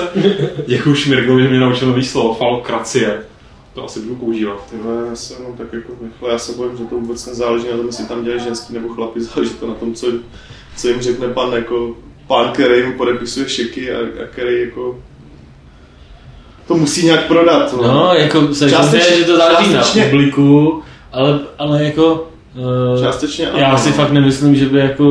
Děkuji 0.67 0.95
Šmirgovi, 0.95 1.43
že 1.43 1.49
mě 1.49 1.59
naučil 1.59 1.87
nový 1.87 2.05
slovo, 2.05 2.33
falokracie. 2.33 3.19
To 3.73 3.85
asi 3.85 3.99
budu 3.99 4.15
používat. 4.15 4.63
Ty 4.71 4.77
vole, 4.77 5.07
já 5.09 5.15
se 5.15 5.33
jenom 5.33 5.53
tak 5.57 5.73
jako 5.73 5.93
rychle, 6.03 6.31
já 6.31 6.37
se 6.37 6.51
bojím, 6.51 6.77
že 6.77 6.83
to 6.83 6.95
vůbec 6.95 7.25
nezáleží 7.25 7.65
na 7.71 7.77
tom, 7.77 7.85
jestli 7.85 8.05
tam 8.05 8.23
dělají 8.23 8.43
ženský 8.43 8.73
nebo 8.73 8.89
chlapi, 8.89 9.21
záleží 9.21 9.53
to 9.53 9.67
na 9.67 9.73
tom, 9.73 9.93
co, 9.93 10.07
co 10.77 10.87
jim 10.87 11.01
řekne 11.01 11.27
pan, 11.27 11.53
jako, 11.53 11.95
pán, 12.27 12.51
který 12.51 12.77
jim 12.81 12.93
podepisuje 12.93 13.49
šiky 13.49 13.91
a, 13.91 13.97
a 13.99 14.27
který 14.31 14.61
jako 14.61 14.99
to 16.67 16.77
musí 16.77 17.05
nějak 17.05 17.27
prodat. 17.27 17.73
vole. 17.73 17.87
No, 17.87 18.13
jako 18.13 18.53
se 18.55 18.69
Částečně- 18.69 19.17
že 19.17 19.23
to 19.23 19.37
záleží 19.37 19.73
na 19.73 19.83
publiku, 20.09 20.81
ale, 21.11 21.39
ale 21.57 21.83
jako... 21.83 22.27
eh, 22.97 23.01
Částečně 23.03 23.49
ano. 23.49 23.59
Já 23.59 23.77
si 23.77 23.91
fakt 23.91 24.11
nemyslím, 24.11 24.55
že 24.55 24.65
by 24.65 24.79
jako 24.79 25.05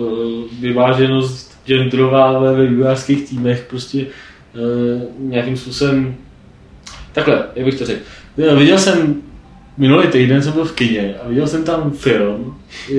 eh, 0.00 0.56
vyváženost 0.60 1.43
genderová 1.66 2.38
ve 2.38 2.66
vývojářských 2.66 3.28
týmech 3.28 3.66
prostě 3.70 4.06
eh, 4.54 5.06
nějakým 5.18 5.56
způsobem... 5.56 6.14
Takhle, 7.12 7.44
jak 7.54 7.64
bych 7.64 7.78
to 7.78 7.86
řekl. 7.86 8.00
Já 8.36 8.54
Viděl 8.54 8.78
jsem, 8.78 9.22
minulý 9.76 10.08
týden 10.08 10.42
jsem 10.42 10.52
byl 10.52 10.64
v 10.64 10.72
kině 10.72 11.14
a 11.24 11.28
viděl 11.28 11.46
jsem 11.46 11.64
tam 11.64 11.90
film 11.90 12.56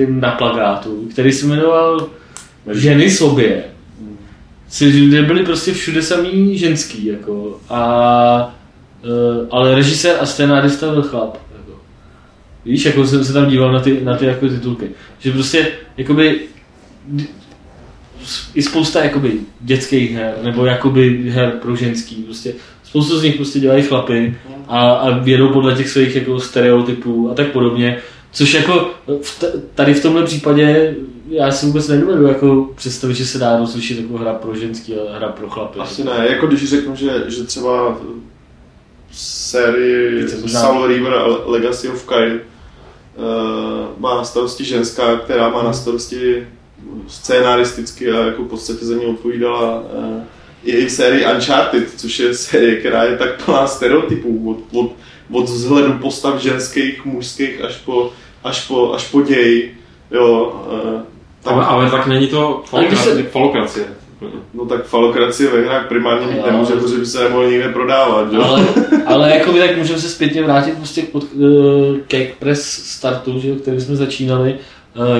na 0.08 0.30
plagátu, 0.30 1.08
který 1.10 1.32
se 1.32 1.46
jmenoval 1.46 2.08
Ženy 2.72 3.10
sobě. 3.10 3.64
Kde 4.78 5.22
byly 5.22 5.44
prostě 5.44 5.72
všude 5.72 6.02
samý 6.02 6.58
ženský, 6.58 7.06
jako. 7.06 7.60
A, 7.68 8.56
eh, 9.04 9.46
ale 9.50 9.74
režisér 9.74 10.16
a 10.20 10.26
scénárista 10.26 10.90
byl 10.90 11.02
chlap. 11.02 11.38
Jako. 11.56 11.80
Víš, 12.64 12.84
jako 12.84 13.06
jsem 13.06 13.24
se 13.24 13.32
tam 13.32 13.46
díval 13.46 13.72
na 13.72 13.80
ty, 13.80 14.00
na 14.04 14.16
ty 14.16 14.26
jako 14.26 14.48
titulky. 14.48 14.90
Že 15.18 15.32
prostě, 15.32 15.68
jakoby, 15.96 16.40
i 18.54 18.62
spousta 18.62 19.04
jakoby 19.04 19.32
dětských 19.60 20.12
her, 20.12 20.34
nebo 20.42 20.64
jakoby 20.64 21.30
her 21.30 21.50
pro 21.62 21.76
ženský, 21.76 22.14
prostě 22.14 22.54
spoustu 22.84 23.18
z 23.18 23.22
nich 23.22 23.36
prostě 23.36 23.60
dělají 23.60 23.82
chlapy 23.82 24.36
a, 24.68 24.90
a 24.90 25.18
vědou 25.18 25.48
podle 25.48 25.74
těch 25.74 25.88
svých 25.88 26.16
jako 26.16 26.40
stereotypů 26.40 27.30
a 27.30 27.34
tak 27.34 27.46
podobně. 27.46 27.98
Což 28.32 28.54
jako 28.54 28.90
v 29.22 29.40
t- 29.40 29.52
tady 29.74 29.94
v 29.94 30.02
tomhle 30.02 30.22
případě 30.24 30.94
já 31.28 31.50
si 31.50 31.66
vůbec 31.66 31.88
nedovedu 31.88 32.26
jako 32.26 32.70
představit, 32.74 33.14
že 33.14 33.26
se 33.26 33.38
dá 33.38 33.56
rozlišit 33.58 33.98
jako 34.00 34.18
hra 34.18 34.34
pro 34.34 34.54
ženský 34.56 34.94
a 34.94 35.16
hra 35.18 35.28
pro 35.28 35.48
chlapy. 35.50 35.78
Asi 35.78 36.04
ne, 36.04 36.26
jako 36.30 36.46
když 36.46 36.70
řeknu, 36.70 36.96
že, 36.96 37.24
že 37.28 37.44
třeba 37.44 37.98
sérii 39.12 40.26
možná- 40.40 40.60
Soul 40.60 40.86
River 40.86 41.14
a 41.14 41.26
Legacy 41.46 41.88
of 41.88 42.04
Kain 42.04 42.32
uh, 42.32 44.00
má 44.00 44.16
na 44.16 44.24
starosti 44.24 44.64
ženská, 44.64 45.16
která 45.16 45.48
má 45.48 45.62
na 45.62 45.72
starosti 45.72 46.46
scénaristicky 47.08 48.10
a 48.10 48.18
jako 48.26 48.42
v 48.42 48.48
podstatě 48.48 48.84
za 48.86 48.94
ní 48.94 49.06
odpovídala 49.06 49.80
uh, 49.80 50.22
i 50.64 50.90
sérii 50.90 51.26
Uncharted, 51.34 51.88
což 51.96 52.18
je 52.18 52.34
série, 52.34 52.76
která 52.76 53.04
je 53.04 53.16
tak 53.16 53.44
plná 53.44 53.66
stereotypů 53.66 54.50
od, 54.50 54.78
od, 54.80 54.92
od 55.32 55.44
vzhledu 55.44 55.92
postav 55.92 56.42
ženských, 56.42 57.04
mužských 57.04 57.64
až 57.64 57.76
po, 57.76 58.10
až 58.44 58.66
po, 58.66 58.92
až 58.94 59.08
po 59.08 59.22
děj. 59.22 59.70
Jo, 60.10 60.56
uh, 61.44 61.52
Ale, 61.52 61.64
ale 61.64 61.90
tak 61.90 62.06
není 62.06 62.26
to 62.26 62.64
když 62.86 62.98
se- 62.98 63.04
falokracie. 63.04 63.30
falokracie. 63.30 63.86
No 64.54 64.64
tak 64.66 64.84
falokracie 64.86 65.50
ve 65.50 65.60
hrách 65.60 65.88
primárně 65.88 66.26
mít 66.26 66.46
nemůže, 66.46 66.72
protože 66.72 66.96
by 66.98 67.06
se 67.06 67.24
nemohl 67.24 67.50
nikde 67.50 67.68
prodávat, 67.68 68.32
jo? 68.32 68.42
Ale, 68.42 68.64
ale 69.06 69.30
jako 69.30 69.52
by 69.52 69.58
tak 69.58 69.76
můžeme 69.76 69.98
se 69.98 70.08
zpětně 70.08 70.42
vrátit 70.42 70.76
prostě 70.76 71.02
pod, 71.02 71.22
uh, 71.34 71.96
Cake 72.08 72.34
Press 72.38 72.62
startu, 72.84 73.40
že, 73.40 73.48
jo, 73.48 73.54
který 73.56 73.80
jsme 73.80 73.96
začínali, 73.96 74.54
eh, 74.54 74.58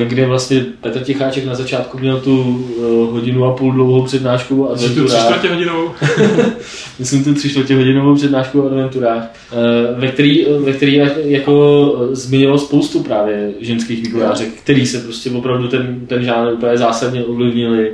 kde 0.05 0.27
vlastně 0.27 0.65
Petr 0.81 1.01
Ticháček 1.01 1.45
na 1.45 1.55
začátku 1.55 1.99
měl 1.99 2.21
tu 2.21 2.41
uh, 2.43 3.11
hodinu 3.13 3.45
a 3.45 3.53
půl 3.57 3.73
dlouhou 3.73 4.05
přednášku 4.05 4.65
o 4.65 4.77
Jsi 4.77 4.95
tu 4.95 5.05
tři 5.07 5.17
adventurách. 5.17 5.53
hodinou. 5.55 5.91
Myslím 6.99 7.25
tu 7.25 7.35
tři 7.35 7.51
čtvrtě 7.51 7.77
hodinovou 7.77 8.15
přednášku 8.15 8.63
o 8.63 8.67
adventurách, 8.67 9.23
eh, 9.53 10.01
ve 10.01 10.09
který, 10.09 10.47
ve 10.65 10.73
který 10.73 10.95
jak- 10.95 11.17
jako 11.25 12.09
eh, 12.13 12.15
zmiňoval 12.17 12.59
spoustu 12.59 13.03
právě 13.03 13.53
ženských 13.61 14.03
vývojářek, 14.07 14.49
který 14.49 14.87
se 14.87 14.99
prostě 15.01 15.31
opravdu 15.31 15.69
ten, 15.69 16.01
ten 16.07 16.25
žánr 16.25 16.53
úplně 16.53 16.79
zásadně 16.79 17.25
ovlivnili. 17.25 17.93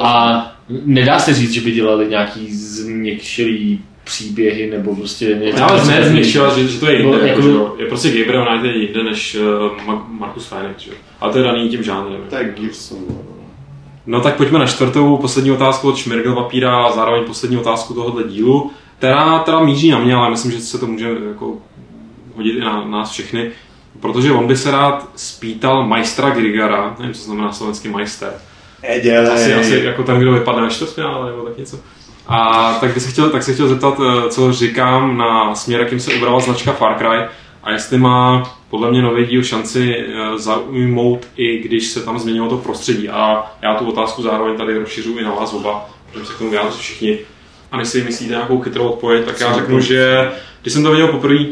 A 0.00 0.52
nedá 0.84 1.18
se 1.18 1.34
říct, 1.34 1.52
že 1.52 1.60
by 1.60 1.70
dělali 1.72 2.06
nějaký 2.08 2.54
změkšilý 2.54 3.80
příběhy 4.04 4.70
nebo 4.70 4.96
prostě 4.96 5.24
něco. 5.44 5.58
Já 5.58 5.84
ne 5.84 6.08
změkšila, 6.08 6.58
že, 6.58 6.68
že 6.68 6.80
to 6.80 6.86
je 6.86 6.96
jinde. 7.00 7.18
No, 7.18 7.26
Jako, 7.26 7.26
jako- 7.26 7.42
že 7.42 7.48
jo. 7.48 7.74
je 7.78 7.86
prostě 7.86 8.08
Gabriel 8.18 8.46
Knight 8.46 8.64
je 8.64 8.82
jinde 8.82 9.02
než 9.02 9.34
uh, 9.34 9.86
Ma- 9.86 10.04
Marcus 10.08 10.46
Fenix. 10.46 10.82
Že? 10.82 10.90
jo. 10.90 10.96
Ale 11.20 11.32
to 11.32 11.38
je 11.38 11.44
daný 11.44 11.68
tím 11.68 11.82
žánrem. 11.82 12.20
To 12.30 12.36
je 12.36 12.54
Gears. 12.60 12.92
No 14.06 14.20
tak 14.20 14.36
pojďme 14.36 14.58
na 14.58 14.66
čtvrtou, 14.66 15.16
poslední 15.16 15.50
otázku 15.50 15.88
od 15.88 15.96
Šmirgl 15.96 16.34
Papíra 16.34 16.76
a 16.84 16.92
zároveň 16.92 17.24
poslední 17.24 17.56
otázku 17.56 17.94
tohohle 17.94 18.24
dílu, 18.24 18.70
která 18.98 19.38
teda 19.38 19.60
míří 19.60 19.90
na 19.90 19.98
mě, 19.98 20.14
ale 20.14 20.30
myslím, 20.30 20.52
že 20.52 20.60
se 20.60 20.78
to 20.78 20.86
může 20.86 21.08
jako 21.28 21.54
hodit 22.36 22.50
i 22.56 22.60
na 22.60 22.84
nás 22.84 23.10
všechny, 23.10 23.50
protože 24.00 24.32
on 24.32 24.46
by 24.46 24.56
se 24.56 24.70
rád 24.70 25.08
spýtal 25.16 25.86
majstra 25.86 26.30
Grigara, 26.30 26.96
nevím, 26.98 27.14
co 27.14 27.22
znamená 27.22 27.52
slovenský 27.52 27.88
majster, 27.88 28.32
Nedělej. 28.88 29.32
asi, 29.32 29.54
asi 29.54 29.80
jako 29.84 30.02
ten, 30.02 30.18
kdo 30.20 30.32
vypadne 30.32 30.62
na 30.62 30.68
čtvrtfinále 30.68 31.30
nebo 31.30 31.42
tak 31.42 31.58
něco. 31.58 31.78
A 32.26 32.72
tak, 32.80 33.00
se 33.00 33.10
chtěl, 33.10 33.30
tak 33.30 33.42
se 33.42 33.54
chtěl 33.54 33.68
zeptat, 33.68 34.00
eh, 34.00 34.28
co 34.28 34.52
říkám 34.52 35.16
na 35.16 35.54
směr, 35.54 35.80
jakým 35.80 36.00
se 36.00 36.14
ubrala 36.14 36.40
značka 36.40 36.72
Far 36.72 36.98
Cry 36.98 37.28
a 37.62 37.70
jestli 37.72 37.98
má 37.98 38.42
podle 38.70 38.90
mě 38.90 39.02
nový 39.02 39.26
díl 39.26 39.42
šanci 39.42 39.96
eh, 39.96 40.38
zaujmout, 40.38 41.26
i 41.36 41.58
když 41.58 41.86
se 41.86 42.00
tam 42.00 42.18
změnilo 42.18 42.48
to 42.48 42.56
prostředí. 42.56 43.08
A 43.08 43.52
já 43.62 43.74
tu 43.74 43.86
otázku 43.86 44.22
zároveň 44.22 44.56
tady 44.56 44.78
rozšiřuji 44.78 45.18
i 45.18 45.24
na 45.24 45.34
vás 45.34 45.52
oba, 45.52 45.90
protože 46.12 46.26
se 46.26 46.32
k 46.32 46.38
tomu 46.38 46.50
vyjádří 46.50 46.80
všichni. 46.80 47.18
A 47.72 47.76
než 47.76 47.88
si 47.88 48.04
myslíte 48.04 48.32
nějakou 48.32 48.60
chytrou 48.60 48.88
odpověď, 48.88 49.24
tak 49.24 49.40
já 49.40 49.54
řeknu, 49.54 49.80
že 49.80 50.30
když 50.62 50.74
jsem 50.74 50.82
to 50.82 50.90
viděl 50.90 51.08
poprvé, 51.08 51.44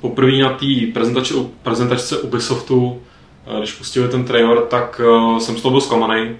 poprvé 0.00 0.32
na 0.32 0.48
té 0.48 0.66
prezentačce, 0.94 1.34
prezentačce 1.62 2.18
Ubisoftu, 2.18 3.02
eh, 3.46 3.58
když 3.58 3.72
pustili 3.72 4.08
ten 4.08 4.24
trailer, 4.24 4.58
tak 4.58 5.00
jsem 5.38 5.56
z 5.56 5.62
toho 5.62 5.70
byl 5.70 5.80
zklamaný, 5.80 6.36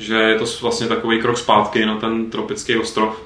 že 0.00 0.14
je 0.14 0.38
to 0.38 0.44
vlastně 0.62 0.86
takový 0.86 1.18
krok 1.20 1.38
zpátky 1.38 1.86
na 1.86 1.96
ten 1.96 2.30
tropický 2.30 2.76
ostrov 2.76 3.22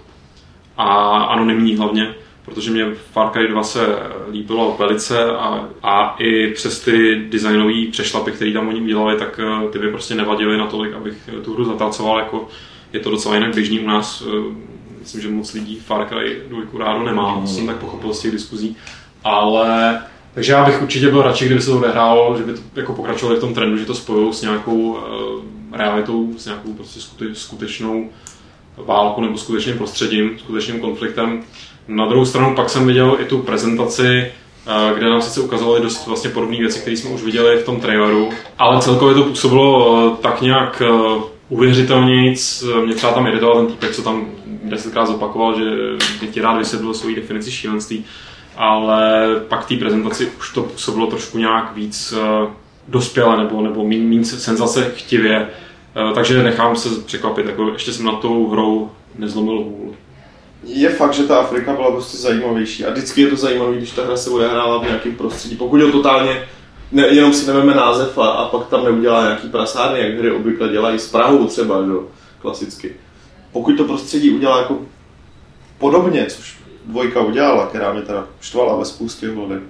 a 0.77 0.85
anonymní 1.19 1.77
hlavně, 1.77 2.15
protože 2.45 2.71
mě 2.71 2.87
Far 3.13 3.31
Cry 3.33 3.49
2 3.49 3.63
se 3.63 3.87
líbilo 4.33 4.77
velice 4.79 5.25
a, 5.25 5.69
a 5.83 6.17
i 6.19 6.49
přes 6.55 6.81
ty 6.81 7.25
designové 7.29 7.73
přešlapy, 7.91 8.33
které 8.33 8.53
tam 8.53 8.69
oni 8.69 8.81
udělali, 8.81 9.17
tak 9.17 9.41
eh, 9.43 9.69
ty 9.69 9.79
by 9.79 9.91
prostě 9.91 10.15
nevadily 10.15 10.59
natolik, 10.59 10.95
abych 10.95 11.17
eh, 11.39 11.41
tu 11.41 11.55
hru 11.55 11.65
zatracoval, 11.65 12.19
jako 12.19 12.49
je 12.93 13.01
to 13.01 13.11
docela 13.11 13.35
jinak 13.35 13.55
běžný 13.55 13.81
u 13.81 13.87
nás. 13.87 14.23
eh, 14.27 14.55
Myslím, 15.01 15.23
že 15.23 15.29
moc 15.29 15.53
lidí 15.55 15.77
Far 15.81 16.09
Cry 16.09 16.37
2 16.49 16.85
rádo 16.85 17.05
nemá, 17.05 17.43
co 17.47 17.53
jsem 17.55 17.67
tak 17.67 17.77
pochopil 17.77 18.15
z 18.15 18.21
těch 18.21 18.33
diskuzí. 18.33 18.77
Ale 19.25 20.01
Takže 20.35 20.53
já 20.53 20.65
bych 20.65 20.83
určitě 20.83 21.09
byl 21.11 21.23
radši, 21.23 21.47
kdyby 21.47 21.61
se 21.61 21.71
to 21.71 21.77
odehrálo, 21.79 22.37
že 22.39 22.43
by 22.45 22.53
to 22.53 22.61
jako 22.75 22.93
pokračovali 22.95 23.39
v 23.39 23.41
tom 23.41 23.55
trendu, 23.55 23.77
že 23.77 23.85
to 23.87 23.95
spojou 23.95 24.33
s 24.33 24.43
nějakou 24.43 24.99
realitou, 25.73 26.35
s 26.39 26.47
nějakou 26.47 26.73
prostě 26.73 27.01
skute, 27.01 27.35
skutečnou 27.35 28.11
válkou 28.77 29.21
nebo 29.21 29.39
skutečným 29.39 29.77
prostředím, 29.77 30.39
skutečným 30.39 30.81
konfliktem. 30.81 31.43
Na 31.89 32.07
druhou 32.07 32.25
stranu 32.25 32.55
pak 32.55 32.71
jsem 32.71 32.87
viděl 32.87 33.17
i 33.21 33.25
tu 33.25 33.39
prezentaci, 33.39 34.33
uh, 34.67 34.99
kde 34.99 35.11
nám 35.11 35.23
sice 35.23 35.41
ukazovali 35.41 35.83
dost 35.83 36.07
vlastně 36.07 36.31
podobné 36.31 36.57
věci, 36.57 36.81
které 36.81 36.97
jsme 36.97 37.11
už 37.11 37.23
viděli 37.23 37.57
v 37.57 37.65
tom 37.65 37.81
traileru, 37.81 38.31
ale 38.59 38.83
celkově 38.83 39.15
to 39.15 39.23
působilo 39.23 39.93
uh, 39.93 40.17
tak 40.17 40.41
nějak 40.41 40.83
uh, 40.91 41.23
uvěřitelnějc. 41.49 42.65
Mě 42.85 42.95
třeba 42.95 43.13
tam 43.13 43.27
iritoval 43.27 43.57
ten 43.57 43.67
týpek, 43.67 43.93
co 43.93 44.03
tam 44.03 44.27
desetkrát 44.47 45.09
zopakoval, 45.09 45.59
že 45.59 45.65
by 46.21 46.27
ti 46.27 46.41
rád 46.41 46.59
vysvětlil 46.59 46.95
svou 46.95 47.15
definici 47.15 47.51
šílenství 47.51 48.05
ale 48.57 49.27
pak 49.49 49.67
té 49.67 49.77
prezentaci 49.77 50.31
už 50.39 50.53
to 50.53 50.63
působilo 50.63 51.07
trošku 51.07 51.39
nějak 51.39 51.75
víc 51.75 52.15
dospěle 52.89 53.37
nebo, 53.37 53.63
nebo 53.63 53.85
méně 53.85 54.05
mín 54.05 54.25
senzace 54.25 54.93
chtivě, 54.97 55.49
uh, 56.09 56.15
takže 56.15 56.43
nechám 56.43 56.77
se 56.77 56.89
překvapit, 57.07 57.47
jako 57.47 57.69
ještě 57.69 57.93
jsem 57.93 58.07
na 58.07 58.13
tou 58.13 58.49
hrou 58.49 58.91
nezlomil 59.19 59.57
hůl. 59.57 59.95
Je 60.65 60.91
fakt, 60.91 61.15
že 61.15 61.23
ta 61.23 61.39
Afrika 61.39 61.73
byla 61.73 61.91
prostě 61.91 62.17
zajímavější 62.17 62.85
a 62.85 62.91
vždycky 62.91 63.21
je 63.21 63.29
to 63.29 63.37
zajímavé, 63.37 63.77
když 63.77 63.91
ta 63.91 64.05
hra 64.05 64.17
se 64.17 64.31
odehrála 64.31 64.79
v 64.79 64.87
nějakém 64.87 65.15
prostředí. 65.15 65.57
Pokud 65.57 65.81
je 65.81 65.93
totálně 65.93 66.43
ne, 66.93 67.07
jenom 67.09 67.33
si 67.33 67.47
neveme 67.47 67.75
název 67.75 68.19
a, 68.19 68.29
a 68.29 68.49
pak 68.49 68.67
tam 68.67 68.85
neudělá 68.85 69.23
nějaký 69.23 69.49
prasárny, 69.49 70.01
jak 70.01 70.19
hry 70.19 70.33
obvykle 70.33 70.69
dělají 70.69 70.99
s 70.99 71.09
Prahou 71.09 71.47
třeba, 71.47 71.85
že? 71.87 71.93
klasicky. 72.39 72.95
Pokud 73.53 73.77
to 73.77 73.85
prostředí 73.85 74.31
udělá 74.31 74.59
jako 74.59 74.79
podobně, 75.79 76.27
což 76.27 76.59
dvojka 76.85 77.21
udělala, 77.21 77.67
která 77.67 77.93
mě 77.93 78.03
teda 78.03 78.27
štvala 78.41 78.77
ve 78.77 78.85
spoustě 78.85 79.31
ohledech, 79.31 79.63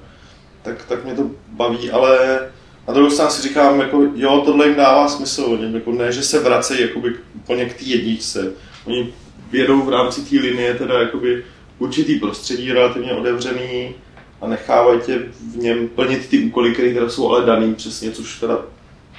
tak, 0.63 0.85
tak 0.89 1.05
mě 1.05 1.15
to 1.15 1.31
baví, 1.49 1.91
ale 1.91 2.41
na 2.89 2.95
druhou 2.95 3.11
stranu 3.11 3.31
si 3.31 3.43
říkám, 3.43 3.81
jako, 3.81 4.03
jo, 4.15 4.43
tohle 4.45 4.67
jim 4.67 4.77
dává 4.77 5.09
smysl, 5.09 5.59
jako 5.75 5.93
ne, 5.93 6.13
že 6.13 6.23
se 6.23 6.41
vracejí 6.41 6.81
jakoby 6.81 7.17
úplně 7.35 7.65
k 7.65 7.79
té 7.79 7.85
jedničce. 7.85 8.53
Oni 8.85 9.15
jedou 9.53 9.83
v 9.83 9.89
rámci 9.89 10.21
té 10.21 10.37
linie 10.37 10.75
teda 10.75 11.01
jakoby 11.01 11.45
určitý 11.79 12.19
prostředí 12.19 12.73
relativně 12.73 13.13
otevřený 13.13 13.95
a 14.41 14.49
nechávají 14.49 15.01
tě 15.01 15.19
v 15.53 15.57
něm 15.57 15.89
plnit 15.89 16.29
ty 16.29 16.39
úkoly, 16.39 16.73
které 16.73 17.11
jsou 17.11 17.31
ale 17.31 17.47
daný 17.47 17.75
přesně, 17.75 18.11
což 18.11 18.41
teda 18.41 18.59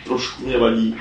trošku 0.06 0.46
mě 0.46 0.58
vadí. 0.58 0.96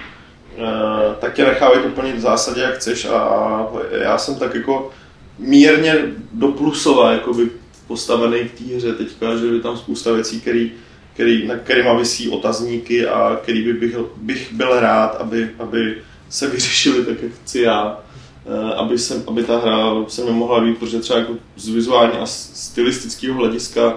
E, 0.56 1.14
tak 1.20 1.34
tě 1.34 1.44
nechávají 1.44 1.82
to 1.82 1.88
plnit 1.88 2.16
v 2.16 2.20
zásadě, 2.20 2.60
jak 2.60 2.74
chceš 2.74 3.04
a, 3.04 3.66
já 3.90 4.18
jsem 4.18 4.34
tak 4.34 4.54
jako 4.54 4.90
mírně 5.38 5.96
do 6.32 6.48
plusova 6.48 7.12
jakoby 7.12 7.50
postavený 7.86 8.38
v 8.38 8.52
té 8.52 8.76
hře 8.76 8.92
teďka, 8.92 9.36
že 9.36 9.46
je 9.46 9.60
tam 9.60 9.76
spousta 9.76 10.12
věcí, 10.12 10.40
který, 10.40 10.72
který, 11.14 11.46
na 11.46 11.56
kterýma 11.56 11.94
vysí 11.94 12.28
otazníky 12.28 13.06
a 13.06 13.38
který 13.42 13.62
by 13.62 13.72
bych, 13.72 13.96
bych 14.16 14.52
byl 14.52 14.80
rád, 14.80 15.16
aby, 15.20 15.50
aby 15.58 15.98
se 16.28 16.50
vyřešili 16.50 17.04
tak, 17.04 17.22
jak 17.22 17.32
chci 17.32 17.60
já. 17.60 18.00
Eh, 18.46 18.74
aby, 18.74 18.98
se, 18.98 19.24
aby 19.26 19.42
ta 19.42 19.58
hra 19.58 20.04
se 20.08 20.24
mi 20.24 20.30
mohla 20.30 20.60
být, 20.60 20.78
protože 20.78 21.00
třeba 21.00 21.18
jako 21.18 21.32
z 21.56 21.68
vizuální 21.68 22.12
a 22.12 22.26
stylistického 22.26 23.34
hlediska 23.34 23.94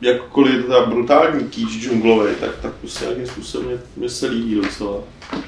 jakkoliv 0.00 0.54
je 0.54 0.62
to 0.62 0.86
brutální 0.86 1.44
kýč 1.44 1.70
džunglový, 1.70 2.30
tak, 2.40 2.50
tak 2.62 2.72
prostě 2.72 3.04
nějakým 3.04 3.26
způsobem 3.26 3.66
mě, 3.66 3.76
mě 3.96 4.08
se 4.08 4.26
líbí 4.26 4.54
docela. 4.54 4.96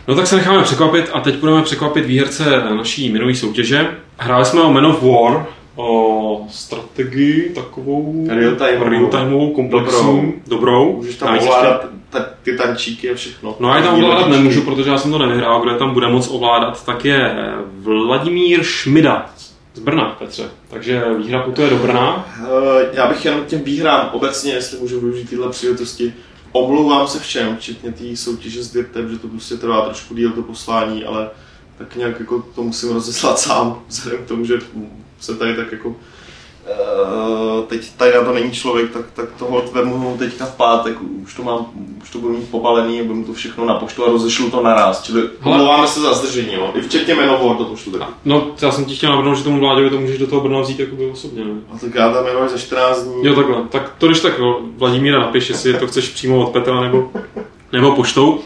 No 0.09 0.15
tak 0.15 0.27
se 0.27 0.36
necháme 0.36 0.62
překvapit 0.62 1.11
a 1.12 1.20
teď 1.20 1.36
budeme 1.36 1.62
překvapit 1.62 2.07
výherce 2.07 2.44
naší 2.51 3.12
minulé 3.12 3.35
soutěže. 3.35 3.99
Hráli 4.19 4.44
jsme 4.44 4.62
o 4.62 4.73
Man 4.73 4.86
of 4.86 5.03
War, 5.03 5.47
o 5.77 6.47
strategii 6.51 7.53
takovou 7.55 8.27
real-timeovou, 8.28 9.39
real 9.39 9.51
komplexní, 9.55 10.35
dobrou. 10.47 10.97
Můžeš 10.97 11.16
tam 11.16 11.39
ovládat 11.39 11.86
ta, 12.11 12.27
ty 12.43 12.57
tančíky 12.57 13.11
a 13.11 13.15
všechno. 13.15 13.57
No 13.61 13.74
já 13.74 13.82
tam 13.82 14.05
ovládat 14.05 14.28
nemůžu, 14.28 14.62
protože 14.62 14.90
já 14.90 14.99
jsem 14.99 15.11
to 15.11 15.19
nevyhrál. 15.19 15.61
Kdo 15.61 15.70
je 15.70 15.78
tam 15.78 15.94
bude 15.94 16.09
moc 16.09 16.28
ovládat, 16.28 16.85
tak 16.86 17.05
je 17.05 17.35
Vladimír 17.81 18.62
Šmida 18.62 19.31
z 19.74 19.78
Brna, 19.78 20.16
Petře. 20.19 20.51
Takže 20.70 21.05
výhra 21.19 21.43
putuje 21.43 21.70
do 21.70 21.77
Brna. 21.77 22.27
Eh, 22.40 22.89
já 22.93 23.09
bych 23.09 23.24
jenom 23.24 23.44
těm 23.44 23.61
výhrám 23.61 24.11
obecně, 24.12 24.53
jestli 24.53 24.78
můžu 24.78 25.01
využít 25.01 25.31
tyhle 25.31 25.51
příležitosti, 25.51 26.15
omlouvám 26.53 27.07
se 27.07 27.20
všem, 27.20 27.57
včetně 27.57 27.93
té 27.93 28.16
soutěže 28.16 28.62
s 28.62 28.73
Dirtem, 28.73 29.11
že 29.11 29.19
to 29.19 29.28
prostě 29.28 29.57
trvá 29.57 29.85
trošku 29.85 30.15
díl 30.15 30.32
to 30.32 30.43
poslání, 30.43 31.05
ale 31.05 31.31
tak 31.78 31.97
nějak 31.97 32.20
jako 32.20 32.44
to 32.55 32.62
musím 32.62 32.93
rozeslat 32.93 33.39
sám, 33.39 33.82
vzhledem 33.89 34.24
k 34.24 34.28
tomu, 34.28 34.44
že 34.44 34.55
se 35.23 35.36
tady 35.36 35.57
tak 35.57 35.73
jako 35.73 35.94
Uh, 36.62 37.65
teď 37.65 37.90
tady 37.97 38.15
na 38.15 38.24
to 38.24 38.32
není 38.32 38.51
člověk, 38.51 38.90
tak, 38.90 39.11
tak 39.12 39.28
toho 39.39 39.62
vemu 39.73 40.16
teďka 40.19 40.47
v 40.47 40.57
pátek, 40.57 40.97
už 41.23 41.35
to 41.35 41.43
mám, 41.43 41.66
už 42.03 42.11
to 42.11 42.19
budu 42.19 42.39
mít 42.39 42.51
pobalený 42.51 43.01
a 43.01 43.05
budu 43.05 43.24
to 43.24 43.32
všechno 43.32 43.65
na 43.65 43.74
poštu 43.74 44.05
a 44.07 44.11
rozešlu 44.11 44.51
to 44.51 44.62
naraz, 44.62 45.03
čili 45.03 45.23
omlouváme 45.44 45.86
se 45.86 46.01
za 46.01 46.15
zdržení, 46.15 46.55
jo. 46.55 46.70
i 46.74 46.81
včetně 46.81 47.15
jmenovor 47.15 47.57
to 47.57 47.65
pošlu 47.65 47.93
taky. 47.93 48.05
No, 48.24 48.47
já 48.62 48.70
jsem 48.70 48.85
ti 48.85 48.94
chtěl 48.94 49.11
navrhnout, 49.11 49.35
že 49.35 49.44
tomu 49.44 49.61
vládě 49.61 49.90
to 49.90 50.01
můžeš 50.01 50.19
do 50.19 50.27
toho 50.27 50.40
Brna 50.40 50.61
vzít 50.61 50.81
jakoby 50.81 51.11
osobně, 51.11 51.44
ne? 51.44 51.55
A 51.74 51.78
tak 51.78 51.94
já 51.94 52.12
tam 52.12 52.24
jmenuji 52.24 52.49
za 52.49 52.59
14 52.59 53.03
dní. 53.03 53.27
Jo, 53.27 53.35
takhle, 53.35 53.57
tak 53.70 53.94
to 53.99 54.07
když 54.07 54.20
tak 54.20 54.40
Vladimíra 54.77 55.19
napiš, 55.19 55.49
jestli 55.49 55.74
to 55.74 55.86
chceš 55.86 56.09
přímo 56.09 56.47
od 56.47 56.53
Petra 56.53 56.81
nebo, 56.81 57.11
nebo 57.73 57.93
poštou. 57.93 58.39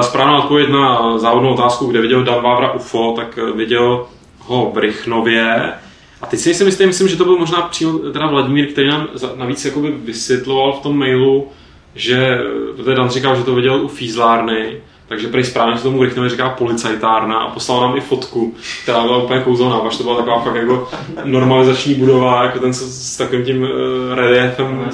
Správná 0.00 0.38
odpověď 0.38 0.70
na 0.70 1.18
závodnou 1.18 1.54
otázku, 1.54 1.86
kde 1.86 2.00
viděl 2.00 2.24
Dan 2.24 2.42
Vávra 2.42 2.72
UFO, 2.72 3.12
tak 3.16 3.38
viděl 3.54 4.06
ho 4.38 4.70
v 4.74 4.78
Rychnově, 4.78 5.72
a 6.22 6.26
teď 6.26 6.40
si 6.40 6.48
nejsem 6.48 6.66
jistý, 6.66 6.86
myslím, 6.86 7.08
že 7.08 7.16
to 7.16 7.24
byl 7.24 7.38
možná 7.38 7.62
přímo 7.62 7.98
teda 7.98 8.26
Vladimír, 8.26 8.72
který 8.72 8.88
nám 8.88 9.08
navíc 9.36 9.64
jakoby 9.64 9.90
vysvětloval 9.90 10.72
v 10.72 10.82
tom 10.82 10.98
mailu, 10.98 11.48
že, 11.94 12.38
protože 12.76 12.94
Dan 12.94 13.10
říkal, 13.10 13.36
že 13.36 13.42
to 13.42 13.54
viděl 13.54 13.84
u 13.84 13.88
fízlárny, 13.88 14.80
takže 15.08 15.28
prý 15.28 15.44
správně 15.44 15.76
se 15.76 15.82
tomu 15.82 16.04
rychle 16.04 16.28
říká 16.28 16.48
policajtárna 16.48 17.38
a 17.38 17.50
poslal 17.50 17.80
nám 17.80 17.96
i 17.96 18.00
fotku, 18.00 18.54
která 18.82 19.02
byla 19.02 19.22
úplně 19.22 19.40
kouzelná, 19.40 19.76
až 19.76 19.96
to 19.96 20.02
byla 20.02 20.16
taková 20.16 20.40
fakt 20.40 20.54
jako 20.54 20.88
normalizační 21.24 21.94
budova, 21.94 22.44
jako 22.44 22.58
ten 22.58 22.72
s, 22.72 23.12
s 23.12 23.16
takovým 23.16 23.44
tím 23.44 23.62
uh, 23.62 23.68
reliefem 24.14 24.90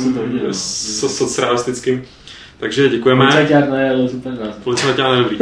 socialistickým. 0.51 2.05
Takže 2.59 2.89
děkujeme. 2.89 3.27
Policajtárna 3.27 3.81
je 3.81 3.91
ale 3.91 4.09
super 4.09 4.33
Policajtárna 4.65 5.17
je 5.17 5.23
dobrý. 5.23 5.39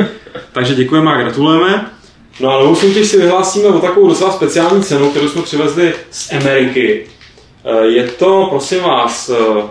Takže 0.53 0.75
děkujeme 0.75 1.13
a 1.13 1.17
gratulujeme. 1.17 1.91
No 2.41 2.51
a 2.51 2.59
novou 2.63 2.75
soutěž 2.75 3.09
si 3.09 3.17
vyhlásíme 3.17 3.67
o 3.67 3.81
takovou 3.81 4.09
docela 4.09 4.33
speciální 4.33 4.83
cenu, 4.83 5.11
kterou 5.11 5.29
jsme 5.29 5.43
přivezli 5.43 5.93
z 6.11 6.33
Ameriky. 6.33 7.07
Eh, 7.65 7.87
je 7.87 8.05
to, 8.05 8.47
prosím 8.51 8.81
vás, 8.81 9.29
eh, 9.31 9.63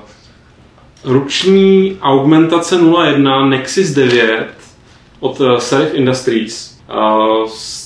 ruční 1.03 1.97
augmentace 2.01 2.77
01 2.77 3.45
Nexus 3.45 3.89
9 3.89 4.47
od 5.19 5.41
eh, 5.41 5.61
Serif 5.61 5.93
Industries. 5.93 6.79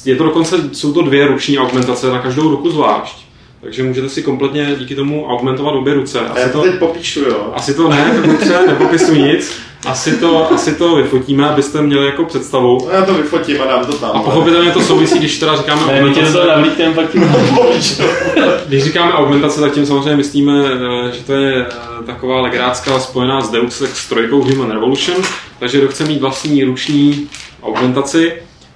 Je 0.05 0.15
to 0.15 0.23
dokonce, 0.23 0.69
jsou 0.71 0.93
to 0.93 1.01
dvě 1.01 1.27
ruční 1.27 1.59
augmentace 1.59 2.09
na 2.09 2.21
každou 2.21 2.49
ruku 2.49 2.69
zvlášť. 2.69 3.17
Takže 3.61 3.83
můžete 3.83 4.09
si 4.09 4.23
kompletně 4.23 4.75
díky 4.79 4.95
tomu 4.95 5.25
augmentovat 5.27 5.75
obě 5.75 5.93
ruce. 5.93 6.19
Asi 6.19 6.41
Já 6.41 6.49
to 6.49 6.61
teď 6.61 6.79
popíšu, 6.79 7.19
jo. 7.19 7.51
Asi 7.55 7.73
to 7.73 7.89
ne, 7.89 8.21
Petře, 8.25 8.63
nepopisuji 8.67 9.21
nic. 9.21 9.59
Asi 9.85 10.17
to, 10.17 10.51
asi 10.53 10.75
to 10.75 10.95
vyfotíme, 10.95 11.49
abyste 11.49 11.81
měli 11.81 12.05
jako 12.05 12.25
představu. 12.25 12.77
No, 12.85 12.91
já 12.91 13.05
to 13.05 13.13
vyfotím 13.13 13.61
a 13.61 13.65
dám 13.65 13.85
to 13.85 13.93
tam. 13.93 14.11
A 14.13 14.19
pochopitelně 14.19 14.71
to 14.71 14.81
souvisí, 14.81 15.19
když 15.19 15.39
teda 15.39 15.55
říkáme 15.55 15.81
ne, 15.87 15.93
augmentace. 15.93 16.33
to 16.33 16.47
navlíknem, 16.47 16.93
pak 16.93 17.05
Když 18.67 18.83
říkáme 18.83 19.13
augmentace, 19.13 19.61
tak 19.61 19.73
tím 19.73 19.85
samozřejmě 19.85 20.15
myslíme, 20.15 20.63
eh, 20.65 21.11
že 21.11 21.23
to 21.23 21.33
je 21.33 21.65
eh, 21.65 22.03
taková 22.05 22.41
legrácka 22.41 22.99
spojená 22.99 23.41
s 23.41 23.49
Deus 23.49 23.81
Ex 23.81 24.07
3 24.07 24.15
Human 24.31 24.71
Revolution. 24.71 25.17
Takže 25.59 25.77
kdo 25.77 25.87
chce 25.87 26.03
mít 26.03 26.21
vlastní 26.21 26.63
ruční 26.63 27.29
augmentaci, 27.63 28.33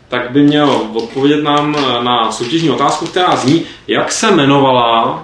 tak 0.09 0.31
by 0.31 0.41
měl 0.41 0.81
odpovědět 0.93 1.43
nám 1.43 1.75
eh, 1.77 2.03
na 2.03 2.31
soutěžní 2.31 2.69
otázku, 2.69 3.05
která 3.05 3.35
zní, 3.35 3.63
jak 3.87 4.11
se 4.11 4.27
jmenovala 4.27 5.23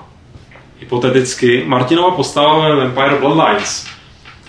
hypoteticky 0.79 1.63
Martinova 1.67 2.11
postava 2.11 2.75
v 2.75 2.79
Empire 2.79 3.15
Bloodlines. 3.19 3.92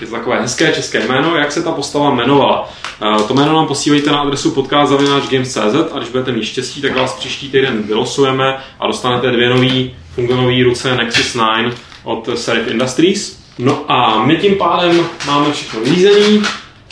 Je 0.01 0.07
to 0.07 0.13
takové 0.13 0.41
hezké 0.41 0.73
české 0.73 1.07
jméno, 1.07 1.37
jak 1.37 1.53
se 1.53 1.63
ta 1.63 1.73
postava 1.73 2.11
jmenovala. 2.11 2.69
Eh, 3.03 3.23
to 3.29 3.35
jméno 3.35 3.53
nám 3.53 3.67
posílejte 3.67 4.11
na 4.11 4.19
adresu 4.21 4.51
podcast.games.cz 4.51 5.93
a 5.93 5.99
když 5.99 6.09
budete 6.09 6.33
mít 6.33 6.45
štěstí, 6.45 6.83
tak 6.83 6.97
vás 6.97 7.15
příští 7.15 7.49
týden 7.49 7.83
vylosujeme 7.83 8.57
a 8.81 8.87
dostanete 8.87 9.31
dvě 9.31 9.49
nový 9.49 9.97
fungonové 10.15 10.65
ruce 10.65 10.97
Nexus 10.97 11.37
9 11.37 11.77
od 12.05 12.39
Serif 12.39 12.69
Industries. 12.69 13.45
No 13.59 13.85
a 13.89 14.25
my 14.25 14.37
tím 14.37 14.55
pádem 14.55 15.07
máme 15.27 15.53
všechno 15.53 15.85
řízení. 15.85 16.43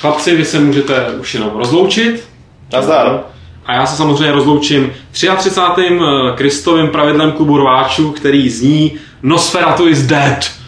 Chlapci, 0.01 0.37
vy 0.37 0.45
se 0.45 0.59
můžete 0.61 1.07
už 1.21 1.35
jenom 1.35 1.51
rozloučit. 1.55 2.29
Nazdar. 2.73 3.21
A 3.67 3.75
já 3.75 3.87
se 3.87 3.97
samozřejmě 3.97 4.33
rozloučím 4.33 4.93
33. 5.13 5.51
Eh, 5.81 6.37
Kristovým 6.37 6.89
pravidlem 6.89 7.33
klubu 7.33 7.59
rváčů, 7.59 8.13
který 8.13 8.51
zní 8.51 8.99
Nosferatu 9.23 9.89
is 9.89 10.03
dead. 10.03 10.62